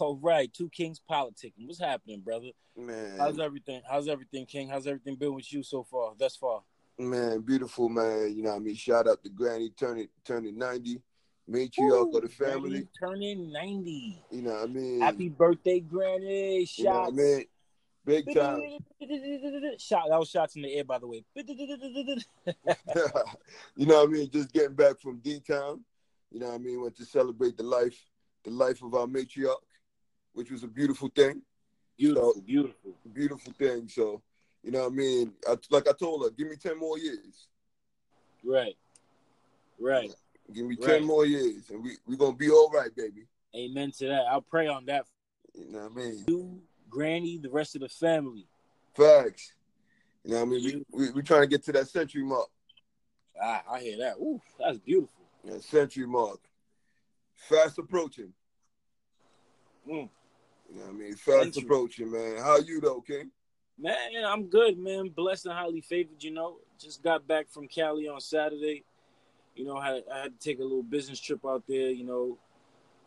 All 0.00 0.16
right, 0.16 0.50
two 0.50 0.70
kings 0.70 0.98
politicking. 0.98 1.66
What's 1.66 1.78
happening, 1.78 2.20
brother? 2.20 2.52
Man, 2.74 3.18
How's 3.18 3.38
everything? 3.38 3.82
How's 3.86 4.08
everything, 4.08 4.46
King? 4.46 4.70
How's 4.70 4.86
everything 4.86 5.16
been 5.16 5.34
with 5.34 5.52
you 5.52 5.62
so 5.62 5.84
far, 5.84 6.14
thus 6.18 6.36
far? 6.36 6.62
man, 6.98 7.42
beautiful 7.42 7.90
man. 7.90 8.34
You 8.34 8.42
know 8.44 8.50
what 8.52 8.56
I 8.56 8.60
mean? 8.60 8.76
Shout 8.76 9.06
out 9.06 9.22
to 9.24 9.28
Granny 9.28 9.68
turning 9.78 10.08
turning 10.24 10.56
90. 10.56 11.02
Matriarch 11.50 12.10
Woo, 12.12 12.16
of 12.16 12.22
the 12.22 12.28
family. 12.28 12.86
Granny 13.00 13.36
Turning 13.38 13.52
90. 13.52 14.24
You 14.30 14.42
know 14.42 14.52
what 14.52 14.62
I 14.62 14.66
mean? 14.66 15.00
Happy 15.00 15.28
birthday, 15.28 15.80
Granny. 15.80 16.68
you 16.76 16.84
know 16.84 16.90
what 16.90 17.00
I 17.00 17.04
Shots. 17.06 17.12
mean? 17.16 17.44
Big 18.04 18.34
time. 18.34 18.60
Shot. 19.78 20.08
That 20.08 20.18
was 20.18 20.28
shots 20.28 20.56
in 20.56 20.62
the 20.62 20.74
air, 20.74 20.84
by 20.84 20.98
the 20.98 21.06
way. 21.06 21.24
you 23.76 23.86
know 23.86 24.00
what 24.00 24.08
I 24.08 24.12
mean? 24.12 24.28
Just 24.30 24.52
getting 24.52 24.74
back 24.74 25.00
from 25.00 25.18
D 25.18 25.40
Town. 25.40 25.84
You 26.30 26.40
know 26.40 26.46
what 26.48 26.54
I 26.56 26.58
mean? 26.58 26.80
Went 26.82 26.96
to 26.96 27.04
celebrate 27.04 27.56
the 27.56 27.62
life, 27.62 27.96
the 28.44 28.50
life 28.50 28.82
of 28.82 28.94
our 28.94 29.06
matriarch, 29.06 29.54
which 30.32 30.50
was 30.50 30.62
a 30.64 30.68
beautiful 30.68 31.08
thing. 31.14 31.42
Beautiful, 31.96 32.32
So- 32.34 32.40
beautiful. 32.40 32.94
Beautiful 33.12 33.52
thing. 33.52 33.88
So, 33.88 34.22
you 34.64 34.70
know 34.72 34.84
what 34.84 34.92
I 34.92 34.96
mean? 34.96 35.32
I, 35.46 35.56
like 35.70 35.88
I 35.88 35.92
told 35.92 36.24
her, 36.24 36.30
give 36.30 36.48
me 36.48 36.56
10 36.56 36.78
more 36.78 36.98
years. 36.98 37.48
Right. 38.44 38.76
Right. 39.78 40.12
Give 40.52 40.66
me 40.66 40.76
10 40.76 41.04
more 41.04 41.26
years. 41.26 41.70
And 41.70 41.82
we 41.82 41.96
we 42.06 42.16
gonna 42.16 42.36
be 42.36 42.50
all 42.50 42.70
right, 42.70 42.94
baby. 42.94 43.26
Amen 43.56 43.90
to 43.98 44.06
that. 44.08 44.26
I'll 44.30 44.40
pray 44.42 44.66
on 44.68 44.86
that. 44.86 45.06
You 45.54 45.70
know 45.72 45.80
what 45.88 45.92
I 45.92 45.94
mean? 45.94 46.24
You, 46.26 46.60
Granny, 46.88 47.38
the 47.38 47.50
rest 47.50 47.74
of 47.74 47.82
the 47.82 47.88
family. 47.88 48.46
Facts. 48.94 49.52
You 50.24 50.32
know 50.32 50.36
what 50.38 50.42
I 50.42 50.50
mean? 50.50 50.60
You- 50.60 50.86
We, 50.92 51.06
we, 51.06 51.10
we 51.12 51.22
trying 51.22 51.42
to 51.42 51.46
get 51.46 51.62
to 51.64 51.72
that 51.72 51.88
century 51.88 52.22
mark. 52.24 52.48
Ah, 53.42 53.62
I 53.70 53.80
hear 53.80 53.98
that. 53.98 54.16
Ooh, 54.18 54.40
that's 54.58 54.78
beautiful. 54.78 55.24
That 55.44 55.62
century 55.62 56.06
mark. 56.06 56.38
Fast 57.34 57.78
approaching. 57.78 58.32
Mm. 59.88 60.08
You 60.70 60.78
know 60.78 60.84
what 60.84 60.88
I 60.90 60.92
mean? 60.92 61.14
Fast 61.14 61.42
Century. 61.42 61.62
approaching, 61.64 62.10
man. 62.12 62.38
How 62.38 62.58
you 62.58 62.80
though, 62.80 63.00
King? 63.00 63.30
Man, 63.78 63.96
I'm 64.24 64.46
good, 64.46 64.78
man. 64.78 65.08
Blessed 65.08 65.46
and 65.46 65.54
highly 65.54 65.80
favored, 65.80 66.22
you 66.22 66.30
know. 66.30 66.58
Just 66.78 67.02
got 67.02 67.26
back 67.26 67.50
from 67.50 67.66
Cali 67.68 68.06
on 68.06 68.20
Saturday. 68.20 68.84
You 69.54 69.64
know, 69.64 69.76
I 69.76 69.94
had, 69.94 70.04
I 70.12 70.18
had 70.22 70.40
to 70.40 70.44
take 70.44 70.58
a 70.58 70.62
little 70.62 70.82
business 70.82 71.20
trip 71.20 71.40
out 71.46 71.64
there, 71.68 71.90
you 71.90 72.04
know, 72.04 72.38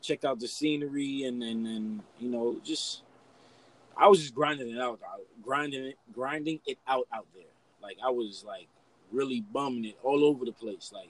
check 0.01 0.23
out 0.23 0.39
the 0.39 0.47
scenery 0.47 1.23
and, 1.23 1.41
and, 1.41 1.65
and 1.65 2.01
you 2.19 2.29
know, 2.29 2.57
just 2.63 3.01
I 3.97 4.07
was 4.07 4.19
just 4.19 4.35
grinding 4.35 4.69
it 4.69 4.79
out, 4.79 4.99
grinding 5.43 5.85
it, 5.85 5.97
grinding 6.13 6.59
it 6.65 6.77
out 6.87 7.07
out 7.13 7.27
there. 7.33 7.43
Like 7.81 7.97
I 8.03 8.09
was 8.09 8.43
like 8.45 8.67
really 9.11 9.41
bumming 9.41 9.85
it 9.85 9.97
all 10.03 10.23
over 10.23 10.45
the 10.45 10.51
place, 10.51 10.91
like. 10.93 11.09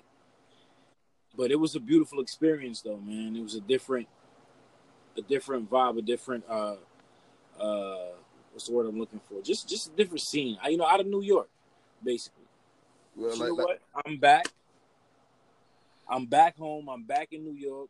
But 1.38 1.52
it 1.52 1.60
was 1.60 1.76
a 1.76 1.82
beautiful 1.82 2.22
experience, 2.22 2.82
though, 2.82 2.96
man. 2.96 3.36
It 3.36 3.44
was 3.44 3.56
a 3.56 3.60
different, 3.60 4.08
a 5.18 5.22
different 5.22 5.70
vibe, 5.70 5.98
a 5.98 6.02
different, 6.02 6.46
uh, 6.50 6.76
uh, 7.60 8.12
what's 8.54 8.68
the 8.68 8.74
word 8.74 8.86
I'm 8.88 8.98
looking 8.98 9.20
for? 9.28 9.42
Just, 9.42 9.68
just 9.68 9.92
a 9.92 9.96
different 9.98 10.22
scene. 10.22 10.58
I, 10.64 10.70
you 10.70 10.78
know, 10.78 10.88
out 10.88 11.02
of 11.02 11.08
New 11.08 11.22
York, 11.22 11.50
basically. 12.02 12.46
Well, 13.18 13.36
you 13.36 13.40
like, 13.42 13.50
know 13.50 13.56
like- 13.56 13.68
what? 13.68 13.82
I'm 14.06 14.18
back. 14.18 14.46
I'm 16.10 16.26
back 16.26 16.58
home. 16.58 16.88
I'm 16.90 17.04
back 17.04 17.30
in 17.32 17.44
New 17.44 17.54
York, 17.54 17.90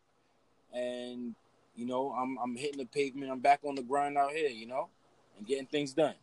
and 0.74 1.36
you 1.76 1.86
know, 1.86 2.12
I'm 2.12 2.38
I'm 2.42 2.56
hitting 2.56 2.80
the 2.80 2.86
pavement. 2.86 3.32
I'm 3.32 3.40
back 3.40 3.60
on 3.66 3.76
the 3.76 3.84
grind 3.84 4.18
out 4.18 4.32
here. 4.32 4.50
You 4.50 4.68
know, 4.68 4.90
and 5.38 5.46
getting 5.46 5.66
things 5.68 5.94
done. 5.94 6.16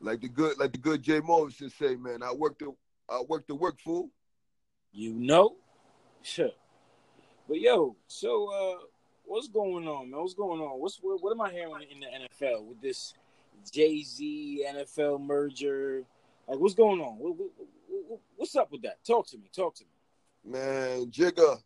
like 0.00 0.20
the 0.20 0.28
good, 0.28 0.58
like 0.58 0.72
the 0.72 0.78
good 0.78 1.02
Jay 1.02 1.20
Morrison 1.20 1.70
say, 1.70 1.96
man. 1.96 2.22
I 2.22 2.32
work 2.32 2.58
the, 2.58 2.72
I 3.08 3.22
work 3.28 3.46
the 3.46 3.54
work 3.54 3.78
fool. 3.80 4.10
You 4.92 5.12
know, 5.14 5.56
sure. 6.22 6.50
But 7.46 7.60
yo, 7.60 7.96
so 8.06 8.50
uh, 8.52 8.78
what's 9.24 9.48
going 9.48 9.86
on, 9.86 10.10
man? 10.10 10.20
What's 10.20 10.34
going 10.34 10.60
on? 10.60 10.80
What's 10.80 10.98
what, 11.02 11.22
what 11.22 11.32
am 11.32 11.40
I 11.40 11.50
hearing 11.50 11.84
in 11.90 12.00
the 12.00 12.06
NFL 12.06 12.64
with 12.64 12.80
this 12.80 13.14
Jay 13.70 14.02
Z 14.02 14.64
NFL 14.68 15.20
merger? 15.20 16.04
Like, 16.46 16.58
what's 16.58 16.74
going 16.74 17.00
on? 17.00 17.18
What, 17.18 17.36
what, 17.36 17.48
what- 17.58 18.20
what's 18.36 18.56
up 18.56 18.70
with 18.72 18.82
that? 18.82 19.04
Talk 19.04 19.26
to 19.28 19.36
me. 19.36 19.50
Talk 19.54 19.74
to 19.76 19.84
me. 19.84 19.90
Man, 20.48 21.10
Jigga, 21.10 21.58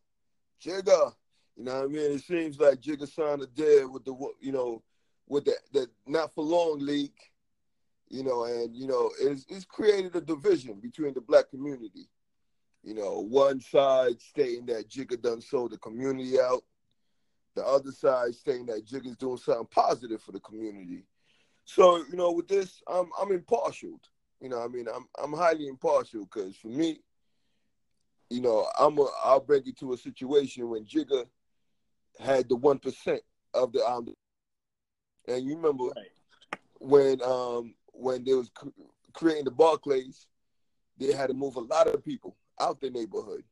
Jigga. 0.60 1.12
You 1.56 1.64
know 1.64 1.74
what 1.80 1.84
I 1.84 1.86
mean? 1.86 2.12
It 2.12 2.24
seems 2.24 2.58
like 2.58 2.80
Jigga 2.80 3.08
signed 3.08 3.42
a 3.42 3.46
deal 3.46 3.92
with 3.92 4.04
the, 4.04 4.16
you 4.40 4.50
know, 4.50 4.82
with 5.28 5.44
the, 5.44 5.54
the 5.72 5.86
not 6.06 6.34
for 6.34 6.42
long 6.42 6.80
league. 6.80 7.12
You 8.08 8.24
know, 8.24 8.44
and 8.44 8.76
you 8.76 8.86
know, 8.88 9.10
it's 9.20 9.46
it's 9.48 9.64
created 9.64 10.16
a 10.16 10.20
division 10.20 10.80
between 10.80 11.14
the 11.14 11.20
black 11.20 11.48
community. 11.50 12.08
You 12.82 12.94
know, 12.94 13.20
one 13.20 13.60
side 13.60 14.20
stating 14.20 14.66
that 14.66 14.90
Jigga 14.90 15.22
done 15.22 15.40
sold 15.40 15.70
the 15.70 15.78
community 15.78 16.40
out, 16.40 16.62
the 17.54 17.64
other 17.64 17.92
side 17.92 18.34
saying 18.34 18.66
that 18.66 18.86
Jigga's 18.86 19.16
doing 19.16 19.38
something 19.38 19.68
positive 19.70 20.20
for 20.20 20.32
the 20.32 20.40
community. 20.40 21.04
So, 21.64 21.98
you 22.10 22.16
know, 22.16 22.32
with 22.32 22.48
this, 22.48 22.82
I'm 22.88 23.10
I'm 23.20 23.30
impartial. 23.30 24.00
You 24.40 24.48
know, 24.48 24.62
I 24.62 24.66
mean, 24.66 24.86
I'm 24.92 25.06
I'm 25.22 25.32
highly 25.32 25.68
impartial 25.68 26.24
because 26.26 26.56
for 26.56 26.68
me, 26.68 26.98
you 28.32 28.40
know, 28.40 28.66
I'm 28.78 28.98
a 28.98 29.06
I'll 29.22 29.40
bring 29.40 29.64
you 29.64 29.72
to 29.74 29.92
a 29.92 29.96
situation 29.96 30.68
when 30.68 30.84
Jigga 30.84 31.26
had 32.18 32.48
the 32.48 32.56
one 32.56 32.78
percent 32.78 33.20
of 33.52 33.72
the 33.72 33.84
um, 33.84 34.14
and 35.28 35.44
you 35.44 35.54
remember 35.56 35.84
right. 35.84 36.10
when 36.78 37.22
um 37.22 37.74
when 37.92 38.24
they 38.24 38.32
was 38.32 38.50
creating 39.12 39.44
the 39.44 39.50
Barclays, 39.50 40.26
they 40.98 41.12
had 41.12 41.28
to 41.28 41.34
move 41.34 41.56
a 41.56 41.60
lot 41.60 41.88
of 41.88 42.02
people 42.04 42.36
out 42.58 42.80
the 42.80 42.90
neighborhood. 42.90 43.44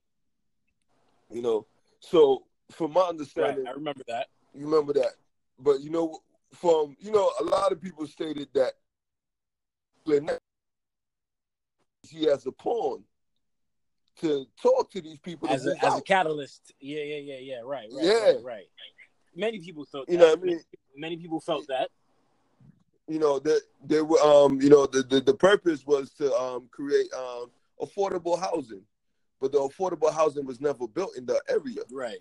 You 1.30 1.42
know, 1.42 1.66
so 2.00 2.44
from 2.70 2.94
my 2.94 3.02
understanding, 3.02 3.64
right, 3.64 3.72
I 3.72 3.74
remember 3.74 4.02
that. 4.08 4.28
You 4.54 4.64
remember 4.64 4.94
that, 4.94 5.12
but 5.58 5.80
you 5.80 5.90
know, 5.90 6.20
from 6.54 6.96
you 7.00 7.12
know, 7.12 7.30
a 7.38 7.44
lot 7.44 7.70
of 7.70 7.82
people 7.82 8.06
stated 8.06 8.48
that 8.54 8.72
he 12.02 12.24
has 12.24 12.46
a 12.46 12.52
pawn 12.52 13.04
to 14.20 14.46
talk 14.60 14.90
to 14.92 15.00
these 15.00 15.18
people 15.18 15.48
as 15.48 15.66
a, 15.66 15.74
as 15.84 15.98
a 15.98 16.02
catalyst. 16.02 16.72
Yeah, 16.80 17.02
yeah, 17.02 17.16
yeah, 17.16 17.38
yeah. 17.38 17.60
Right, 17.64 17.88
right, 17.92 18.04
yeah, 18.04 18.12
right, 18.12 18.44
right. 18.44 18.66
Many 19.34 19.60
people 19.60 19.84
thought. 19.84 20.08
You 20.08 20.18
know 20.18 20.30
what 20.30 20.38
I 20.38 20.42
mean? 20.42 20.60
Many 20.96 21.16
people 21.16 21.40
felt 21.40 21.66
that. 21.68 21.90
You 23.08 23.18
know 23.18 23.38
that 23.40 23.62
there 23.84 24.04
were, 24.04 24.20
um, 24.20 24.60
you 24.60 24.68
know, 24.68 24.86
the, 24.86 25.02
the 25.02 25.20
the 25.20 25.34
purpose 25.34 25.84
was 25.84 26.10
to 26.14 26.32
um 26.34 26.68
create 26.70 27.12
um 27.12 27.50
affordable 27.80 28.38
housing, 28.38 28.82
but 29.40 29.52
the 29.52 29.58
affordable 29.58 30.12
housing 30.12 30.46
was 30.46 30.60
never 30.60 30.86
built 30.86 31.16
in 31.16 31.26
the 31.26 31.40
area. 31.48 31.82
Right. 31.90 32.18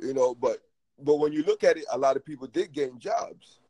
You 0.00 0.14
know, 0.14 0.34
but 0.34 0.58
but 0.98 1.16
when 1.16 1.32
you 1.32 1.44
look 1.44 1.62
at 1.62 1.76
it, 1.76 1.84
a 1.92 1.98
lot 1.98 2.16
of 2.16 2.24
people 2.24 2.46
did 2.48 2.72
gain 2.72 2.98
jobs 2.98 3.60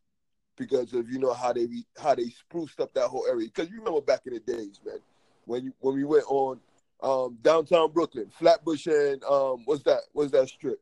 because 0.57 0.95
of 0.95 1.11
you 1.11 1.19
know 1.19 1.33
how 1.33 1.53
they 1.53 1.67
how 1.99 2.15
they 2.15 2.29
spruced 2.29 2.81
up 2.81 2.95
that 2.95 3.09
whole 3.09 3.27
area. 3.29 3.49
Because 3.49 3.71
you 3.71 3.79
remember 3.79 4.01
back 4.01 4.23
in 4.27 4.35
the 4.35 4.41
days, 4.41 4.81
man, 4.85 4.99
when 5.45 5.65
you 5.65 5.73
when 5.81 5.95
we 5.95 6.05
went 6.05 6.25
on 6.29 6.59
um, 7.03 7.37
downtown 7.43 7.91
Brooklyn, 7.91 8.31
Flatbush 8.39 8.87
and 8.87 9.23
um, 9.25 9.63
what's 9.65 9.83
that? 9.83 10.01
What's 10.13 10.31
that 10.33 10.49
strip? 10.49 10.81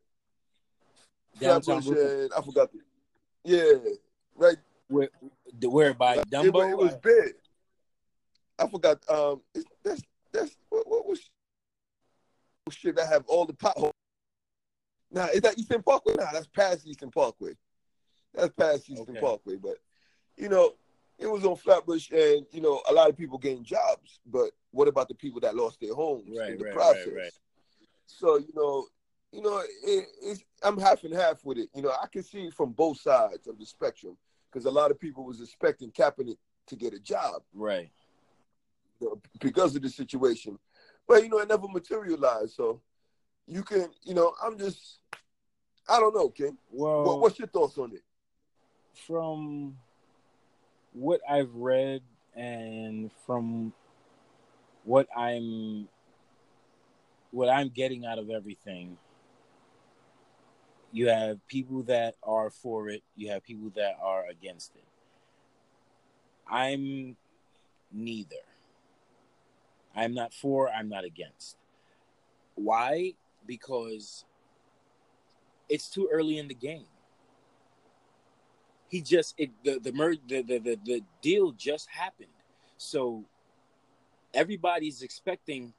Downtown 1.39 1.81
Flatbush 1.81 1.85
Brooklyn. 1.85 2.21
and 2.21 2.33
I 2.33 2.41
forgot. 2.41 2.69
The, 2.71 2.79
yeah, 3.43 3.91
right. 4.35 4.57
Where, 4.87 5.09
where 5.63 5.93
by 5.93 6.17
Dumbo? 6.17 6.67
It, 6.67 6.71
it 6.71 6.77
was 6.77 6.95
big. 6.97 7.33
I 8.59 8.67
forgot. 8.67 8.99
Um, 9.09 9.41
that's 9.83 10.01
that's 10.31 10.55
what, 10.69 10.87
what 10.87 11.07
was 11.07 11.19
shit 12.69 12.95
that 12.95 13.07
have 13.07 13.25
all 13.27 13.45
the 13.45 13.53
potholes. 13.53 13.93
Now 15.11 15.27
is 15.27 15.41
that 15.41 15.57
Eastern 15.57 15.81
Parkway? 15.81 16.13
Nah, 16.17 16.31
that's 16.31 16.47
past 16.47 16.85
Eastern 16.87 17.11
Parkway. 17.11 17.53
That's 18.33 18.53
past 18.53 18.89
Eastern 18.89 19.15
okay. 19.15 19.19
Parkway. 19.19 19.55
But 19.55 19.77
you 20.37 20.49
know, 20.49 20.75
it 21.21 21.31
was 21.31 21.45
on 21.45 21.55
Flatbush, 21.55 22.09
and 22.11 22.45
you 22.51 22.61
know, 22.61 22.81
a 22.89 22.93
lot 22.93 23.09
of 23.09 23.15
people 23.15 23.37
gained 23.37 23.65
jobs. 23.65 24.19
But 24.25 24.49
what 24.71 24.87
about 24.87 25.07
the 25.07 25.15
people 25.15 25.39
that 25.41 25.55
lost 25.55 25.79
their 25.79 25.93
homes 25.93 26.37
right, 26.37 26.49
in 26.49 26.57
the 26.57 26.65
right, 26.65 26.73
process? 26.73 27.07
Right, 27.15 27.31
so 28.07 28.37
you 28.39 28.51
know, 28.55 28.87
you 29.31 29.41
know, 29.41 29.61
it, 29.83 30.43
I'm 30.63 30.79
half 30.79 31.03
and 31.03 31.13
half 31.13 31.45
with 31.45 31.59
it. 31.59 31.69
You 31.75 31.83
know, 31.83 31.91
I 31.91 32.07
can 32.07 32.23
see 32.23 32.49
from 32.49 32.71
both 32.71 32.99
sides 32.99 33.47
of 33.47 33.59
the 33.59 33.65
spectrum 33.65 34.17
because 34.51 34.65
a 34.65 34.71
lot 34.71 34.91
of 34.91 34.99
people 34.99 35.23
was 35.23 35.39
expecting 35.41 35.91
Kaepernick 35.91 36.37
to 36.67 36.75
get 36.75 36.93
a 36.93 36.99
job, 36.99 37.43
right? 37.53 37.89
You 38.99 39.07
know, 39.07 39.21
because 39.39 39.75
of 39.75 39.83
the 39.83 39.89
situation, 39.89 40.57
but 41.07 41.23
you 41.23 41.29
know, 41.29 41.37
it 41.37 41.49
never 41.49 41.67
materialized. 41.67 42.55
So 42.55 42.81
you 43.47 43.61
can, 43.61 43.89
you 44.03 44.15
know, 44.15 44.33
I'm 44.43 44.57
just, 44.57 44.99
I 45.87 45.99
don't 45.99 46.15
know, 46.15 46.29
King. 46.29 46.57
Well, 46.71 47.03
what, 47.03 47.19
what's 47.19 47.39
your 47.39 47.47
thoughts 47.47 47.77
on 47.77 47.93
it? 47.93 48.03
From 48.93 49.77
what 50.93 51.21
I've 51.29 51.53
read 51.53 52.01
and 52.35 53.11
from 53.25 53.73
what 54.83 55.07
I'm 55.15 55.87
what 57.31 57.49
I'm 57.49 57.69
getting 57.69 58.05
out 58.05 58.19
of 58.19 58.29
everything, 58.29 58.97
you 60.91 61.07
have 61.07 61.45
people 61.47 61.83
that 61.83 62.15
are 62.23 62.49
for 62.49 62.89
it, 62.89 63.03
you 63.15 63.29
have 63.31 63.43
people 63.43 63.71
that 63.75 63.97
are 64.03 64.25
against 64.27 64.75
it. 64.75 64.83
I'm 66.49 67.15
neither. 67.91 68.35
I'm 69.95 70.13
not 70.13 70.33
for, 70.33 70.69
I'm 70.69 70.89
not 70.89 71.05
against. 71.05 71.55
Why? 72.55 73.13
Because 73.47 74.25
it's 75.69 75.89
too 75.89 76.09
early 76.11 76.37
in 76.37 76.47
the 76.47 76.53
game. 76.53 76.85
He 78.91 79.01
just 79.01 79.35
it, 79.39 79.51
the 79.63 79.79
the, 79.79 79.93
mer- 79.93 80.15
the 80.27 80.43
the 80.43 80.59
the 80.59 80.79
the 80.85 81.03
deal 81.21 81.53
just 81.53 81.89
happened. 81.89 82.29
So 82.77 83.25
everybody's 84.33 85.01
expecting 85.01 85.73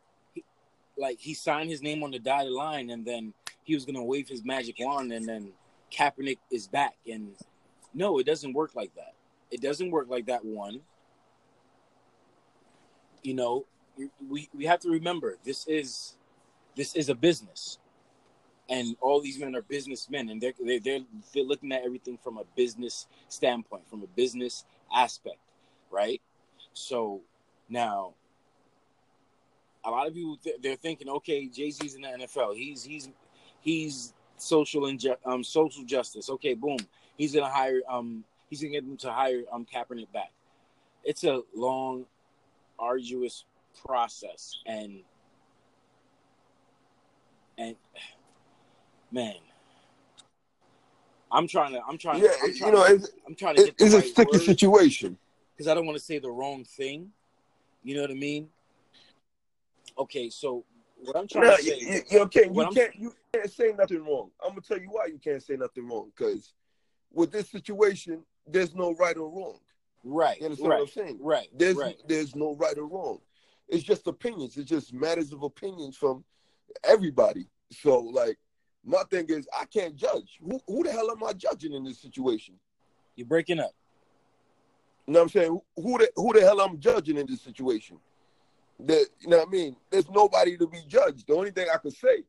like 0.96 1.18
he 1.20 1.34
signed 1.34 1.70
his 1.70 1.82
name 1.82 2.02
on 2.02 2.10
the 2.10 2.18
dotted 2.18 2.52
line 2.52 2.90
and 2.90 3.04
then 3.04 3.34
he 3.64 3.74
was 3.74 3.84
gonna 3.84 4.04
wave 4.04 4.28
his 4.28 4.44
magic 4.44 4.76
wand 4.80 5.12
and 5.12 5.28
then 5.28 5.52
Kaepernick 5.92 6.38
is 6.50 6.68
back. 6.68 6.94
And 7.10 7.34
no, 7.94 8.18
it 8.18 8.26
doesn't 8.26 8.54
work 8.54 8.74
like 8.74 8.94
that. 8.96 9.14
It 9.50 9.60
doesn't 9.60 9.90
work 9.90 10.08
like 10.08 10.26
that. 10.26 10.44
One, 10.44 10.80
you 13.22 13.34
know, 13.34 13.66
we 14.28 14.48
we 14.54 14.64
have 14.64 14.80
to 14.80 14.90
remember 14.90 15.36
this 15.44 15.66
is 15.68 16.16
this 16.76 16.96
is 16.96 17.10
a 17.10 17.14
business, 17.14 17.78
and 18.72 18.96
all 19.02 19.20
these 19.20 19.38
men 19.38 19.54
are 19.54 19.62
businessmen, 19.62 20.30
and 20.30 20.40
they're 20.40 20.54
they're 20.64 20.80
they're, 20.80 21.00
they're 21.34 21.44
looking 21.44 21.72
at 21.72 21.84
everything 21.84 22.16
from 22.16 22.38
a 22.38 22.44
business 22.56 23.06
standpoint, 23.28 23.86
from 23.88 24.02
a 24.02 24.06
business 24.08 24.64
aspect, 24.94 25.36
right? 25.90 26.22
So 26.72 27.20
now 27.68 28.14
a 29.84 29.90
lot 29.90 30.06
of 30.06 30.14
people 30.14 30.38
th- 30.42 30.56
they're 30.62 30.76
thinking, 30.76 31.08
okay, 31.10 31.48
Jay 31.48 31.70
Z's 31.70 31.94
in 31.94 32.02
the 32.02 32.08
NFL. 32.08 32.56
He's 32.56 32.82
he's 32.82 33.10
he's 33.60 34.14
social 34.38 34.86
and 34.86 34.98
ju- 34.98 35.16
um 35.26 35.44
social 35.44 35.84
justice. 35.84 36.30
Okay, 36.30 36.54
boom. 36.54 36.78
He's 37.18 37.34
gonna 37.34 37.52
hire 37.52 37.82
um 37.90 38.24
he's 38.48 38.62
gonna 38.62 38.72
get 38.72 38.86
them 38.86 38.96
to 38.98 39.12
hire 39.12 39.42
um 39.52 39.66
Kaepernick 39.66 40.10
back. 40.14 40.32
It's 41.04 41.24
a 41.24 41.42
long, 41.54 42.06
arduous 42.78 43.44
process, 43.84 44.56
and 44.64 45.00
and 47.58 47.76
man, 49.12 49.34
I'm 51.30 51.46
trying 51.46 51.72
to 51.72 51.80
I'm 51.86 51.98
trying 51.98 52.22
yeah, 52.22 52.28
to, 52.28 52.34
I'm 52.42 52.54
trying 52.54 52.72
you 52.72 52.78
know, 52.78 52.98
to, 52.98 53.08
I'm 53.26 53.34
trying 53.34 53.56
to 53.56 53.64
get 53.64 53.74
it's 53.78 53.94
a 53.94 54.02
sticky 54.02 54.38
situation 54.38 55.18
because 55.52 55.68
I 55.68 55.74
don't 55.74 55.86
want 55.86 55.98
to 55.98 56.04
say 56.04 56.18
the 56.18 56.30
wrong 56.30 56.64
thing. 56.64 57.10
You 57.84 57.96
know 57.96 58.02
what 58.02 58.10
I 58.10 58.14
mean? 58.14 58.48
Okay, 59.98 60.30
so 60.30 60.64
what 61.04 61.16
I'm 61.16 61.28
trying 61.28 61.44
no, 61.44 61.56
to 61.56 61.62
say, 61.62 61.78
you, 61.78 62.02
you, 62.10 62.20
okay, 62.20 62.50
you 62.52 62.68
can't 62.72 62.94
you 62.96 63.14
can't 63.32 63.50
say 63.50 63.74
nothing 63.78 64.04
wrong. 64.04 64.30
I'm 64.42 64.50
gonna 64.50 64.60
tell 64.60 64.78
you 64.78 64.88
why 64.90 65.06
you 65.06 65.18
can't 65.18 65.42
say 65.42 65.56
nothing 65.56 65.88
wrong 65.88 66.10
because 66.16 66.52
with 67.12 67.30
this 67.30 67.50
situation, 67.50 68.22
there's 68.46 68.74
no 68.74 68.94
right 68.94 69.16
or 69.16 69.28
wrong. 69.28 69.58
Right. 70.04 70.38
You 70.40 70.46
understand 70.46 70.70
right, 70.70 70.80
what 70.80 70.82
I'm 70.82 71.06
saying? 71.06 71.18
Right. 71.20 71.48
There's 71.56 71.76
right. 71.76 71.96
there's 72.08 72.34
no 72.34 72.56
right 72.56 72.76
or 72.76 72.86
wrong. 72.86 73.18
It's 73.68 73.84
just 73.84 74.06
opinions. 74.06 74.56
It's 74.56 74.68
just 74.68 74.92
matters 74.92 75.32
of 75.32 75.42
opinions 75.42 75.96
from 75.96 76.24
everybody. 76.84 77.46
So 77.70 77.98
like 78.00 78.36
my 78.84 79.02
thing 79.10 79.26
is 79.28 79.46
I 79.58 79.64
can't 79.66 79.96
judge. 79.96 80.38
Who, 80.42 80.60
who 80.66 80.82
the 80.82 80.92
hell 80.92 81.10
am 81.10 81.22
I 81.24 81.32
judging 81.32 81.72
in 81.72 81.84
this 81.84 82.00
situation? 82.00 82.54
You're 83.16 83.26
breaking 83.26 83.60
up. 83.60 83.72
You 85.06 85.14
know 85.14 85.20
what 85.20 85.24
I'm 85.24 85.28
saying? 85.30 85.60
Who 85.76 85.98
the 85.98 86.10
who 86.16 86.32
the 86.32 86.40
hell 86.40 86.60
I'm 86.60 86.78
judging 86.78 87.16
in 87.16 87.26
this 87.26 87.42
situation? 87.42 87.98
That 88.80 89.06
you 89.20 89.28
know 89.28 89.38
what 89.38 89.48
I 89.48 89.50
mean? 89.50 89.76
There's 89.90 90.08
nobody 90.10 90.56
to 90.56 90.66
be 90.66 90.82
judged. 90.88 91.26
The 91.26 91.34
only 91.34 91.50
thing 91.50 91.66
I 91.72 91.78
could 91.78 91.94
say 91.94 92.24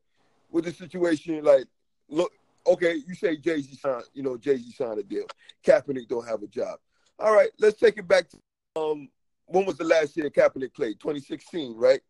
with 0.50 0.64
the 0.64 0.72
situation, 0.72 1.42
like, 1.42 1.66
look, 2.08 2.32
okay, 2.66 2.94
you 3.06 3.14
say 3.14 3.36
Jay 3.36 3.60
Z 3.60 3.76
signed, 3.76 4.04
you 4.12 4.22
know, 4.22 4.36
Jay 4.36 4.56
Z 4.56 4.72
signed 4.72 4.98
a 4.98 5.02
deal. 5.02 5.26
Kaepernick 5.64 6.08
don't 6.08 6.26
have 6.26 6.42
a 6.42 6.46
job. 6.46 6.78
All 7.18 7.34
right, 7.34 7.50
let's 7.58 7.78
take 7.78 7.96
it 7.96 8.06
back 8.06 8.26
to 8.30 8.38
um 8.80 9.08
when 9.46 9.66
was 9.66 9.76
the 9.76 9.84
last 9.84 10.16
year 10.16 10.30
Kaepernick 10.30 10.74
played? 10.74 10.98
2016, 11.00 11.76
right? 11.76 12.00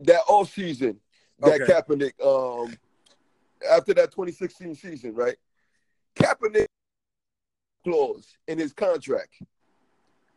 That 0.00 0.20
off 0.28 0.52
season 0.52 1.00
that 1.40 1.60
okay. 1.60 1.72
Kaepernick 1.72 2.12
um 2.24 2.76
after 3.70 3.94
that 3.94 4.10
2016 4.10 4.74
season, 4.74 5.14
right? 5.14 5.36
Kaepernick 6.16 6.66
clause 7.84 8.36
in 8.48 8.58
his 8.58 8.72
contract. 8.72 9.34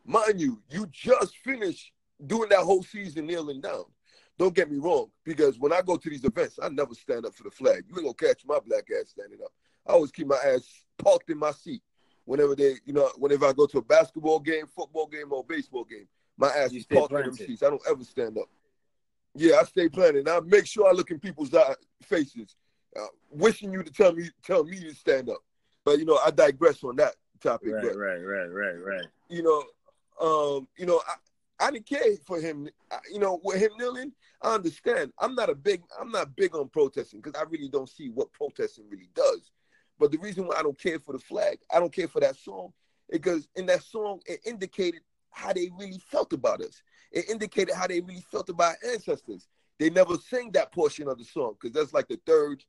Mind 0.04 0.40
you, 0.40 0.62
you 0.70 0.86
just 0.90 1.36
finished 1.38 1.92
doing 2.26 2.48
that 2.50 2.60
whole 2.60 2.82
season 2.82 3.26
kneeling 3.26 3.60
down. 3.60 3.84
Don't 4.38 4.54
get 4.54 4.70
me 4.70 4.78
wrong, 4.78 5.10
because 5.24 5.58
when 5.58 5.72
I 5.72 5.82
go 5.82 5.96
to 5.96 6.10
these 6.10 6.24
events, 6.24 6.58
I 6.62 6.70
never 6.70 6.94
stand 6.94 7.26
up 7.26 7.34
for 7.34 7.42
the 7.42 7.50
flag. 7.50 7.84
You 7.88 7.96
ain't 7.96 8.18
gonna 8.18 8.34
catch 8.34 8.44
my 8.46 8.58
black 8.66 8.84
ass 8.98 9.10
standing 9.10 9.40
up. 9.44 9.52
I 9.86 9.92
always 9.92 10.10
keep 10.10 10.26
my 10.26 10.38
ass 10.44 10.66
parked 10.98 11.30
in 11.30 11.38
my 11.38 11.52
seat. 11.52 11.82
whenever 12.24 12.54
they, 12.54 12.76
you 12.84 12.92
know, 12.92 13.10
whenever 13.18 13.46
I 13.46 13.52
go 13.52 13.66
to 13.66 13.78
a 13.78 13.82
basketball 13.82 14.38
game, 14.38 14.66
football 14.66 15.06
game, 15.06 15.32
or 15.32 15.44
baseball 15.44 15.84
game, 15.84 16.06
my 16.38 16.48
ass 16.48 16.72
You 16.72 16.78
is 16.78 16.86
parked 16.86 17.12
in 17.12 17.22
them 17.22 17.34
seats. 17.34 17.62
I 17.62 17.70
don't 17.70 17.82
ever 17.88 18.04
stand 18.04 18.38
up. 18.38 18.48
Yeah, 19.34 19.56
I 19.56 19.64
stay 19.64 19.88
planted. 19.88 20.28
I 20.28 20.40
make 20.40 20.66
sure 20.66 20.88
I 20.88 20.92
look 20.92 21.10
in 21.10 21.18
people's 21.18 21.54
eye, 21.54 21.74
faces, 22.02 22.56
uh, 22.98 23.06
wishing 23.30 23.72
you 23.72 23.82
to 23.82 23.90
tell 23.90 24.12
me 24.12 24.28
tell 24.44 24.64
me 24.64 24.80
to 24.80 24.94
stand 24.94 25.28
up. 25.28 25.42
But 25.84 25.98
you 25.98 26.04
know, 26.04 26.18
I 26.24 26.30
digress 26.30 26.82
on 26.84 26.96
that 26.96 27.14
topic. 27.42 27.72
Right, 27.74 27.82
but 27.82 27.96
right, 27.96 28.24
right, 28.24 28.52
right, 28.52 28.84
right. 28.84 29.06
you 29.28 29.42
know, 29.42 29.64
um, 30.20 30.68
you 30.76 30.86
know, 30.86 31.00
I, 31.06 31.66
I 31.66 31.70
didn't 31.70 31.86
care 31.86 32.16
for 32.26 32.40
him. 32.40 32.68
I, 32.90 32.98
you 33.12 33.18
know, 33.18 33.40
with 33.42 33.60
him 33.60 33.70
kneeling, 33.78 34.12
I 34.42 34.54
understand. 34.54 35.12
I'm 35.18 35.34
not 35.34 35.50
a 35.50 35.54
big, 35.54 35.82
I'm 36.00 36.10
not 36.10 36.34
big 36.36 36.54
on 36.54 36.68
protesting 36.68 37.20
because 37.20 37.40
I 37.40 37.44
really 37.48 37.68
don't 37.68 37.88
see 37.88 38.08
what 38.08 38.32
protesting 38.32 38.84
really 38.88 39.10
does. 39.14 39.50
But 39.98 40.12
the 40.12 40.18
reason 40.18 40.46
why 40.46 40.56
I 40.58 40.62
don't 40.62 40.78
care 40.78 40.98
for 40.98 41.12
the 41.12 41.18
flag, 41.18 41.58
I 41.72 41.78
don't 41.78 41.92
care 41.92 42.08
for 42.08 42.20
that 42.20 42.36
song, 42.36 42.72
because 43.10 43.48
in 43.54 43.66
that 43.66 43.82
song 43.82 44.20
it 44.26 44.40
indicated 44.46 45.02
how 45.30 45.52
they 45.52 45.70
really 45.78 45.98
felt 46.10 46.32
about 46.32 46.62
us. 46.62 46.82
It 47.12 47.28
indicated 47.28 47.74
how 47.74 47.86
they 47.86 48.00
really 48.00 48.24
felt 48.30 48.48
about 48.48 48.76
our 48.82 48.92
ancestors. 48.92 49.46
They 49.78 49.90
never 49.90 50.16
sing 50.16 50.52
that 50.52 50.72
portion 50.72 51.08
of 51.08 51.18
the 51.18 51.24
song 51.24 51.54
because 51.60 51.74
that's 51.74 51.94
like 51.94 52.08
the 52.08 52.20
third, 52.26 52.64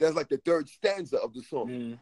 that's 0.00 0.16
like 0.16 0.28
the 0.28 0.38
third 0.38 0.68
stanza 0.68 1.18
of 1.18 1.32
the 1.34 1.42
song. 1.42 1.68
Mhm. 1.68 1.98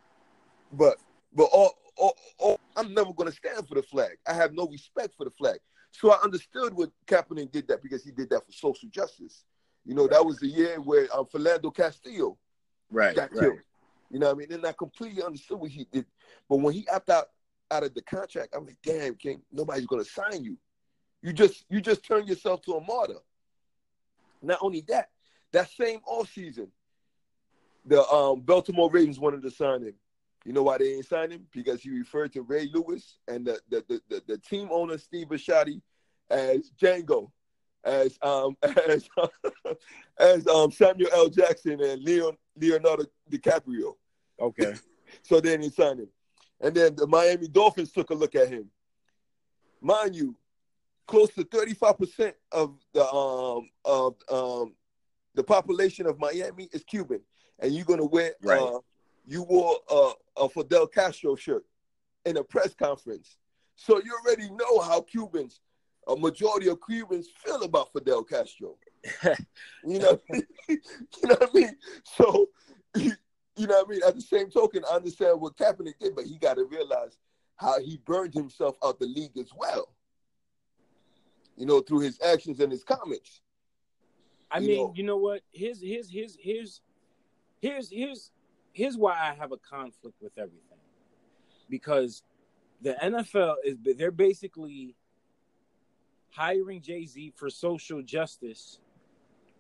But 0.73 0.99
but 1.33 1.45
all, 1.53 1.75
all, 1.97 2.17
all, 2.39 2.61
I'm 2.77 2.95
never 2.95 3.13
going 3.13 3.31
to 3.31 3.37
stand 3.37 3.69
for 3.69 3.75
the 3.75 3.83
flag. 3.83 4.17
I 4.27 4.33
have 4.33 4.55
no 4.55 4.67
respect 4.67 5.15
for 5.15 5.25
the 5.25 5.31
flag. 5.33 5.59
So 5.91 6.11
I 6.11 6.17
understood 6.23 6.73
what 6.73 6.91
Kaepernick 7.07 7.51
did 7.53 7.69
that 7.69 7.83
because 7.83 8.03
he 8.03 8.13
did 8.13 8.31
that 8.31 8.47
for 8.47 8.53
social 8.53 8.89
justice. 8.89 9.45
You 9.85 9.95
know, 9.95 10.07
that 10.07 10.25
was 10.25 10.39
the 10.39 10.47
year 10.47 10.81
where 10.81 11.07
um, 11.15 11.27
Philando 11.27 11.75
Castillo 11.75 12.39
Right, 12.91 13.15
got 13.15 13.31
right. 13.33 13.41
killed. 13.41 13.59
You 14.11 14.19
know 14.19 14.27
what 14.27 14.37
I 14.37 14.39
mean? 14.39 14.53
And 14.53 14.67
I 14.67 14.73
completely 14.73 15.23
understood 15.23 15.61
what 15.61 15.71
he 15.71 15.87
did. 15.93 16.07
But 16.49 16.61
when 16.61 16.73
he 16.73 16.87
opted 16.89 17.15
out, 17.15 17.27
out 17.71 17.85
of 17.85 17.95
the 17.95 18.03
contract, 18.03 18.55
I'm 18.57 18.65
like, 18.65 18.79
damn, 18.83 19.15
King, 19.17 19.43
nobody's 19.53 19.87
gonna 19.87 20.05
sign 20.05 20.43
you. 20.43 20.57
You 21.21 21.33
just 21.35 21.65
you 21.69 21.81
just 21.81 22.03
turn 22.03 22.27
yourself 22.27 22.63
to 22.63 22.75
a 22.75 22.81
martyr. 22.81 23.19
Not 24.41 24.59
only 24.63 24.83
that, 24.89 25.11
that 25.53 25.71
same 25.71 26.01
off 26.07 26.33
season, 26.33 26.69
the 27.89 28.07
um, 28.09 28.41
Baltimore 28.41 28.91
Ravens 28.91 29.19
wanted 29.19 29.43
to 29.43 29.51
sign 29.51 29.83
him. 29.83 29.95
You 30.45 30.53
know 30.53 30.63
why 30.63 30.79
they 30.79 30.95
ain't 30.95 31.07
signed 31.07 31.33
him? 31.33 31.47
Because 31.53 31.83
he 31.83 31.91
referred 31.91 32.33
to 32.35 32.43
Ray 32.43 32.71
Lewis 32.73 33.19
and 33.27 33.47
the 33.47 33.61
the, 33.69 33.85
the, 33.89 34.01
the, 34.09 34.23
the 34.29 34.39
team 34.39 34.69
owner 34.71 34.99
Steve 34.99 35.29
Bisciotti 35.29 35.81
as 36.31 36.71
Django, 36.81 37.31
as 37.85 38.19
um 38.23 38.57
as 38.89 39.09
as 40.19 40.47
um 40.47 40.71
Samuel 40.71 41.11
L. 41.13 41.29
Jackson 41.29 41.81
and 41.81 42.03
Leon 42.03 42.37
Leonardo 42.57 43.05
DiCaprio. 43.31 43.95
Okay. 44.41 44.75
So 45.23 45.41
then 45.41 45.63
he 45.63 45.71
signed 45.71 46.01
him. 46.01 46.09
And 46.61 46.75
then 46.75 46.95
the 46.95 47.07
Miami 47.07 47.49
Dolphins 47.49 47.93
took 47.93 48.11
a 48.11 48.15
look 48.15 48.35
at 48.35 48.49
him. 48.49 48.67
Mind 49.81 50.15
you, 50.15 50.37
close 51.07 51.31
to 51.31 51.45
35% 51.45 52.35
of 52.53 52.77
the 52.93 53.11
um 53.11 53.71
of 53.87 54.17
um 54.31 54.75
the 55.35 55.43
population 55.43 56.07
of 56.07 56.19
Miami 56.19 56.69
is 56.73 56.85
Cuban. 56.85 57.21
And 57.59 57.73
you're 57.75 57.85
gonna 57.85 58.05
wear 58.05 58.35
Right. 58.43 58.61
uh 58.61 58.81
you 59.27 59.43
wore 59.43 59.77
uh, 59.91 60.13
a 60.39 60.49
Fidel 60.49 60.87
Castro 60.87 61.35
shirt 61.35 61.65
in 62.25 62.39
a 62.39 62.43
press 62.45 62.75
conference. 62.75 63.37
So 63.77 64.01
you 64.03 64.17
already 64.25 64.49
know 64.51 64.81
how 64.81 65.03
Cubans, 65.03 65.61
a 66.07 66.17
majority 66.17 66.69
of 66.69 66.79
Cubans 66.89 67.29
feel 67.45 67.63
about 67.63 67.93
Fidel 67.93 68.25
Castro. 68.25 68.77
You 69.85 69.99
know, 69.99 70.19
you 70.69 70.79
know 71.25 71.35
what 71.39 71.51
I 71.51 71.53
mean? 71.53 71.77
So, 72.17 72.49
you 72.95 73.13
know 73.67 73.77
what 73.83 73.87
I 73.87 73.91
mean? 73.91 74.01
At 74.07 74.15
the 74.17 74.21
same 74.23 74.51
token, 74.51 74.83
I 74.91 74.97
understand 74.97 75.41
what 75.41 75.57
Kaepernick 75.57 75.99
did, 76.01 76.17
but 76.17 76.25
he 76.25 76.39
got 76.39 76.55
to 76.55 76.65
realize 76.65 77.19
how 77.57 77.81
he 77.81 77.99
burned 78.05 78.33
himself 78.35 78.77
out 78.85 78.99
the 78.99 79.07
league 79.07 79.37
as 79.39 79.51
well. 79.57 79.95
You 81.57 81.67
know, 81.67 81.81
through 81.81 82.01
his 82.01 82.19
actions 82.23 82.61
and 82.61 82.71
his 82.73 82.83
comments. 82.85 83.41
I 84.51 84.59
You 84.59 84.69
mean, 84.69 84.77
know- 84.79 84.93
you 84.97 85.03
know 85.03 85.17
what? 85.19 85.43
Here's 85.53 85.81
here's 85.83 86.09
here's 86.11 86.37
here's 86.41 86.81
here's 87.61 87.91
here's 87.91 88.31
here's 88.73 88.97
why 88.97 89.13
I 89.15 89.35
have 89.35 89.53
a 89.53 89.57
conflict 89.59 90.17
with 90.21 90.37
everything. 90.39 90.79
Because 91.69 92.23
the 92.81 92.95
NFL 93.03 93.57
is 93.65 93.77
they're 93.97 94.11
basically 94.11 94.95
hiring 96.31 96.81
Jay-Z 96.83 97.33
for 97.37 97.51
social 97.51 98.03
justice 98.03 98.79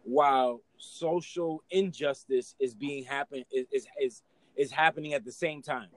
while 0.05 0.61
social 0.79 1.63
injustice 1.71 2.55
is 2.61 2.75
being 2.75 3.05
happen 3.05 3.45
is 3.53 3.67
is 3.73 3.87
is, 4.01 4.23
is 4.57 4.71
happening 4.71 5.15
at 5.15 5.25
the 5.25 5.33
same 5.33 5.61
time. 5.63 5.89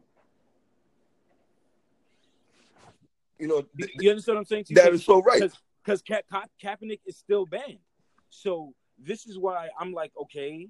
You 3.39 3.47
know, 3.47 3.58
You- 3.76 3.86
th- 3.88 3.97
You 3.99 4.10
understand 4.12 4.36
what 4.36 4.39
I'm 4.41 4.45
saying? 4.45 4.64
to 4.66 4.74
you? 4.74 4.76
that 4.82 4.93
is 4.93 5.04
so 5.06 5.22
right. 5.22 5.41
because 5.84 6.02
Ka- 6.02 6.22
Ka- 6.30 6.45
Kaepernick 6.62 6.99
is 7.06 7.18
still 7.18 7.45
banned. 7.45 7.80
So 8.30 8.74
this 8.99 9.26
is 9.26 9.38
why 9.39 9.70
I'm 9.80 9.93
like, 9.93 10.12
okay, 10.22 10.70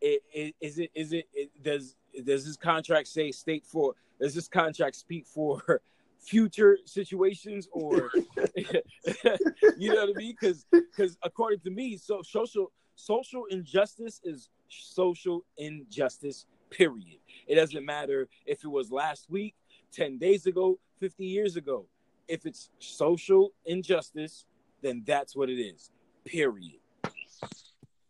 it, 0.00 0.22
it, 0.32 0.54
is 0.60 0.78
it 0.78 0.90
is 0.94 1.12
it, 1.12 1.28
it 1.34 1.50
does 1.62 1.96
does 2.24 2.44
this 2.44 2.56
contract 2.56 3.08
say 3.08 3.30
state 3.30 3.64
for 3.66 3.94
does 4.20 4.34
this 4.34 4.48
contract 4.48 4.96
speak 4.96 5.26
for 5.26 5.80
future 6.20 6.78
situations 6.84 7.68
or 7.72 8.10
you 9.78 9.94
know 9.94 10.06
what 10.06 10.10
I 10.10 10.18
mean? 10.18 10.36
Because 10.38 10.66
because 10.70 11.16
according 11.22 11.60
to 11.60 11.70
me, 11.70 11.96
so 11.96 12.22
social 12.22 12.70
social 12.94 13.44
injustice 13.46 14.20
is 14.24 14.48
social 14.68 15.44
injustice. 15.56 16.46
Period. 16.70 17.18
It 17.48 17.56
doesn't 17.56 17.84
matter 17.84 18.28
if 18.46 18.62
it 18.62 18.68
was 18.68 18.92
last 18.92 19.28
week, 19.28 19.56
ten 19.90 20.18
days 20.18 20.46
ago, 20.46 20.78
fifty 21.00 21.26
years 21.26 21.56
ago. 21.56 21.86
If 22.28 22.46
it's 22.46 22.70
social 22.78 23.52
injustice, 23.64 24.44
then 24.80 25.02
that's 25.04 25.34
what 25.34 25.50
it 25.50 25.60
is. 25.60 25.90
Period. 26.24 26.78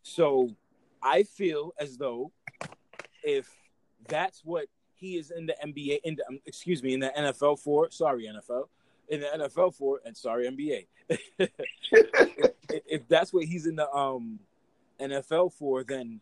So 0.03 0.49
I 1.03 1.23
feel 1.23 1.73
as 1.79 1.97
though 1.97 2.31
if 3.23 3.49
that's 4.07 4.41
what 4.43 4.67
he 4.95 5.17
is 5.17 5.31
in 5.31 5.47
the 5.47 5.55
NBA, 5.65 5.99
in 6.03 6.15
the 6.15 6.27
um, 6.27 6.39
excuse 6.45 6.83
me, 6.83 6.93
in 6.93 6.99
the 6.99 7.11
NFL 7.17 7.59
for, 7.59 7.89
sorry 7.89 8.25
NFL, 8.25 8.67
in 9.09 9.21
the 9.21 9.27
NFL 9.27 9.73
for, 9.75 9.99
and 10.05 10.15
sorry 10.15 10.47
NBA, 10.47 10.87
if, 11.39 11.49
if 12.69 13.07
that's 13.07 13.33
what 13.33 13.45
he's 13.45 13.65
in 13.65 13.75
the 13.75 13.91
um 13.91 14.39
NFL 14.99 15.53
for, 15.53 15.83
then 15.83 16.21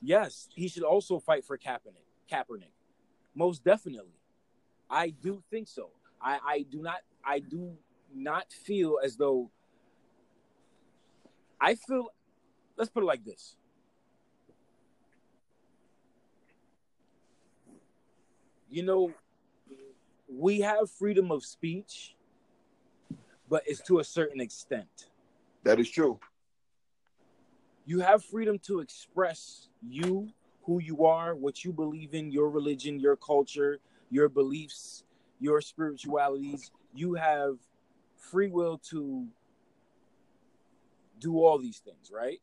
yes, 0.00 0.48
he 0.54 0.68
should 0.68 0.82
also 0.82 1.18
fight 1.18 1.44
for 1.44 1.58
Kaepernick. 1.58 2.06
Kaepernick, 2.30 2.72
most 3.34 3.62
definitely, 3.62 4.18
I 4.88 5.10
do 5.10 5.42
think 5.50 5.68
so. 5.68 5.90
I 6.20 6.38
I 6.46 6.66
do 6.70 6.80
not 6.80 7.00
I 7.24 7.40
do 7.40 7.76
not 8.14 8.52
feel 8.52 8.98
as 9.04 9.16
though 9.16 9.50
I 11.60 11.74
feel. 11.74 12.08
Let's 12.76 12.90
put 12.90 13.02
it 13.02 13.06
like 13.06 13.24
this. 13.24 13.56
You 18.74 18.82
know, 18.82 19.12
we 20.28 20.58
have 20.62 20.90
freedom 20.90 21.30
of 21.30 21.44
speech, 21.44 22.16
but 23.48 23.62
it's 23.66 23.80
to 23.82 24.00
a 24.00 24.04
certain 24.04 24.40
extent. 24.40 25.10
that 25.62 25.78
is 25.78 25.88
true. 25.88 26.18
You 27.86 28.00
have 28.00 28.24
freedom 28.24 28.58
to 28.66 28.80
express 28.80 29.68
you, 29.80 30.28
who 30.64 30.80
you 30.80 31.06
are, 31.06 31.36
what 31.36 31.64
you 31.64 31.72
believe 31.72 32.14
in, 32.14 32.32
your 32.32 32.50
religion, 32.50 32.98
your 32.98 33.14
culture, 33.14 33.78
your 34.10 34.28
beliefs, 34.28 35.04
your 35.38 35.60
spiritualities. 35.60 36.72
You 36.92 37.14
have 37.14 37.58
free 38.16 38.48
will 38.48 38.78
to 38.90 39.24
do 41.20 41.44
all 41.44 41.58
these 41.58 41.78
things, 41.78 42.10
right? 42.12 42.40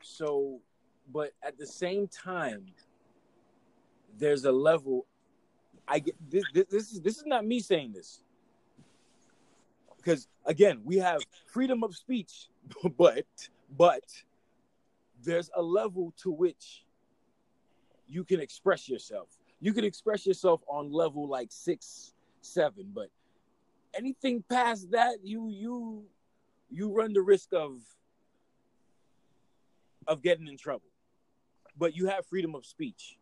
So, 0.00 0.60
but 1.12 1.32
at 1.42 1.58
the 1.58 1.66
same 1.66 2.06
time, 2.06 2.66
there's 4.18 4.44
a 4.44 4.52
level. 4.52 5.06
I 5.86 5.98
get 5.98 6.14
this. 6.30 6.44
This, 6.52 6.66
this 6.70 6.92
is 6.92 7.00
this 7.00 7.16
is 7.18 7.26
not 7.26 7.44
me 7.44 7.60
saying 7.60 7.92
this 7.92 8.22
because 10.02 10.28
again, 10.44 10.80
we 10.84 10.96
have 10.96 11.22
freedom 11.46 11.82
of 11.84 11.94
speech, 11.94 12.48
but 12.98 13.24
but 13.76 14.04
there's 15.22 15.50
a 15.56 15.62
level 15.62 16.12
to 16.22 16.30
which 16.30 16.84
you 18.08 18.24
can 18.24 18.40
express 18.40 18.88
yourself. 18.88 19.28
You 19.60 19.72
can 19.72 19.84
express 19.84 20.26
yourself 20.26 20.60
on 20.66 20.92
level 20.92 21.28
like 21.28 21.48
six, 21.50 22.12
seven, 22.40 22.90
but 22.92 23.08
anything 23.94 24.44
past 24.48 24.90
that, 24.90 25.18
you 25.22 25.48
you 25.48 26.04
you 26.70 26.92
run 26.92 27.12
the 27.12 27.22
risk 27.22 27.52
of 27.52 27.78
of 30.08 30.22
getting 30.22 30.48
in 30.48 30.56
trouble. 30.56 30.88
But 31.78 31.96
you 31.96 32.06
have 32.08 32.26
freedom 32.26 32.54
of 32.54 32.66
speech. 32.66 33.16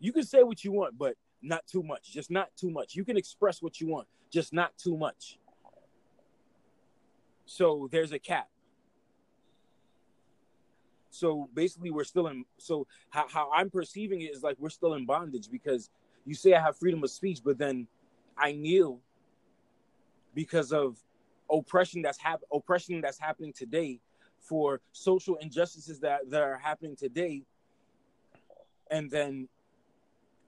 You 0.00 0.12
can 0.12 0.24
say 0.24 0.42
what 0.42 0.64
you 0.64 0.72
want, 0.72 0.98
but 0.98 1.14
not 1.42 1.66
too 1.66 1.82
much. 1.82 2.10
Just 2.10 2.30
not 2.30 2.48
too 2.56 2.70
much. 2.70 2.96
You 2.96 3.04
can 3.04 3.16
express 3.16 3.62
what 3.62 3.80
you 3.80 3.86
want, 3.86 4.08
just 4.30 4.52
not 4.52 4.76
too 4.78 4.96
much. 4.96 5.38
So 7.44 7.88
there's 7.92 8.12
a 8.12 8.18
cap. 8.18 8.48
So 11.10 11.48
basically, 11.54 11.90
we're 11.90 12.04
still 12.04 12.28
in. 12.28 12.44
So 12.58 12.86
how, 13.10 13.26
how 13.28 13.50
I'm 13.52 13.68
perceiving 13.68 14.22
it 14.22 14.34
is 14.34 14.42
like 14.42 14.56
we're 14.58 14.70
still 14.70 14.94
in 14.94 15.04
bondage 15.06 15.50
because 15.50 15.90
you 16.24 16.34
say 16.34 16.54
I 16.54 16.60
have 16.60 16.76
freedom 16.76 17.02
of 17.02 17.10
speech, 17.10 17.40
but 17.44 17.58
then 17.58 17.88
I 18.38 18.52
kneel 18.52 19.00
because 20.34 20.72
of 20.72 20.96
oppression 21.50 22.02
that's 22.02 22.18
hap- 22.18 22.42
oppression 22.52 23.00
that's 23.00 23.18
happening 23.18 23.52
today 23.52 24.00
for 24.38 24.80
social 24.92 25.36
injustices 25.36 26.00
that, 26.00 26.30
that 26.30 26.40
are 26.40 26.56
happening 26.56 26.96
today 26.96 27.42
and 28.90 29.10
then 29.10 29.48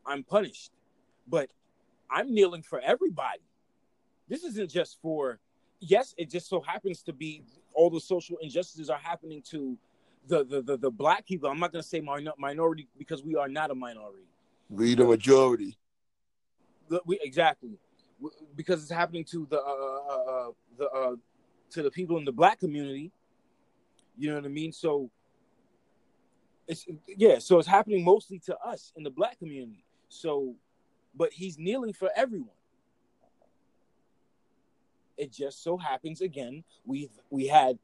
I'm 0.06 0.24
punished. 0.24 0.72
But 1.28 1.50
I'm 2.10 2.34
kneeling 2.34 2.62
for 2.62 2.80
everybody. 2.80 3.40
This 4.28 4.44
isn't 4.44 4.70
just 4.70 5.00
for 5.00 5.38
yes, 5.80 6.14
it 6.16 6.30
just 6.30 6.48
so 6.48 6.60
happens 6.60 7.02
to 7.02 7.12
be 7.12 7.42
all 7.74 7.90
the 7.90 8.00
social 8.00 8.38
injustices 8.38 8.90
are 8.90 8.98
happening 8.98 9.42
to 9.50 9.76
the 10.28 10.44
the 10.44 10.62
the, 10.62 10.76
the 10.76 10.90
black 10.90 11.26
people. 11.26 11.50
I'm 11.50 11.58
not 11.58 11.72
going 11.72 11.82
to 11.82 11.88
say 11.88 12.00
minor, 12.00 12.32
minority 12.38 12.88
because 12.98 13.22
we 13.22 13.36
are 13.36 13.48
not 13.48 13.70
a 13.70 13.74
minority. 13.74 14.26
We 14.70 14.94
the 14.94 15.04
majority. 15.04 15.76
The, 16.88 17.00
we 17.06 17.18
exactly 17.22 17.78
because 18.56 18.82
it's 18.82 18.92
happening 18.92 19.24
to 19.24 19.46
the 19.50 19.58
uh, 19.58 19.62
uh, 19.62 20.32
uh, 20.32 20.50
the 20.78 20.90
uh, 20.90 21.16
to 21.70 21.82
the 21.82 21.90
people 21.90 22.18
in 22.18 22.24
the 22.24 22.32
black 22.32 22.60
community. 22.60 23.10
You 24.16 24.30
know 24.30 24.36
what 24.36 24.44
I 24.44 24.48
mean? 24.48 24.72
So 24.72 25.10
it's 26.68 26.86
yeah, 27.08 27.38
so 27.38 27.58
it's 27.58 27.68
happening 27.68 28.04
mostly 28.04 28.38
to 28.40 28.56
us 28.58 28.92
in 28.96 29.02
the 29.02 29.10
black 29.10 29.38
community. 29.38 29.84
So, 30.12 30.54
but 31.14 31.32
he's 31.32 31.58
kneeling 31.58 31.94
for 31.94 32.10
everyone. 32.14 32.48
It 35.16 35.32
just 35.32 35.62
so 35.62 35.76
happens 35.76 36.20
again 36.20 36.64
we've 36.84 37.10
we 37.30 37.46
had 37.46 37.78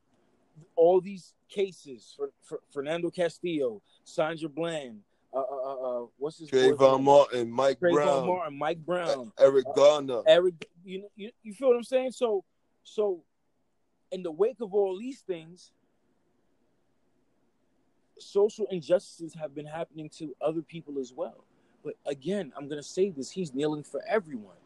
all 0.76 1.00
these 1.00 1.34
cases 1.48 2.14
for, 2.16 2.30
for 2.42 2.60
Fernando 2.72 3.10
Castillo, 3.10 3.80
Sandra 4.04 4.48
Bland, 4.48 5.00
uh, 5.32 5.38
uh, 5.38 5.42
uh, 5.42 6.02
uh 6.02 6.06
what's 6.18 6.38
his 6.38 6.50
Trayvon 6.50 7.02
Martin, 7.02 7.50
Mike 7.50 7.78
Trayvon 7.80 7.94
Brown, 7.94 8.26
Martin, 8.26 8.58
Mike 8.58 8.84
Brown, 8.84 9.32
Eric 9.38 9.66
uh, 9.68 9.72
Garner, 9.72 10.22
Eric. 10.26 10.68
You 10.84 11.02
know, 11.02 11.08
you, 11.16 11.30
you 11.42 11.54
feel 11.54 11.68
what 11.68 11.76
I'm 11.76 11.82
saying? 11.82 12.12
So, 12.12 12.44
so 12.82 13.22
in 14.10 14.22
the 14.22 14.32
wake 14.32 14.60
of 14.60 14.74
all 14.74 14.98
these 14.98 15.20
things, 15.20 15.70
social 18.18 18.66
injustices 18.70 19.34
have 19.34 19.54
been 19.54 19.66
happening 19.66 20.10
to 20.18 20.34
other 20.40 20.62
people 20.62 20.98
as 20.98 21.12
well. 21.14 21.44
But 21.88 21.96
again, 22.04 22.52
I'm 22.54 22.68
gonna 22.68 22.82
say 22.82 23.08
this: 23.08 23.30
he's 23.30 23.54
kneeling 23.54 23.82
for 23.82 24.02
everyone. 24.06 24.58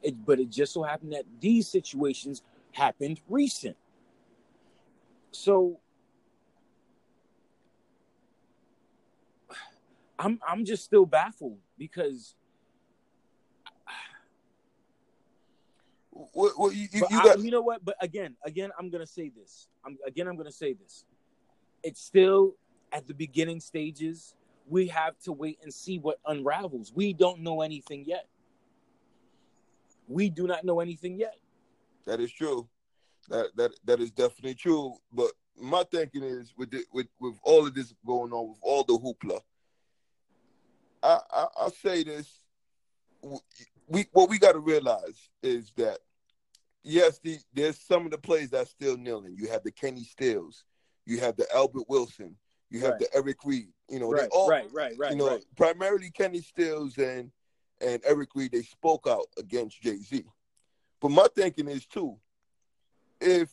It, 0.00 0.24
but 0.24 0.38
it 0.38 0.48
just 0.48 0.72
so 0.72 0.84
happened 0.84 1.12
that 1.12 1.24
these 1.40 1.66
situations 1.66 2.42
happened 2.70 3.20
recent. 3.28 3.76
So 5.32 5.80
I'm 10.20 10.38
I'm 10.46 10.64
just 10.64 10.84
still 10.84 11.04
baffled 11.04 11.58
because 11.76 12.36
what, 16.12 16.76
you, 16.76 16.86
you, 16.92 17.06
you, 17.10 17.22
got... 17.22 17.38
I, 17.38 17.42
you 17.42 17.50
know 17.50 17.60
what? 17.60 17.84
But 17.84 17.96
again, 18.00 18.36
again, 18.44 18.70
I'm 18.78 18.88
gonna 18.88 19.04
say 19.04 19.32
this. 19.36 19.66
I'm 19.84 19.98
again, 20.06 20.28
I'm 20.28 20.36
gonna 20.36 20.52
say 20.52 20.74
this. 20.74 21.04
It's 21.82 22.00
still 22.00 22.54
at 22.92 23.08
the 23.08 23.14
beginning 23.14 23.58
stages. 23.58 24.36
We 24.68 24.88
have 24.88 25.18
to 25.20 25.32
wait 25.32 25.58
and 25.62 25.72
see 25.72 25.98
what 25.98 26.18
unravels. 26.26 26.92
We 26.94 27.12
don't 27.12 27.40
know 27.40 27.62
anything 27.62 28.04
yet. 28.06 28.26
We 30.06 30.30
do 30.30 30.46
not 30.46 30.64
know 30.64 30.80
anything 30.80 31.18
yet. 31.18 31.36
That 32.06 32.20
is 32.20 32.32
true. 32.32 32.68
That 33.28 33.48
that 33.56 33.72
that 33.84 34.00
is 34.00 34.10
definitely 34.10 34.54
true. 34.54 34.94
But 35.12 35.32
my 35.60 35.84
thinking 35.90 36.22
is 36.22 36.54
with 36.56 36.70
the, 36.70 36.84
with 36.92 37.08
with 37.20 37.38
all 37.42 37.66
of 37.66 37.74
this 37.74 37.94
going 38.06 38.32
on, 38.32 38.48
with 38.48 38.58
all 38.62 38.84
the 38.84 38.94
hoopla, 38.94 39.40
I, 41.02 41.18
I 41.30 41.46
I'll 41.56 41.70
say 41.70 42.04
this: 42.04 42.28
we 43.86 44.06
what 44.12 44.30
we 44.30 44.38
got 44.38 44.52
to 44.52 44.60
realize 44.60 45.28
is 45.42 45.72
that 45.76 45.98
yes, 46.82 47.18
the, 47.18 47.38
there's 47.52 47.78
some 47.78 48.04
of 48.04 48.10
the 48.10 48.18
plays 48.18 48.50
that's 48.50 48.70
still 48.70 48.96
kneeling. 48.96 49.36
You 49.36 49.48
have 49.48 49.62
the 49.62 49.72
Kenny 49.72 50.04
Stills, 50.04 50.64
you 51.04 51.20
have 51.20 51.36
the 51.36 51.46
Albert 51.54 51.84
Wilson, 51.88 52.36
you 52.70 52.80
have 52.80 52.92
right. 52.92 53.00
the 53.00 53.14
Eric 53.14 53.38
Reid. 53.44 53.68
You 53.88 54.00
know, 54.00 54.10
right, 54.10 54.22
they 54.22 54.28
all 54.28 54.48
right, 54.48 54.68
right, 54.72 54.94
right. 54.98 55.12
You 55.12 55.16
know, 55.16 55.28
right. 55.28 55.44
primarily 55.56 56.10
Kenny 56.10 56.40
Stills 56.40 56.98
and 56.98 57.30
and 57.80 58.02
Eric 58.04 58.30
Reid. 58.34 58.52
They 58.52 58.62
spoke 58.62 59.06
out 59.08 59.26
against 59.38 59.80
Jay 59.80 59.96
Z. 59.98 60.24
But 61.00 61.10
my 61.10 61.26
thinking 61.34 61.68
is 61.68 61.86
too, 61.86 62.16
if 63.20 63.48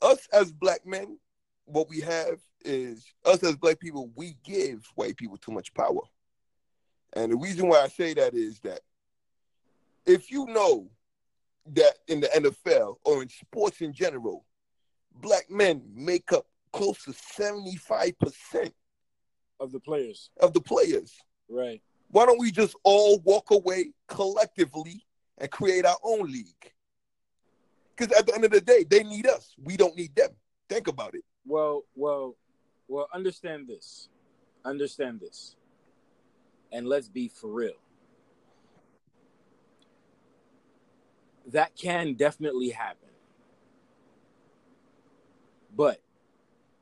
us 0.00 0.28
as 0.32 0.52
black 0.52 0.86
men, 0.86 1.18
what 1.64 1.88
we 1.88 2.00
have 2.00 2.38
is 2.64 3.04
us 3.24 3.42
as 3.42 3.56
black 3.56 3.80
people, 3.80 4.10
we 4.14 4.36
give 4.44 4.86
white 4.94 5.16
people 5.16 5.36
too 5.36 5.52
much 5.52 5.72
power. 5.74 6.02
And 7.14 7.32
the 7.32 7.36
reason 7.36 7.68
why 7.68 7.82
I 7.82 7.88
say 7.88 8.14
that 8.14 8.34
is 8.34 8.60
that 8.60 8.80
if 10.06 10.30
you 10.30 10.46
know 10.46 10.88
that 11.74 11.94
in 12.08 12.20
the 12.20 12.28
NFL 12.28 12.96
or 13.04 13.22
in 13.22 13.28
sports 13.28 13.80
in 13.80 13.92
general, 13.92 14.44
black 15.20 15.50
men 15.50 15.82
make 15.94 16.32
up 16.32 16.46
close 16.72 17.04
to 17.04 17.12
75% 17.12 18.72
of 19.60 19.72
the 19.72 19.80
players. 19.80 20.30
Of 20.40 20.52
the 20.52 20.60
players. 20.60 21.14
Right. 21.48 21.82
Why 22.08 22.26
don't 22.26 22.38
we 22.38 22.50
just 22.50 22.76
all 22.82 23.20
walk 23.20 23.50
away 23.50 23.92
collectively 24.08 25.06
and 25.38 25.50
create 25.50 25.86
our 25.86 25.96
own 26.02 26.30
league? 26.30 26.72
Because 27.96 28.16
at 28.18 28.26
the 28.26 28.34
end 28.34 28.44
of 28.44 28.50
the 28.50 28.60
day, 28.60 28.84
they 28.88 29.02
need 29.02 29.26
us. 29.26 29.54
We 29.62 29.76
don't 29.76 29.96
need 29.96 30.14
them. 30.14 30.30
Think 30.68 30.88
about 30.88 31.14
it. 31.14 31.24
Well, 31.46 31.82
well, 31.94 32.36
well, 32.88 33.08
understand 33.14 33.68
this. 33.68 34.08
Understand 34.64 35.20
this. 35.20 35.56
And 36.70 36.86
let's 36.86 37.08
be 37.08 37.28
for 37.28 37.48
real. 37.48 37.72
That 41.48 41.76
can 41.76 42.14
definitely 42.14 42.70
happen. 42.70 43.08
But 45.74 46.00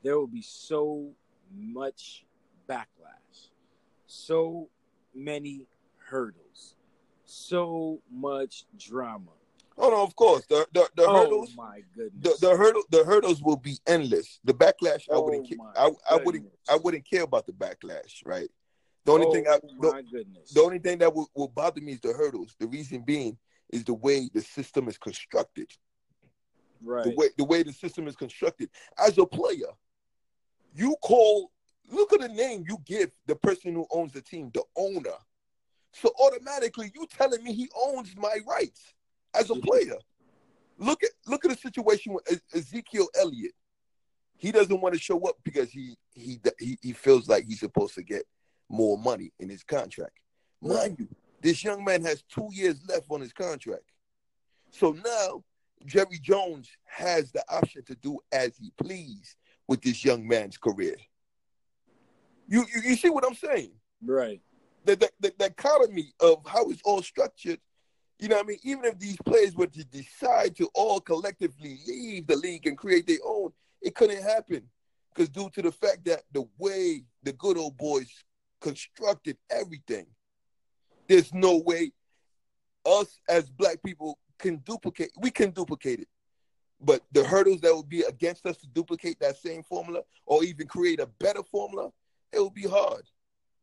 there 0.03 0.19
will 0.19 0.27
be 0.27 0.43
so 0.43 1.11
much 1.55 2.25
backlash, 2.69 3.49
so 4.07 4.69
many 5.15 5.67
hurdles, 5.99 6.77
so 7.25 8.01
much 8.11 8.65
drama. 8.79 9.33
Oh 9.79 9.89
no, 9.89 10.03
of 10.03 10.15
course. 10.15 10.45
The 10.47 10.67
the, 10.73 10.89
the 10.95 11.07
oh, 11.07 11.23
hurdles. 11.23 11.55
my 11.57 11.83
goodness. 11.97 12.39
The, 12.39 12.49
the 12.49 12.57
hurdle 12.57 12.83
the 12.91 13.05
hurdles 13.05 13.43
will 13.43 13.57
be 13.57 13.79
endless. 13.87 14.41
The 14.45 14.53
backlash, 14.53 15.05
I 15.13 15.19
wouldn't. 15.19 15.49
Oh, 15.77 15.97
I, 16.09 16.15
I 16.15 16.17
wouldn't. 16.23 16.47
I 16.69 16.77
wouldn't 16.77 17.09
care 17.09 17.23
about 17.23 17.47
the 17.47 17.53
backlash, 17.53 18.25
right? 18.25 18.49
The 19.07 19.13
only 19.13 19.27
oh, 19.27 19.33
thing 19.33 19.47
I 19.49 19.59
my 19.79 20.03
the, 20.03 20.09
goodness. 20.11 20.53
The 20.53 20.61
only 20.61 20.79
thing 20.79 20.99
that 20.99 21.15
will, 21.15 21.31
will 21.35 21.49
bother 21.49 21.81
me 21.81 21.93
is 21.93 22.01
the 22.01 22.13
hurdles. 22.13 22.55
The 22.59 22.67
reason 22.67 23.01
being 23.01 23.39
is 23.71 23.85
the 23.85 23.95
way 23.95 24.29
the 24.33 24.43
system 24.43 24.89
is 24.89 24.99
constructed. 24.99 25.71
Right. 26.83 27.05
The 27.05 27.15
way 27.15 27.29
the 27.39 27.45
way 27.45 27.63
the 27.63 27.73
system 27.73 28.07
is 28.07 28.17
constructed. 28.17 28.69
As 28.99 29.17
a 29.17 29.25
player, 29.25 29.69
you 30.75 30.97
call 31.03 31.51
look 31.91 32.13
at 32.13 32.21
the 32.21 32.29
name 32.29 32.65
you 32.69 32.79
give 32.87 33.11
the 33.27 33.37
person 33.37 33.75
who 33.75 33.87
owns 33.91 34.13
the 34.13 34.23
team, 34.23 34.51
the 34.55 34.63
owner. 34.77 35.17
So 35.93 36.13
automatically 36.21 36.93
you 36.95 37.07
telling 37.07 37.43
me 37.43 37.53
he 37.53 37.69
owns 37.77 38.15
my 38.17 38.37
rights 38.49 38.95
as 39.35 39.51
a 39.51 39.55
mhm. 39.55 39.63
player. 39.63 39.97
Look 40.79 41.03
at 41.03 41.11
look 41.27 41.45
at 41.45 41.51
the 41.51 41.57
situation 41.57 42.15
with 42.15 42.43
Ezekiel 42.55 43.09
Elliott. 43.19 43.53
He 44.37 44.53
doesn't 44.53 44.81
want 44.81 44.95
to 44.95 45.01
show 45.01 45.21
up 45.29 45.37
because 45.45 45.71
he 45.71 45.97
he 46.13 46.41
he, 46.59 46.79
he 46.81 46.93
feels 46.93 47.29
like 47.29 47.45
he's 47.45 47.61
supposed 47.61 47.95
to 47.97 48.03
get 48.03 48.25
more 48.69 48.97
money 48.97 49.33
in 49.39 49.49
his 49.49 49.63
contract. 49.63 50.19
Mind 50.63 50.97
you, 50.99 51.09
this 51.43 51.65
young 51.65 51.85
man 51.85 52.05
has 52.05 52.23
two 52.23 52.49
years 52.53 52.81
left 52.89 53.07
on 53.11 53.21
his 53.21 53.33
contract. 53.33 53.85
So 54.71 54.93
now 54.93 55.43
Jerry 55.85 56.19
Jones 56.23 56.69
has 56.87 57.33
the 57.33 57.43
option 57.51 57.83
to 57.85 57.95
do 57.97 58.19
as 58.33 58.57
he 58.57 58.73
please 58.79 59.37
with 59.71 59.81
this 59.81 60.05
young 60.05 60.29
man's 60.29 60.59
career. 60.59 60.97
You 62.47 62.67
you, 62.75 62.83
you 62.91 62.97
see 62.97 63.09
what 63.09 63.25
I'm 63.27 63.35
saying? 63.35 63.71
Right. 64.05 64.43
The, 64.85 64.97
the, 64.97 65.11
the, 65.21 65.33
the 65.39 65.47
economy 65.47 66.13
of 66.21 66.43
how 66.47 66.69
it's 66.71 66.83
all 66.85 67.03
structured 67.03 67.61
you 68.21 68.29
know 68.29 68.37
what 68.37 68.45
I 68.45 68.49
mean? 68.49 68.59
Even 68.65 68.85
if 68.85 68.99
these 68.99 69.17
players 69.25 69.55
were 69.57 69.67
to 69.67 69.85
decide 69.85 70.55
to 70.57 70.69
all 70.75 71.01
collectively 71.01 71.79
leave 71.87 72.27
the 72.27 72.37
league 72.37 72.67
and 72.67 72.77
create 72.77 73.07
their 73.07 73.17
own, 73.25 73.51
it 73.81 73.95
couldn't 73.95 74.23
happen. 74.23 74.63
Because 75.13 75.31
due 75.31 75.49
to 75.55 75.63
the 75.63 75.73
fact 75.73 76.05
that 76.05 76.23
the 76.31 76.47
way 76.59 77.03
the 77.23 77.33
good 77.33 77.57
old 77.57 77.79
boys 77.79 78.11
constructed 78.61 79.39
everything, 79.51 80.07
there's 81.09 81.33
no 81.33 81.57
way 81.57 81.93
us 82.85 83.19
as 83.27 83.49
black 83.49 83.83
people 83.83 84.19
can 84.39 84.59
duplicate. 84.59 85.13
We 85.19 85.31
can 85.31 85.51
duplicate 85.51 86.01
it. 86.01 86.09
But 86.81 87.02
the 87.12 87.24
hurdles 87.24 87.61
that 87.61 87.74
would 87.74 87.89
be 87.89 88.02
against 88.02 88.47
us 88.47 88.57
to 88.59 88.66
duplicate 88.66 89.20
that 89.20 89.36
same 89.36 89.62
formula 89.62 90.01
or 90.24 90.44
even 90.44 90.66
create 90.66 91.01
a 91.01 91.07
better 91.07 91.43
formula, 91.43 91.90
it 92.32 92.40
would 92.40 92.55
be 92.55 92.66
hard. 92.66 93.02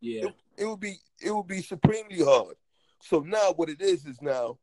Yeah. 0.02 0.26
It, 0.26 0.36
it 0.58 0.66
would 0.66 0.80
be 0.80 0.96
it 1.20 1.32
would 1.32 1.48
be 1.48 1.62
supremely 1.62 2.24
hard. 2.24 2.56
So 3.02 3.20
now 3.20 3.54
what 3.56 3.70
it 3.70 3.82
is 3.82 4.06
is 4.06 4.22
now, 4.22 4.58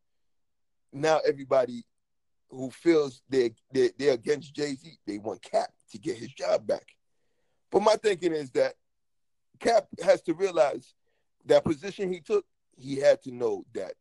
now 0.93 1.21
everybody 1.27 1.85
who 2.49 2.71
feels 2.71 3.23
they're, 3.29 3.51
they're, 3.73 3.91
they're 3.99 4.15
against 4.15 4.55
Jay 4.55 4.75
Z, 4.75 4.99
they 5.07 5.19
want 5.19 5.43
Cap 5.43 5.71
to 5.91 5.99
get 5.99 6.17
his 6.17 6.33
job 6.33 6.67
back. 6.67 6.87
But 7.71 7.83
my 7.83 7.97
thinking 7.97 8.33
is 8.33 8.51
that 8.53 8.75
Cap 9.59 9.87
has 10.03 10.23
to 10.23 10.35
realize 10.35 10.95
that 11.47 11.65
position 11.65 12.13
he 12.13 12.21
took, 12.21 12.45
he 12.77 12.97
had 12.97 13.23
to 13.23 13.33
know 13.33 13.65
that 13.75 13.95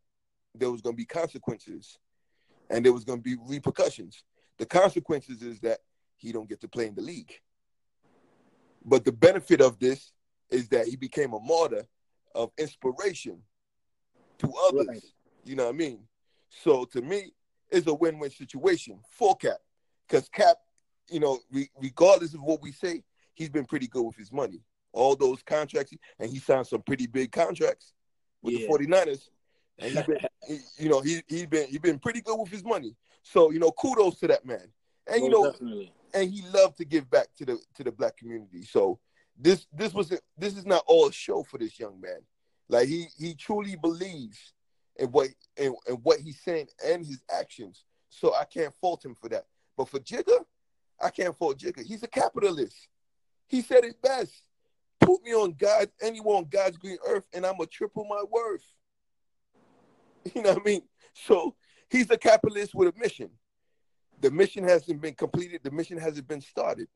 there 0.55 0.71
was 0.71 0.81
going 0.81 0.95
to 0.95 0.97
be 0.97 1.05
consequences 1.05 1.97
and 2.69 2.85
there 2.85 2.93
was 2.93 3.03
going 3.03 3.19
to 3.19 3.23
be 3.23 3.37
repercussions. 3.47 4.23
The 4.59 4.65
consequences 4.65 5.41
is 5.41 5.59
that 5.61 5.79
he 6.15 6.31
don't 6.31 6.49
get 6.49 6.61
to 6.61 6.67
play 6.67 6.87
in 6.87 6.95
the 6.95 7.01
league. 7.01 7.33
But 8.85 9.05
the 9.05 9.11
benefit 9.11 9.61
of 9.61 9.79
this 9.79 10.11
is 10.49 10.67
that 10.69 10.87
he 10.87 10.95
became 10.95 11.33
a 11.33 11.39
martyr 11.39 11.85
of 12.35 12.51
inspiration 12.57 13.41
to 14.39 14.53
others. 14.67 14.87
Right. 14.87 15.03
You 15.45 15.55
know 15.55 15.65
what 15.65 15.75
I 15.75 15.77
mean? 15.77 15.99
So 16.49 16.85
to 16.85 17.01
me, 17.01 17.33
it's 17.71 17.87
a 17.87 17.93
win-win 17.93 18.29
situation 18.29 18.99
for 19.09 19.35
Cap 19.35 19.57
because 20.07 20.29
Cap, 20.29 20.57
you 21.09 21.19
know, 21.19 21.39
re- 21.51 21.69
regardless 21.81 22.33
of 22.33 22.41
what 22.43 22.61
we 22.61 22.71
say, 22.71 23.03
he's 23.33 23.49
been 23.49 23.65
pretty 23.65 23.87
good 23.87 24.03
with 24.03 24.15
his 24.15 24.31
money. 24.31 24.61
All 24.91 25.15
those 25.15 25.41
contracts, 25.41 25.93
and 26.19 26.29
he 26.29 26.37
signed 26.37 26.67
some 26.67 26.83
pretty 26.83 27.07
big 27.07 27.31
contracts 27.31 27.93
with 28.43 28.53
yeah. 28.53 28.67
the 28.67 28.85
49ers. 28.85 29.29
And 29.79 29.91
he 29.91 30.03
been, 30.07 30.17
he, 30.47 30.59
you 30.77 30.89
know, 30.89 31.01
he 31.01 31.21
he's 31.27 31.47
been 31.47 31.67
he 31.67 31.79
been 31.79 31.97
pretty 31.97 32.21
good 32.21 32.39
with 32.39 32.51
his 32.51 32.63
money. 32.63 32.95
So 33.23 33.51
you 33.51 33.59
know, 33.59 33.71
kudos 33.71 34.19
to 34.19 34.27
that 34.27 34.45
man. 34.45 34.67
And 35.07 35.23
you 35.23 35.35
oh, 35.35 35.43
know, 35.43 35.51
definitely. 35.51 35.93
and 36.13 36.29
he 36.29 36.43
loved 36.53 36.77
to 36.77 36.85
give 36.85 37.09
back 37.09 37.27
to 37.37 37.45
the 37.45 37.59
to 37.75 37.83
the 37.83 37.91
black 37.91 38.17
community. 38.17 38.63
So 38.63 38.99
this 39.37 39.65
this 39.73 39.93
was 39.93 40.09
this 40.37 40.55
is 40.57 40.65
not 40.65 40.83
all 40.87 41.07
a 41.07 41.11
show 41.11 41.43
for 41.43 41.57
this 41.57 41.79
young 41.79 41.99
man. 41.99 42.19
Like 42.69 42.87
he 42.87 43.07
he 43.17 43.33
truly 43.33 43.75
believes 43.75 44.53
in 44.97 45.07
what 45.07 45.29
in, 45.57 45.75
in 45.87 45.95
what 45.95 46.19
he's 46.19 46.39
saying 46.41 46.67
and 46.85 47.05
his 47.05 47.23
actions. 47.31 47.85
So 48.09 48.33
I 48.35 48.45
can't 48.45 48.73
fault 48.75 49.03
him 49.03 49.15
for 49.15 49.29
that. 49.29 49.45
But 49.75 49.89
for 49.89 49.99
Jigga, 49.99 50.45
I 51.01 51.09
can't 51.09 51.35
fault 51.35 51.57
Jigga. 51.57 51.83
He's 51.83 52.03
a 52.03 52.07
capitalist. 52.07 52.87
He 53.47 53.61
said 53.61 53.83
it 53.83 54.01
best. 54.01 54.43
Put 54.99 55.23
me 55.23 55.33
on 55.33 55.53
God, 55.53 55.89
anywhere 56.01 56.37
on 56.37 56.47
God's 56.49 56.77
green 56.77 56.97
earth, 57.07 57.27
and 57.33 57.45
I'm 57.45 57.57
gonna 57.57 57.67
triple 57.67 58.05
my 58.05 58.23
worth. 58.29 58.65
You 60.33 60.41
know 60.41 60.53
what 60.53 60.61
I 60.61 60.63
mean? 60.63 60.83
So 61.13 61.53
he's 61.93 62.09
a 62.11 62.17
capitalist 62.17 62.75
with 62.75 62.93
a 62.93 62.99
mission. 62.99 63.29
The 64.19 64.31
mission 64.31 64.63
hasn't 64.63 65.01
been 65.01 65.13
completed, 65.13 65.61
the 65.63 65.71
mission 65.71 65.97
hasn't 65.97 66.27
been 66.27 66.41
started. 66.41 66.87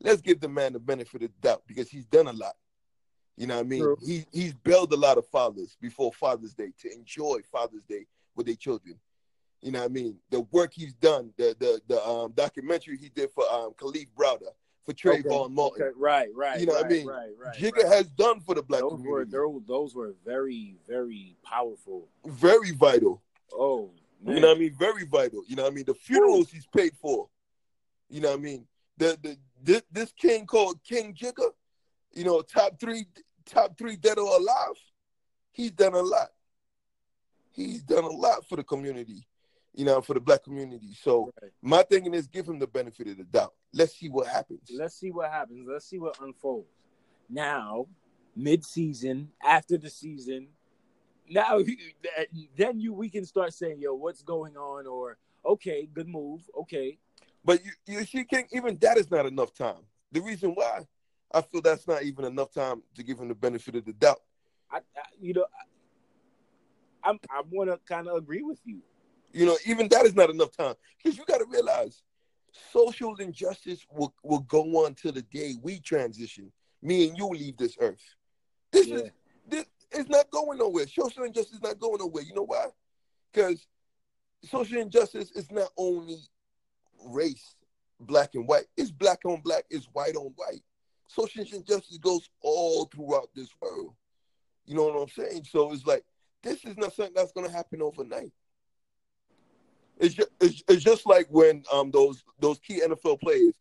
Let's 0.00 0.20
give 0.20 0.40
the 0.40 0.48
man 0.48 0.72
the 0.72 0.80
benefit 0.80 1.22
of 1.22 1.30
the 1.30 1.48
doubt 1.48 1.62
because 1.66 1.88
he's 1.88 2.06
done 2.06 2.26
a 2.26 2.32
lot. 2.32 2.54
You 3.36 3.46
know 3.46 3.56
what 3.56 3.66
I 3.66 3.68
mean? 3.68 3.80
True. 3.80 3.96
He 4.04 4.26
he's 4.32 4.52
built 4.52 4.92
a 4.92 4.96
lot 4.96 5.16
of 5.16 5.26
fathers 5.28 5.76
before 5.80 6.12
Father's 6.12 6.54
Day 6.54 6.72
to 6.82 6.92
enjoy 6.92 7.40
Father's 7.50 7.84
Day 7.84 8.06
with 8.36 8.46
their 8.46 8.56
children. 8.56 8.96
You 9.62 9.72
know 9.72 9.80
what 9.80 9.90
I 9.90 9.92
mean? 9.92 10.16
The 10.30 10.40
work 10.40 10.72
he's 10.74 10.92
done, 10.94 11.32
the 11.38 11.56
the 11.58 11.80
the 11.88 12.04
um, 12.04 12.32
documentary 12.32 12.98
he 12.98 13.08
did 13.08 13.30
for 13.30 13.44
um, 13.50 13.72
Kalief 13.78 14.08
Browder, 14.16 14.52
for 14.84 14.92
Trayvon 14.92 15.26
okay. 15.26 15.54
Martin. 15.54 15.82
Okay. 15.82 15.92
Right, 15.96 16.28
right. 16.34 16.60
You 16.60 16.66
know 16.66 16.74
right, 16.74 16.82
what 16.82 16.92
I 16.92 16.94
mean? 16.94 17.06
Right, 17.06 17.30
right. 17.38 17.56
Jigga 17.56 17.84
right. 17.84 17.92
has 17.92 18.06
done 18.08 18.40
for 18.40 18.54
the 18.54 18.62
black 18.62 18.80
those 18.80 18.92
community. 18.92 19.36
Were, 19.36 19.60
those 19.66 19.94
were 19.94 20.14
very, 20.26 20.76
very 20.86 21.36
powerful. 21.44 22.08
Very 22.26 22.72
vital. 22.72 23.22
Oh, 23.52 23.92
man. 24.22 24.36
You 24.36 24.40
know 24.40 24.48
what 24.48 24.56
I 24.56 24.60
mean? 24.60 24.74
Very 24.78 25.04
vital. 25.04 25.42
You 25.46 25.56
know 25.56 25.64
what 25.64 25.72
I 25.72 25.74
mean? 25.74 25.84
The 25.86 25.94
funerals 25.94 26.50
he's 26.50 26.66
paid 26.66 26.92
for. 27.00 27.28
You 28.08 28.20
know 28.20 28.30
what 28.30 28.38
I 28.38 28.42
mean? 28.42 28.66
The 28.98 29.18
the 29.22 29.36
this, 29.62 29.82
this 29.90 30.12
king 30.12 30.46
called 30.46 30.82
King 30.84 31.14
Jigga, 31.14 31.50
you 32.12 32.24
know, 32.24 32.42
top 32.42 32.78
three 32.80 33.06
top 33.46 33.76
three 33.78 33.96
dead 33.96 34.18
or 34.18 34.36
alive. 34.36 34.76
He's 35.52 35.72
done 35.72 35.94
a 35.94 36.00
lot. 36.00 36.28
He's 37.50 37.82
done 37.82 38.04
a 38.04 38.08
lot 38.08 38.48
for 38.48 38.56
the 38.56 38.64
community 38.64 39.26
you 39.74 39.84
know, 39.84 40.00
for 40.00 40.14
the 40.14 40.20
black 40.20 40.44
community. 40.44 40.94
So 41.00 41.32
right. 41.40 41.50
my 41.62 41.82
thinking 41.82 42.14
is 42.14 42.26
give 42.26 42.46
him 42.46 42.58
the 42.58 42.66
benefit 42.66 43.08
of 43.08 43.16
the 43.16 43.24
doubt. 43.24 43.54
Let's 43.72 43.98
see 43.98 44.08
what 44.08 44.26
happens. 44.26 44.70
Let's 44.72 44.98
see 44.98 45.10
what 45.10 45.30
happens. 45.30 45.66
Let's 45.70 45.86
see 45.86 45.98
what 45.98 46.18
unfolds. 46.20 46.68
Now, 47.28 47.86
mid-season, 48.36 49.30
after 49.42 49.78
the 49.78 49.88
season, 49.88 50.48
now 51.28 51.58
then 52.56 52.80
you 52.80 52.92
we 52.92 53.08
can 53.08 53.24
start 53.24 53.52
saying, 53.54 53.80
yo, 53.80 53.94
what's 53.94 54.22
going 54.22 54.56
on? 54.56 54.86
Or 54.86 55.16
okay, 55.44 55.88
good 55.92 56.08
move. 56.08 56.42
Okay. 56.60 56.98
But 57.44 57.64
you, 57.64 57.72
you 57.86 58.04
see, 58.04 58.24
King, 58.24 58.46
even 58.52 58.78
that 58.78 58.98
is 58.98 59.10
not 59.10 59.26
enough 59.26 59.52
time. 59.52 59.82
The 60.12 60.20
reason 60.20 60.50
why 60.50 60.86
I 61.32 61.40
feel 61.40 61.60
that's 61.60 61.88
not 61.88 62.02
even 62.02 62.24
enough 62.24 62.52
time 62.52 62.82
to 62.94 63.02
give 63.02 63.18
him 63.18 63.28
the 63.28 63.34
benefit 63.34 63.74
of 63.76 63.84
the 63.84 63.92
doubt. 63.92 64.20
I, 64.70 64.78
I 64.78 64.80
you 65.20 65.34
know, 65.34 65.46
I, 67.04 67.10
I'm 67.10 67.18
I 67.30 67.42
want 67.50 67.70
to 67.70 67.78
kind 67.92 68.08
of 68.08 68.16
agree 68.16 68.42
with 68.42 68.60
you. 68.64 68.80
You 69.32 69.46
know, 69.46 69.56
even 69.66 69.88
that 69.88 70.04
is 70.04 70.14
not 70.14 70.30
enough 70.30 70.56
time 70.56 70.74
because 71.02 71.18
you 71.18 71.24
got 71.24 71.38
to 71.38 71.46
realize 71.46 72.02
social 72.70 73.16
injustice 73.16 73.86
will, 73.90 74.14
will 74.22 74.40
go 74.40 74.62
on 74.84 74.94
till 74.94 75.12
the 75.12 75.22
day 75.22 75.54
we 75.62 75.80
transition. 75.80 76.52
Me 76.82 77.08
and 77.08 77.16
you 77.16 77.28
leave 77.28 77.56
this 77.56 77.76
earth. 77.80 78.02
This 78.72 78.88
yeah. 78.88 78.96
is 78.96 79.10
this 79.48 79.64
is 79.94 80.08
not 80.08 80.30
going 80.30 80.58
nowhere. 80.58 80.86
Social 80.86 81.24
injustice 81.24 81.56
is 81.56 81.62
not 81.62 81.78
going 81.78 81.98
nowhere. 81.98 82.22
You 82.22 82.34
know 82.34 82.44
why? 82.44 82.66
Because 83.32 83.66
social 84.44 84.78
injustice 84.78 85.30
is 85.32 85.50
not 85.50 85.68
only 85.76 86.18
race, 87.06 87.54
black 88.00 88.30
and 88.34 88.46
white. 88.46 88.66
It's 88.76 88.90
black 88.90 89.20
on 89.24 89.40
black. 89.40 89.64
It's 89.70 89.86
white 89.92 90.16
on 90.16 90.32
white. 90.36 90.62
Social 91.08 91.44
injustice 91.44 91.98
goes 91.98 92.28
all 92.40 92.86
throughout 92.86 93.28
this 93.34 93.48
world. 93.60 93.94
You 94.64 94.76
know 94.76 94.84
what 94.84 95.02
I'm 95.02 95.08
saying? 95.08 95.44
So 95.50 95.72
it's 95.72 95.86
like 95.86 96.04
this 96.42 96.64
is 96.64 96.76
not 96.76 96.94
something 96.94 97.14
that's 97.14 97.32
going 97.32 97.46
to 97.46 97.52
happen 97.52 97.82
overnight. 97.82 98.32
It's 99.98 100.14
just, 100.14 100.30
it's, 100.40 100.62
it's 100.68 100.82
just 100.82 101.06
like 101.06 101.26
when 101.30 101.62
um 101.72 101.90
those 101.90 102.24
those 102.40 102.58
key 102.58 102.80
NFL 102.80 103.20
players 103.20 103.52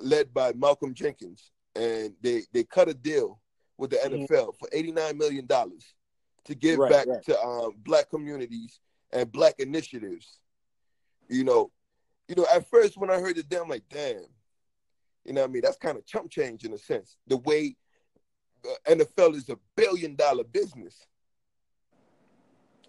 led 0.00 0.34
by 0.34 0.52
Malcolm 0.52 0.94
Jenkins 0.94 1.50
and 1.74 2.12
they 2.22 2.42
they 2.52 2.64
cut 2.64 2.88
a 2.88 2.94
deal 2.94 3.40
with 3.78 3.90
the 3.90 3.96
mm-hmm. 3.96 4.32
NFL 4.32 4.56
for 4.58 4.68
89 4.72 5.18
million 5.18 5.46
dollars 5.46 5.94
to 6.44 6.54
give 6.54 6.78
right, 6.78 6.90
back 6.90 7.06
right. 7.06 7.22
to 7.24 7.38
um, 7.40 7.72
black 7.78 8.08
communities 8.10 8.80
and 9.12 9.30
black 9.30 9.54
initiatives. 9.58 10.38
You 11.28 11.44
know, 11.44 11.70
you 12.28 12.34
know, 12.36 12.46
at 12.54 12.68
first 12.70 12.96
when 12.96 13.10
I 13.10 13.18
heard 13.18 13.38
it, 13.38 13.46
I'm 13.60 13.68
like, 13.68 13.84
damn, 13.90 14.22
you 15.24 15.32
know 15.32 15.42
what 15.42 15.50
I 15.50 15.52
mean? 15.52 15.62
That's 15.62 15.76
kind 15.76 15.98
of 15.98 16.06
chump 16.06 16.30
change 16.30 16.64
in 16.64 16.72
a 16.72 16.78
sense. 16.78 17.16
The 17.26 17.36
way 17.38 17.76
the 18.62 18.96
NFL 18.96 19.34
is 19.34 19.48
a 19.48 19.58
billion 19.76 20.14
dollar 20.14 20.44
business. 20.44 21.06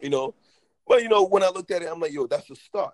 You 0.02 0.10
know, 0.10 0.36
But 0.88 1.02
you 1.02 1.10
know, 1.10 1.26
when 1.26 1.44
I 1.44 1.50
looked 1.50 1.72
at 1.72 1.82
it, 1.82 1.90
I'm 1.92 2.00
like, 2.00 2.14
yo, 2.14 2.28
that's 2.28 2.50
a 2.50 2.56
start. 2.56 2.94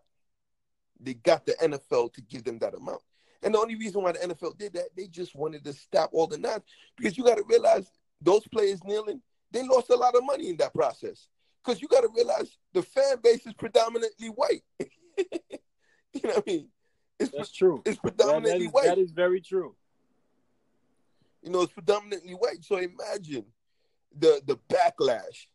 They 0.99 1.13
got 1.15 1.45
the 1.45 1.53
NFL 1.53 2.13
to 2.13 2.21
give 2.21 2.45
them 2.45 2.59
that 2.59 2.73
amount. 2.73 3.01
And 3.43 3.53
the 3.53 3.59
only 3.59 3.75
reason 3.75 4.01
why 4.01 4.13
the 4.13 4.19
NFL 4.19 4.57
did 4.57 4.73
that, 4.73 4.95
they 4.95 5.07
just 5.07 5.35
wanted 5.35 5.63
to 5.65 5.73
stop 5.73 6.09
all 6.13 6.27
the 6.27 6.37
nonsense. 6.37 6.65
Because 6.97 7.17
you 7.17 7.23
got 7.23 7.37
to 7.37 7.43
realize 7.47 7.85
those 8.21 8.47
players 8.47 8.83
kneeling, 8.83 9.21
they 9.51 9.67
lost 9.67 9.89
a 9.89 9.95
lot 9.95 10.15
of 10.15 10.23
money 10.23 10.49
in 10.49 10.57
that 10.57 10.73
process. 10.73 11.27
Because 11.63 11.81
you 11.81 11.87
got 11.87 12.01
to 12.01 12.09
realize 12.15 12.57
the 12.73 12.81
fan 12.81 13.17
base 13.21 13.45
is 13.45 13.53
predominantly 13.53 14.27
white. 14.27 14.63
you 14.79 16.21
know 16.23 16.29
what 16.29 16.43
I 16.47 16.51
mean? 16.51 16.67
It's, 17.19 17.31
That's 17.31 17.51
true. 17.51 17.81
It's 17.85 17.99
predominantly 17.99 18.51
that, 18.51 18.57
that 18.57 18.65
is, 18.65 18.71
white. 18.71 18.87
That 18.87 18.97
is 18.97 19.11
very 19.11 19.41
true. 19.41 19.75
You 21.41 21.51
know, 21.51 21.61
it's 21.61 21.73
predominantly 21.73 22.33
white. 22.33 22.63
So 22.63 22.77
imagine 22.77 23.45
the 24.17 24.41
the 24.45 24.57
backlash 24.69 25.47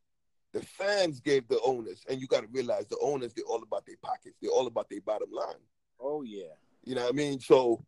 the 0.53 0.63
fans 0.63 1.21
gave 1.21 1.47
the 1.49 1.61
owners, 1.61 2.05
and 2.09 2.21
you 2.21 2.27
got 2.27 2.41
to 2.41 2.49
realize 2.51 2.87
the 2.87 2.99
owners, 3.03 3.33
they're 3.35 3.45
all 3.45 3.63
about 3.63 3.85
their 3.87 3.97
pockets. 4.03 4.37
They're 4.41 4.51
all 4.51 4.67
about 4.67 4.89
their 4.89 5.01
bottom 5.01 5.31
line. 5.31 5.61
Oh, 6.01 6.23
yeah. 6.23 6.55
You 6.89 6.95
know 6.95 7.03
what 7.03 7.13
I 7.13 7.17
mean? 7.17 7.39
So 7.39 7.85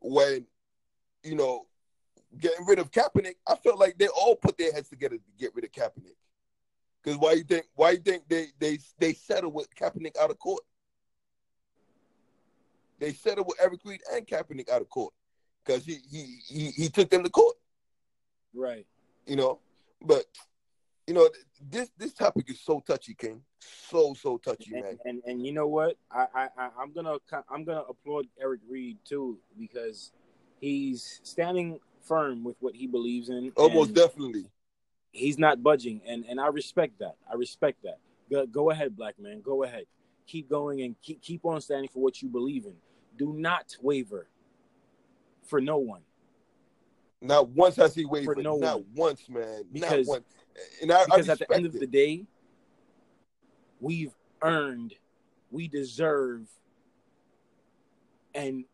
when, 0.00 0.44
you 1.22 1.36
know, 1.36 1.66
getting 2.36 2.66
rid 2.66 2.80
of 2.80 2.90
Kaepernick, 2.90 3.36
I 3.46 3.54
felt 3.54 3.78
like 3.78 3.96
they 3.96 4.08
all 4.08 4.34
put 4.34 4.58
their 4.58 4.72
heads 4.72 4.88
together 4.88 5.14
to 5.18 5.22
get 5.38 5.54
rid 5.54 5.64
of 5.64 5.70
Kaepernick. 5.70 6.16
Because 7.00 7.16
why 7.16 7.34
you 7.34 7.44
think 7.44 7.66
why 7.76 7.92
you 7.92 7.98
think 7.98 8.24
they 8.28 8.48
they 8.58 8.80
they 8.98 9.12
settled 9.12 9.54
with 9.54 9.72
Kaepernick 9.76 10.18
out 10.20 10.30
of 10.30 10.38
court? 10.40 10.64
They 12.98 13.12
settled 13.12 13.46
with 13.46 13.56
Eric 13.62 13.82
Reid 13.84 14.00
and 14.12 14.26
Kaepernick 14.26 14.68
out 14.68 14.82
of 14.82 14.88
court 14.88 15.14
because 15.64 15.84
he, 15.84 15.98
he 16.10 16.40
he 16.48 16.70
he 16.70 16.88
took 16.88 17.08
them 17.08 17.22
to 17.22 17.30
court. 17.30 17.54
Right. 18.52 18.84
You 19.26 19.36
know, 19.36 19.60
but 20.02 20.24
you 21.06 21.14
know, 21.14 21.28
this 21.70 21.90
this 21.98 22.12
topic 22.12 22.48
is 22.50 22.60
so 22.60 22.80
touchy, 22.86 23.14
King. 23.14 23.42
So 23.60 24.14
so 24.14 24.38
touchy, 24.38 24.74
and, 24.74 24.82
man. 24.82 24.98
And 25.04 25.22
and 25.26 25.46
you 25.46 25.52
know 25.52 25.66
what? 25.66 25.96
I 26.10 26.26
I 26.34 26.68
I'm 26.78 26.92
gonna 26.92 27.16
I'm 27.50 27.64
gonna 27.64 27.82
applaud 27.88 28.26
Eric 28.40 28.60
Reid 28.68 28.98
too 29.04 29.38
because 29.58 30.12
he's 30.60 31.20
standing 31.22 31.80
firm 32.02 32.44
with 32.44 32.56
what 32.60 32.74
he 32.74 32.86
believes 32.86 33.28
in. 33.28 33.52
Oh, 33.56 33.64
Almost 33.64 33.94
definitely. 33.94 34.46
He's 35.12 35.38
not 35.38 35.62
budging, 35.62 36.00
and 36.06 36.24
and 36.26 36.40
I 36.40 36.48
respect 36.48 36.98
that. 37.00 37.16
I 37.30 37.34
respect 37.34 37.82
that. 37.82 37.98
Go, 38.30 38.46
go 38.46 38.70
ahead, 38.70 38.96
black 38.96 39.18
man. 39.18 39.40
Go 39.40 39.64
ahead. 39.64 39.86
Keep 40.26 40.48
going 40.48 40.82
and 40.82 40.94
keep 41.02 41.20
keep 41.20 41.44
on 41.44 41.60
standing 41.60 41.88
for 41.88 42.00
what 42.00 42.22
you 42.22 42.28
believe 42.28 42.66
in. 42.66 42.74
Do 43.18 43.32
not 43.32 43.76
waver 43.82 44.28
for 45.44 45.60
no 45.60 45.78
one. 45.78 46.02
Not 47.20 47.48
once 47.50 47.78
I 47.78 47.88
see 47.88 48.04
waver. 48.04 48.36
No 48.36 48.56
not 48.56 48.76
one. 48.76 48.86
once, 48.94 49.28
man. 49.28 49.64
Because 49.72 50.06
not 50.06 50.12
once. 50.12 50.24
And 50.82 50.92
I, 50.92 51.04
because 51.04 51.28
I 51.28 51.32
at 51.32 51.38
the 51.38 51.52
end 51.52 51.66
of 51.66 51.72
the 51.72 51.86
day, 51.86 52.26
we've 53.80 54.14
earned, 54.42 54.94
we 55.50 55.68
deserve, 55.68 56.48
and 58.34 58.64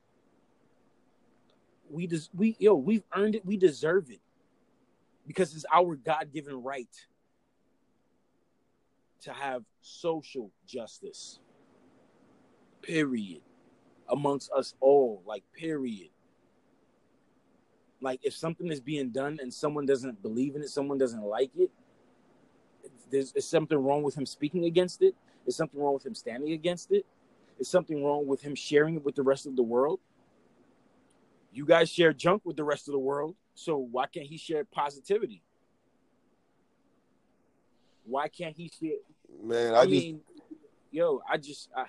we 1.90 2.07
just 2.07 2.31
we 2.35 2.57
yo 2.59 2.74
we've 2.74 3.05
earned 3.15 3.36
it. 3.36 3.47
We 3.47 3.57
deserve 3.57 4.11
it 4.11 4.20
because 5.27 5.55
it's 5.55 5.66
our 5.73 5.97
God 5.97 6.32
given 6.32 6.62
right 6.62 6.89
to 9.23 9.32
have 9.32 9.65
social 9.81 10.51
justice. 10.66 11.40
Period. 12.82 13.43
Amongst 14.09 14.53
us 14.53 14.74
all, 14.81 15.23
like 15.27 15.43
period. 15.53 16.11
Like 18.01 18.20
if 18.23 18.35
something 18.35 18.70
is 18.70 18.81
being 18.81 19.10
done 19.10 19.39
and 19.40 19.52
someone 19.52 19.86
doesn't 19.86 20.23
believe 20.23 20.55
in 20.55 20.62
it, 20.62 20.68
someone 20.68 20.98
doesn't 20.98 21.23
like 21.23 21.51
it, 21.56 21.70
there's 23.10 23.32
is 23.32 23.48
something 23.48 23.78
wrong 23.78 24.02
with 24.02 24.16
him 24.16 24.27
speaking 24.27 24.64
against 24.64 25.02
it. 25.02 25.14
Is 25.47 25.56
something 25.56 25.81
wrong 25.81 25.94
with 25.94 26.05
him 26.05 26.14
standing 26.14 26.52
against 26.52 26.90
it? 26.90 27.06
Is 27.59 27.68
something 27.68 28.05
wrong 28.05 28.27
with 28.27 28.43
him 28.43 28.55
sharing 28.55 28.97
it 28.97 29.05
with 29.05 29.14
the 29.14 29.23
rest 29.23 29.47
of 29.47 29.56
the 29.56 29.62
world? 29.62 30.01
You 31.52 31.64
guys 31.64 31.89
share 31.89 32.12
junk 32.12 32.43
with 32.44 32.56
the 32.56 32.64
rest 32.64 32.89
of 32.89 32.93
the 32.93 32.98
world, 32.98 33.35
so 33.55 33.78
why 33.78 34.06
can't 34.06 34.27
he 34.27 34.36
share 34.36 34.64
positivity? 34.64 35.43
Why 38.05 38.28
can't 38.28 38.56
he 38.56 38.70
share? 38.78 38.98
Man, 39.43 39.74
I, 39.74 39.81
I 39.81 39.86
just 39.86 40.06
mean, 40.06 40.20
yo, 40.90 41.23
I 41.28 41.39
just, 41.39 41.70
I, 41.74 41.86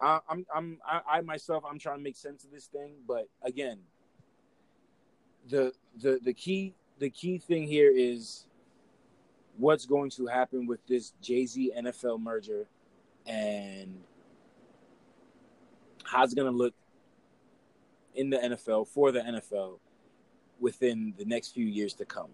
I, 0.00 0.20
I'm, 0.28 0.46
I'm, 0.54 0.78
I, 0.86 1.00
I 1.10 1.20
myself, 1.22 1.64
I'm 1.68 1.78
trying 1.78 1.98
to 1.98 2.02
make 2.02 2.16
sense 2.16 2.44
of 2.44 2.50
this 2.50 2.66
thing, 2.66 2.96
but 3.06 3.28
again, 3.42 3.78
the, 5.48 5.72
the, 6.00 6.20
the 6.22 6.32
key, 6.32 6.74
the 6.98 7.10
key 7.10 7.38
thing 7.38 7.66
here 7.66 7.90
is 7.94 8.46
what's 9.56 9.86
going 9.86 10.10
to 10.10 10.26
happen 10.26 10.66
with 10.66 10.84
this 10.86 11.12
Jay 11.20 11.46
Z 11.46 11.72
NFL 11.78 12.20
merger, 12.20 12.66
and 13.26 13.98
how's 16.04 16.32
it 16.32 16.36
going 16.36 16.50
to 16.50 16.56
look 16.56 16.74
in 18.14 18.30
the 18.30 18.38
NFL 18.38 18.88
for 18.88 19.12
the 19.12 19.20
NFL 19.20 19.78
within 20.60 21.14
the 21.16 21.24
next 21.24 21.50
few 21.50 21.66
years 21.66 21.94
to 21.94 22.04
come. 22.04 22.30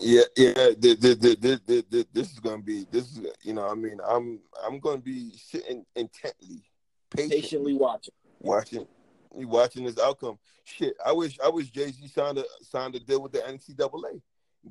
Yeah, 0.00 0.22
yeah. 0.36 0.52
The, 0.54 0.96
the, 0.98 1.14
the, 1.14 1.36
the, 1.36 1.60
the, 1.66 1.84
the, 1.90 2.06
this 2.14 2.32
is 2.32 2.38
gonna 2.40 2.62
be 2.62 2.86
this 2.90 3.04
is 3.04 3.26
you 3.42 3.52
know 3.52 3.68
I 3.68 3.74
mean 3.74 3.98
I'm 4.06 4.40
I'm 4.64 4.80
gonna 4.80 4.96
be 4.98 5.32
sitting 5.36 5.84
intently, 5.94 6.62
patiently, 7.10 7.40
Patiently 7.40 7.74
watching. 7.74 8.14
watching 8.40 8.86
watching 9.34 9.84
this 9.84 9.98
outcome. 9.98 10.38
Shit, 10.64 10.94
I 11.04 11.12
wish 11.12 11.38
I 11.44 11.48
wish 11.48 11.70
Jay 11.70 11.90
Z 11.90 12.06
signed 12.08 12.38
a 12.38 12.44
signed 12.62 12.94
a 12.94 13.00
deal 13.00 13.22
with 13.22 13.32
the 13.32 13.38
NCAA. 13.38 14.20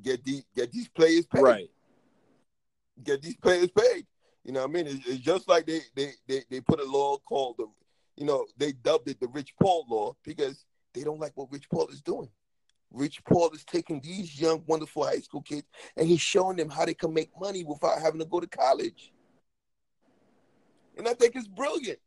Get 0.02 0.24
these 0.24 0.44
get 0.54 0.72
these 0.72 0.88
players 0.88 1.26
paid. 1.26 1.42
Right. 1.42 1.70
Get 3.02 3.22
these 3.22 3.36
players 3.36 3.70
paid. 3.70 4.06
You 4.44 4.52
know 4.52 4.60
what 4.60 4.70
I 4.70 4.72
mean? 4.72 4.86
It's, 4.86 5.06
it's 5.06 5.18
just 5.20 5.48
like 5.48 5.66
they, 5.66 5.80
they 5.94 6.12
they 6.26 6.42
they 6.50 6.60
put 6.60 6.80
a 6.80 6.84
law 6.84 7.18
called 7.18 7.56
the 7.58 7.66
you 8.16 8.26
know 8.26 8.46
they 8.56 8.72
dubbed 8.72 9.08
it 9.08 9.20
the 9.20 9.28
Rich 9.28 9.54
Paul 9.60 9.84
law 9.88 10.16
because 10.24 10.64
they 10.94 11.02
don't 11.02 11.20
like 11.20 11.32
what 11.34 11.52
Rich 11.52 11.68
Paul 11.70 11.88
is 11.88 12.00
doing. 12.00 12.28
Rich 12.90 13.24
Paul 13.24 13.50
is 13.52 13.64
taking 13.64 14.00
these 14.00 14.38
young, 14.38 14.62
wonderful 14.66 15.04
high 15.04 15.20
school 15.20 15.42
kids 15.42 15.66
and 15.96 16.06
he's 16.06 16.20
showing 16.20 16.56
them 16.56 16.68
how 16.68 16.84
they 16.84 16.94
can 16.94 17.14
make 17.14 17.30
money 17.40 17.64
without 17.64 18.00
having 18.00 18.20
to 18.20 18.26
go 18.26 18.40
to 18.40 18.46
college. 18.46 19.12
And 20.98 21.08
I 21.08 21.14
think 21.14 21.34
it's 21.34 21.48
brilliant. 21.48 21.98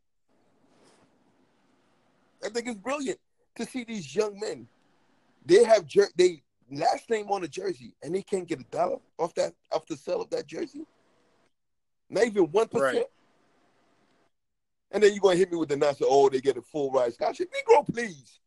I 2.44 2.50
think 2.50 2.68
it's 2.68 2.80
brilliant 2.80 3.20
to 3.56 3.66
see 3.66 3.84
these 3.84 4.16
young 4.16 4.40
men. 4.40 4.68
They 5.46 5.64
have 5.64 5.86
jer- 5.86 6.12
they 6.16 6.42
last 6.72 7.10
name 7.10 7.30
on 7.30 7.44
a 7.44 7.48
jersey 7.48 7.94
and 8.02 8.14
they 8.14 8.24
can't 8.24 8.48
get 8.48 8.60
a 8.60 8.64
dollar 8.66 8.98
off 9.18 9.34
that 9.36 9.54
off 9.72 9.86
the 9.86 9.96
sale 9.96 10.22
of 10.22 10.30
that 10.32 10.48
jersey. 10.48 10.86
Not 12.10 12.26
even 12.26 12.46
one 12.46 12.68
percent. 12.68 13.08
And 14.92 15.04
then 15.04 15.12
you're 15.12 15.22
gonna 15.22 15.36
hit 15.36 15.52
me 15.52 15.58
with 15.58 15.70
the 15.70 15.78
nonsense, 15.78 16.08
oh, 16.10 16.30
they 16.30 16.42
get 16.42 16.58
a 16.58 16.62
full 16.62 16.92
ride 16.92 17.14
scholarship. 17.14 17.52
Negro, 17.52 17.86
please. 17.92 18.40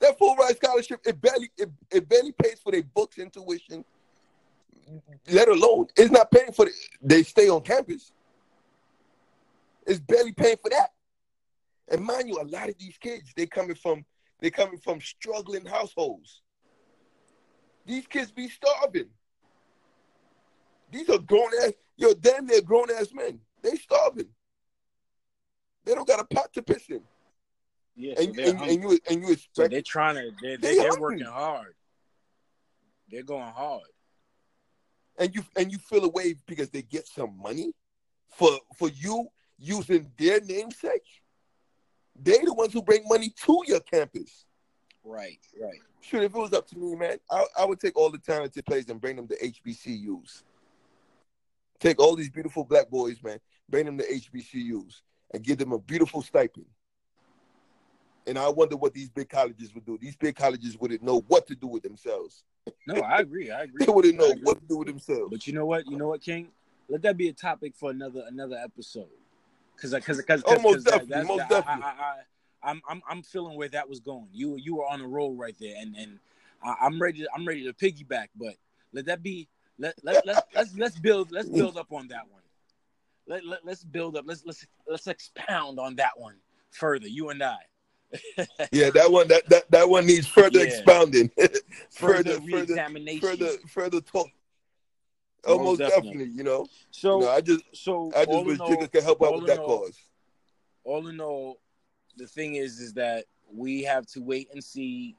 That 0.00 0.18
full 0.18 0.34
ride 0.36 0.56
scholarship, 0.56 1.00
it 1.04 1.20
barely 1.20 1.50
it, 1.56 1.70
it 1.90 2.08
barely 2.08 2.32
pays 2.32 2.58
for 2.60 2.72
their 2.72 2.82
books 2.82 3.18
and 3.18 3.32
tuition, 3.32 3.84
let 5.30 5.48
alone 5.48 5.86
it's 5.96 6.10
not 6.10 6.30
paying 6.30 6.52
for 6.52 6.66
the, 6.66 6.72
they 7.02 7.22
stay 7.22 7.48
on 7.48 7.62
campus. 7.62 8.12
It's 9.86 10.00
barely 10.00 10.32
paying 10.32 10.56
for 10.62 10.70
that. 10.70 10.93
And 11.88 12.04
mind 12.04 12.28
you, 12.28 12.40
a 12.40 12.44
lot 12.44 12.68
of 12.68 12.78
these 12.78 12.96
kids, 12.98 13.32
they 13.36 13.46
coming 13.46 13.76
from 13.76 14.04
they 14.40 14.50
coming 14.50 14.78
from 14.78 15.00
struggling 15.00 15.64
households. 15.64 16.42
These 17.86 18.06
kids 18.06 18.32
be 18.32 18.48
starving. 18.48 19.10
These 20.90 21.08
are 21.10 21.18
grown 21.18 21.50
ass, 21.64 21.72
yo, 21.96 22.14
damn 22.14 22.46
near 22.46 22.62
grown 22.62 22.90
ass 22.90 23.08
men. 23.12 23.40
They 23.62 23.76
starving. 23.76 24.28
They 25.84 25.94
don't 25.94 26.08
got 26.08 26.20
a 26.20 26.24
pot 26.24 26.52
to 26.54 26.62
piss 26.62 26.88
in. 26.88 27.02
Yeah. 27.96 28.14
And, 28.18 28.34
so 28.34 28.42
they're 28.42 28.50
and, 28.50 28.60
and 28.62 28.82
you 28.82 28.98
and 29.10 29.20
you 29.20 29.26
So 29.26 29.32
expect 29.32 29.70
they're 29.70 29.82
trying 29.82 30.16
to. 30.16 30.30
They're, 30.42 30.56
They 30.56 30.76
they're, 30.76 30.90
they're 30.90 31.00
working 31.00 31.26
hard. 31.26 31.74
They're 33.10 33.22
going 33.22 33.52
hard. 33.52 33.82
and 35.18 35.34
you 35.34 35.42
and 35.56 35.70
you 35.70 35.78
feel 35.78 36.04
away 36.04 36.36
because 36.46 36.70
they 36.70 36.82
get 36.82 37.06
some 37.06 37.38
money 37.40 37.72
for 38.30 38.50
for 38.78 38.88
you 38.88 39.28
using 39.58 40.10
their 40.18 40.40
namesake. 40.40 41.06
They 42.20 42.38
the 42.38 42.54
ones 42.54 42.72
who 42.72 42.82
bring 42.82 43.02
money 43.06 43.32
to 43.44 43.62
your 43.66 43.80
campus. 43.80 44.46
Right. 45.04 45.40
Right. 45.60 45.80
Shoot, 46.00 46.22
if 46.22 46.34
it 46.34 46.38
was 46.38 46.52
up 46.52 46.68
to 46.68 46.78
me, 46.78 46.94
man, 46.94 47.18
I, 47.30 47.44
I 47.60 47.64
would 47.64 47.80
take 47.80 47.96
all 47.96 48.10
the 48.10 48.18
talented 48.18 48.64
players 48.66 48.88
and 48.88 49.00
bring 49.00 49.16
them 49.16 49.26
to 49.28 49.36
HBCUs. 49.38 50.42
Take 51.80 51.98
all 51.98 52.14
these 52.14 52.30
beautiful 52.30 52.64
black 52.64 52.88
boys, 52.90 53.22
man, 53.22 53.38
bring 53.68 53.86
them 53.86 53.98
to 53.98 54.04
HBCUs 54.04 55.00
and 55.32 55.42
give 55.42 55.58
them 55.58 55.72
a 55.72 55.78
beautiful 55.78 56.22
stipend. 56.22 56.66
And 58.26 58.38
I 58.38 58.48
wonder 58.48 58.76
what 58.76 58.94
these 58.94 59.10
big 59.10 59.28
colleges 59.28 59.74
would 59.74 59.84
do. 59.84 59.98
These 60.00 60.16
big 60.16 60.36
colleges 60.36 60.78
wouldn't 60.78 61.02
know 61.02 61.24
what 61.28 61.46
to 61.48 61.54
do 61.54 61.66
with 61.66 61.82
themselves. 61.82 62.44
No, 62.86 63.00
I 63.00 63.18
agree. 63.18 63.50
I 63.50 63.62
agree. 63.64 63.84
They 63.86 63.92
wouldn't 63.92 64.16
know 64.16 64.34
what 64.42 64.60
to 64.60 64.66
do 64.66 64.78
with 64.78 64.88
themselves. 64.88 65.30
But 65.30 65.46
you 65.46 65.52
know 65.52 65.66
what? 65.66 65.86
You 65.86 65.98
know 65.98 66.08
what, 66.08 66.22
King? 66.22 66.48
Let 66.88 67.02
that 67.02 67.16
be 67.16 67.28
a 67.28 67.32
topic 67.32 67.74
for 67.76 67.90
another 67.90 68.24
another 68.28 68.56
episode. 68.56 69.08
Because 69.74 69.92
because 69.92 70.18
because 70.18 70.42
Oh, 70.46 70.58
most 70.58 70.84
definitely, 70.84 71.24
most 71.24 71.40
I, 71.40 71.48
definitely. 71.48 71.82
I, 71.82 71.88
I, 71.88 72.70
I'm 72.70 72.82
I'm 72.88 73.02
I'm 73.08 73.22
feeling 73.22 73.56
where 73.56 73.68
that 73.68 73.88
was 73.88 74.00
going. 74.00 74.28
You 74.32 74.56
you 74.56 74.76
were 74.76 74.86
on 74.86 75.00
a 75.00 75.06
roll 75.06 75.34
right 75.36 75.56
there, 75.60 75.74
and 75.78 75.94
and 75.96 76.18
I, 76.64 76.74
I'm 76.82 77.00
ready. 77.00 77.20
To, 77.20 77.28
I'm 77.34 77.46
ready 77.46 77.64
to 77.64 77.72
piggyback. 77.72 78.28
But 78.36 78.54
let 78.92 79.06
that 79.06 79.22
be. 79.22 79.48
Let 79.78 79.94
let 80.02 80.24
let 80.24 80.44
let's 80.54 80.76
let's 80.76 80.98
build 80.98 81.32
let's 81.32 81.48
build 81.48 81.76
up 81.76 81.92
on 81.92 82.08
that 82.08 82.30
one. 82.30 82.42
Let, 83.26 83.44
let 83.44 83.64
let's 83.64 83.84
build 83.84 84.16
up. 84.16 84.24
Let's 84.26 84.44
let's 84.46 84.66
let's 84.88 85.06
expound 85.06 85.78
on 85.78 85.96
that 85.96 86.12
one 86.16 86.36
further. 86.70 87.08
You 87.08 87.30
and 87.30 87.42
I. 87.42 87.56
Yeah, 88.72 88.90
that 88.90 89.10
one 89.10 89.28
that 89.28 89.48
that, 89.48 89.70
that 89.70 89.88
one 89.88 90.06
needs 90.06 90.26
further 90.26 90.60
Yeah. 90.60 90.64
expounding. 90.66 91.30
Further 91.90 92.40
further 92.40 92.76
further 92.80 93.20
further 93.20 93.50
further 93.68 94.00
talk. 94.00 94.28
Oh, 95.46 95.58
Most 95.58 95.64
most 95.64 95.78
definitely. 95.78 96.10
definitely, 96.10 96.34
you 96.36 96.42
know. 96.44 96.66
So 96.90 97.20
You 97.20 97.26
know, 97.26 97.30
I 97.32 97.40
just 97.40 97.64
so 97.72 98.12
I 98.16 98.24
just 98.24 98.44
wish 98.46 98.60
all, 98.60 98.68
Jigga 98.70 98.90
could 98.90 99.02
help 99.02 99.22
out 99.22 99.34
with 99.36 99.46
that 99.46 99.58
all- 99.58 99.80
cause. 99.80 99.98
all 100.84 101.06
in 101.08 101.20
all, 101.20 101.58
the 102.16 102.26
thing 102.26 102.54
is, 102.56 102.80
is 102.80 102.94
that 102.94 103.24
we 103.52 103.82
have 103.82 104.06
to 104.08 104.20
wait 104.22 104.48
and 104.52 104.62
see 104.62 105.16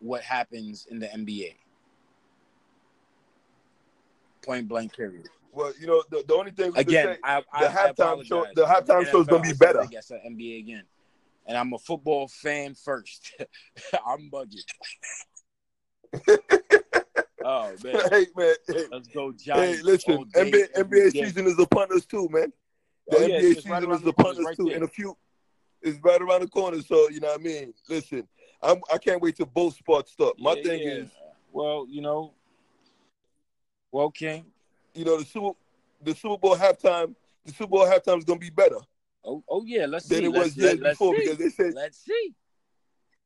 what 0.00 0.22
happens 0.22 0.86
in 0.90 0.98
the 0.98 1.06
NBA. 1.06 1.54
Point 4.42 4.68
blank, 4.68 4.94
period. 4.94 5.28
Well, 5.52 5.72
you 5.80 5.86
know, 5.86 6.02
the, 6.10 6.24
the 6.26 6.34
only 6.34 6.50
thing 6.50 6.72
Again, 6.76 7.06
can 7.06 7.14
say, 7.14 7.20
I, 7.22 7.42
I, 7.52 7.64
the 7.64 7.70
halftime 7.70 8.24
show- 8.26 8.46
the 8.54 8.64
halftime 8.66 9.06
show 9.10 9.20
is 9.20 9.26
gonna 9.26 9.42
be 9.42 9.52
better. 9.54 9.82
I 9.82 9.86
guess 9.86 10.08
the 10.08 10.16
NBA 10.16 10.58
again, 10.58 10.82
and 11.46 11.56
I'm 11.56 11.72
a 11.72 11.78
football 11.78 12.28
fan 12.28 12.74
first. 12.74 13.32
I'm 14.06 14.30
bugging. 14.30 14.64
oh 17.44 17.72
man, 17.84 17.94
hey 18.10 18.26
man, 18.36 18.54
hey, 18.66 18.84
let's 18.90 19.08
go 19.08 19.32
John. 19.32 19.58
hey, 19.58 19.82
Giants! 19.82 19.84
listen, 19.84 20.24
NBA, 20.34 20.72
NBA 20.74 21.12
season 21.12 21.46
is 21.46 21.58
upon 21.58 21.92
us 21.92 22.04
too, 22.04 22.28
man. 22.30 22.52
The 23.08 23.16
Oh, 23.16 23.20
NBA 23.20 23.38
it's 23.40 23.56
season 23.62 23.70
right 23.70 23.82
is 24.00 24.06
upon 24.06 24.30
us 24.32 24.38
right 24.44 24.56
too. 24.56 24.64
there. 24.66 24.76
In 24.76 24.82
a 24.82 24.88
few, 24.88 25.16
it's 25.82 25.98
right 26.02 26.20
around 26.20 26.40
the 26.42 26.48
corner. 26.48 26.80
So 26.82 27.08
you 27.10 27.20
know 27.20 27.28
what 27.28 27.40
I 27.40 27.42
mean. 27.42 27.74
Listen, 27.88 28.26
I'm 28.62 28.80
I 28.92 28.98
can't 28.98 29.20
wait 29.20 29.36
till 29.36 29.46
both 29.46 29.76
spots 29.76 30.12
start. 30.12 30.38
My 30.38 30.54
Yeah, 30.54 30.62
thing 30.62 30.80
yeah. 30.80 30.88
is, 30.94 31.08
well, 31.52 31.86
you 31.88 32.00
know, 32.00 32.32
well, 33.92 34.10
King. 34.10 34.46
you 34.94 35.04
know, 35.04 35.18
the 35.18 35.24
Super 35.24 35.50
the 36.02 36.14
Super 36.14 36.38
Bowl 36.38 36.56
halftime, 36.56 37.14
the 37.44 37.52
Super 37.52 37.68
Bowl 37.68 37.86
halftime 37.86 38.18
is 38.18 38.24
gonna 38.24 38.38
be 38.40 38.50
better 38.50 38.78
Oh, 39.24 39.42
oh 39.48 39.64
yeah. 39.64 39.86
Let's 39.86 40.08
than 40.08 40.18
see. 40.20 40.24
it 40.24 40.32
let's, 40.32 40.44
was 40.46 40.56
years 40.56 40.70
let, 40.72 40.80
let's 40.82 40.98
before 40.98 41.14
see. 41.14 41.20
because 41.22 41.38
they 41.38 41.48
said 41.50 41.74
Let's 41.74 41.98
see. 42.04 42.34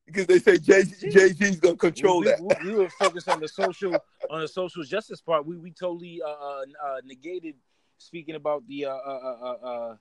Because 0.09 0.26
they 0.26 0.39
say 0.39 0.59
Jay 0.59 0.82
Z's 0.82 1.60
gonna 1.60 1.76
control 1.76 2.20
we, 2.20 2.26
that. 2.26 2.40
We, 2.40 2.72
we 2.72 2.76
were 2.76 2.89
focused 2.90 3.28
on 3.28 3.40
the 3.40 3.48
social 3.62 3.94
on 4.30 4.40
the 4.40 4.48
social 4.48 4.82
justice 4.82 5.20
part. 5.20 5.47
We 5.47 5.56
we 5.56 5.70
totally 5.70 6.20
uh, 6.24 6.28
uh, 6.28 6.62
uh, 6.85 6.97
negated 7.05 7.55
speaking 7.98 8.35
about 8.35 8.66
the 8.66 8.86
uh, 8.86 8.90
uh, 8.90 9.36
uh, 9.43 9.66
uh, 9.68 9.97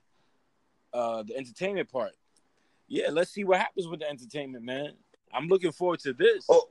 uh, 0.94 1.22
the 1.24 1.36
entertainment 1.36 1.90
part. 1.90 2.12
Yeah, 2.88 3.08
let's 3.10 3.30
see 3.30 3.44
what 3.44 3.58
happens 3.58 3.86
with 3.86 4.00
the 4.00 4.08
entertainment, 4.08 4.64
man. 4.64 4.92
I'm 5.32 5.46
looking 5.46 5.72
forward 5.72 6.00
to 6.00 6.14
this. 6.14 6.46
Oh, 6.48 6.68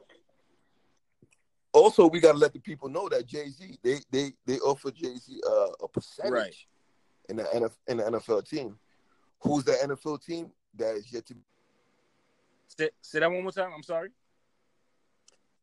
also, 1.73 2.07
we 2.07 2.19
gotta 2.19 2.37
let 2.37 2.53
the 2.53 2.59
people 2.59 2.89
know 2.89 3.07
that 3.09 3.27
Jay 3.27 3.49
Z 3.49 3.77
they 3.83 3.99
they 4.11 4.33
they 4.45 4.57
offer 4.59 4.89
Jay 4.89 5.15
Z 5.15 5.39
uh, 5.47 5.67
a 5.83 5.87
percentage 5.87 6.31
Right. 6.31 6.55
in 7.29 7.35
the 7.37 7.43
NF, 7.43 7.71
in 7.87 7.97
the 7.97 8.03
NFL 8.03 8.49
team. 8.49 8.77
Who's 9.41 9.63
the 9.63 9.73
NFL 9.73 10.25
team? 10.25 10.51
That 10.75 10.95
is 10.95 11.11
yet 11.13 11.25
to. 11.27 11.35
Say, 12.77 12.89
say 13.01 13.19
that 13.19 13.31
one 13.31 13.43
more 13.43 13.51
time. 13.51 13.71
I'm 13.75 13.83
sorry. 13.83 14.09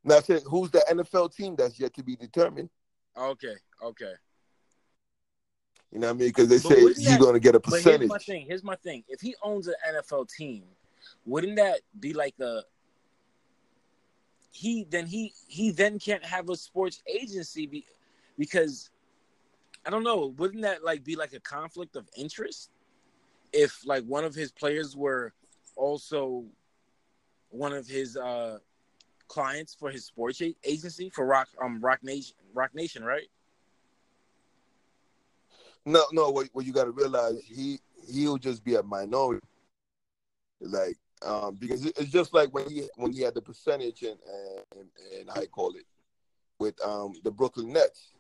Now, 0.03 0.17
I 0.17 0.21
said, 0.21 0.43
who's 0.47 0.71
the 0.71 0.85
NFL 0.91 1.35
team 1.35 1.57
that's 1.57 1.79
yet 1.79 1.95
to 1.95 2.03
be 2.03 2.17
determined? 2.17 2.69
Okay, 3.17 3.55
okay. 3.83 4.13
You 5.93 6.01
know 6.01 6.09
what 6.09 6.15
I 6.15 6.19
mean? 6.19 6.29
Because 6.29 6.49
they 6.49 6.57
But 6.57 6.95
say 6.95 7.03
he's 7.03 7.17
going 7.19 7.35
to 7.35 7.41
get 7.41 7.55
a 7.55 7.61
But 7.61 7.71
here's 7.71 7.85
percentage. 7.85 8.09
my 8.09 8.19
thing. 8.19 8.47
Here's 8.47 8.65
my 8.65 8.75
thing. 8.77 9.05
If 9.09 9.21
he 9.21 9.37
owns 9.43 9.69
an 9.69 9.75
NFL 9.95 10.29
team, 10.29 10.65
wouldn't 11.25 11.57
that 11.57 11.81
be 12.01 12.13
like 12.13 12.35
a 12.41 12.63
he 14.51 14.85
then 14.89 15.07
he 15.07 15.33
he 15.49 15.71
then 15.73 15.99
can't 15.99 16.25
have 16.25 16.49
a 16.49 16.57
sports 16.57 17.03
agency 17.07 17.67
be, 17.67 17.85
because 18.39 18.91
I 19.87 19.91
don't 19.91 20.05
know, 20.05 20.35
wouldn't 20.39 20.63
that 20.63 20.85
like 20.85 21.05
be 21.05 21.17
like 21.17 21.33
a 21.33 21.41
conflict 21.41 21.97
of 21.97 22.09
interest 22.17 22.71
if 23.53 23.87
like 23.87 24.05
one 24.05 24.25
of 24.25 24.35
his 24.35 24.51
players 24.53 24.97
were 24.97 25.33
also 25.77 26.45
one 27.55 27.73
of 27.73 27.87
his 27.87 28.17
uh 28.17 28.59
clients 29.29 29.75
for 29.75 29.91
his 29.91 30.05
sports 30.05 30.43
agency 30.65 31.09
for 31.11 31.25
Roc 31.25 31.49
um 31.63 31.81
Roc 31.81 32.03
Nation 32.03 32.37
Roc 32.53 32.75
Nation, 32.75 33.05
right? 33.05 33.29
No, 35.87 36.05
no. 36.13 36.31
What, 36.31 36.49
what 36.53 36.65
you 36.65 36.73
got 36.73 36.85
to 36.85 36.91
realize, 36.91 37.41
he 37.45 37.79
he'll 38.13 38.39
just 38.39 38.65
be 38.65 38.75
a 38.75 38.83
minority. 38.83 39.41
Like, 40.61 40.97
um, 41.25 41.57
because 41.57 41.85
it's 41.85 42.11
just 42.11 42.33
like 42.35 42.53
when 42.55 42.69
he 42.69 42.89
when 42.97 43.13
he 43.13 43.23
had 43.23 43.35
the 43.35 43.43
percentage 43.43 44.03
and 44.03 44.19
and, 44.77 44.89
and 45.19 45.43
you 45.43 45.49
call 45.49 45.75
it 45.75 45.85
with 46.59 46.75
um 46.85 47.13
the 47.23 47.31
Brooklyn 47.31 47.73
Nets. 47.73 48.13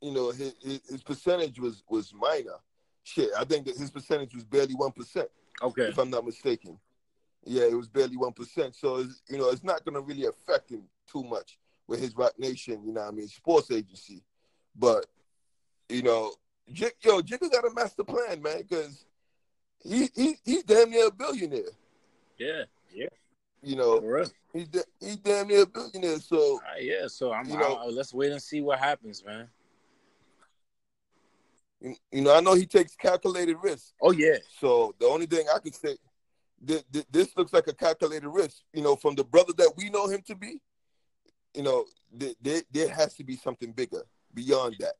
You 0.00 0.12
know, 0.12 0.30
his 0.30 0.54
his, 0.62 0.80
his 0.88 1.02
percentage 1.02 1.58
was 1.58 1.82
was 1.88 2.12
minor. 2.14 2.58
Shit, 3.04 3.30
I 3.38 3.44
think 3.44 3.66
that 3.66 3.76
his 3.76 3.90
percentage 3.90 4.34
was 4.34 4.44
barely 4.44 4.74
one 4.74 4.92
percent, 4.92 5.28
Okay. 5.62 5.84
if 5.84 5.98
I'm 5.98 6.10
not 6.10 6.26
mistaken. 6.26 6.78
Yeah, 7.44 7.64
it 7.64 7.76
was 7.76 7.88
barely 7.88 8.16
one 8.16 8.32
percent. 8.32 8.74
So 8.74 8.96
it's, 8.96 9.22
you 9.28 9.38
know, 9.38 9.50
it's 9.50 9.64
not 9.64 9.84
going 9.84 9.94
to 9.94 10.00
really 10.00 10.26
affect 10.26 10.70
him 10.70 10.82
too 11.10 11.24
much 11.24 11.58
with 11.86 12.00
his 12.00 12.14
Roc 12.16 12.38
Nation. 12.38 12.82
You 12.84 12.92
know, 12.92 13.02
I 13.02 13.10
mean, 13.10 13.28
sports 13.28 13.70
agency. 13.70 14.22
But 14.76 15.06
you 15.88 16.02
know, 16.02 16.32
J- 16.72 16.90
yo, 17.02 17.20
Jigga 17.22 17.50
got 17.50 17.64
a 17.64 17.70
master 17.74 18.04
plan, 18.04 18.42
man, 18.42 18.58
because 18.68 19.04
he, 19.82 20.08
he 20.14 20.34
he's 20.44 20.62
damn 20.64 20.90
near 20.90 21.06
a 21.06 21.10
billionaire. 21.10 21.62
Yeah. 22.38 22.64
Yeah. 22.92 23.06
You 23.62 23.76
know, 23.76 24.00
he's 24.52 24.68
da- 24.68 24.80
he's 25.00 25.16
damn 25.16 25.48
near 25.48 25.62
a 25.62 25.66
billionaire. 25.66 26.18
So 26.20 26.60
right, 26.60 26.82
yeah, 26.84 27.06
so 27.06 27.32
I'm. 27.32 27.48
You 27.48 27.56
know- 27.58 27.76
I- 27.76 27.86
let's 27.86 28.12
wait 28.12 28.32
and 28.32 28.42
see 28.42 28.60
what 28.60 28.78
happens, 28.78 29.24
man. 29.24 29.48
you 31.80 31.94
you 32.12 32.20
know, 32.22 32.34
I 32.34 32.40
know 32.40 32.54
he 32.54 32.66
takes 32.66 32.94
calculated 32.94 33.56
risks. 33.62 33.94
Oh 34.02 34.10
yeah, 34.12 34.36
So 34.60 34.94
the 35.00 35.06
only 35.06 35.26
thing 35.26 35.46
I 35.54 35.58
could 35.58 35.74
say, 35.74 35.96
th- 36.66 36.84
th- 36.92 37.06
this 37.10 37.36
looks 37.36 37.52
like 37.52 37.66
a 37.68 37.74
calculated 37.74 38.28
risk. 38.28 38.62
You 38.72 38.82
know, 38.82 38.96
from 38.96 39.14
the 39.14 39.24
brother 39.24 39.52
that 39.58 39.72
we 39.76 39.90
know 39.90 40.08
him 40.08 40.22
to 40.26 40.34
be, 40.34 40.60
you 41.54 41.62
know, 41.62 41.84
th- 42.18 42.36
there 42.40 42.62
there 42.70 42.88
has 42.88 43.14
to 43.14 43.24
be 43.24 43.36
something 43.36 43.72
bigger 43.72 44.02
beyond 44.34 44.76
that. 44.80 44.94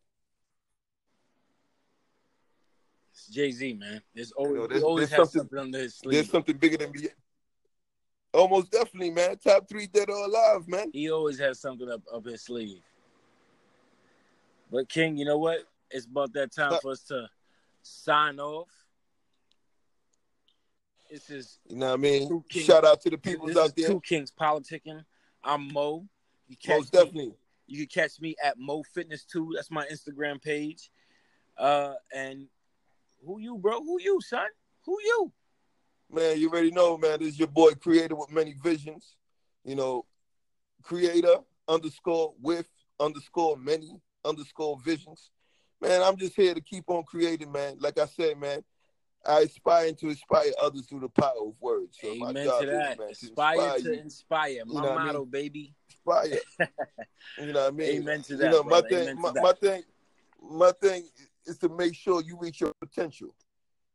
it's 3.12 3.26
Jay 3.28 3.50
Z, 3.50 3.74
man. 3.74 4.00
There's 4.14 4.32
always, 4.32 4.54
know, 4.54 4.66
there's- 4.66 4.82
always 4.84 5.10
there's 5.10 5.18
something- 5.18 5.40
something 5.40 5.58
under 5.58 5.78
his 5.78 5.98
There's 6.04 6.30
something 6.30 6.56
bigger 6.56 6.76
than 6.76 6.92
me. 6.92 7.08
Almost 8.32 8.70
definitely, 8.70 9.10
man. 9.10 9.38
Top 9.38 9.68
three 9.68 9.86
dead 9.86 10.10
or 10.10 10.24
alive, 10.24 10.68
man. 10.68 10.90
He 10.92 11.10
always 11.10 11.38
has 11.38 11.58
something 11.58 11.90
up 11.90 12.02
up 12.12 12.24
his 12.24 12.42
sleeve. 12.42 12.82
But 14.70 14.88
King, 14.88 15.16
you 15.16 15.24
know 15.24 15.38
what? 15.38 15.66
It's 15.90 16.04
about 16.06 16.32
that 16.34 16.52
time 16.52 16.78
for 16.80 16.90
us 16.92 17.02
to 17.04 17.28
sign 17.82 18.38
off. 18.38 18.68
This 21.10 21.30
is 21.30 21.58
You 21.68 21.76
know 21.76 21.86
what 21.86 21.92
I 21.94 21.96
mean? 21.96 22.44
Shout 22.50 22.84
out 22.84 23.00
to 23.02 23.10
the 23.10 23.18
people 23.18 23.48
out 23.58 23.74
there. 23.74 23.88
Two 23.88 24.00
Kings 24.00 24.30
politicking. 24.30 25.04
I'm 25.42 25.72
Mo. 25.72 26.06
You 26.48 26.56
catch 26.56 26.76
Most 26.78 26.92
me- 26.92 26.98
definitely. 26.98 27.34
You 27.66 27.86
can 27.86 28.02
catch 28.02 28.20
me 28.20 28.34
at 28.42 28.58
Mo 28.58 28.82
Fitness 28.94 29.24
2. 29.24 29.52
That's 29.54 29.70
my 29.70 29.86
Instagram 29.86 30.42
page. 30.42 30.90
Uh, 31.56 31.94
and 32.14 32.46
who 33.24 33.38
you, 33.40 33.58
bro? 33.58 33.82
Who 33.82 34.00
you, 34.00 34.20
son? 34.20 34.46
Who 34.86 34.96
you? 35.02 35.32
Man, 36.10 36.38
you 36.38 36.48
already 36.48 36.70
know, 36.70 36.96
man. 36.96 37.18
This 37.18 37.28
is 37.30 37.38
your 37.38 37.48
boy, 37.48 37.72
creator 37.72 38.14
with 38.14 38.30
many 38.30 38.54
visions. 38.54 39.16
You 39.64 39.74
know, 39.74 40.06
creator 40.82 41.36
underscore 41.68 42.32
with 42.40 42.66
underscore 42.98 43.56
many 43.58 44.00
underscore 44.24 44.78
visions. 44.84 45.30
Man, 45.80 46.02
I'm 46.02 46.16
just 46.16 46.34
here 46.34 46.54
to 46.54 46.60
keep 46.60 46.84
on 46.88 47.02
creating, 47.04 47.52
man. 47.52 47.76
Like 47.78 47.98
I 47.98 48.06
said, 48.06 48.38
man, 48.38 48.64
I 49.26 49.40
aspire 49.40 49.92
to 49.92 50.08
inspire 50.08 50.50
others 50.62 50.86
through 50.86 51.00
the 51.00 51.08
power 51.08 51.34
of 51.46 51.54
words. 51.60 51.98
So 52.00 52.14
my 52.14 52.30
Amen 52.30 52.46
job 52.46 52.62
to 52.62 52.66
is, 52.68 52.72
that. 52.72 52.98
man, 52.98 53.08
Inspire 53.08 53.78
to 53.80 54.00
inspire. 54.00 54.62
My 54.64 54.74
You 54.74 54.80
know 54.80 54.88
what 54.90 54.98
I 54.98 55.04
motto, 55.06 55.18
mean? 55.20 55.30
baby. 55.30 55.74
inspire. 55.90 56.38
you 57.38 57.52
know 57.52 57.64
what 57.64 57.68
I 57.68 57.76
mean? 57.76 57.88
Amen 58.02 58.22
to 58.22 58.36
that. 58.36 58.44
you 58.44 58.50
know, 58.50 58.62
my 58.62 58.80
brother. 58.80 58.88
thing, 59.04 59.20
my, 59.20 59.32
my 59.32 59.52
thing, 59.52 59.82
my 60.50 60.72
thing 60.80 61.04
is 61.46 61.58
to 61.58 61.68
make 61.68 61.94
sure 61.94 62.22
you 62.22 62.38
reach 62.38 62.60
your 62.60 62.72
potential. 62.80 63.34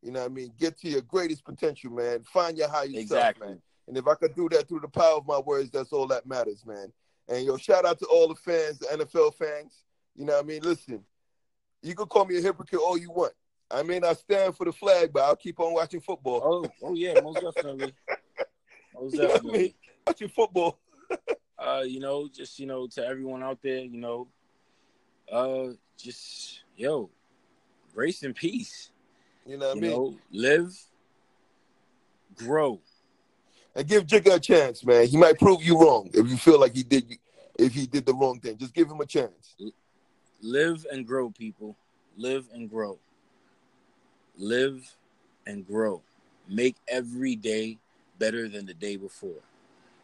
You 0.01 0.11
know 0.11 0.19
what 0.19 0.31
I 0.31 0.33
mean? 0.33 0.51
Get 0.59 0.77
to 0.81 0.89
your 0.89 1.01
greatest 1.01 1.45
potential, 1.45 1.91
man. 1.91 2.23
Find 2.23 2.57
your 2.57 2.67
higher 2.69 2.87
self, 3.07 3.39
man. 3.39 3.61
And 3.87 3.97
if 3.97 4.05
I 4.07 4.15
could 4.15 4.35
do 4.35 4.49
that 4.49 4.67
through 4.67 4.81
the 4.81 4.87
power 4.89 5.17
of 5.17 5.25
my 5.27 5.39
words, 5.39 5.71
that's 5.71 5.93
all 5.93 6.07
that 6.07 6.25
matters, 6.25 6.65
man. 6.65 6.91
And 7.29 7.45
yo, 7.45 7.57
shout 7.57 7.85
out 7.85 7.99
to 7.99 8.05
all 8.07 8.27
the 8.27 8.35
fans, 8.35 8.79
the 8.79 8.87
NFL 8.87 9.35
fans. 9.35 9.83
You 10.15 10.25
know 10.25 10.33
what 10.33 10.43
I 10.43 10.47
mean? 10.47 10.61
Listen, 10.61 11.03
you 11.81 11.95
can 11.95 12.05
call 12.07 12.25
me 12.25 12.37
a 12.37 12.41
hypocrite 12.41 12.81
all 12.81 12.97
you 12.97 13.11
want. 13.11 13.33
I 13.73 13.81
may 13.81 13.99
not 13.99 14.17
stand 14.17 14.55
for 14.55 14.65
the 14.65 14.71
flag, 14.71 15.11
but 15.11 15.23
I'll 15.23 15.35
keep 15.35 15.59
on 15.59 15.73
watching 15.73 15.99
football. 15.99 16.41
Oh, 16.43 16.71
oh 16.83 16.93
yeah, 16.93 17.15
most 17.21 17.41
definitely. 17.41 17.93
Most 18.93 19.15
You 19.15 19.23
know 19.23 19.33
I 19.33 19.39
mean? 19.41 19.73
Watching 20.05 20.29
football. 20.29 20.79
Uh, 21.55 21.83
you 21.85 22.01
know, 22.01 22.27
just 22.27 22.59
you 22.59 22.65
know, 22.65 22.87
to 22.87 23.05
everyone 23.05 23.41
out 23.41 23.57
there, 23.61 23.77
you 23.77 23.97
know, 23.97 24.27
uh, 25.31 25.67
just 25.97 26.61
yo, 26.75 27.09
grace 27.93 28.23
and 28.23 28.35
peace. 28.35 28.91
You 29.47 29.57
know 29.57 29.67
what 29.67 29.71
I 29.71 29.75
You 29.75 29.81
mean? 29.81 29.91
know, 29.91 30.15
live, 30.31 30.77
grow. 32.35 32.81
and 33.75 33.87
give 33.87 34.05
Jigga 34.05 34.35
a 34.35 34.39
chance, 34.41 34.83
man. 34.83 35.07
He 35.07 35.15
might 35.15 35.39
prove 35.39 35.63
you 35.63 35.79
wrong 35.79 36.09
if 36.13 36.27
you 36.27 36.35
feel 36.35 36.59
like 36.59 36.75
he 36.75 36.83
did 36.83 37.17
if 37.57 37.73
he 37.73 37.85
did 37.85 38.05
the 38.05 38.13
wrong 38.13 38.41
thing. 38.41 38.57
Just 38.57 38.73
give 38.73 38.89
him 38.89 38.99
a 38.99 39.05
chance. 39.05 39.55
live 40.41 40.85
and 40.91 41.07
grow 41.07 41.29
people 41.29 41.77
live 42.17 42.49
and 42.53 42.69
grow 42.69 42.99
live 44.37 44.95
and 45.45 45.65
grow. 45.65 46.01
Make 46.47 46.75
every 46.87 47.35
day 47.35 47.79
better 48.19 48.47
than 48.47 48.65
the 48.65 48.73
day 48.73 48.95
before. 48.95 49.41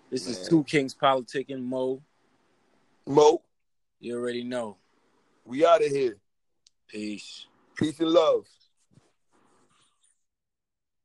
This 0.10 0.27
is 0.27 0.47
two 0.47 0.64
kings 0.64 0.95
politicking 0.95 1.64
mo. 1.64 2.01
Mo, 3.06 3.41
you 3.99 4.18
already 4.18 4.43
know. 4.43 4.77
We 5.45 5.65
out 5.65 5.84
of 5.84 5.91
here. 5.91 6.18
peace. 6.88 7.45
Peace 7.76 7.99
and 7.99 8.10
love. 8.10 8.45